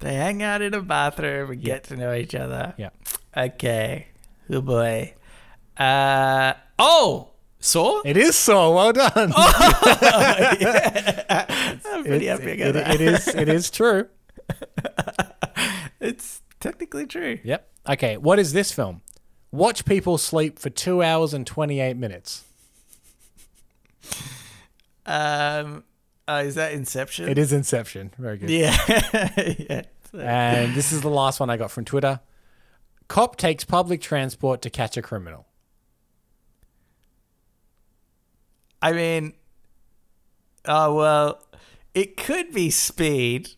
They 0.00 0.14
hang 0.14 0.44
out 0.44 0.62
in 0.62 0.74
a 0.74 0.80
bathroom 0.82 1.50
and 1.50 1.60
get 1.60 1.82
to 1.84 1.96
know 1.96 2.14
each 2.14 2.32
other. 2.34 2.72
Yeah. 2.78 2.90
Okay. 3.36 4.06
Oh 4.48 4.60
boy. 4.60 5.14
Uh 5.76 6.52
oh, 6.78 7.30
Saw. 7.58 8.02
It 8.04 8.16
is 8.16 8.36
Saw. 8.36 8.72
Well 8.76 8.92
done. 8.92 9.10
I'm 9.32 9.32
pretty 12.04 12.28
It- 12.28 12.28
happy 12.28 12.62
it 12.62 13.00
is. 13.00 13.26
It 13.26 13.48
is 13.48 13.70
true. 13.72 14.06
It's 15.98 16.42
technically 16.60 17.06
true. 17.06 17.40
Yep. 17.42 17.68
Okay. 17.88 18.16
What 18.18 18.38
is 18.38 18.52
this 18.52 18.70
film? 18.70 19.00
Watch 19.50 19.84
people 19.84 20.16
sleep 20.18 20.60
for 20.60 20.70
two 20.70 21.02
hours 21.02 21.34
and 21.34 21.44
twenty-eight 21.44 21.96
minutes. 21.96 22.44
Um, 25.06 25.84
oh, 26.26 26.38
is 26.38 26.54
that 26.56 26.72
Inception? 26.72 27.28
It 27.28 27.38
is 27.38 27.52
Inception. 27.52 28.12
Very 28.18 28.38
good. 28.38 28.50
Yeah, 28.50 28.76
yeah. 29.58 29.82
And 30.12 30.74
this 30.74 30.92
is 30.92 31.00
the 31.00 31.10
last 31.10 31.40
one 31.40 31.50
I 31.50 31.56
got 31.56 31.70
from 31.70 31.84
Twitter. 31.84 32.20
Cop 33.08 33.36
takes 33.36 33.64
public 33.64 34.00
transport 34.00 34.60
to 34.62 34.70
catch 34.70 34.96
a 34.96 35.02
criminal. 35.02 35.46
I 38.80 38.92
mean, 38.92 39.32
oh 40.66 40.94
well, 40.94 41.42
it 41.94 42.16
could 42.16 42.52
be 42.52 42.70
Speed. 42.70 43.50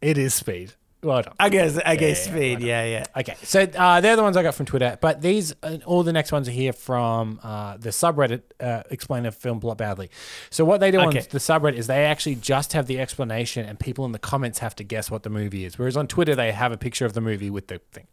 It 0.00 0.16
is 0.16 0.34
Speed. 0.34 0.74
Well 1.02 1.22
done. 1.22 1.34
I 1.40 1.48
guess. 1.48 1.78
I 1.84 1.96
guess 1.96 2.26
Speed. 2.26 2.60
Yeah, 2.60 2.84
yeah. 2.84 3.06
Okay, 3.16 3.34
so 3.42 3.62
uh, 3.62 4.00
they're 4.00 4.14
the 4.14 4.22
ones 4.22 4.36
I 4.36 4.44
got 4.44 4.54
from 4.54 4.66
Twitter, 4.66 4.96
but 5.00 5.20
these 5.20 5.52
uh, 5.62 5.78
all 5.84 6.04
the 6.04 6.12
next 6.12 6.30
ones 6.30 6.46
are 6.48 6.52
here 6.52 6.72
from 6.72 7.40
uh, 7.42 7.76
the 7.76 7.88
subreddit. 7.88 8.42
Uh, 8.60 8.84
explain 8.88 9.26
a 9.26 9.32
film 9.32 9.58
plot 9.58 9.78
badly. 9.78 10.10
So 10.50 10.64
what 10.64 10.78
they 10.78 10.92
do 10.92 10.98
Okay. 11.00 11.06
on 11.18 11.26
the 11.30 11.38
subreddit 11.40 11.74
is 11.74 11.88
they 11.88 12.04
actually 12.04 12.36
just 12.36 12.72
have 12.74 12.86
the 12.86 13.00
explanation, 13.00 13.66
and 13.66 13.80
people 13.80 14.04
in 14.04 14.12
the 14.12 14.20
comments 14.20 14.60
have 14.60 14.76
to 14.76 14.84
guess 14.84 15.10
what 15.10 15.24
the 15.24 15.30
movie 15.30 15.64
is. 15.64 15.76
Whereas 15.76 15.96
on 15.96 16.06
Twitter 16.06 16.36
they 16.36 16.52
have 16.52 16.70
a 16.70 16.76
picture 16.78 17.04
of 17.04 17.14
the 17.14 17.20
movie 17.20 17.50
with 17.50 17.66
the 17.66 17.80
thing. 17.90 18.06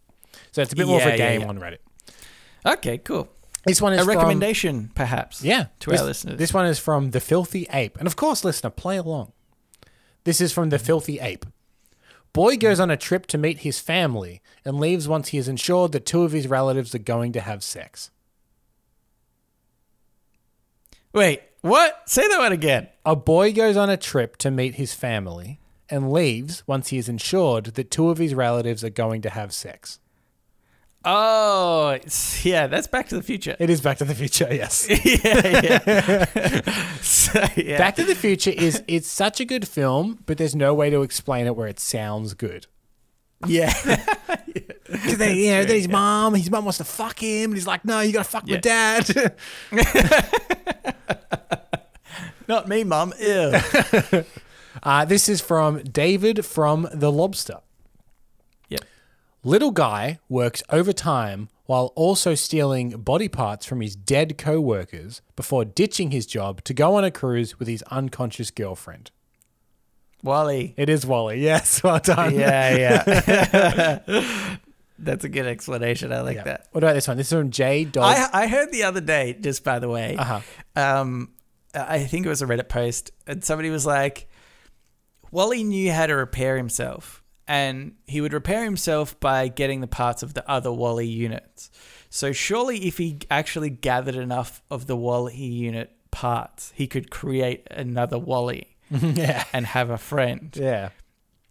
So 0.52 0.64
it's 0.64 0.74
a 0.74 0.76
bit 0.76 0.88
more 0.88 0.98
of 0.98 1.04
Yeah, 1.06 1.10
a 1.14 1.18
yeah, 1.18 1.30
game 1.32 1.42
yeah. 1.42 1.48
on 1.48 1.60
Reddit. 1.60 1.78
Okay, 2.66 2.98
cool. 2.98 3.30
This 3.66 3.82
one 3.84 3.94
is 3.94 4.02
A 4.02 4.06
from- 4.06 4.16
recommendation, 4.16 4.90
perhaps. 4.96 5.44
yeah, 5.44 5.68
to 5.82 5.92
this, 5.92 6.00
our 6.02 6.08
listeners. 6.08 6.40
This 6.40 6.54
one 6.56 6.66
is 6.66 6.80
from 6.80 7.12
the 7.12 7.20
Filthy 7.20 7.68
Ape, 7.72 7.98
and 8.00 8.08
of 8.08 8.16
course, 8.16 8.44
listener, 8.44 8.72
play 8.72 8.98
along. 8.98 9.32
This 10.24 10.42
is 10.42 10.52
from 10.52 10.70
the 10.70 10.80
Filthy 10.80 11.20
Ape. 11.20 11.46
Boy 12.34 12.58
goes 12.58 12.80
on 12.80 12.92
a 12.92 12.98
trip 12.98 13.26
to 13.28 13.38
meet 13.38 13.60
his 13.60 13.80
family 13.80 14.42
and 14.64 14.80
leaves 14.80 15.08
once 15.08 15.30
he 15.30 15.38
is 15.38 15.48
ensured 15.48 15.92
that 15.94 16.06
two 16.06 16.24
of 16.24 16.32
his 16.32 16.48
relatives 16.48 16.94
are 16.94 17.00
going 17.00 17.32
to 17.34 17.42
have 17.42 17.64
sex. 17.64 18.12
Wait, 21.14 21.42
what? 21.62 22.08
Say 22.08 22.28
that 22.28 22.38
one 22.38 22.52
again. 22.52 22.88
A 23.06 23.16
boy 23.16 23.52
goes 23.52 23.76
on 23.76 23.90
a 23.90 23.98
trip 23.98 24.38
to 24.38 24.52
meet 24.52 24.76
his 24.76 24.94
family 24.94 25.60
and 25.90 26.12
leaves 26.12 26.64
once 26.68 26.90
he 26.90 26.98
is 26.98 27.10
ensured 27.10 27.66
that 27.66 27.92
two 27.92 28.10
of 28.10 28.20
his 28.20 28.36
relatives 28.36 28.84
are 28.84 28.92
going 28.92 29.22
to 29.24 29.30
have 29.30 29.52
sex. 29.52 30.00
Oh, 31.06 31.98
yeah, 32.44 32.68
that's 32.68 32.88
Back 32.88 33.08
to 33.10 33.16
the 33.16 33.24
Future. 33.24 33.56
It 33.58 33.70
is 33.70 33.80
Back 33.80 34.00
to 34.00 34.06
the 34.06 34.14
Future, 34.16 34.48
yes. 34.52 34.86
yeah, 35.06 35.62
yeah. 35.64 36.64
so, 37.02 37.42
yeah. 37.56 37.78
Back 37.78 37.96
to 37.96 38.04
the 38.04 38.16
Future 38.16 38.52
is 38.52 38.84
it's 38.88 39.08
such 39.08 39.40
a 39.40 39.46
good 39.46 39.68
film, 39.68 40.20
but 40.26 40.38
there's 40.38 40.56
no 40.56 40.74
way 40.74 40.90
to 40.90 41.02
explain 41.02 41.48
it 41.48 41.56
where 41.56 41.68
it 41.68 41.80
sounds 41.80 42.34
good. 42.34 42.68
yeah. 43.48 43.74
Because 44.92 45.18
then, 45.18 45.38
you 45.38 45.52
know, 45.52 45.64
then 45.64 45.76
his 45.78 45.88
mom, 45.88 46.34
his 46.34 46.52
mom 46.52 46.66
wants 46.66 46.80
to 46.80 46.84
fuck 46.84 47.20
him, 47.20 47.52
and 47.52 47.54
he's 47.54 47.68
like, 47.68 47.86
"No, 47.86 48.02
you 48.02 48.12
gotta 48.12 48.28
fuck 48.28 48.46
my 48.50 48.58
dad." 48.58 49.34
Not 52.48 52.68
me, 52.68 52.84
mum. 52.84 53.14
Ew. 53.20 53.54
uh, 54.84 55.06
this 55.06 55.30
is 55.30 55.40
from 55.42 55.84
David 55.84 56.44
from 56.44 56.90
The 56.92 57.12
Lobster. 57.12 57.60
Little 59.44 59.72
guy 59.72 60.20
works 60.28 60.62
overtime 60.70 61.50
while 61.66 61.94
also 61.96 62.36
stealing 62.36 62.90
body 63.02 63.30
parts 63.30 63.66
from 63.66 63.80
his 63.82 63.96
dead 63.96 64.38
co-workers 64.38 65.22
before 65.36 65.64
ditching 65.64 66.12
his 66.12 66.26
job 66.26 66.64
to 66.66 66.74
go 66.74 66.96
on 66.96 67.04
a 67.04 67.12
cruise 67.12 67.58
with 67.60 67.68
his 67.68 67.82
unconscious 67.84 68.52
girlfriend. 68.52 69.12
WALL-E. 70.24 70.74
It 70.76 70.90
is 70.90 71.06
WALL-E. 71.06 71.38
Yes, 71.42 71.82
well 71.84 72.00
done. 72.00 72.36
Yeah, 72.36 72.76
yeah. 72.76 74.58
That's 75.02 75.24
a 75.24 75.30
good 75.30 75.46
explanation. 75.46 76.12
I 76.12 76.20
like 76.22 76.36
Yeah. 76.36 76.44
that. 76.44 76.68
What 76.72 76.84
about 76.84 76.94
this 76.96 77.08
one? 77.08 77.16
This 77.16 77.28
is 77.32 77.38
from 77.38 77.52
J. 77.52 77.86
Dog. 77.86 78.04
I 78.04 78.44
I 78.44 78.48
heard 78.48 78.74
the 78.74 78.84
other 78.84 79.00
day, 79.00 79.38
just 79.40 79.64
by 79.64 79.80
the 79.80 79.88
way, 79.88 80.18
Uh-huh. 80.18 80.42
um, 80.76 81.30
I 81.74 82.00
think 82.04 82.26
it 82.26 82.30
was 82.30 82.42
a 82.42 82.46
Reddit 82.48 82.68
post, 82.68 83.12
and 83.26 83.42
somebody 83.42 83.70
was 83.70 83.86
like, 83.86 84.28
WALL-E 85.32 85.64
knew 85.64 85.94
how 85.94 86.08
to 86.08 86.14
repair 86.16 86.58
himself, 86.58 87.19
and 87.50 87.94
he 88.06 88.22
would 88.22 88.32
repair 88.32 88.64
himself 88.64 89.20
by 89.20 89.48
getting 89.48 89.82
the 89.82 89.88
parts 89.88 90.22
of 90.22 90.36
the 90.36 90.48
other 90.48 90.72
WALL-E 90.72 91.04
units. 91.04 91.72
So 92.08 92.32
surely, 92.32 92.86
if 92.86 93.00
he 93.00 93.18
actually 93.32 93.72
gathered 93.72 94.16
enough 94.16 94.62
of 94.70 94.86
the 94.86 94.96
WALL-E 94.96 95.34
unit 95.34 95.92
parts, 96.12 96.72
he 96.76 96.86
could 96.86 97.10
create 97.10 97.68
another 97.72 98.20
WALL-E 98.20 98.68
yeah. 98.92 99.46
and 99.52 99.66
have 99.66 99.90
a 99.90 99.98
friend. 99.98 100.56
Yeah. 100.56 100.90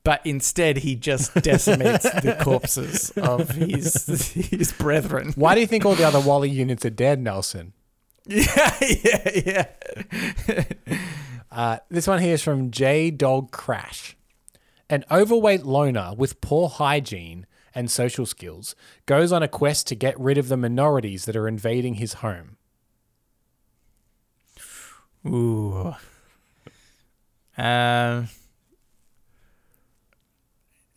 But 0.04 0.24
instead, 0.24 0.78
he 0.78 0.94
just 0.94 1.34
decimates 1.34 2.04
the 2.04 2.38
corpses 2.40 3.10
of 3.16 3.50
his 3.50 4.06
his 4.34 4.72
brethren. 4.72 5.32
Why 5.34 5.56
do 5.56 5.60
you 5.60 5.66
think 5.66 5.84
all 5.84 5.96
the 5.96 6.06
other 6.06 6.20
WALL-E 6.20 6.48
units 6.48 6.86
are 6.86 6.90
dead, 6.90 7.20
Nelson? 7.20 7.72
Yeah, 8.30 8.76
yeah, 9.04 9.66
yeah. 10.46 10.64
Uh, 11.50 11.78
this 11.88 12.06
one 12.06 12.20
here 12.20 12.34
is 12.34 12.42
from 12.42 12.70
J 12.70 13.10
Dog 13.10 13.52
Crash. 13.52 14.17
An 14.90 15.04
overweight 15.10 15.64
loner 15.66 16.14
with 16.16 16.40
poor 16.40 16.68
hygiene 16.68 17.46
and 17.74 17.90
social 17.90 18.24
skills 18.26 18.74
goes 19.06 19.32
on 19.32 19.42
a 19.42 19.48
quest 19.48 19.86
to 19.88 19.94
get 19.94 20.18
rid 20.18 20.38
of 20.38 20.48
the 20.48 20.56
minorities 20.56 21.26
that 21.26 21.36
are 21.36 21.46
invading 21.46 21.94
his 21.94 22.14
home. 22.14 22.56
Ooh. 25.26 25.94
Um. 27.56 28.28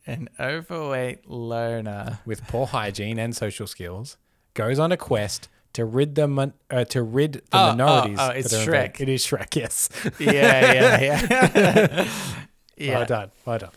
An 0.08 0.30
overweight 0.39 1.30
loner. 1.30 2.20
With 2.26 2.48
poor 2.48 2.68
hygiene 2.68 3.20
and 3.20 3.36
social 3.36 3.68
skills, 3.68 4.18
goes 4.54 4.80
on 4.80 4.92
a 4.92 4.98
quest 4.98 5.48
to 5.74 5.86
rid 5.86 6.16
the 6.16 6.28
min- 6.28 6.54
uh, 6.70 6.86
to 6.86 7.04
rid 7.04 7.34
the 7.34 7.42
Oh, 7.54 7.60
oh, 7.60 7.68
minorities. 7.76 8.18
oh, 8.20 8.30
it's 8.30 8.52
that 8.52 8.68
are 8.68 8.74
invading- 8.76 8.92
Shrek. 8.94 9.02
It 9.02 9.10
is 9.10 9.26
Shrek. 9.26 9.56
Yes. 9.56 9.89
Yeah, 10.20 10.74
yeah, 10.74 11.00
yeah. 11.02 12.08
yeah. 12.78 12.98
Well 12.98 13.06
done. 13.06 13.32
Well 13.46 13.60
done. 13.60 13.70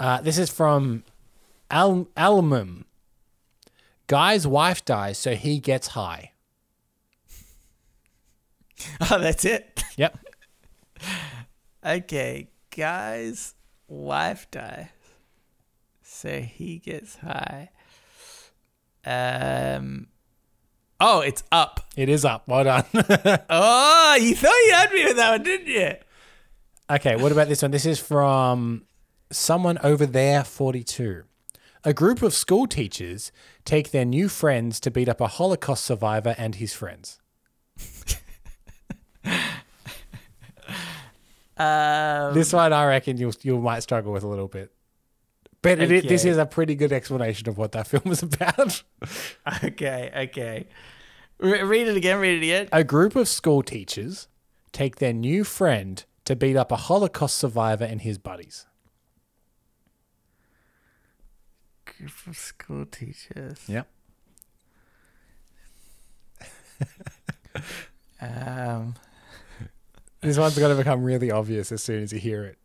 Uh, 0.00 0.20
this 0.20 0.38
is 0.38 0.50
from 0.50 1.04
Al- 1.70 2.08
Almum. 2.16 2.84
Guy's 4.06 4.46
wife 4.46 4.84
dies, 4.84 5.16
so 5.18 5.34
he 5.34 5.58
gets 5.58 5.88
high. 5.88 6.32
Oh, 9.10 9.18
that's 9.18 9.44
it. 9.44 9.82
Yep. 9.96 10.18
Okay, 11.84 12.48
guy's 12.70 13.54
wife 13.88 14.48
dies, 14.52 14.86
so 16.00 16.40
he 16.40 16.78
gets 16.78 17.16
high. 17.16 17.70
Um. 19.04 20.06
Oh, 21.00 21.20
it's 21.22 21.42
up. 21.50 21.80
It 21.96 22.08
is 22.08 22.24
up. 22.24 22.46
Well 22.46 22.62
done. 22.62 22.84
Oh, 23.50 24.16
you 24.20 24.36
thought 24.36 24.54
you 24.66 24.72
had 24.74 24.92
me 24.92 25.04
with 25.06 25.16
that 25.16 25.30
one, 25.32 25.42
didn't 25.42 25.66
you? 25.66 25.92
okay, 26.88 27.16
what 27.16 27.32
about 27.32 27.48
this 27.48 27.62
one? 27.62 27.72
This 27.72 27.86
is 27.86 27.98
from 27.98 28.82
someone 29.32 29.78
over 29.82 30.06
there, 30.06 30.44
42. 30.44 31.24
A 31.84 31.92
group 31.92 32.22
of 32.22 32.32
school 32.32 32.66
teachers 32.66 33.32
take 33.64 33.90
their 33.90 34.04
new 34.04 34.28
friends 34.28 34.78
to 34.80 34.90
beat 34.90 35.08
up 35.08 35.20
a 35.20 35.26
Holocaust 35.26 35.84
survivor 35.84 36.34
and 36.38 36.54
his 36.56 36.72
friends. 36.74 37.18
Um, 41.56 42.34
This 42.34 42.52
one, 42.52 42.72
I 42.72 42.86
reckon 42.86 43.16
you 43.18 43.32
you 43.42 43.58
might 43.58 43.80
struggle 43.80 44.12
with 44.12 44.22
a 44.22 44.28
little 44.28 44.48
bit. 44.48 44.72
But 45.60 45.78
it, 45.80 45.92
it- 45.92 46.08
this 46.08 46.24
is 46.24 46.38
a 46.38 46.46
pretty 46.46 46.74
good 46.74 46.92
explanation 46.92 47.48
of 47.48 47.58
what 47.58 47.72
that 47.72 47.86
film 47.92 48.10
is 48.12 48.22
about. 48.22 48.82
okay, 49.64 50.10
okay. 50.28 50.66
Re- 51.38 51.62
read 51.62 51.88
it 51.88 51.96
again. 51.96 52.18
Read 52.18 52.42
it 52.42 52.46
again. 52.46 52.68
A 52.72 52.84
group 52.84 53.14
of 53.16 53.28
school 53.28 53.62
teachers 53.62 54.28
take 54.72 54.96
their 54.96 55.12
new 55.12 55.44
friend 55.44 56.04
to 56.24 56.34
beat 56.36 56.56
up 56.56 56.72
a 56.72 56.76
Holocaust 56.76 57.36
survivor 57.36 57.84
and 57.84 58.00
his 58.00 58.18
buddies. 58.18 58.66
Group 62.02 62.26
of 62.26 62.36
school 62.36 62.84
teachers. 62.84 63.60
Yep. 63.68 63.86
Um. 68.20 68.94
This 70.20 70.38
one's 70.38 70.56
going 70.58 70.70
to 70.70 70.76
become 70.76 71.04
really 71.04 71.30
obvious 71.30 71.70
as 71.70 71.82
soon 71.82 72.02
as 72.02 72.12
you 72.12 72.18
hear 72.18 72.56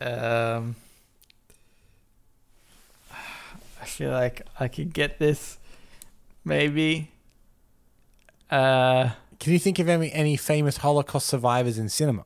it. 0.00 0.06
Um. 0.06 0.76
I 3.10 3.84
feel 3.84 4.10
like 4.10 4.42
I 4.58 4.68
could 4.68 4.94
get 4.94 5.18
this. 5.18 5.58
Maybe. 6.42 7.10
Uh. 8.50 9.10
Can 9.40 9.52
you 9.52 9.58
think 9.58 9.78
of 9.78 9.88
any, 9.90 10.10
any 10.12 10.36
famous 10.36 10.78
Holocaust 10.78 11.26
survivors 11.26 11.76
in 11.78 11.90
cinema? 11.90 12.24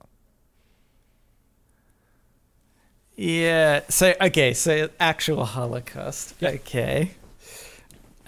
Yeah. 3.21 3.83
So 3.91 4.15
okay. 4.19 4.55
So 4.55 4.89
actual 4.99 5.45
Holocaust. 5.45 6.43
Okay. 6.43 7.11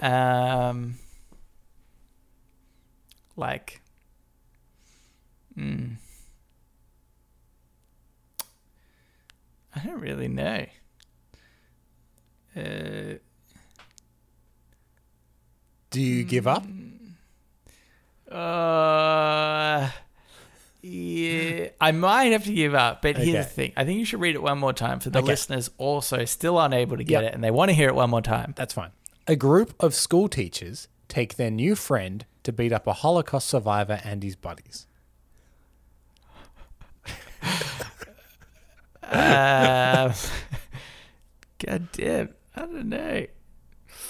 Um. 0.02 0.96
Like, 3.34 3.80
mm, 5.58 5.96
I 9.74 9.80
don't 9.82 9.98
really 9.98 10.28
know. 10.28 10.66
Uh, 12.54 13.14
Do 15.90 16.02
you 16.02 16.24
give 16.24 16.46
up? 16.46 16.66
uh, 18.30 19.88
yeah, 20.82 21.68
I 21.80 21.92
might 21.92 22.32
have 22.32 22.44
to 22.44 22.52
give 22.52 22.74
up. 22.74 23.02
But 23.02 23.16
here's 23.16 23.46
the 23.46 23.52
thing: 23.52 23.72
I 23.76 23.84
think 23.84 23.98
you 23.98 24.04
should 24.04 24.20
read 24.20 24.34
it 24.34 24.42
one 24.42 24.58
more 24.58 24.72
time 24.72 24.98
for 25.00 25.10
the 25.10 25.20
Okay. 25.20 25.26
listeners 25.28 25.70
also 25.78 26.24
still 26.24 26.58
unable 26.60 26.96
to 26.96 27.04
get 27.04 27.22
Yep. 27.22 27.32
it, 27.32 27.34
and 27.34 27.44
they 27.44 27.50
want 27.50 27.68
to 27.70 27.74
hear 27.74 27.88
it 27.88 27.94
one 27.94 28.10
more 28.10 28.22
time. 28.22 28.52
That's 28.56 28.74
fine. 28.74 28.90
A 29.28 29.36
group 29.36 29.74
of 29.80 29.94
school 29.94 30.28
teachers 30.28 30.88
take 31.08 31.36
their 31.36 31.50
new 31.50 31.76
friend 31.76 32.26
to 32.42 32.52
beat 32.52 32.72
up 32.72 32.86
a 32.88 32.92
Holocaust 32.92 33.46
survivor 33.48 34.00
and 34.04 34.22
his 34.22 34.34
buddies. 34.34 34.86
um, 39.04 40.12
God 41.66 41.88
damn, 41.92 42.28
I 42.56 42.60
don't 42.60 42.88
know. 42.88 43.26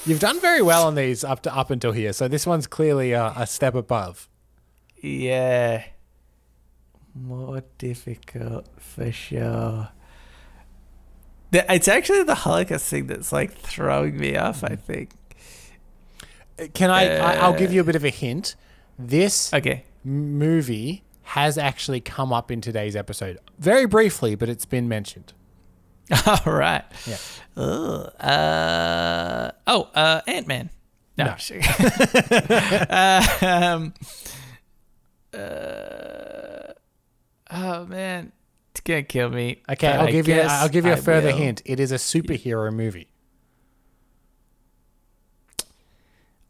You've 0.07 0.20
done 0.20 0.41
very 0.41 0.62
well 0.62 0.87
on 0.87 0.95
these 0.95 1.23
up 1.25 1.43
to 1.43 1.55
up 1.57 1.70
until 1.70 1.93
here, 1.93 2.12
so 2.12 2.29
this 2.29 2.47
one's 2.47 2.66
clearly 2.66 3.12
a, 3.12 3.33
a 3.37 3.47
step 3.47 3.75
above. 3.75 4.29
Yeah. 5.01 5.85
More 7.14 7.62
difficult 7.78 8.68
for 8.78 9.12
sure. 9.12 9.90
It's 11.52 11.88
actually 11.88 12.22
the 12.22 12.34
Holocaust 12.34 12.86
thing 12.88 13.06
that's 13.06 13.30
like 13.32 13.52
throwing 13.52 14.18
me 14.18 14.36
off, 14.36 14.64
I 14.64 14.76
think. 14.76 15.10
Can 16.72 16.90
I, 16.90 17.16
I? 17.18 17.34
I'll 17.36 17.56
give 17.58 17.72
you 17.72 17.80
a 17.80 17.84
bit 17.84 17.96
of 17.96 18.04
a 18.04 18.08
hint. 18.10 18.56
This 18.98 19.52
Okay. 19.52 19.84
movie 20.04 21.02
has 21.22 21.58
actually 21.58 22.00
come 22.00 22.32
up 22.32 22.50
in 22.50 22.60
today's 22.60 22.96
episode, 22.96 23.38
very 23.58 23.86
briefly, 23.86 24.34
but 24.34 24.48
it's 24.48 24.64
been 24.64 24.88
mentioned. 24.88 25.32
All 26.26 26.52
right. 26.52 26.84
Yeah. 27.06 27.16
Ugh. 27.56 28.12
Uh, 28.20 29.50
oh, 29.66 29.82
uh, 29.94 30.20
Ant 30.26 30.46
Man. 30.46 30.70
No. 31.18 31.24
No. 31.26 31.34
Joking. 31.36 31.62
um, 33.42 33.94
uh, 35.34 36.41
oh 37.53 37.86
man, 37.86 38.32
it's 38.72 38.80
gonna 38.80 39.03
kill 39.03 39.30
me. 39.30 39.62
Okay, 39.70 39.88
I'll 39.88 40.11
give 40.11 40.28
you. 40.28 40.40
I'll 40.40 40.68
give 40.68 40.84
you 40.84 40.92
a 40.92 40.96
I 40.96 41.00
further 41.00 41.28
will. 41.28 41.36
hint. 41.36 41.62
It 41.64 41.80
is 41.80 41.92
a 41.92 41.96
superhero 41.96 42.72
movie. 42.72 43.09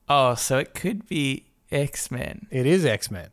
Oh, 0.08 0.34
so 0.34 0.58
it 0.58 0.74
could 0.74 1.06
be 1.08 1.46
X 1.70 2.10
Men. 2.10 2.46
It 2.50 2.66
is 2.66 2.84
X 2.84 3.10
Men. 3.10 3.28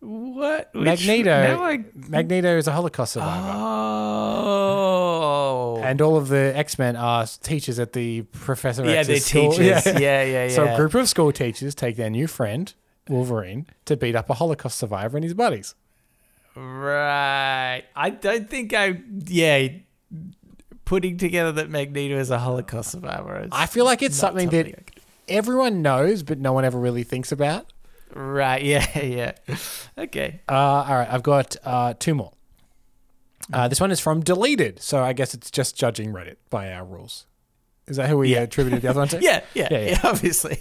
What? 0.00 0.70
Which- 0.74 0.84
Magneto. 0.84 1.62
I- 1.62 1.84
Magneto 1.94 2.58
is 2.58 2.66
a 2.68 2.72
Holocaust 2.72 3.14
survivor. 3.14 3.52
Oh. 3.56 5.80
And 5.82 6.00
all 6.02 6.16
of 6.16 6.28
the 6.28 6.52
X 6.56 6.78
Men 6.78 6.96
are 6.96 7.26
teachers 7.42 7.78
at 7.78 7.92
the 7.94 8.22
Professor 8.22 8.84
yeah, 8.84 8.92
X's 8.92 9.06
they're 9.08 9.20
school. 9.20 9.52
teachers. 9.52 9.86
Yeah, 9.86 9.92
yeah, 10.22 10.44
yeah. 10.44 10.48
So 10.48 10.66
a 10.66 10.76
group 10.76 10.94
of 10.94 11.08
school 11.08 11.32
teachers 11.32 11.74
take 11.74 11.96
their 11.96 12.10
new 12.10 12.26
friend, 12.26 12.72
Wolverine, 13.08 13.66
to 13.84 13.96
beat 13.96 14.14
up 14.16 14.30
a 14.30 14.34
Holocaust 14.34 14.78
survivor 14.78 15.16
and 15.16 15.24
his 15.24 15.34
buddies. 15.34 15.74
Right. 16.56 17.84
I 17.96 18.10
don't 18.10 18.48
think 18.48 18.72
I. 18.74 19.00
Yeah. 19.26 19.68
Putting 20.84 21.16
together 21.16 21.50
that 21.52 21.70
Magneto 21.70 22.16
is 22.18 22.30
a 22.30 22.38
Holocaust 22.38 22.90
survivor. 22.90 23.40
is 23.44 23.48
I 23.52 23.66
feel 23.66 23.84
like 23.86 24.02
it's 24.02 24.20
not 24.20 24.32
something 24.32 24.50
that 24.50 24.90
everyone 25.28 25.80
knows, 25.82 26.22
but 26.22 26.38
no 26.38 26.52
one 26.52 26.64
ever 26.66 26.78
really 26.78 27.04
thinks 27.04 27.32
about. 27.32 27.72
Right. 28.14 28.62
Yeah. 28.64 28.98
Yeah. 28.98 29.32
Okay. 29.98 30.40
Uh, 30.48 30.52
all 30.54 30.94
right, 30.94 31.08
I've 31.10 31.22
got 31.22 31.56
uh, 31.64 31.94
two 31.98 32.14
more. 32.14 32.32
Uh, 33.52 33.66
this 33.68 33.80
one 33.80 33.90
is 33.90 33.98
from 34.00 34.20
Deleted, 34.20 34.80
so 34.80 35.02
I 35.02 35.12
guess 35.14 35.34
it's 35.34 35.50
just 35.50 35.76
judging 35.76 36.12
Reddit 36.12 36.36
by 36.50 36.72
our 36.72 36.84
rules. 36.84 37.26
Is 37.86 37.96
that 37.96 38.08
who 38.08 38.18
we 38.18 38.32
Yeah. 38.32 38.40
attributed 38.42 38.80
the 38.82 38.88
other 38.88 39.00
one 39.00 39.08
to? 39.08 39.18
Yeah. 39.22 39.40
Yeah, 39.54 39.68
Yeah. 39.70 39.78
yeah. 39.80 40.00
obviously. 40.04 40.60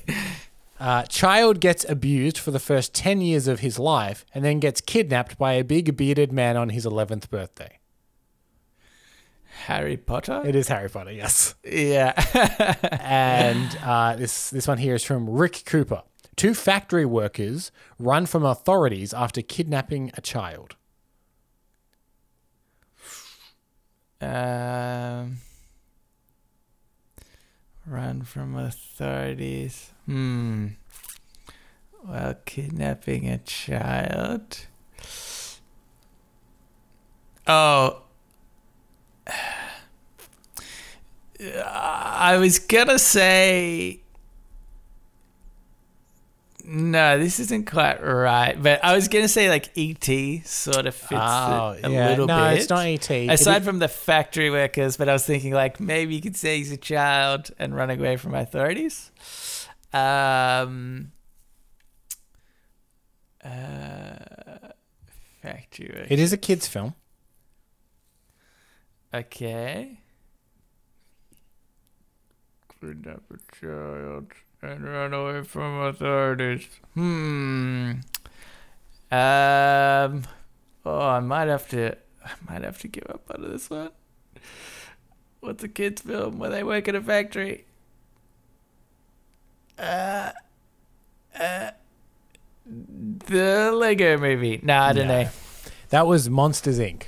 Uh, 0.84 1.04
child 1.04 1.62
gets 1.62 1.86
abused 1.88 2.38
for 2.38 2.52
the 2.52 2.60
first 2.60 2.94
10 2.94 3.22
years 3.22 3.48
of 3.48 3.62
his 3.62 3.80
life 3.80 4.26
and 4.34 4.44
then 4.44 4.60
gets 4.60 4.82
kidnapped 4.82 5.38
by 5.38 5.54
a 5.54 5.64
big 5.64 5.96
bearded 5.96 6.34
man 6.34 6.58
on 6.58 6.68
his 6.68 6.86
11th 6.86 7.30
birthday. 7.30 7.80
Harry 9.68 9.96
Potter. 9.96 10.42
It 10.46 10.58
is 10.58 10.68
Harry 10.68 10.90
Potter, 10.90 11.14
yes. 11.14 11.56
yeah. 11.64 12.12
and 13.00 13.78
uh, 13.82 14.18
this, 14.18 14.50
this 14.50 14.68
one 14.68 14.78
here 14.78 14.94
is 14.94 15.06
from 15.06 15.30
Rick 15.30 15.64
Cooper. 15.66 16.04
Two 16.36 16.54
factory 16.54 17.06
workers 17.06 17.72
run 17.98 18.26
from 18.26 18.44
authorities 18.44 19.14
after 19.14 19.42
kidnapping 19.42 20.12
a 20.16 20.22
child. 20.22 20.76
um. 24.20 25.38
Run 27.86 28.24
from 28.24 28.58
authorities. 28.58 29.93
Hmm. 30.06 30.68
While 32.01 32.36
kidnapping 32.45 33.30
a 33.30 33.38
child. 33.39 34.66
Oh. 37.47 38.01
I 41.66 42.38
was 42.38 42.60
gonna 42.60 42.99
say. 42.99 43.99
No, 46.66 47.20
this 47.20 47.41
isn't 47.41 47.66
quite 47.70 48.01
right. 48.01 48.56
But 48.62 48.84
I 48.86 48.95
was 48.95 49.10
gonna 49.10 49.28
say 49.28 49.49
like 49.49 49.70
ET 49.78 50.45
sort 50.45 50.86
of 50.86 50.95
fits 50.95 51.12
Oh, 51.22 51.72
it 51.78 51.86
a 51.86 51.89
yeah. 51.91 52.10
little 52.10 52.28
No, 52.28 52.49
bit. 52.49 52.60
it's 52.60 52.70
not 52.70 52.86
ET. 52.86 53.12
It 53.12 53.30
Aside 53.32 53.62
is- 53.62 53.68
from 53.68 53.80
the 53.80 53.89
factory 53.89 54.49
workers, 54.49 54.95
but 54.95 55.10
I 55.10 55.14
was 55.14 55.26
thinking 55.26 55.51
like 55.54 55.80
maybe 55.82 56.16
you 56.16 56.22
could 56.22 56.38
say 56.38 56.58
he's 56.60 56.72
a 56.72 56.78
child 56.78 57.51
and 57.60 57.76
run 57.76 57.89
away 57.89 58.16
from 58.16 58.34
authorities. 58.34 59.12
Um. 59.94 61.12
Uh, 63.44 64.70
factory. 65.41 66.08
It 66.10 66.20
is 66.20 66.34
a 66.34 66.38
kid's 66.38 66.68
film. 66.68 66.96
Okay. 69.14 70.00
Kidnap 72.82 73.22
a 73.32 73.56
child 73.56 74.32
and 74.62 74.84
run 74.84 75.14
away 75.14 75.44
from 75.44 75.82
authorities. 75.82 76.68
Hmm. 76.96 77.91
Um. 79.12 80.24
Oh, 80.86 81.00
I 81.00 81.20
might 81.20 81.50
have 81.50 81.67
to. 81.70 81.96
I 82.26 82.32
might 82.50 82.63
have 82.63 82.80
to 82.80 82.88
give 82.88 83.05
up 83.09 83.30
on 83.34 83.50
this 83.50 83.70
one. 83.70 83.92
What's 85.42 85.63
a 85.63 85.67
kids' 85.67 86.01
film 86.01 86.39
where 86.39 86.50
they 86.50 86.63
work 86.63 86.88
in 86.88 86.96
a 86.96 87.01
factory? 87.01 87.66
Uh. 89.78 90.32
Uh. 91.39 91.71
The 92.66 93.71
Lego 93.74 94.17
Movie. 94.17 94.59
No, 94.63 94.78
I 94.78 94.93
don't 94.93 95.08
No. 95.08 95.24
know. 95.24 95.29
That 95.89 96.08
was 96.08 96.29
Monsters 96.29 96.79
Inc. 96.79 97.04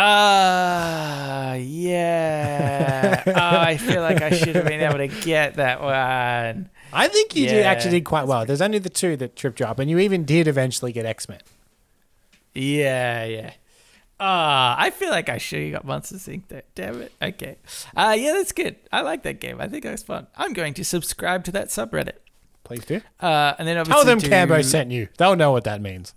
Ah, 0.00 1.54
yeah. 1.54 3.22
oh, 3.26 3.32
I 3.34 3.76
feel 3.76 4.00
like 4.00 4.22
I 4.22 4.30
should 4.30 4.54
have 4.54 4.64
been 4.64 4.80
able 4.80 4.98
to 4.98 5.08
get 5.08 5.54
that 5.56 5.80
one. 5.82 6.70
I 6.92 7.08
think 7.08 7.34
you 7.34 7.46
did 7.46 7.64
Yeah, 7.64 7.70
actually 7.70 7.90
did 7.92 8.04
quite 8.04 8.26
well. 8.26 8.46
There's 8.46 8.62
only 8.62 8.78
the 8.78 8.88
two 8.90 9.16
that 9.16 9.34
tripped 9.36 9.58
you 9.60 9.66
up, 9.66 9.78
and 9.80 9.90
you 9.90 9.98
even 9.98 10.24
did 10.24 10.46
eventually 10.46 10.92
get 10.92 11.04
X 11.04 11.28
Men. 11.28 11.40
Yeah, 12.54 13.24
yeah. 13.24 13.52
Ah, 14.20 14.74
I 14.78 14.90
feel 14.90 15.10
like 15.10 15.28
I 15.28 15.38
should 15.38 15.62
have 15.62 15.72
got 15.72 15.84
Monsters 15.84 16.26
Inc. 16.26 16.42
there. 16.48 16.64
Damn 16.74 17.02
it. 17.02 17.12
Okay. 17.22 17.56
Uh, 17.96 18.16
yeah, 18.18 18.32
that's 18.32 18.52
good. 18.52 18.76
I 18.90 19.02
like 19.02 19.22
that 19.22 19.40
game. 19.40 19.60
I 19.60 19.68
think 19.68 19.84
that's 19.84 20.02
fun. 20.02 20.26
I'm 20.36 20.52
going 20.52 20.74
to 20.74 20.84
subscribe 20.84 21.44
to 21.44 21.52
that 21.52 21.68
subreddit. 21.68 22.14
Please 22.64 22.84
do. 22.84 23.00
Uh, 23.20 23.54
and 23.58 23.66
then 23.68 23.78
obviously 23.78 23.92
Tell 23.94 24.04
them 24.04 24.18
do- 24.18 24.28
Cambo 24.28 24.64
sent 24.64 24.90
you. 24.90 25.08
They'll 25.18 25.36
know 25.36 25.52
what 25.52 25.64
that 25.64 25.80
means. 25.80 26.14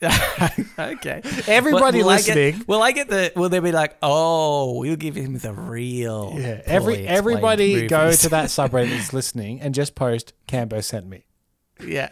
okay. 0.02 1.22
Everybody 1.46 1.98
Will- 1.98 2.04
will 2.04 2.10
I 2.10 2.16
listening. 2.16 2.58
get, 2.58 2.68
will 2.68 2.82
I 2.82 2.92
get 2.92 3.08
the? 3.08 3.32
Will 3.36 3.48
they 3.48 3.58
be 3.58 3.72
like, 3.72 3.96
oh, 4.02 4.78
we'll 4.78 4.96
give 4.96 5.16
him 5.16 5.36
the 5.38 5.52
real? 5.52 6.34
Yeah, 6.36 6.62
every 6.64 7.06
everybody 7.06 7.72
explained 7.84 7.90
go 7.90 8.12
to 8.12 8.28
that 8.30 8.46
subreddit 8.46 8.90
that's 8.96 9.12
listening 9.12 9.60
and 9.60 9.74
just 9.74 9.94
post 9.96 10.34
Cambo 10.46 10.82
sent 10.84 11.06
me. 11.08 11.24
Yeah. 11.84 12.10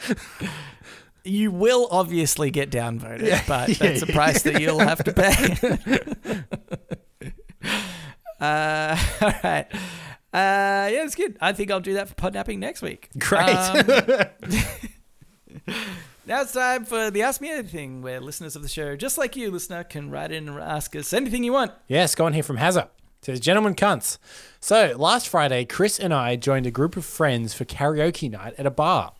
You 1.26 1.50
will 1.50 1.88
obviously 1.90 2.50
get 2.50 2.70
downvoted, 2.70 3.26
Yeah, 3.26 3.42
but 3.46 3.70
that's 3.78 4.02
a 4.02 4.06
price 4.06 4.42
that 4.42 4.60
you'll 4.60 4.78
have 4.78 5.02
to 5.04 5.12
pay. 5.12 6.42
uh, 8.40 8.96
all 9.20 9.32
right. 9.44 9.66
Uh, 10.32 10.88
yeah, 10.92 11.04
it's 11.04 11.14
good. 11.14 11.36
I 11.40 11.52
think 11.52 11.70
I'll 11.70 11.80
do 11.80 11.94
that 11.94 12.08
for 12.08 12.14
podnapping 12.14 12.58
next 12.58 12.82
week. 12.82 13.08
Great. 13.18 13.48
Um, 13.48 13.86
now 16.26 16.42
it's 16.42 16.52
time 16.52 16.84
for 16.84 17.10
the 17.10 17.22
Ask 17.22 17.40
Me 17.40 17.50
Anything, 17.50 18.02
where 18.02 18.20
listeners 18.20 18.54
of 18.56 18.62
the 18.62 18.68
show, 18.68 18.96
just 18.96 19.16
like 19.16 19.36
you, 19.36 19.50
listener, 19.50 19.84
can 19.84 20.10
write 20.10 20.32
in 20.32 20.48
and 20.48 20.58
ask 20.58 20.94
us 20.94 21.12
anything 21.12 21.42
you 21.44 21.52
want. 21.52 21.72
yes, 21.88 22.14
go 22.14 22.26
on 22.26 22.34
here 22.34 22.42
from 22.42 22.58
Hazza. 22.58 22.88
says, 23.22 23.40
Gentlemen 23.40 23.74
cunts. 23.74 24.18
So 24.60 24.94
last 24.98 25.28
Friday, 25.28 25.64
Chris 25.64 25.98
and 25.98 26.12
I 26.12 26.36
joined 26.36 26.66
a 26.66 26.70
group 26.70 26.96
of 26.96 27.04
friends 27.04 27.54
for 27.54 27.64
karaoke 27.64 28.30
night 28.30 28.54
at 28.58 28.66
a 28.66 28.70
bar. 28.70 29.12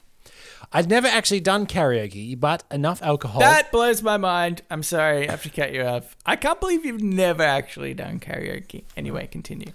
I'd 0.76 0.90
never 0.90 1.08
actually 1.08 1.40
done 1.40 1.64
karaoke, 1.64 2.38
but 2.38 2.62
enough 2.70 3.02
alcohol. 3.02 3.40
That 3.40 3.72
blows 3.72 4.02
my 4.02 4.18
mind. 4.18 4.60
I'm 4.70 4.82
sorry, 4.82 5.26
I 5.26 5.30
have 5.30 5.42
to 5.44 5.48
cut 5.48 5.72
you 5.72 5.80
off. 5.80 6.14
I 6.26 6.36
can't 6.36 6.60
believe 6.60 6.84
you've 6.84 7.02
never 7.02 7.42
actually 7.42 7.94
done 7.94 8.20
karaoke. 8.20 8.84
Anyway, 8.94 9.26
continue. 9.26 9.72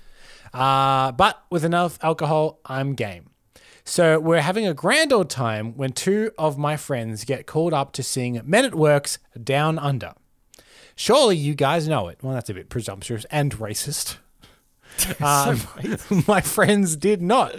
Uh, 0.53 1.11
but 1.13 1.43
with 1.49 1.65
enough 1.65 1.97
alcohol, 2.03 2.59
I'm 2.67 2.93
game. 2.93 3.31
So 3.83 4.19
we're 4.19 4.41
having 4.41 4.67
a 4.67 4.75
grand 4.75 5.11
old 5.11 5.31
time 5.31 5.75
when 5.75 5.91
two 5.91 6.29
of 6.37 6.59
my 6.59 6.77
friends 6.77 7.25
get 7.25 7.47
called 7.47 7.73
up 7.73 7.93
to 7.93 8.03
sing 8.03 8.39
Men 8.45 8.63
at 8.63 8.75
Work's 8.75 9.17
Down 9.43 9.79
Under. 9.79 10.13
Surely 10.95 11.35
you 11.35 11.55
guys 11.55 11.87
know 11.87 12.09
it. 12.09 12.19
Well, 12.21 12.35
that's 12.35 12.51
a 12.51 12.53
bit 12.53 12.69
presumptuous 12.69 13.25
and 13.31 13.57
racist. 13.57 14.17
Um, 15.19 15.59
my 16.27 16.41
friends 16.41 16.95
did 16.95 17.21
not. 17.21 17.55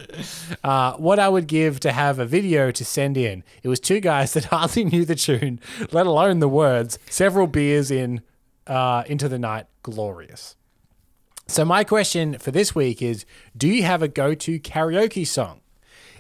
Uh, 0.63 0.95
what 0.95 1.19
I 1.19 1.29
would 1.29 1.47
give 1.47 1.81
to 1.81 1.93
have 1.93 2.19
a 2.19 2.25
video 2.25 2.71
to 2.71 2.85
send 2.85 3.17
in. 3.17 3.45
It 3.63 3.69
was 3.69 3.81
two 3.81 4.01
guys 4.01 4.33
that 4.35 4.45
hardly 4.53 4.85
knew 4.85 5.05
the 5.05 5.15
tune, 5.15 5.61
let 5.91 6.07
alone 6.07 6.39
the 6.39 6.49
words. 6.49 6.99
Several 7.11 7.47
beers 7.47 7.91
in, 7.91 8.23
uh, 8.67 9.05
into 9.07 9.29
the 9.29 9.39
night. 9.39 9.67
Glorious. 9.83 10.57
So 11.49 11.65
my 11.65 11.85
question 11.85 12.39
for 12.39 12.51
this 12.51 12.75
week 12.75 13.03
is: 13.03 13.27
Do 13.57 13.69
you 13.69 13.83
have 13.83 14.03
a 14.03 14.09
go-to 14.09 14.61
karaoke 14.61 15.27
song? 15.27 15.61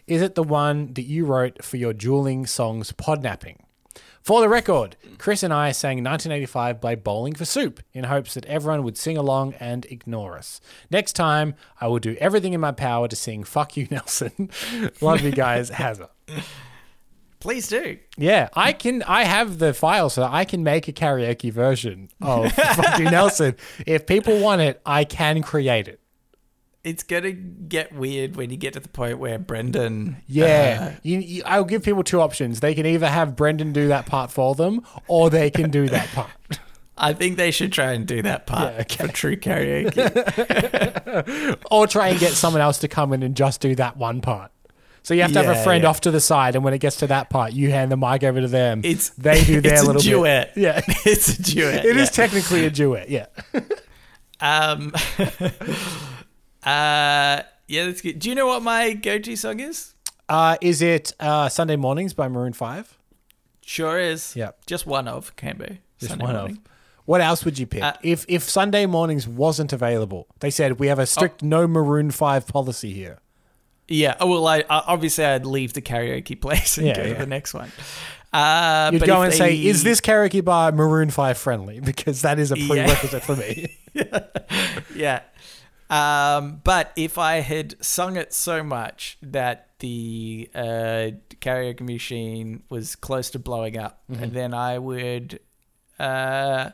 Is 0.07 0.21
it 0.21 0.35
the 0.35 0.43
one 0.43 0.93
that 0.95 1.05
you 1.05 1.25
wrote 1.25 1.65
for 1.65 1.77
your 1.77 1.93
dueling 1.93 2.47
songs 2.47 2.93
podnapping? 2.93 3.62
For 4.23 4.41
the 4.41 4.49
record, 4.49 4.95
Chris 5.19 5.43
and 5.43 5.53
I 5.53 5.73
sang 5.73 5.97
1985 5.97 6.81
by 6.81 6.95
Bowling 6.95 7.35
for 7.35 7.45
Soup 7.45 7.83
in 7.93 8.05
hopes 8.05 8.35
that 8.35 8.47
everyone 8.47 8.85
would 8.85 8.97
sing 8.97 9.17
along 9.17 9.55
and 9.55 9.85
ignore 9.87 10.39
us. 10.39 10.61
Next 10.93 11.15
time, 11.15 11.55
I 11.81 11.89
will 11.89 11.99
do 11.99 12.17
everything 12.21 12.53
in 12.53 12.61
my 12.61 12.71
power 12.71 13.09
to 13.09 13.17
sing 13.17 13.43
Fuck 13.43 13.77
You 13.77 13.89
Nelson. 13.91 14.49
Love 15.01 15.23
you 15.23 15.33
guys, 15.33 15.73
Hazza. 15.73 16.09
Please 17.41 17.67
do. 17.67 17.99
Yeah, 18.17 18.49
I 18.55 18.73
can. 18.73 19.03
I 19.03 19.25
have 19.25 19.59
the 19.59 19.75
file 19.75 20.09
so 20.09 20.21
that 20.21 20.31
I 20.31 20.45
can 20.45 20.63
make 20.63 20.87
a 20.87 20.93
karaoke 20.93 21.51
version 21.53 22.09
of 22.21 22.53
Fuck 22.77 23.01
You 23.01 23.11
Nelson. 23.11 23.57
If 23.85 24.07
people 24.07 24.39
want 24.39 24.61
it, 24.61 24.81
I 24.87 25.03
can 25.03 25.43
create 25.43 25.89
it. 25.89 25.99
It's 26.85 27.05
gonna 27.05 27.31
get 27.33 27.93
weird 27.95 28.35
when 28.35 28.51
you 28.51 28.57
get 28.57 28.73
to 28.73 28.81
the 28.81 28.89
point 28.89 29.19
where 29.19 29.39
Brendan. 29.39 30.17
Yeah, 30.27 30.97
you, 31.03 31.19
you, 31.21 31.43
I'll 31.47 31.65
give 31.65 31.85
people 31.85 32.03
two 32.03 32.21
options. 32.21 32.59
They 32.61 32.75
can 32.75 32.87
either 32.87 33.09
have 33.09 33.37
Brendan 33.37 33.73
do 33.73 33.89
that 33.89 34.07
part 34.07 34.33
for 34.33 34.55
them, 34.57 34.85
or 35.07 35.31
they 35.31 35.51
can 35.51 35.71
do 35.71 35.89
that 35.89 36.09
part. 36.09 36.31
I 36.99 37.13
think 37.15 37.37
they 37.37 37.51
should 37.51 37.73
try 37.73 37.93
and 37.93 38.07
do 38.07 38.23
that 38.23 38.47
part 38.47 38.75
Yeah, 38.75 38.81
okay. 38.83 39.07
for 39.07 39.13
true 39.13 39.37
karaoke. 39.37 39.97
or 41.71 41.87
try 41.87 42.09
and 42.09 42.21
get 42.21 42.33
someone 42.33 42.61
else 42.61 42.79
to 42.79 42.89
come 42.89 43.13
in 43.13 43.23
and 43.23 43.35
just 43.35 43.61
do 43.61 43.75
that 43.77 43.97
one 43.97 44.21
part. 44.21 44.53
So 45.03 45.15
you 45.15 45.23
have 45.23 45.33
to 45.33 45.43
have 45.43 45.57
a 45.57 45.63
friend 45.65 45.83
yeah. 45.83 45.91
off 45.91 46.03
to 46.03 46.13
the 46.13 46.21
side, 46.21 46.55
and 46.55 46.65
when 46.65 46.75
it 46.75 46.79
gets 46.79 46.97
to 46.97 47.09
that 47.09 47.29
part, 47.29 47.53
you 47.55 47.71
hand 47.71 47.91
the 47.91 47.97
mic 47.97 48.23
over 48.23 48.41
to 48.41 48.47
them. 48.47 48.83
It's 48.85 49.11
they 49.11 49.43
do 49.43 49.61
their 49.63 49.75
it's 49.75 49.85
little 49.85 50.01
a 50.01 50.05
duet. 50.05 50.55
bit. 50.55 50.63
Yeah, 50.63 50.81
it's 51.05 51.39
a 51.39 51.43
duet. 51.43 51.85
it 51.85 51.97
is 51.97 52.09
yeah. 52.09 52.25
technically 52.25 52.67
a 52.67 52.71
duet. 52.71 53.09
Yeah. 53.11 53.27
Um, 54.41 54.93
uh, 56.65 57.43
yeah, 57.69 57.87
that's 57.87 58.01
good. 58.01 58.19
Do 58.19 58.29
you 58.29 58.35
know 58.35 58.47
what 58.47 58.63
my 58.63 58.93
go-to 58.93 59.37
song 59.37 59.61
is? 59.61 59.95
Uh, 60.29 60.57
is 60.61 60.83
it 60.83 61.13
uh, 61.21 61.49
Sunday 61.49 61.77
Mornings 61.77 62.15
by 62.15 62.29
Maroon 62.29 62.53
Five? 62.53 62.97
Sure 63.65 63.99
is. 63.99 64.35
Yeah. 64.37 64.51
Just 64.67 64.87
one 64.87 65.07
of 65.09 65.35
can 65.37 65.57
be. 65.59 65.81
Just 65.99 66.11
Sunday 66.11 66.25
one 66.25 66.35
morning. 66.35 66.57
of. 66.57 66.73
What 67.05 67.21
else 67.21 67.45
would 67.45 67.59
you 67.59 67.67
pick 67.67 67.83
Uh, 67.83 67.95
if 68.03 68.25
if 68.29 68.43
Sunday 68.45 68.87
Mornings 68.87 69.27
wasn't 69.27 69.73
available? 69.73 70.27
They 70.41 70.51
said 70.51 70.79
we 70.79 70.87
have 70.87 70.99
a 70.99 71.07
strict 71.07 71.43
no 71.43 71.67
Maroon 71.67 72.11
Five 72.11 72.47
policy 72.47 72.93
here. 72.93 73.19
Yeah. 73.89 74.17
Oh, 74.21 74.29
well, 74.29 74.47
I, 74.47 74.65
obviously 74.71 75.25
I'd 75.25 75.45
leave 75.45 75.73
the 75.75 75.83
karaoke 75.83 76.41
place 76.41 76.79
and 76.79 76.87
Yeah, 76.87 76.97
go 76.97 77.03
yeah. 77.03 77.13
to 77.15 77.19
the 77.21 77.27
next 77.27 77.53
one. 77.55 77.71
Uh, 78.33 78.89
You'd 78.93 79.01
but 79.01 79.07
go 79.07 79.21
and 79.23 79.35
say, 79.35 79.63
"Is 79.63 79.83
this 79.83 80.01
karaoke 80.01 80.43
bar 80.43 80.73
Maroon 80.73 81.11
Five 81.11 81.37
friendly?" 81.37 81.81
Because 81.85 82.23
that 82.23 82.39
is 82.39 82.51
a 82.53 82.57
prerequisite 82.57 83.23
for 83.25 83.37
me. 83.37 83.77
Yeah. 84.95 85.21
Um, 85.93 86.61
but 86.65 86.91
if 86.97 87.19
I 87.19 87.41
had 87.41 87.77
sung 87.85 88.17
it 88.17 88.33
so 88.33 88.63
much 88.63 89.19
that 89.23 89.69
the 89.81 90.49
uh, 90.55 91.11
karaoke 91.41 91.83
machine 91.83 92.63
was 92.71 92.97
close 92.97 93.29
to 93.31 93.39
blowing 93.39 93.77
up, 93.77 94.01
Mm-hmm. 94.11 94.23
and 94.23 94.33
then 94.33 94.55
I 94.55 94.79
would 94.79 95.41
uh, 95.99 96.71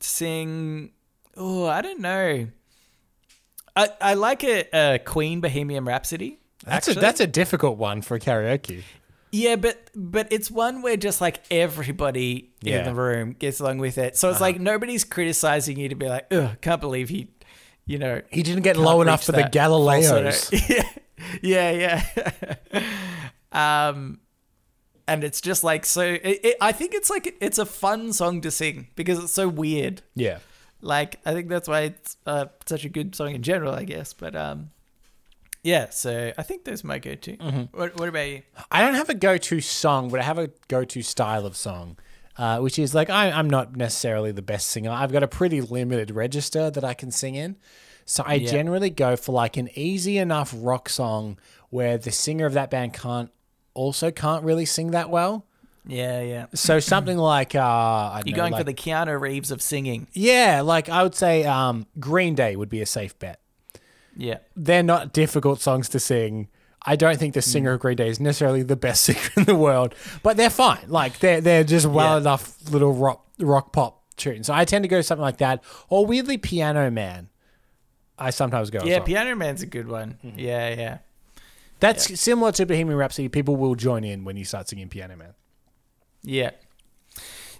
sing. 0.00 0.90
Oh, 1.36 1.66
I 1.66 1.82
don't 1.82 2.00
know. 2.00 2.48
I 3.76 3.88
I 4.00 4.14
like 4.14 4.44
a, 4.44 4.64
a 4.72 4.98
Queen 5.00 5.40
Bohemian 5.40 5.84
Rhapsody. 5.84 6.38
That's 6.64 6.88
a 6.88 6.90
actually. 6.92 7.00
that's 7.02 7.20
a 7.20 7.26
difficult 7.26 7.76
one 7.78 8.02
for 8.02 8.18
karaoke. 8.18 8.82
Yeah, 9.32 9.56
but 9.56 9.90
but 9.96 10.28
it's 10.30 10.48
one 10.48 10.80
where 10.82 10.96
just 10.96 11.20
like 11.20 11.40
everybody 11.50 12.52
Yeah. 12.62 12.78
in 12.78 12.84
the 12.84 12.94
room 12.94 13.32
gets 13.36 13.58
along 13.58 13.78
with 13.78 13.98
it. 13.98 14.16
So 14.16 14.30
it's 14.30 14.40
like 14.40 14.60
nobody's 14.60 15.02
criticizing 15.02 15.76
you 15.78 15.88
to 15.88 15.96
be 15.96 16.06
like, 16.08 16.26
ugh, 16.32 16.56
can't 16.60 16.80
believe 16.80 17.08
he, 17.08 17.30
you 17.86 17.98
know, 17.98 18.22
He 18.30 18.42
didn't 18.42 18.62
get 18.62 18.76
low 18.76 19.02
enough 19.02 19.24
for 19.24 19.32
the 19.32 19.42
Galileos. 19.42 20.50
yeah, 21.42 21.70
yeah, 21.70 22.04
yeah. 22.72 22.88
um, 23.88 24.20
and 25.06 25.22
it's 25.22 25.40
just 25.40 25.64
like 25.64 25.84
so. 25.84 26.02
It, 26.02 26.40
it, 26.44 26.56
I 26.60 26.72
think 26.72 26.94
it's 26.94 27.10
like 27.10 27.36
it's 27.40 27.58
a 27.58 27.66
fun 27.66 28.12
song 28.12 28.40
to 28.42 28.50
sing 28.50 28.88
because 28.94 29.22
it's 29.22 29.32
so 29.32 29.48
weird. 29.48 30.02
Yeah. 30.14 30.38
Like 30.80 31.20
I 31.24 31.32
think 31.32 31.48
that's 31.48 31.68
why 31.68 31.82
it's 31.82 32.16
uh, 32.26 32.46
such 32.66 32.84
a 32.84 32.88
good 32.88 33.14
song 33.14 33.34
in 33.34 33.42
general, 33.42 33.74
I 33.74 33.84
guess. 33.84 34.12
But 34.12 34.34
um, 34.34 34.70
yeah. 35.62 35.90
So 35.90 36.32
I 36.36 36.42
think 36.42 36.64
those 36.64 36.84
my 36.84 36.98
go-to. 36.98 37.36
Mm-hmm. 37.36 37.76
What, 37.76 37.98
what 37.98 38.08
about 38.08 38.28
you? 38.28 38.42
I 38.70 38.80
don't 38.80 38.94
have 38.94 39.08
a 39.08 39.14
go-to 39.14 39.60
song, 39.60 40.08
but 40.08 40.20
I 40.20 40.22
have 40.22 40.38
a 40.38 40.50
go-to 40.68 41.02
style 41.02 41.46
of 41.46 41.56
song, 41.56 41.98
uh, 42.38 42.58
which 42.60 42.78
is 42.78 42.94
like 42.94 43.10
I, 43.10 43.30
I'm 43.30 43.48
not 43.48 43.76
necessarily 43.76 44.32
the 44.32 44.42
best 44.42 44.68
singer. 44.68 44.90
I've 44.90 45.12
got 45.12 45.22
a 45.22 45.28
pretty 45.28 45.60
limited 45.60 46.10
register 46.10 46.70
that 46.70 46.84
I 46.84 46.94
can 46.94 47.10
sing 47.10 47.34
in, 47.34 47.56
so 48.04 48.22
I 48.26 48.34
Yeah. 48.34 48.50
generally 48.50 48.90
go 48.90 49.16
for 49.16 49.32
like 49.32 49.56
an 49.56 49.68
easy 49.74 50.18
enough 50.18 50.54
rock 50.56 50.88
song 50.88 51.38
where 51.70 51.98
the 51.98 52.10
singer 52.12 52.46
of 52.46 52.52
that 52.54 52.70
band 52.70 52.92
can't 52.94 53.30
also 53.74 54.10
can't 54.10 54.44
really 54.44 54.64
sing 54.64 54.92
that 54.92 55.10
well. 55.10 55.44
Yeah, 55.86 56.22
yeah. 56.22 56.46
So 56.54 56.80
something 56.94 57.18
like 57.18 57.54
uh, 57.54 58.22
You're 58.24 58.36
know, 58.36 58.42
going 58.42 58.52
like- 58.52 58.60
for 58.60 58.64
the 58.64 58.74
Keanu 58.74 59.20
Reeves 59.20 59.50
of 59.50 59.60
singing. 59.60 60.06
yeah, 60.12 60.60
like 60.62 60.88
I 60.88 61.02
would 61.02 61.14
say 61.14 61.44
um, 61.44 61.86
Green 62.00 62.34
Day 62.34 62.56
would 62.56 62.68
be 62.68 62.80
a 62.80 62.86
safe 62.86 63.18
bet. 63.18 63.40
Yeah. 64.16 64.38
they're 64.54 64.84
not 64.84 65.12
difficult 65.12 65.60
songs 65.60 65.88
to 65.88 65.98
sing. 65.98 66.46
I 66.84 66.96
don't 66.96 67.18
think 67.18 67.34
the 67.34 67.40
Mm. 67.40 67.44
singer 67.44 67.72
of 67.72 67.80
Green 67.80 67.96
Day 67.96 68.08
is 68.08 68.20
necessarily 68.20 68.62
the 68.62 68.76
best 68.76 69.02
singer 69.04 69.20
in 69.36 69.44
the 69.44 69.54
world, 69.54 69.94
but 70.22 70.36
they're 70.36 70.50
fine. 70.50 70.84
Like 70.88 71.18
they're 71.20 71.40
they're 71.40 71.64
just 71.64 71.86
well 71.86 72.14
Yeah. 72.14 72.18
enough 72.20 72.56
little 72.70 72.92
rock 72.92 73.26
rock 73.38 73.72
pop 73.72 74.02
tunes. 74.16 74.46
So 74.46 74.54
I 74.54 74.64
tend 74.64 74.84
to 74.84 74.88
go 74.88 75.00
something 75.00 75.22
like 75.22 75.38
that, 75.38 75.62
or 75.88 76.04
weirdly 76.06 76.36
Piano 76.38 76.90
Man. 76.90 77.28
I 78.18 78.30
sometimes 78.30 78.70
go. 78.70 78.84
Yeah. 78.84 79.00
Piano 79.00 79.34
Man's 79.34 79.62
a 79.62 79.66
good 79.66 79.88
one. 79.88 80.18
Mm-hmm. 80.24 80.38
Yeah, 80.38 80.68
yeah. 80.74 80.98
That's 81.80 82.18
similar 82.20 82.52
to 82.52 82.64
Bohemian 82.64 82.96
Rhapsody. 82.96 83.28
People 83.28 83.56
will 83.56 83.74
join 83.74 84.04
in 84.04 84.24
when 84.24 84.36
you 84.36 84.44
start 84.44 84.68
singing 84.68 84.88
Piano 84.88 85.16
Man. 85.16 85.34
Yeah. 86.22 86.50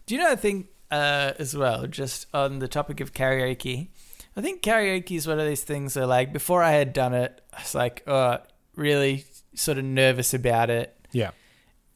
Do 0.06 0.14
you 0.14 0.20
know, 0.20 0.30
I 0.30 0.36
think, 0.36 0.68
uh, 0.90 1.32
as 1.38 1.56
well, 1.56 1.86
just 1.86 2.26
on 2.32 2.60
the 2.60 2.68
topic 2.68 3.00
of 3.00 3.12
karaoke, 3.12 3.88
I 4.36 4.40
think 4.40 4.62
karaoke 4.62 5.16
is 5.16 5.26
one 5.26 5.40
of 5.40 5.46
these 5.46 5.64
things 5.64 5.96
where, 5.96 6.06
like, 6.06 6.32
before 6.32 6.62
I 6.62 6.70
had 6.72 6.92
done 6.92 7.14
it, 7.14 7.40
I 7.52 7.60
was 7.62 7.74
like, 7.74 8.02
oh, 8.06 8.38
really 8.76 9.24
sort 9.54 9.78
of 9.78 9.84
nervous 9.84 10.34
about 10.34 10.70
it. 10.70 10.96
Yeah, 11.12 11.30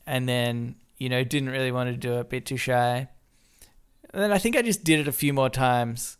And 0.06 0.28
then, 0.28 0.76
you 0.96 1.08
know, 1.08 1.24
didn't 1.24 1.50
really 1.50 1.72
want 1.72 1.90
to 1.90 1.96
do 1.96 2.14
it, 2.14 2.20
a 2.20 2.24
bit 2.24 2.46
too 2.46 2.56
shy. 2.56 3.08
And 4.10 4.22
then 4.22 4.32
I 4.32 4.38
think 4.38 4.56
I 4.56 4.62
just 4.62 4.84
did 4.84 5.00
it 5.00 5.08
a 5.08 5.12
few 5.12 5.32
more 5.32 5.50
times. 5.50 6.16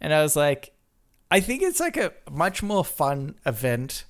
And 0.00 0.14
I 0.14 0.22
was 0.22 0.36
like, 0.36 0.72
I 1.30 1.40
think 1.40 1.62
it's 1.62 1.80
like 1.80 1.96
a 1.96 2.12
much 2.30 2.62
more 2.62 2.84
fun 2.84 3.34
event 3.44 4.04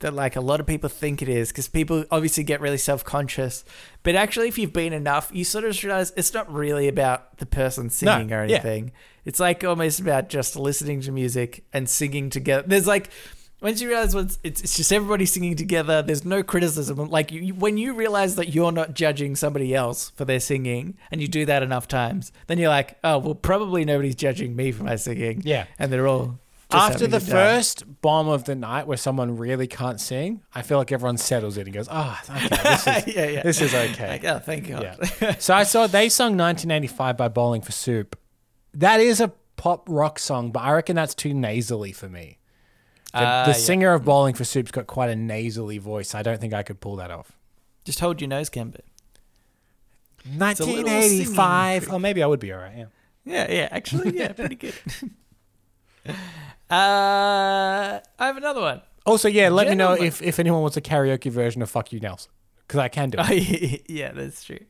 that 0.00 0.14
like 0.14 0.36
a 0.36 0.40
lot 0.40 0.60
of 0.60 0.66
people 0.66 0.88
think 0.88 1.22
it 1.22 1.28
is 1.28 1.48
because 1.48 1.68
people 1.68 2.04
obviously 2.10 2.44
get 2.44 2.60
really 2.60 2.78
self-conscious 2.78 3.64
but 4.02 4.14
actually 4.14 4.48
if 4.48 4.56
you've 4.56 4.72
been 4.72 4.92
enough 4.92 5.30
you 5.32 5.44
sort 5.44 5.64
of 5.64 5.82
realize 5.82 6.12
it's 6.16 6.32
not 6.32 6.52
really 6.52 6.88
about 6.88 7.38
the 7.38 7.46
person 7.46 7.90
singing 7.90 8.32
or 8.32 8.44
yeah. 8.44 8.54
anything 8.54 8.92
it's 9.24 9.40
like 9.40 9.64
almost 9.64 9.98
about 9.98 10.28
just 10.28 10.56
listening 10.56 11.00
to 11.00 11.10
music 11.10 11.64
and 11.72 11.88
singing 11.88 12.30
together 12.30 12.62
there's 12.66 12.86
like 12.86 13.10
once 13.60 13.80
you 13.80 13.88
realize 13.88 14.14
what's 14.14 14.38
it's, 14.42 14.60
it's 14.62 14.76
just 14.76 14.92
everybody 14.92 15.26
singing 15.26 15.56
together 15.56 16.02
there's 16.02 16.24
no 16.24 16.42
criticism 16.42 16.96
like 17.10 17.32
you, 17.32 17.54
when 17.54 17.76
you 17.76 17.94
realize 17.94 18.36
that 18.36 18.54
you're 18.54 18.72
not 18.72 18.94
judging 18.94 19.34
somebody 19.36 19.74
else 19.74 20.10
for 20.10 20.24
their 20.24 20.40
singing 20.40 20.96
and 21.10 21.20
you 21.20 21.28
do 21.28 21.44
that 21.44 21.62
enough 21.62 21.88
times 21.88 22.32
then 22.46 22.58
you're 22.58 22.68
like 22.68 22.96
oh 23.04 23.18
well 23.18 23.34
probably 23.34 23.84
nobody's 23.84 24.14
judging 24.14 24.54
me 24.54 24.70
for 24.72 24.84
my 24.84 24.96
singing 24.96 25.42
Yeah. 25.44 25.66
and 25.78 25.92
they're 25.92 26.06
all 26.08 26.38
just 26.70 26.90
After 26.90 27.06
the 27.06 27.18
first 27.20 28.02
bomb 28.02 28.28
of 28.28 28.44
the 28.44 28.54
night, 28.54 28.86
where 28.86 28.98
someone 28.98 29.38
really 29.38 29.66
can't 29.66 29.98
sing, 29.98 30.42
I 30.54 30.60
feel 30.60 30.76
like 30.76 30.92
everyone 30.92 31.16
settles 31.16 31.56
in 31.56 31.66
and 31.66 31.72
goes, 31.72 31.88
"Ah, 31.90 32.22
okay, 32.28 32.48
this 32.62 32.86
is 32.86 33.16
yeah, 33.16 33.26
yeah. 33.26 33.42
this 33.42 33.60
is 33.62 33.74
okay." 33.74 34.08
Like, 34.10 34.24
oh, 34.26 34.38
thank 34.38 34.68
God. 34.68 34.82
Yeah. 34.82 35.38
so 35.38 35.54
I 35.54 35.62
saw 35.62 35.86
they 35.86 36.10
sung 36.10 36.36
1985 36.36 37.16
by 37.16 37.28
Bowling 37.28 37.62
for 37.62 37.72
Soup. 37.72 38.14
That 38.74 39.00
is 39.00 39.18
a 39.18 39.32
pop 39.56 39.86
rock 39.88 40.18
song, 40.18 40.50
but 40.50 40.60
I 40.60 40.72
reckon 40.72 40.94
that's 40.94 41.14
too 41.14 41.32
nasally 41.32 41.92
for 41.92 42.06
me. 42.10 42.37
The, 43.12 43.18
Ah, 43.20 43.44
the 43.44 43.50
yeah. 43.52 43.56
singer 43.56 43.92
of 43.94 44.04
Bowling 44.04 44.34
for 44.34 44.44
Soup's 44.44 44.70
got 44.70 44.86
quite 44.86 45.10
a 45.10 45.16
nasally 45.16 45.78
voice. 45.78 46.14
I 46.14 46.22
don't 46.22 46.40
think 46.40 46.52
I 46.52 46.62
could 46.62 46.80
pull 46.80 46.96
that 46.96 47.10
off. 47.10 47.32
Just 47.84 48.00
hold 48.00 48.20
your 48.20 48.28
nose, 48.28 48.50
Cambo. 48.50 48.80
1985. 50.36 51.88
Oh, 51.90 51.98
maybe 51.98 52.22
I 52.22 52.26
would 52.26 52.40
be 52.40 52.52
all 52.52 52.58
right. 52.60 52.76
Yeah. 52.76 52.86
Yeah, 53.24 53.50
yeah, 53.50 53.68
actually, 53.70 54.16
yeah, 54.16 54.32
pretty 54.32 54.54
good. 54.54 54.74
uh, 56.08 56.14
I 56.70 58.00
have 58.18 58.36
another 58.36 58.60
one. 58.60 58.80
Also, 59.04 59.28
yeah, 59.28 59.48
let 59.48 59.68
me 59.68 59.74
know 59.74 59.92
if, 59.92 60.22
if 60.22 60.38
anyone 60.38 60.62
wants 60.62 60.76
a 60.76 60.80
karaoke 60.80 61.30
version 61.30 61.60
of 61.62 61.70
Fuck 61.70 61.92
You 61.92 62.00
Nelson. 62.00 62.30
Because 62.66 62.80
I 62.80 62.88
can 62.88 63.10
do 63.10 63.18
it. 63.20 63.82
yeah, 63.88 64.12
that's 64.12 64.44
true. 64.44 64.60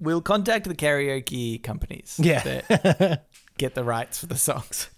We'll 0.00 0.22
contact 0.22 0.68
the 0.68 0.74
karaoke 0.74 1.62
companies. 1.62 2.18
Yeah. 2.22 3.16
get 3.58 3.74
the 3.74 3.84
rights 3.84 4.18
for 4.18 4.26
the 4.26 4.36
songs. 4.36 4.90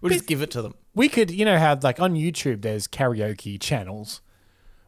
We'll 0.00 0.12
just 0.12 0.26
give 0.26 0.42
it 0.42 0.50
to 0.52 0.62
them. 0.62 0.74
We 0.94 1.08
could, 1.08 1.30
you 1.30 1.44
know, 1.44 1.56
have 1.56 1.82
like 1.84 2.00
on 2.00 2.14
YouTube, 2.14 2.62
there's 2.62 2.86
karaoke 2.88 3.60
channels. 3.60 4.20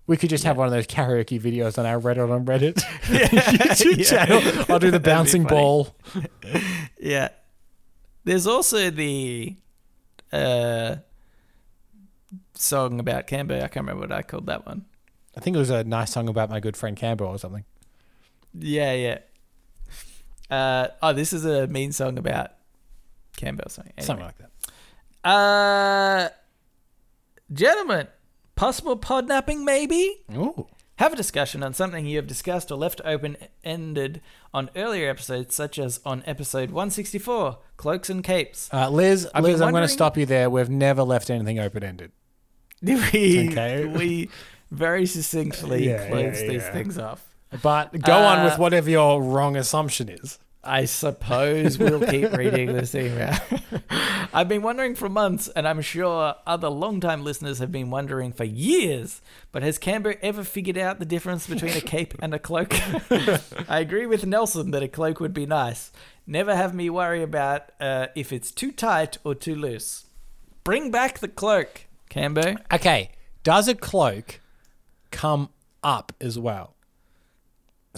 We 0.07 0.17
could 0.17 0.31
just 0.31 0.45
have 0.45 0.57
one 0.57 0.67
of 0.67 0.73
those 0.73 0.87
karaoke 0.87 1.39
videos 1.41 1.79
on 1.79 1.85
our 1.85 2.01
Reddit 2.01 2.31
on 2.31 2.47
Reddit 2.47 2.75
YouTube 3.03 4.09
channel. 4.09 4.65
I'll 4.69 4.79
do 4.79 4.91
the 4.91 4.99
That'd 4.99 5.03
be 5.03 5.11
bouncing 5.11 5.43
funny. 5.45 5.55
ball. 5.55 5.95
Yeah. 6.99 7.29
There's 8.25 8.47
also 8.47 8.91
the 8.91 9.57
uh, 10.33 10.97
song 12.55 13.01
about 13.01 13.27
Cambo. 13.27 13.57
I 13.57 13.69
can't 13.69 13.87
remember 13.87 14.01
what 14.03 14.13
I 14.13 14.23
called 14.23 14.47
that 14.47 14.67
one. 14.67 14.87
I 15.37 15.41
think 15.41 15.57
it 15.57 15.59
was 15.59 15.71
a 15.71 15.85
nice 15.85 16.11
song 16.13 16.29
about 16.29 16.51
my 16.51 16.59
good 16.61 16.77
friend 16.77 16.97
Campbell 16.97 17.27
or 17.27 17.39
something. 17.39 17.65
Yeah, 18.55 18.93
yeah. 18.95 19.19
Uh, 20.51 20.89
oh, 21.03 21.13
this 21.13 21.33
is 21.33 21.45
a 21.45 21.67
mean 21.69 21.93
song 21.93 22.19
about 22.19 22.53
Cambo 23.37 23.67
or 23.67 23.69
something. 23.71 23.93
Something 24.01 24.25
like 24.27 24.39
that. 24.39 24.51
Uh, 25.25 26.29
gentlemen, 27.53 28.09
possible 28.57 28.97
podnapping 28.99 29.65
maybe? 29.65 30.17
Ooh. 30.35 30.67
Have 30.97 31.13
a 31.13 31.17
discussion 31.17 31.63
on 31.63 31.75
something 31.75 32.07
you 32.07 32.17
have 32.17 32.27
discussed 32.27 32.73
or 32.73 32.75
left 32.77 33.01
open 33.05 33.37
ended 33.63 34.21
on 34.53 34.69
earlier 34.75 35.09
episodes, 35.09 35.55
such 35.55 35.79
as 35.79 36.01
on 36.05 36.25
episode 36.27 36.71
164, 36.71 37.59
Cloaks 37.77 38.11
and 38.11 38.25
Capes. 38.25 38.69
Uh, 38.73 38.91
Liz, 38.91 39.27
I've 39.33 39.45
been 39.45 39.53
Liz, 39.53 39.61
I'm 39.61 39.67
going 39.67 39.71
to 39.71 39.75
wondering- 39.75 39.89
stop 39.89 40.17
you 40.17 40.27
there. 40.27 40.51
We've 40.51 40.69
never 40.71 41.05
left 41.05 41.31
anything 41.31 41.61
open 41.61 41.85
ended. 41.85 42.11
we, 42.83 43.49
Okay. 43.51 43.85
we 43.85 44.29
very 44.73 45.07
succinctly 45.07 45.89
Yeah, 45.89 46.09
close 46.09 46.41
yeah, 46.43 46.49
these 46.49 46.63
yeah. 46.63 46.73
things 46.73 46.99
off. 46.99 47.25
But 47.63 48.01
go 48.01 48.15
on 48.19 48.41
Uh, 48.41 48.45
with 48.47 48.59
whatever 48.59 48.91
your 48.91 49.23
wrong 49.23 49.57
assumption 49.57 50.09
is. 50.09 50.39
I 50.69 50.85
suppose 50.85 51.79
we'll 51.79 52.07
keep 52.07 52.31
reading 52.33 52.75
this 52.75 52.95
email. 52.95 53.35
I've 54.35 54.49
been 54.49 54.61
wondering 54.61 54.95
for 54.95 55.09
months, 55.09 55.49
and 55.49 55.67
I'm 55.67 55.81
sure 55.81 56.35
other 56.47 56.69
long-time 56.69 57.25
listeners 57.25 57.59
have 57.59 57.73
been 57.73 57.91
wondering 57.91 58.33
for 58.33 58.45
years. 58.45 59.23
But 59.51 59.63
has 59.63 59.79
Cambo 59.79 60.19
ever 60.21 60.45
figured 60.45 60.77
out 60.77 60.99
the 60.99 61.07
difference 61.07 61.47
between 61.47 61.73
a 61.73 61.81
cape 61.81 62.15
and 62.21 62.35
a 62.35 62.39
cloak? 62.39 62.75
I 63.69 63.81
agree 63.81 64.05
with 64.05 64.27
Nelson 64.27 64.71
that 64.73 64.83
a 64.83 64.89
cloak 64.89 65.21
would 65.21 65.33
be 65.33 65.47
nice. 65.47 65.91
Never 66.27 66.55
have 66.55 66.75
me 66.75 66.91
worry 66.91 67.23
about 67.23 67.73
uh, 67.81 68.09
if 68.15 68.31
it's 68.31 68.51
too 68.51 68.71
tight 68.71 69.17
or 69.25 69.35
too 69.35 69.55
loose. 69.55 70.05
Bring 70.65 70.91
back 70.91 71.21
the 71.21 71.29
cloak, 71.29 71.87
Cambo. 72.11 72.59
Okay, 72.71 73.13
does 73.43 73.69
a 73.69 73.75
cloak 73.75 74.41
come 75.11 75.49
up 75.83 76.13
as 76.21 76.39
well? 76.39 76.75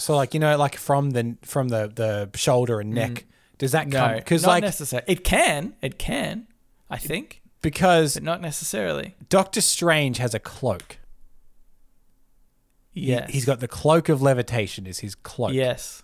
So, 0.01 0.15
like 0.15 0.33
you 0.33 0.39
know, 0.39 0.57
like 0.57 0.75
from 0.77 1.11
the 1.11 1.37
from 1.43 1.69
the 1.69 1.87
the 1.93 2.37
shoulder 2.37 2.79
and 2.79 2.91
neck, 2.93 3.25
does 3.57 3.71
that 3.73 3.91
come? 3.91 4.11
No, 4.11 4.17
Because 4.17 4.43
not 4.43 4.49
like 4.49 4.63
necessarily. 4.63 5.05
It 5.11 5.23
can. 5.23 5.73
It 5.81 5.99
can. 5.99 6.47
I 6.89 6.97
think, 6.97 7.41
because 7.61 8.15
but 8.15 8.23
not 8.23 8.41
necessarily. 8.41 9.15
Doctor 9.29 9.61
Strange 9.61 10.17
has 10.17 10.33
a 10.33 10.39
cloak. 10.39 10.97
He- 12.91 13.07
Yes. 13.07 13.29
he's 13.31 13.45
got 13.45 13.59
the 13.61 13.67
cloak 13.67 14.09
of 14.09 14.21
levitation. 14.21 14.85
Is 14.85 14.99
his 14.99 15.15
cloak? 15.15 15.53
Yes. 15.53 16.03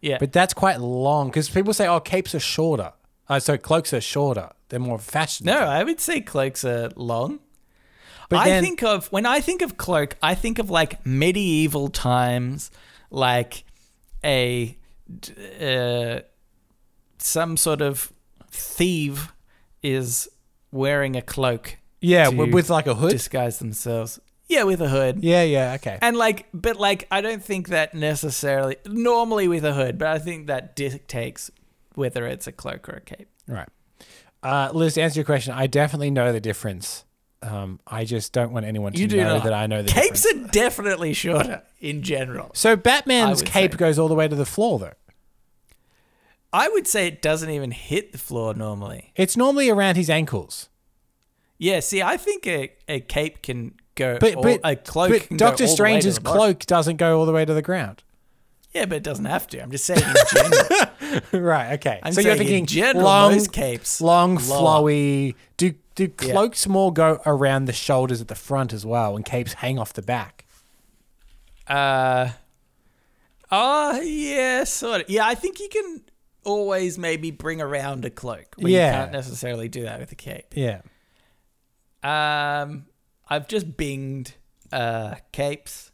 Yeah. 0.00 0.18
but 0.20 0.32
that's 0.32 0.52
quite 0.52 0.80
long 0.80 1.28
because 1.28 1.48
people 1.48 1.72
say, 1.72 1.86
"Oh, 1.88 1.98
capes 1.98 2.34
are 2.34 2.40
shorter." 2.40 2.92
Uh, 3.26 3.40
so 3.40 3.56
cloaks 3.56 3.92
are 3.94 4.02
shorter. 4.02 4.50
They're 4.68 4.78
more 4.78 4.98
fashionable. 4.98 5.58
No, 5.60 5.66
I 5.66 5.82
would 5.82 5.98
say 5.98 6.20
cloaks 6.20 6.62
are 6.64 6.90
long. 6.94 7.40
But 8.28 8.40
I 8.40 8.48
then- 8.50 8.62
think 8.62 8.82
of 8.82 9.06
when 9.12 9.24
I 9.26 9.40
think 9.40 9.62
of 9.62 9.76
cloak, 9.78 10.16
I 10.22 10.34
think 10.34 10.58
of 10.58 10.68
like 10.68 11.04
medieval 11.06 11.88
times, 11.88 12.70
like 13.10 13.64
a 14.24 14.78
uh, 15.60 16.20
some 17.18 17.56
sort 17.56 17.80
of 17.80 18.12
thief 18.50 19.32
is 19.82 20.28
wearing 20.70 21.16
a 21.16 21.22
cloak. 21.22 21.78
Yeah, 22.00 22.28
with 22.28 22.68
like 22.68 22.86
a 22.86 22.94
hood. 22.94 23.12
disguise 23.12 23.58
themselves. 23.58 24.20
Yeah, 24.46 24.64
with 24.64 24.82
a 24.82 24.88
hood. 24.88 25.24
yeah, 25.24 25.42
yeah, 25.42 25.72
okay. 25.74 25.98
And 26.02 26.16
like, 26.16 26.46
but 26.52 26.76
like, 26.76 27.06
I 27.10 27.22
don't 27.22 27.42
think 27.42 27.68
that 27.68 27.94
necessarily. 27.94 28.76
Normally 28.86 29.48
with 29.48 29.64
a 29.64 29.72
hood, 29.72 29.96
but 29.98 30.08
I 30.08 30.18
think 30.18 30.48
that 30.48 30.76
dictates 30.76 31.50
whether 31.94 32.26
it's 32.26 32.46
a 32.46 32.52
cloak 32.52 32.88
or 32.88 32.96
a 32.96 33.00
cape. 33.00 33.28
Right. 33.48 33.68
Uh, 34.42 34.70
Liz, 34.74 34.94
to 34.94 35.02
answer 35.02 35.20
your 35.20 35.24
question, 35.24 35.54
I 35.54 35.66
definitely 35.66 36.10
know 36.10 36.30
the 36.32 36.40
difference. 36.40 37.03
Um, 37.44 37.78
I 37.86 38.04
just 38.04 38.32
don't 38.32 38.52
want 38.52 38.64
anyone 38.64 38.92
to 38.92 38.98
You 38.98 39.06
do 39.06 39.16
know 39.18 39.34
not. 39.36 39.44
that 39.44 39.52
I 39.52 39.66
know 39.66 39.82
the 39.82 39.90
Capes 39.90 40.22
difference. 40.22 40.48
are 40.48 40.52
definitely 40.52 41.12
shorter 41.12 41.62
in 41.80 42.02
general. 42.02 42.50
So 42.54 42.74
Batman's 42.76 43.42
I 43.42 43.44
would 43.44 43.50
cape 43.52 43.72
say. 43.72 43.76
goes 43.78 43.98
all 43.98 44.08
the 44.08 44.14
way 44.14 44.26
to 44.28 44.34
the 44.34 44.46
floor, 44.46 44.78
though. 44.78 44.92
I 46.52 46.68
would 46.68 46.86
say 46.86 47.06
it 47.08 47.20
doesn't 47.20 47.50
even 47.50 47.72
hit 47.72 48.12
the 48.12 48.18
floor 48.18 48.54
normally. 48.54 49.12
It's 49.16 49.36
normally 49.36 49.68
around 49.68 49.96
his 49.96 50.08
ankles. 50.08 50.68
Yeah, 51.58 51.80
see, 51.80 52.00
I 52.02 52.16
think 52.16 52.46
a, 52.46 52.72
a 52.88 53.00
cape 53.00 53.42
can 53.42 53.74
go, 53.94 54.18
But 54.20 54.34
all, 54.36 54.42
but, 54.42 54.60
a 54.64 54.76
cloak 54.76 55.10
but 55.10 55.22
can 55.28 55.36
go 55.36 55.46
Doctor 55.46 55.64
all 55.64 55.68
the 55.76 55.82
way 55.82 55.98
to 55.98 56.00
Strange's 56.00 56.14
the 56.16 56.20
bottom. 56.22 56.38
cloak 56.38 56.66
doesn't 56.66 56.96
go 56.96 57.18
all 57.18 57.26
the 57.26 57.32
way 57.32 57.44
to 57.44 57.54
the 57.54 57.62
ground. 57.62 58.02
Yeah, 58.72 58.86
but 58.86 58.96
it 58.96 59.02
doesn't 59.04 59.24
have 59.26 59.46
to. 59.48 59.60
I'm 59.62 59.70
just 59.70 59.84
saying 59.84 60.02
in 60.02 60.14
general. 60.32 61.20
right. 61.46 61.74
Okay. 61.74 62.00
I'm 62.02 62.12
so 62.12 62.20
you're 62.20 62.30
saying 62.32 62.38
thinking 62.38 62.58
in 62.60 62.66
general, 62.66 63.04
long, 63.04 63.32
most 63.32 63.52
capes 63.52 64.00
long, 64.00 64.34
lower. 64.34 64.40
flowy. 64.82 65.34
Do 65.56 65.74
do 65.94 66.04
Yeah. 66.22 66.32
cloaks 66.32 66.66
more 66.66 66.92
go 66.92 67.20
around 67.24 67.66
the 67.66 67.72
shoulders 67.72 68.20
at 68.20 68.28
the 68.28 68.34
front 68.34 68.72
as 68.72 68.84
well, 68.84 69.16
and 69.16 69.24
capes 69.24 69.54
hang 69.54 69.78
off 69.78 69.92
the 69.92 70.02
back? 70.02 70.44
Uh, 71.66 72.30
oh, 73.50 74.00
yeah, 74.00 74.64
sort 74.64 75.02
of. 75.02 75.10
Yeah, 75.10 75.26
I 75.26 75.34
think 75.34 75.60
you 75.60 75.68
can 75.68 76.02
always 76.44 76.98
maybe 76.98 77.30
bring 77.30 77.60
around 77.60 78.04
a 78.04 78.10
cloak. 78.10 78.54
Yeah. 78.58 78.66
You 78.66 78.92
can't 78.92 79.12
necessarily 79.12 79.68
do 79.68 79.82
that 79.84 79.98
with 80.00 80.12
a 80.12 80.16
cape. 80.16 80.54
Yeah. 80.54 80.80
Um, 82.02 82.86
I've 83.28 83.48
just 83.48 83.76
binged 83.76 84.32
uh, 84.72 85.14
capes, 85.32 85.90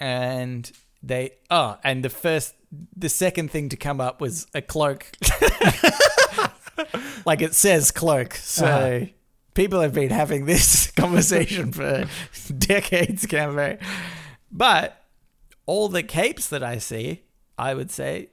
and 0.00 0.70
they 1.02 1.32
oh, 1.50 1.78
and 1.84 2.04
the 2.04 2.10
first, 2.10 2.54
the 2.96 3.08
second 3.08 3.50
thing 3.52 3.68
to 3.68 3.76
come 3.76 4.00
up 4.00 4.20
was 4.20 4.46
a 4.54 4.60
cloak. 4.62 5.12
like 7.26 7.42
it 7.42 7.54
says 7.54 7.90
cloak, 7.90 8.34
so 8.34 8.66
Uh-huh. 8.66 9.06
people 9.54 9.80
have 9.80 9.92
been 9.94 10.10
having 10.10 10.46
this 10.46 10.90
conversation 10.96 11.72
for 11.72 12.06
decades, 12.58 13.26
Cambo. 13.26 13.80
But 14.50 15.00
all 15.66 15.88
the 15.88 16.02
capes 16.02 16.48
that 16.48 16.62
I 16.62 16.78
see, 16.78 17.22
I 17.58 17.74
would 17.74 17.90
say, 17.90 18.30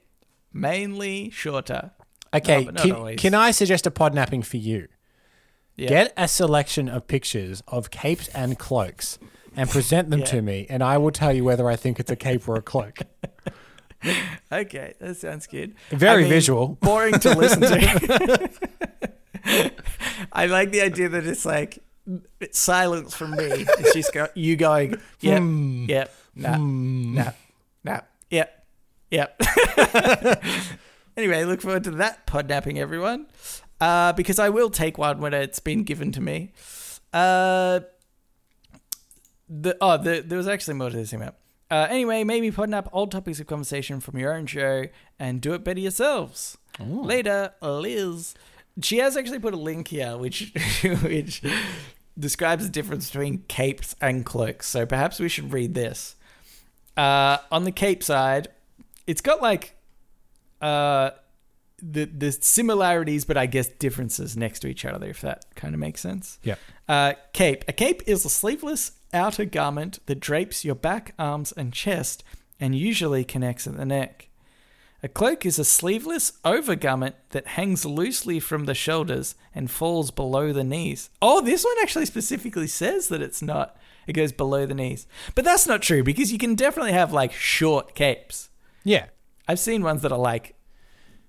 mainly 0.52 1.30
shorter. 1.30 1.92
Okay. 2.34 2.64
No, 2.64 2.72
can, 2.72 3.16
can 3.16 3.34
I 3.34 3.50
suggest 3.50 3.86
a 3.86 3.90
podnapping 3.90 4.44
for 4.44 4.56
you? 4.56 4.88
Yeah. 5.76 5.88
Get 5.88 6.12
a 6.16 6.28
selection 6.28 6.88
of 6.88 7.06
pictures 7.06 7.62
of 7.66 7.90
capes 7.90 8.28
and 8.28 8.58
cloaks 8.58 9.18
and 9.56 9.68
present 9.70 10.10
them 10.10 10.20
Yeah. 10.20 10.26
to 10.26 10.42
me, 10.42 10.66
and 10.70 10.82
I 10.82 10.98
will 10.98 11.10
tell 11.10 11.32
you 11.32 11.44
whether 11.44 11.68
I 11.68 11.76
think 11.76 11.98
it's 12.00 12.10
a 12.10 12.16
cape 12.16 12.48
or 12.48 12.56
a 12.56 12.62
cloak. 12.62 12.98
Okay, 14.52 14.94
that 15.00 15.16
sounds 15.16 15.46
good. 15.46 15.74
Very 15.90 16.12
I 16.12 16.22
mean, 16.22 16.28
visual. 16.28 16.68
Boring 16.80 17.18
to 17.20 17.38
listen 17.38 17.60
to. 17.62 18.50
I 20.32 20.46
like 20.46 20.72
the 20.72 20.82
idea 20.82 21.08
that 21.08 21.26
it's 21.26 21.44
like 21.46 21.78
it's 22.40 22.58
silence 22.58 23.14
from 23.14 23.30
me. 23.32 23.44
It's 23.46 23.94
just 23.94 24.12
go, 24.12 24.28
you 24.34 24.56
going, 24.56 24.96
yep, 25.20 25.38
Hmm. 25.40 25.86
yep, 25.88 26.14
nah, 26.34 26.56
nah, 26.58 27.30
nah, 27.84 28.00
yep, 28.30 28.66
yep. 29.10 29.40
anyway, 31.16 31.44
look 31.44 31.60
forward 31.62 31.84
to 31.84 31.90
that 31.92 32.26
podnapping, 32.26 32.76
everyone. 32.78 33.26
Uh, 33.80 34.12
because 34.12 34.38
I 34.38 34.48
will 34.48 34.70
take 34.70 34.98
one 34.98 35.20
when 35.20 35.32
it's 35.34 35.58
been 35.60 35.82
given 35.82 36.12
to 36.12 36.20
me. 36.20 36.52
Uh, 37.12 37.80
the 39.48 39.76
oh, 39.80 39.96
the, 39.96 40.22
there 40.24 40.38
was 40.38 40.46
actually 40.48 40.74
more 40.74 40.90
to 40.90 40.96
this 40.96 41.12
email. 41.12 41.34
Uh, 41.72 41.86
anyway, 41.88 42.22
maybe 42.22 42.50
putting 42.50 42.74
up 42.74 42.86
old 42.92 43.10
topics 43.10 43.40
of 43.40 43.46
conversation 43.46 43.98
from 43.98 44.18
your 44.18 44.34
own 44.34 44.44
show 44.44 44.84
and 45.18 45.40
do 45.40 45.54
it 45.54 45.64
better 45.64 45.80
yourselves. 45.80 46.58
Later, 46.78 47.54
Liz. 47.62 48.34
She 48.82 48.98
has 48.98 49.16
actually 49.16 49.38
put 49.38 49.54
a 49.54 49.56
link 49.56 49.88
here, 49.88 50.18
which 50.18 50.52
which 51.02 51.42
describes 52.18 52.66
the 52.66 52.70
difference 52.70 53.10
between 53.10 53.44
capes 53.48 53.96
and 54.02 54.22
cloaks. 54.22 54.68
So 54.68 54.84
perhaps 54.84 55.18
we 55.18 55.30
should 55.30 55.50
read 55.50 55.72
this. 55.72 56.14
Uh, 56.94 57.38
on 57.50 57.64
the 57.64 57.72
cape 57.72 58.02
side, 58.02 58.48
it's 59.06 59.22
got 59.22 59.40
like 59.40 59.74
uh, 60.60 61.12
the 61.82 62.04
the 62.04 62.32
similarities, 62.32 63.24
but 63.24 63.38
I 63.38 63.46
guess 63.46 63.68
differences 63.68 64.36
next 64.36 64.60
to 64.60 64.68
each 64.68 64.84
other, 64.84 65.08
if 65.08 65.22
that 65.22 65.46
kind 65.54 65.74
of 65.74 65.80
makes 65.80 66.02
sense. 66.02 66.38
Yep. 66.42 66.58
Uh, 66.86 67.12
cape. 67.32 67.64
A 67.66 67.72
cape 67.72 68.02
is 68.06 68.26
a 68.26 68.30
sleeveless 68.30 68.92
outer 69.12 69.44
garment 69.44 69.98
that 70.06 70.20
drapes 70.20 70.64
your 70.64 70.74
back, 70.74 71.14
arms, 71.18 71.52
and 71.52 71.72
chest, 71.72 72.24
and 72.60 72.74
usually 72.74 73.24
connects 73.24 73.66
at 73.66 73.76
the 73.76 73.84
neck. 73.84 74.28
A 75.04 75.08
cloak 75.08 75.44
is 75.44 75.58
a 75.58 75.64
sleeveless 75.64 76.34
overgarment 76.44 77.16
that 77.30 77.48
hangs 77.48 77.84
loosely 77.84 78.38
from 78.38 78.66
the 78.66 78.74
shoulders 78.74 79.34
and 79.52 79.68
falls 79.68 80.12
below 80.12 80.52
the 80.52 80.62
knees. 80.62 81.10
Oh, 81.20 81.40
this 81.40 81.64
one 81.64 81.74
actually 81.82 82.06
specifically 82.06 82.68
says 82.68 83.08
that 83.08 83.20
it's 83.20 83.42
not. 83.42 83.76
It 84.06 84.12
goes 84.12 84.30
below 84.30 84.64
the 84.64 84.74
knees. 84.74 85.08
But 85.34 85.44
that's 85.44 85.66
not 85.66 85.82
true 85.82 86.04
because 86.04 86.32
you 86.32 86.38
can 86.38 86.54
definitely 86.54 86.92
have 86.92 87.12
like 87.12 87.32
short 87.32 87.96
capes. 87.96 88.50
Yeah. 88.84 89.06
I've 89.48 89.58
seen 89.58 89.82
ones 89.82 90.02
that 90.02 90.12
are 90.12 90.18
like 90.18 90.54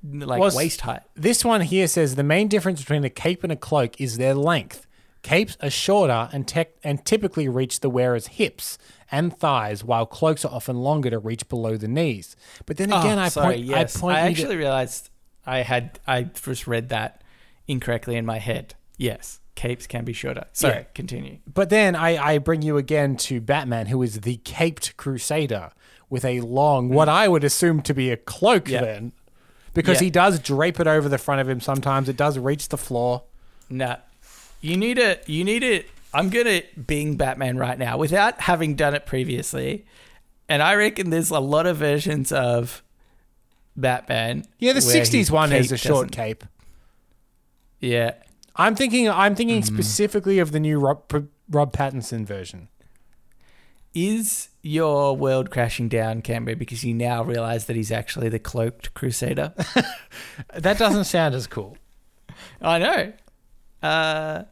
like 0.03 0.39
Was- 0.39 0.55
waist 0.55 0.81
height. 0.81 1.01
This 1.15 1.43
one 1.43 1.61
here 1.61 1.87
says 1.87 2.15
the 2.15 2.23
main 2.23 2.47
difference 2.47 2.79
between 2.79 3.03
a 3.03 3.09
cape 3.09 3.43
and 3.43 3.51
a 3.51 3.55
cloak 3.55 3.99
is 3.99 4.17
their 4.17 4.35
length. 4.35 4.85
Capes 5.23 5.57
are 5.61 5.69
shorter 5.69 6.29
and, 6.31 6.47
tec- 6.47 6.75
and 6.83 7.03
typically 7.05 7.47
reach 7.47 7.79
the 7.79 7.89
wearer's 7.89 8.27
hips 8.27 8.77
and 9.09 9.35
thighs, 9.35 9.83
while 9.83 10.05
cloaks 10.05 10.43
are 10.43 10.53
often 10.53 10.75
longer 10.77 11.09
to 11.09 11.17
reach 11.17 11.47
below 11.47 11.77
the 11.77 11.87
knees. 11.87 12.35
But 12.65 12.77
then 12.77 12.91
oh, 12.93 12.99
again, 12.99 13.17
oh, 13.17 13.23
I 13.23 13.29
sorry, 13.29 13.55
point, 13.55 13.65
yes. 13.65 13.95
I 13.95 13.99
point 13.99 14.17
I 14.17 14.27
you 14.27 14.35
to- 14.35 14.41
actually 14.41 14.57
realized 14.57 15.09
I 15.45 15.59
had 15.59 15.99
I 16.05 16.23
just 16.23 16.67
read 16.67 16.89
that 16.89 17.21
incorrectly 17.67 18.15
in 18.15 18.25
my 18.25 18.39
head. 18.39 18.75
Yes, 18.97 19.39
capes 19.55 19.87
can 19.87 20.03
be 20.03 20.13
shorter. 20.13 20.45
Sorry, 20.51 20.75
Yeah. 20.75 20.83
continue. 20.93 21.37
But 21.51 21.69
then 21.69 21.95
I, 21.95 22.17
I 22.17 22.37
bring 22.37 22.61
you 22.61 22.77
again 22.77 23.15
to 23.17 23.39
Batman, 23.39 23.87
who 23.87 24.01
is 24.01 24.21
the 24.21 24.37
caped 24.37 24.97
crusader 24.97 25.71
with 26.09 26.25
a 26.25 26.41
long, 26.41 26.89
what 26.89 27.07
mm. 27.07 27.11
I 27.13 27.27
would 27.27 27.43
assume 27.43 27.81
to 27.83 27.93
be 27.93 28.11
a 28.11 28.17
cloak 28.17 28.69
Yeah. 28.69 28.81
then. 28.81 29.13
Because 29.73 29.99
Yeah. 30.01 30.05
he 30.05 30.09
does 30.11 30.39
drape 30.39 30.79
it 30.79 30.85
over 30.85 31.09
the 31.09 31.17
front 31.17 31.41
of 31.41 31.49
him 31.49 31.59
sometimes. 31.59 32.07
It 32.07 32.17
does 32.17 32.37
reach 32.37 32.69
the 32.69 32.77
floor. 32.77 33.23
Nah, 33.69 33.95
you 34.63 34.77
need 34.77 34.97
a 34.97 35.19
you 35.27 35.43
need 35.43 35.61
it. 35.63 35.89
I'm 36.13 36.29
gonna 36.29 36.61
Bing 36.87 37.15
Batman 37.17 37.57
right 37.57 37.77
now 37.77 37.97
without 37.97 38.41
having 38.41 38.75
done 38.75 38.93
it 38.95 39.05
previously, 39.05 39.85
and 40.47 40.61
I 40.63 40.73
reckon 40.75 41.09
there's 41.09 41.29
a 41.31 41.39
lot 41.39 41.65
of 41.67 41.77
versions 41.77 42.31
of 42.31 42.81
Batman. 43.75 44.45
Yeah, 44.59 44.73
the 44.73 44.79
60s 44.79 45.29
one 45.31 45.51
is 45.51 45.67
cape 45.69 45.75
a 45.75 45.77
short 45.77 46.11
cape. 46.11 46.43
Yeah, 47.79 48.13
I'm 48.55 48.75
thinking 48.75 49.09
I'm 49.09 49.35
thinking 49.35 49.61
Mm-hmm. 49.61 49.75
specifically 49.75 50.39
of 50.39 50.51
the 50.51 50.59
new 50.59 50.79
Rob, 50.79 51.27
Rob 51.49 51.73
Pattinson 51.73 52.25
version. 52.25 52.69
is 53.93 54.49
your 54.61 55.15
world 55.17 55.49
crashing 55.51 55.89
down, 55.89 56.21
Cambo, 56.21 56.57
because 56.57 56.83
you 56.85 56.93
now 56.93 57.23
realize 57.23 57.65
that 57.65 57.75
he's 57.75 57.91
actually 57.91 58.29
the 58.29 58.39
cloaked 58.39 58.93
crusader? 58.93 59.53
That 60.55 60.77
doesn't 60.79 61.03
sound 61.03 61.35
as 61.35 61.45
cool. 61.47 61.77
I 62.61 62.79
know. 62.79 63.13
Uh, 63.83 64.43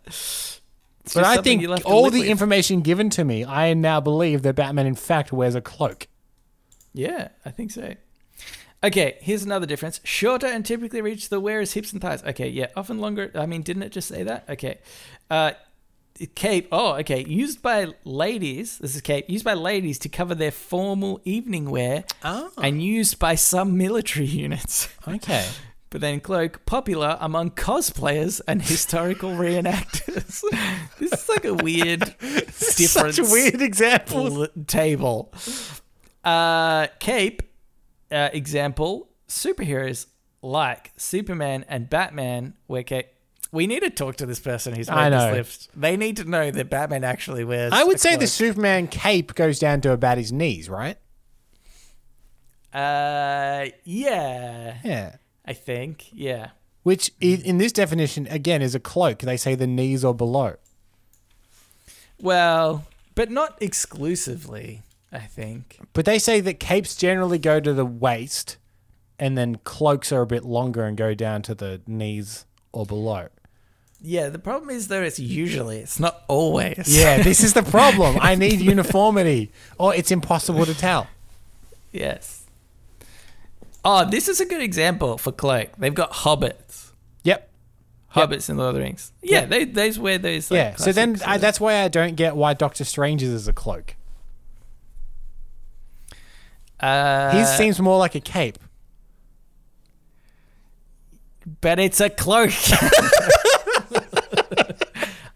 But 1.16 1.24
I 1.24 1.38
think 1.42 1.62
you'll 1.62 1.72
have 1.72 1.82
to 1.82 1.88
all 1.88 2.10
the 2.12 2.20
with. 2.20 2.30
information 2.30 2.82
given 2.82 3.10
to 3.12 3.24
me, 3.24 3.44
I 3.44 3.74
now 3.74 4.00
believe 4.00 4.44
that 4.44 4.56
Batman 4.56 4.86
in 4.86 4.96
fact 4.96 5.32
wears 5.34 5.56
a 5.56 5.62
cloak. 5.62 6.08
Yeah, 6.94 7.30
I 7.46 7.50
think 7.50 7.72
so. 7.72 7.96
Okay, 8.84 9.18
here's 9.22 9.44
another 9.44 9.66
difference. 9.66 10.00
Shorter 10.04 10.48
and 10.48 10.66
typically 10.66 11.02
reach 11.02 11.30
the 11.30 11.40
wearer's 11.40 11.74
hips 11.74 11.92
and 11.94 12.02
thighs. 12.02 12.24
Okay, 12.24 12.50
yeah, 12.50 12.68
often 12.76 13.00
longer. 13.00 13.32
I 13.36 13.46
mean, 13.46 13.62
didn't 13.62 13.84
it 13.84 13.92
just 13.92 14.08
say 14.08 14.24
that? 14.24 14.46
Okay. 14.50 14.80
Uh, 15.30 15.52
cape. 16.36 16.68
Oh, 16.72 16.94
okay. 16.96 17.24
Used 17.24 17.62
by 17.62 17.88
ladies. 18.06 18.80
This 18.80 18.96
is 18.96 19.02
cape. 19.02 19.30
Used 19.30 19.46
by 19.46 19.54
ladies 19.54 19.98
to 20.00 20.10
cover 20.10 20.34
their 20.36 20.52
formal 20.52 21.22
evening 21.26 21.70
wear 21.70 22.04
Oh. 22.24 22.52
and 22.62 22.82
used 22.82 23.20
by 23.20 23.36
some 23.36 23.78
military 23.78 24.26
units. 24.46 24.88
Okay. 25.08 25.48
But 25.92 26.00
then 26.00 26.22
cloak, 26.22 26.66
popular 26.66 27.18
among 27.20 27.52
cosplayers 27.52 28.40
and 28.48 28.62
historical 28.62 29.32
reenactors. 29.32 30.42
this 31.00 31.12
is 31.12 31.30
like 31.30 31.44
a 31.44 31.54
weird 31.54 32.00
difference 32.20 33.18
Such 33.18 33.20
a 33.20 33.30
weird 33.30 33.62
example. 33.62 34.48
table. 34.68 35.34
Uh, 36.24 36.88
cape, 37.00 37.44
uh, 38.10 38.30
example, 38.32 39.10
superheroes 39.28 40.08
like 40.42 40.94
Superman 40.96 41.66
and 41.68 41.90
Batman 41.90 42.54
wear 42.70 42.84
cape. 42.84 43.08
We 43.52 43.68
need 43.68 43.82
to 43.82 43.90
talk 43.90 44.16
to 44.16 44.26
this 44.26 44.40
person 44.40 44.74
who's 44.74 44.90
made 44.90 45.12
this 45.12 45.34
list. 45.34 45.70
They 45.76 45.98
need 45.98 46.16
to 46.18 46.24
know 46.24 46.52
that 46.52 46.70
Batman 46.70 47.04
actually 47.04 47.44
wears. 47.44 47.74
I 47.74 47.84
would 47.84 48.00
say 48.00 48.16
the. 48.16 48.28
Superman 48.28 48.88
cape 48.88 49.36
goes 49.36 49.60
down 49.60 49.82
to 49.82 49.92
about 49.92 50.18
his 50.18 50.32
knees, 50.32 50.70
right? 50.70 50.96
Uh, 52.74 53.66
yeah, 53.84 54.78
Yeah. 54.86 55.16
I 55.46 55.54
think, 55.54 56.10
yeah. 56.12 56.50
Which 56.84 57.12
mm. 57.20 57.44
in 57.44 57.58
this 57.58 57.72
definition 57.72 58.28
again 58.28 58.62
is 58.62 58.76
a 58.76 58.80
cloak. 58.80 59.20
They 59.20 59.38
say 59.38 59.56
the 59.56 59.68
knees 59.68 60.04
or 60.04 60.14
below. 60.14 60.56
Well, 62.20 62.86
but 63.16 63.32
not 63.32 63.58
exclusively. 63.62 64.84
I 65.12 65.20
think. 65.20 65.78
But 65.94 66.06
they 66.06 66.20
say 66.20 66.40
that 66.40 66.60
capes 66.60 66.96
generally 66.96 67.38
go 67.38 67.60
to 67.60 67.74
the 67.74 67.86
waist 67.86 68.58
and 69.20 69.38
then 69.38 69.58
cloaks 69.64 70.12
are 70.12 70.22
a 70.22 70.26
bit 70.26 70.46
longer 70.46 70.86
and 70.86 70.96
go 70.96 71.14
down 71.14 71.42
to 71.44 71.56
the 71.56 71.82
knees 71.86 72.46
or 72.72 72.86
below. 72.86 73.28
Yeah, 74.00 74.30
the 74.30 74.40
problem 74.40 74.70
is 74.70 74.88
though 74.88 75.04
it's 75.04 75.20
usually, 75.20 75.80
it's 75.80 76.00
not 76.00 76.24
always. 76.28 76.86
Yeah, 76.88 77.18
this 77.24 77.44
is 77.44 77.54
the 77.54 77.64
problem. 77.64 78.18
I 78.20 78.36
need 78.36 78.62
uniformity 78.62 79.52
or 79.78 79.94
it's 79.94 80.12
impossible 80.12 80.66
to 80.66 80.74
tell. 80.74 81.08
yes. 81.92 82.41
Oh, 83.84 84.06
this 84.10 84.28
is 84.28 84.40
a 84.40 84.46
good 84.46 84.62
example 84.62 85.18
for 85.18 85.32
cloak. 85.32 85.70
They've 85.78 85.94
got 85.94 86.12
hobbits. 86.12 86.92
Yep. 87.24 87.50
Hobbits 88.16 88.50
in 88.50 88.58
Lord 88.58 88.70
of 88.70 88.76
the 88.76 88.82
Rings. 88.82 89.12
Yeah, 89.24 89.40
Yeah. 89.42 89.46
they 89.48 89.66
they 89.66 89.92
wear 89.92 90.18
those. 90.18 90.52
Like, 90.52 90.58
Yeah. 90.58 90.76
So 90.76 90.92
then 90.92 91.18
I, 91.26 91.38
that's 91.38 91.60
why 91.60 91.82
I 91.84 91.88
don't 91.88 92.16
get 92.16 92.36
why 92.36 92.54
Doctor 92.54 92.84
Strange 92.84 93.24
is 93.24 93.48
a 93.48 93.54
cloak. 93.54 93.96
uh, 96.80 97.32
His 97.32 97.50
seems 97.58 97.80
more 97.80 97.98
like 97.98 98.14
a 98.16 98.20
cape. 98.20 98.58
but 101.62 101.80
it's 101.80 102.00
a 102.00 102.10
cloak. 102.10 102.52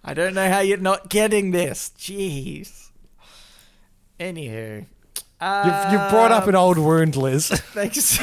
I 0.04 0.14
don't 0.14 0.36
know 0.36 0.48
how 0.50 0.60
you're 0.60 0.78
not 0.78 1.10
getting 1.10 1.50
this. 1.52 1.92
Jeez. 1.98 2.90
Anywho, 4.20 4.86
You've, 5.42 5.92
you've 5.92 6.10
brought 6.10 6.32
up 6.32 6.48
an 6.48 6.56
old 6.56 6.78
wound, 6.78 7.16
Liz. 7.16 7.50
thanks, 7.50 8.20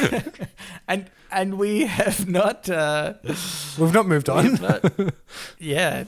and 0.87 1.09
and 1.31 1.57
we 1.57 1.85
have 1.85 2.27
not. 2.27 2.69
Uh, 2.69 3.13
We've 3.77 3.93
not 3.93 4.07
moved 4.07 4.29
on. 4.29 4.55
not, 4.55 4.93
yeah, 5.59 6.05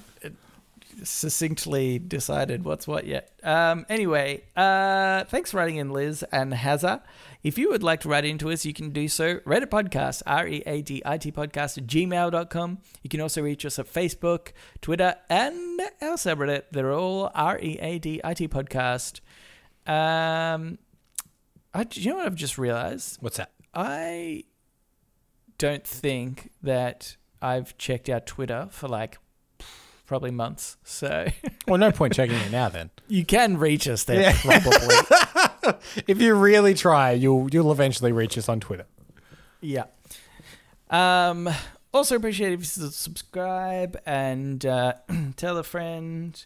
succinctly 1.04 2.00
decided 2.00 2.64
what's 2.66 2.88
what 2.88 3.06
yet. 3.06 3.32
Um, 3.44 3.86
anyway, 3.90 4.44
uh, 4.56 5.26
thanks 5.26 5.52
for 5.52 5.58
writing 5.58 5.78
in, 5.78 5.92
Liz 5.92 6.24
and 6.32 6.54
Hazza. 6.54 7.02
If 7.44 7.60
you 7.60 7.70
would 7.70 7.84
like 7.84 8.00
to 8.02 8.10
write 8.10 8.26
into 8.26 8.50
us, 8.50 8.66
you 8.66 8.74
can 8.74 8.90
do 8.90 9.08
so. 9.08 9.36
Reddit 9.40 9.68
podcast, 9.68 10.24
R 10.26 10.48
E 10.48 10.64
A 10.66 10.82
D 10.82 11.04
I 11.06 11.20
T 11.20 11.32
podcast 11.32 11.78
at 11.78 11.86
gmail.com. 11.86 12.80
You 13.04 13.10
can 13.10 13.22
also 13.22 13.44
reach 13.44 13.66
us 13.66 13.78
at 13.78 13.92
Facebook, 13.92 14.54
Twitter, 14.82 15.16
and 15.30 15.80
our 16.02 16.16
subreddit. 16.16 16.64
They're 16.72 16.92
all 16.92 17.30
R 17.36 17.60
E 17.60 17.78
A 17.80 18.00
D 18.00 18.20
I 18.24 18.34
T 18.34 18.48
podcast. 18.48 19.20
Um, 19.88 20.80
I, 21.76 21.86
you 21.92 22.10
know 22.12 22.16
what 22.18 22.26
I've 22.26 22.36
just 22.36 22.58
realized? 22.58 23.18
What's 23.22 23.38
that? 23.38 23.52
I 23.74 24.46
don't 25.58 25.86
think 25.86 26.52
that 26.64 27.18
I've 27.42 27.78
checked 27.78 28.10
out 28.10 28.26
Twitter 28.26 28.68
for 28.72 28.88
like 28.88 29.18
probably 30.06 30.32
months. 30.32 30.78
So 30.84 31.28
Well, 31.68 31.78
no 31.78 31.92
point 31.92 32.14
checking 32.14 32.38
it 32.38 32.52
now 32.52 32.70
then. 32.70 32.90
you 33.08 33.26
can 33.26 33.58
reach 33.58 33.88
us 33.88 34.04
there 34.06 34.22
Yeah. 34.22 34.38
probably. 34.42 34.96
If 36.08 36.22
you 36.22 36.36
really 36.36 36.76
try, 36.76 37.12
you'll 37.12 37.50
you'll 37.52 37.72
eventually 37.72 38.12
reach 38.12 38.38
us 38.38 38.48
on 38.48 38.60
Twitter. 38.60 38.86
yeah. 39.62 39.86
Um 40.90 41.50
also 41.94 42.16
appreciate 42.16 42.54
if 42.54 42.60
you 42.60 42.66
subscribe 42.66 44.00
and 44.06 44.64
uh, 44.66 44.94
tell 45.38 45.58
a 45.58 45.64
friend. 45.64 46.46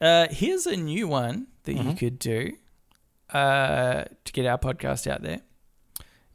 Uh, 0.00 0.26
here's 0.30 0.66
a 0.66 0.76
new 0.76 1.06
one 1.08 1.46
that 1.64 1.74
you 1.74 1.94
could 1.94 2.18
do 2.18 2.52
uh, 3.32 4.04
to 4.24 4.32
get 4.32 4.46
our 4.46 4.58
podcast 4.58 5.10
out 5.10 5.22
there. 5.22 5.40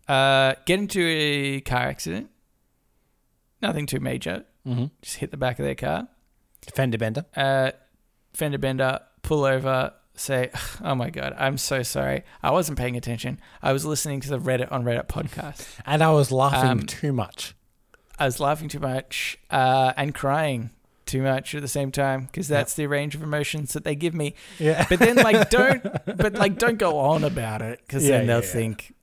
Uh, 0.08 0.56
get 0.66 0.80
into 0.80 1.02
a 1.06 1.62
car 1.62 1.82
accident. 1.88 2.30
Nothing 3.62 3.86
too 3.86 4.00
major. 4.00 4.46
Mm-hmm. 4.66 4.86
Just 5.02 5.18
hit 5.18 5.32
the 5.32 5.38
back 5.38 5.60
of 5.60 5.66
their 5.66 5.76
car. 5.76 6.08
Fender 6.74 6.98
bender. 6.98 7.26
uh, 7.36 7.72
fender 8.34 8.58
bender, 8.58 9.00
pull 9.22 9.46
over, 9.46 9.94
say, 10.16 10.52
"Oh 10.84 10.96
my 10.96 11.10
god, 11.10 11.34
I'm 11.38 11.58
so 11.58 11.82
sorry. 11.84 12.24
I 12.44 12.52
wasn't 12.52 12.78
paying 12.78 12.96
attention. 12.98 13.40
I 13.62 13.72
was 13.74 13.86
listening 13.86 14.20
to 14.22 14.30
the 14.30 14.40
Reddit 14.40 14.72
on 14.72 14.84
Reddit 14.84 15.08
podcast. 15.08 15.68
And 15.86 16.04
I 16.04 16.12
was 16.12 16.32
laughing 16.32 16.70
Um, 16.70 16.80
too 16.82 17.14
much. 17.14 17.56
I 18.20 18.26
was 18.26 18.40
laughing 18.40 18.68
too 18.68 18.80
much 18.80 19.38
uh, 19.50 19.94
and 19.96 20.14
crying 20.14 20.72
too 21.08 21.22
much 21.22 21.56
at 21.56 21.62
the 21.62 21.68
same 21.68 21.92
time 21.92 22.26
because 22.26 22.48
that's 22.48 22.74
the 22.76 22.88
range 22.88 23.16
of 23.16 23.24
emotions 23.24 23.74
that 23.74 23.84
they 23.84 23.96
give 23.96 24.14
me. 24.14 24.36
Yeah. 24.60 24.86
But 24.90 25.00
then, 25.00 25.16
like, 25.16 25.50
don't, 25.52 25.84
but 26.06 26.34
like, 26.34 26.58
don't 26.58 26.78
go 26.78 27.00
on 27.00 27.24
about 27.24 27.62
it 27.62 27.80
because 27.86 28.04
Yeah, 28.06 28.18
then 28.18 28.28
they'll 28.28 28.42
yeah, 28.42 28.48
think 28.48 28.94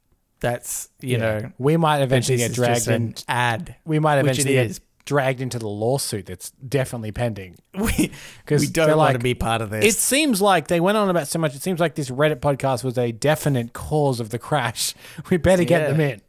that's 0.41 0.91
you 1.01 1.17
know 1.17 1.51
we 1.57 1.77
might 1.77 2.03
eventually 2.03 2.39
get 2.39 2.53
dragged 2.53 2.87
in. 2.89 3.15
ad. 3.29 3.77
We 3.85 3.99
might 3.99 4.19
eventually 4.19 4.55
get 4.55 4.79
dragged 5.07 5.41
into 5.41 5.59
the 5.59 5.69
lawsuit 5.69 6.27
that's 6.27 6.51
definitely 6.51 7.13
pending. 7.13 7.57
We 7.75 8.13
because 8.45 8.61
we 8.61 8.69
don't 8.69 8.89
want 8.89 8.99
like, 8.99 9.13
to 9.15 9.19
be 9.19 9.35
part 9.35 9.61
of 9.61 9.71
this. 9.71 9.85
It 9.85 9.99
seems 9.99 10.41
like 10.41 10.69
they 10.69 10.81
went 10.81 10.97
on 10.97 11.11
about 11.11 11.29
so 11.29 11.39
much. 11.39 11.55
It 11.55 11.63
seems 11.63 11.81
like 11.81 11.95
this 11.95 12.11
Reddit 12.11 12.37
podcast 12.37 12.85
was 12.85 12.97
a 12.97 13.13
definite 13.13 13.73
cause 13.73 14.21
of 14.21 14.31
the 14.31 14.39
crash. 14.39 14.95
We 15.31 15.37
better 15.39 15.65
get 15.65 15.89
them 15.89 16.01
in. 16.01 16.21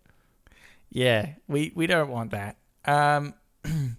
Yeah, 0.89 1.33
we, 1.47 1.73
we 1.75 1.87
don't 1.87 2.09
want 2.09 2.31
that. 2.31 2.55
Um, 2.85 3.33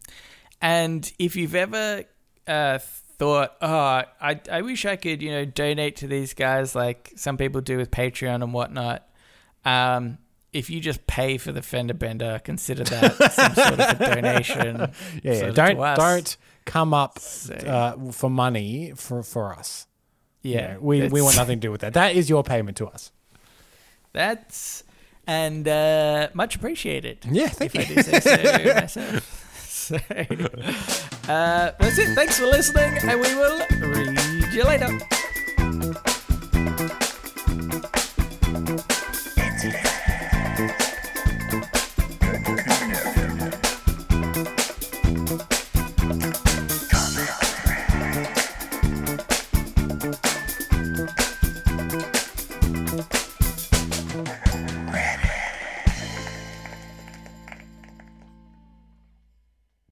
and 0.66 1.12
if 1.18 1.36
you've 1.36 1.54
ever 1.54 2.04
uh, 2.48 2.78
thought, 2.80 3.54
oh, 3.62 4.02
I, 4.20 4.40
I 4.50 4.62
wish 4.62 4.84
I 4.84 4.96
could, 4.96 5.22
you 5.22 5.30
know, 5.30 5.44
donate 5.44 5.96
to 5.96 6.08
these 6.08 6.34
guys 6.34 6.74
like 6.74 7.12
some 7.14 7.36
people 7.36 7.60
do 7.60 7.76
with 7.76 7.92
Patreon 7.92 8.42
and 8.42 8.52
whatnot. 8.52 9.06
Um, 9.64 10.18
if 10.52 10.68
you 10.68 10.80
just 10.80 11.06
pay 11.06 11.38
for 11.38 11.52
the 11.52 11.62
fender 11.62 11.94
bender, 11.94 12.40
consider 12.42 12.82
that 12.82 13.14
some 13.32 13.54
sort 13.54 13.78
of 13.78 14.00
a 14.00 14.14
donation. 14.14 14.76
Yeah, 15.22 15.32
yeah. 15.34 15.50
don't 15.50 15.76
don't 15.96 16.36
come 16.64 16.92
up 16.92 17.20
So- 17.20 17.54
uh, 17.54 18.10
for 18.12 18.28
money 18.28 18.92
for 18.96 19.22
for 19.22 19.54
us. 19.54 19.86
Yeah, 20.42 20.78
we 20.78 21.06
we 21.08 21.22
want 21.22 21.36
nothing 21.36 21.60
to 21.60 21.66
do 21.68 21.70
with 21.70 21.82
that. 21.82 21.94
That 21.94 22.16
is 22.16 22.28
your 22.28 22.42
payment 22.42 22.76
to 22.78 22.86
us. 22.88 23.12
That's 24.12 24.82
and 25.26 25.66
uh, 25.68 26.28
much 26.34 26.56
appreciated. 26.56 27.18
Yeah, 27.30 27.48
thank 27.48 27.74
if 27.74 27.88
you. 27.88 27.92
I 27.92 28.02
do 28.02 28.02
say 28.02 28.20
so 28.20 28.74
myself 28.80 29.45
say. 29.86 30.28
Uh, 31.28 31.72
that's 31.80 31.98
it. 31.98 32.14
Thanks 32.14 32.38
for 32.38 32.46
listening, 32.46 32.98
and 32.98 33.20
we 33.20 33.34
will 33.34 33.58
read 33.80 34.52
you 34.52 34.62
later. 34.62 34.96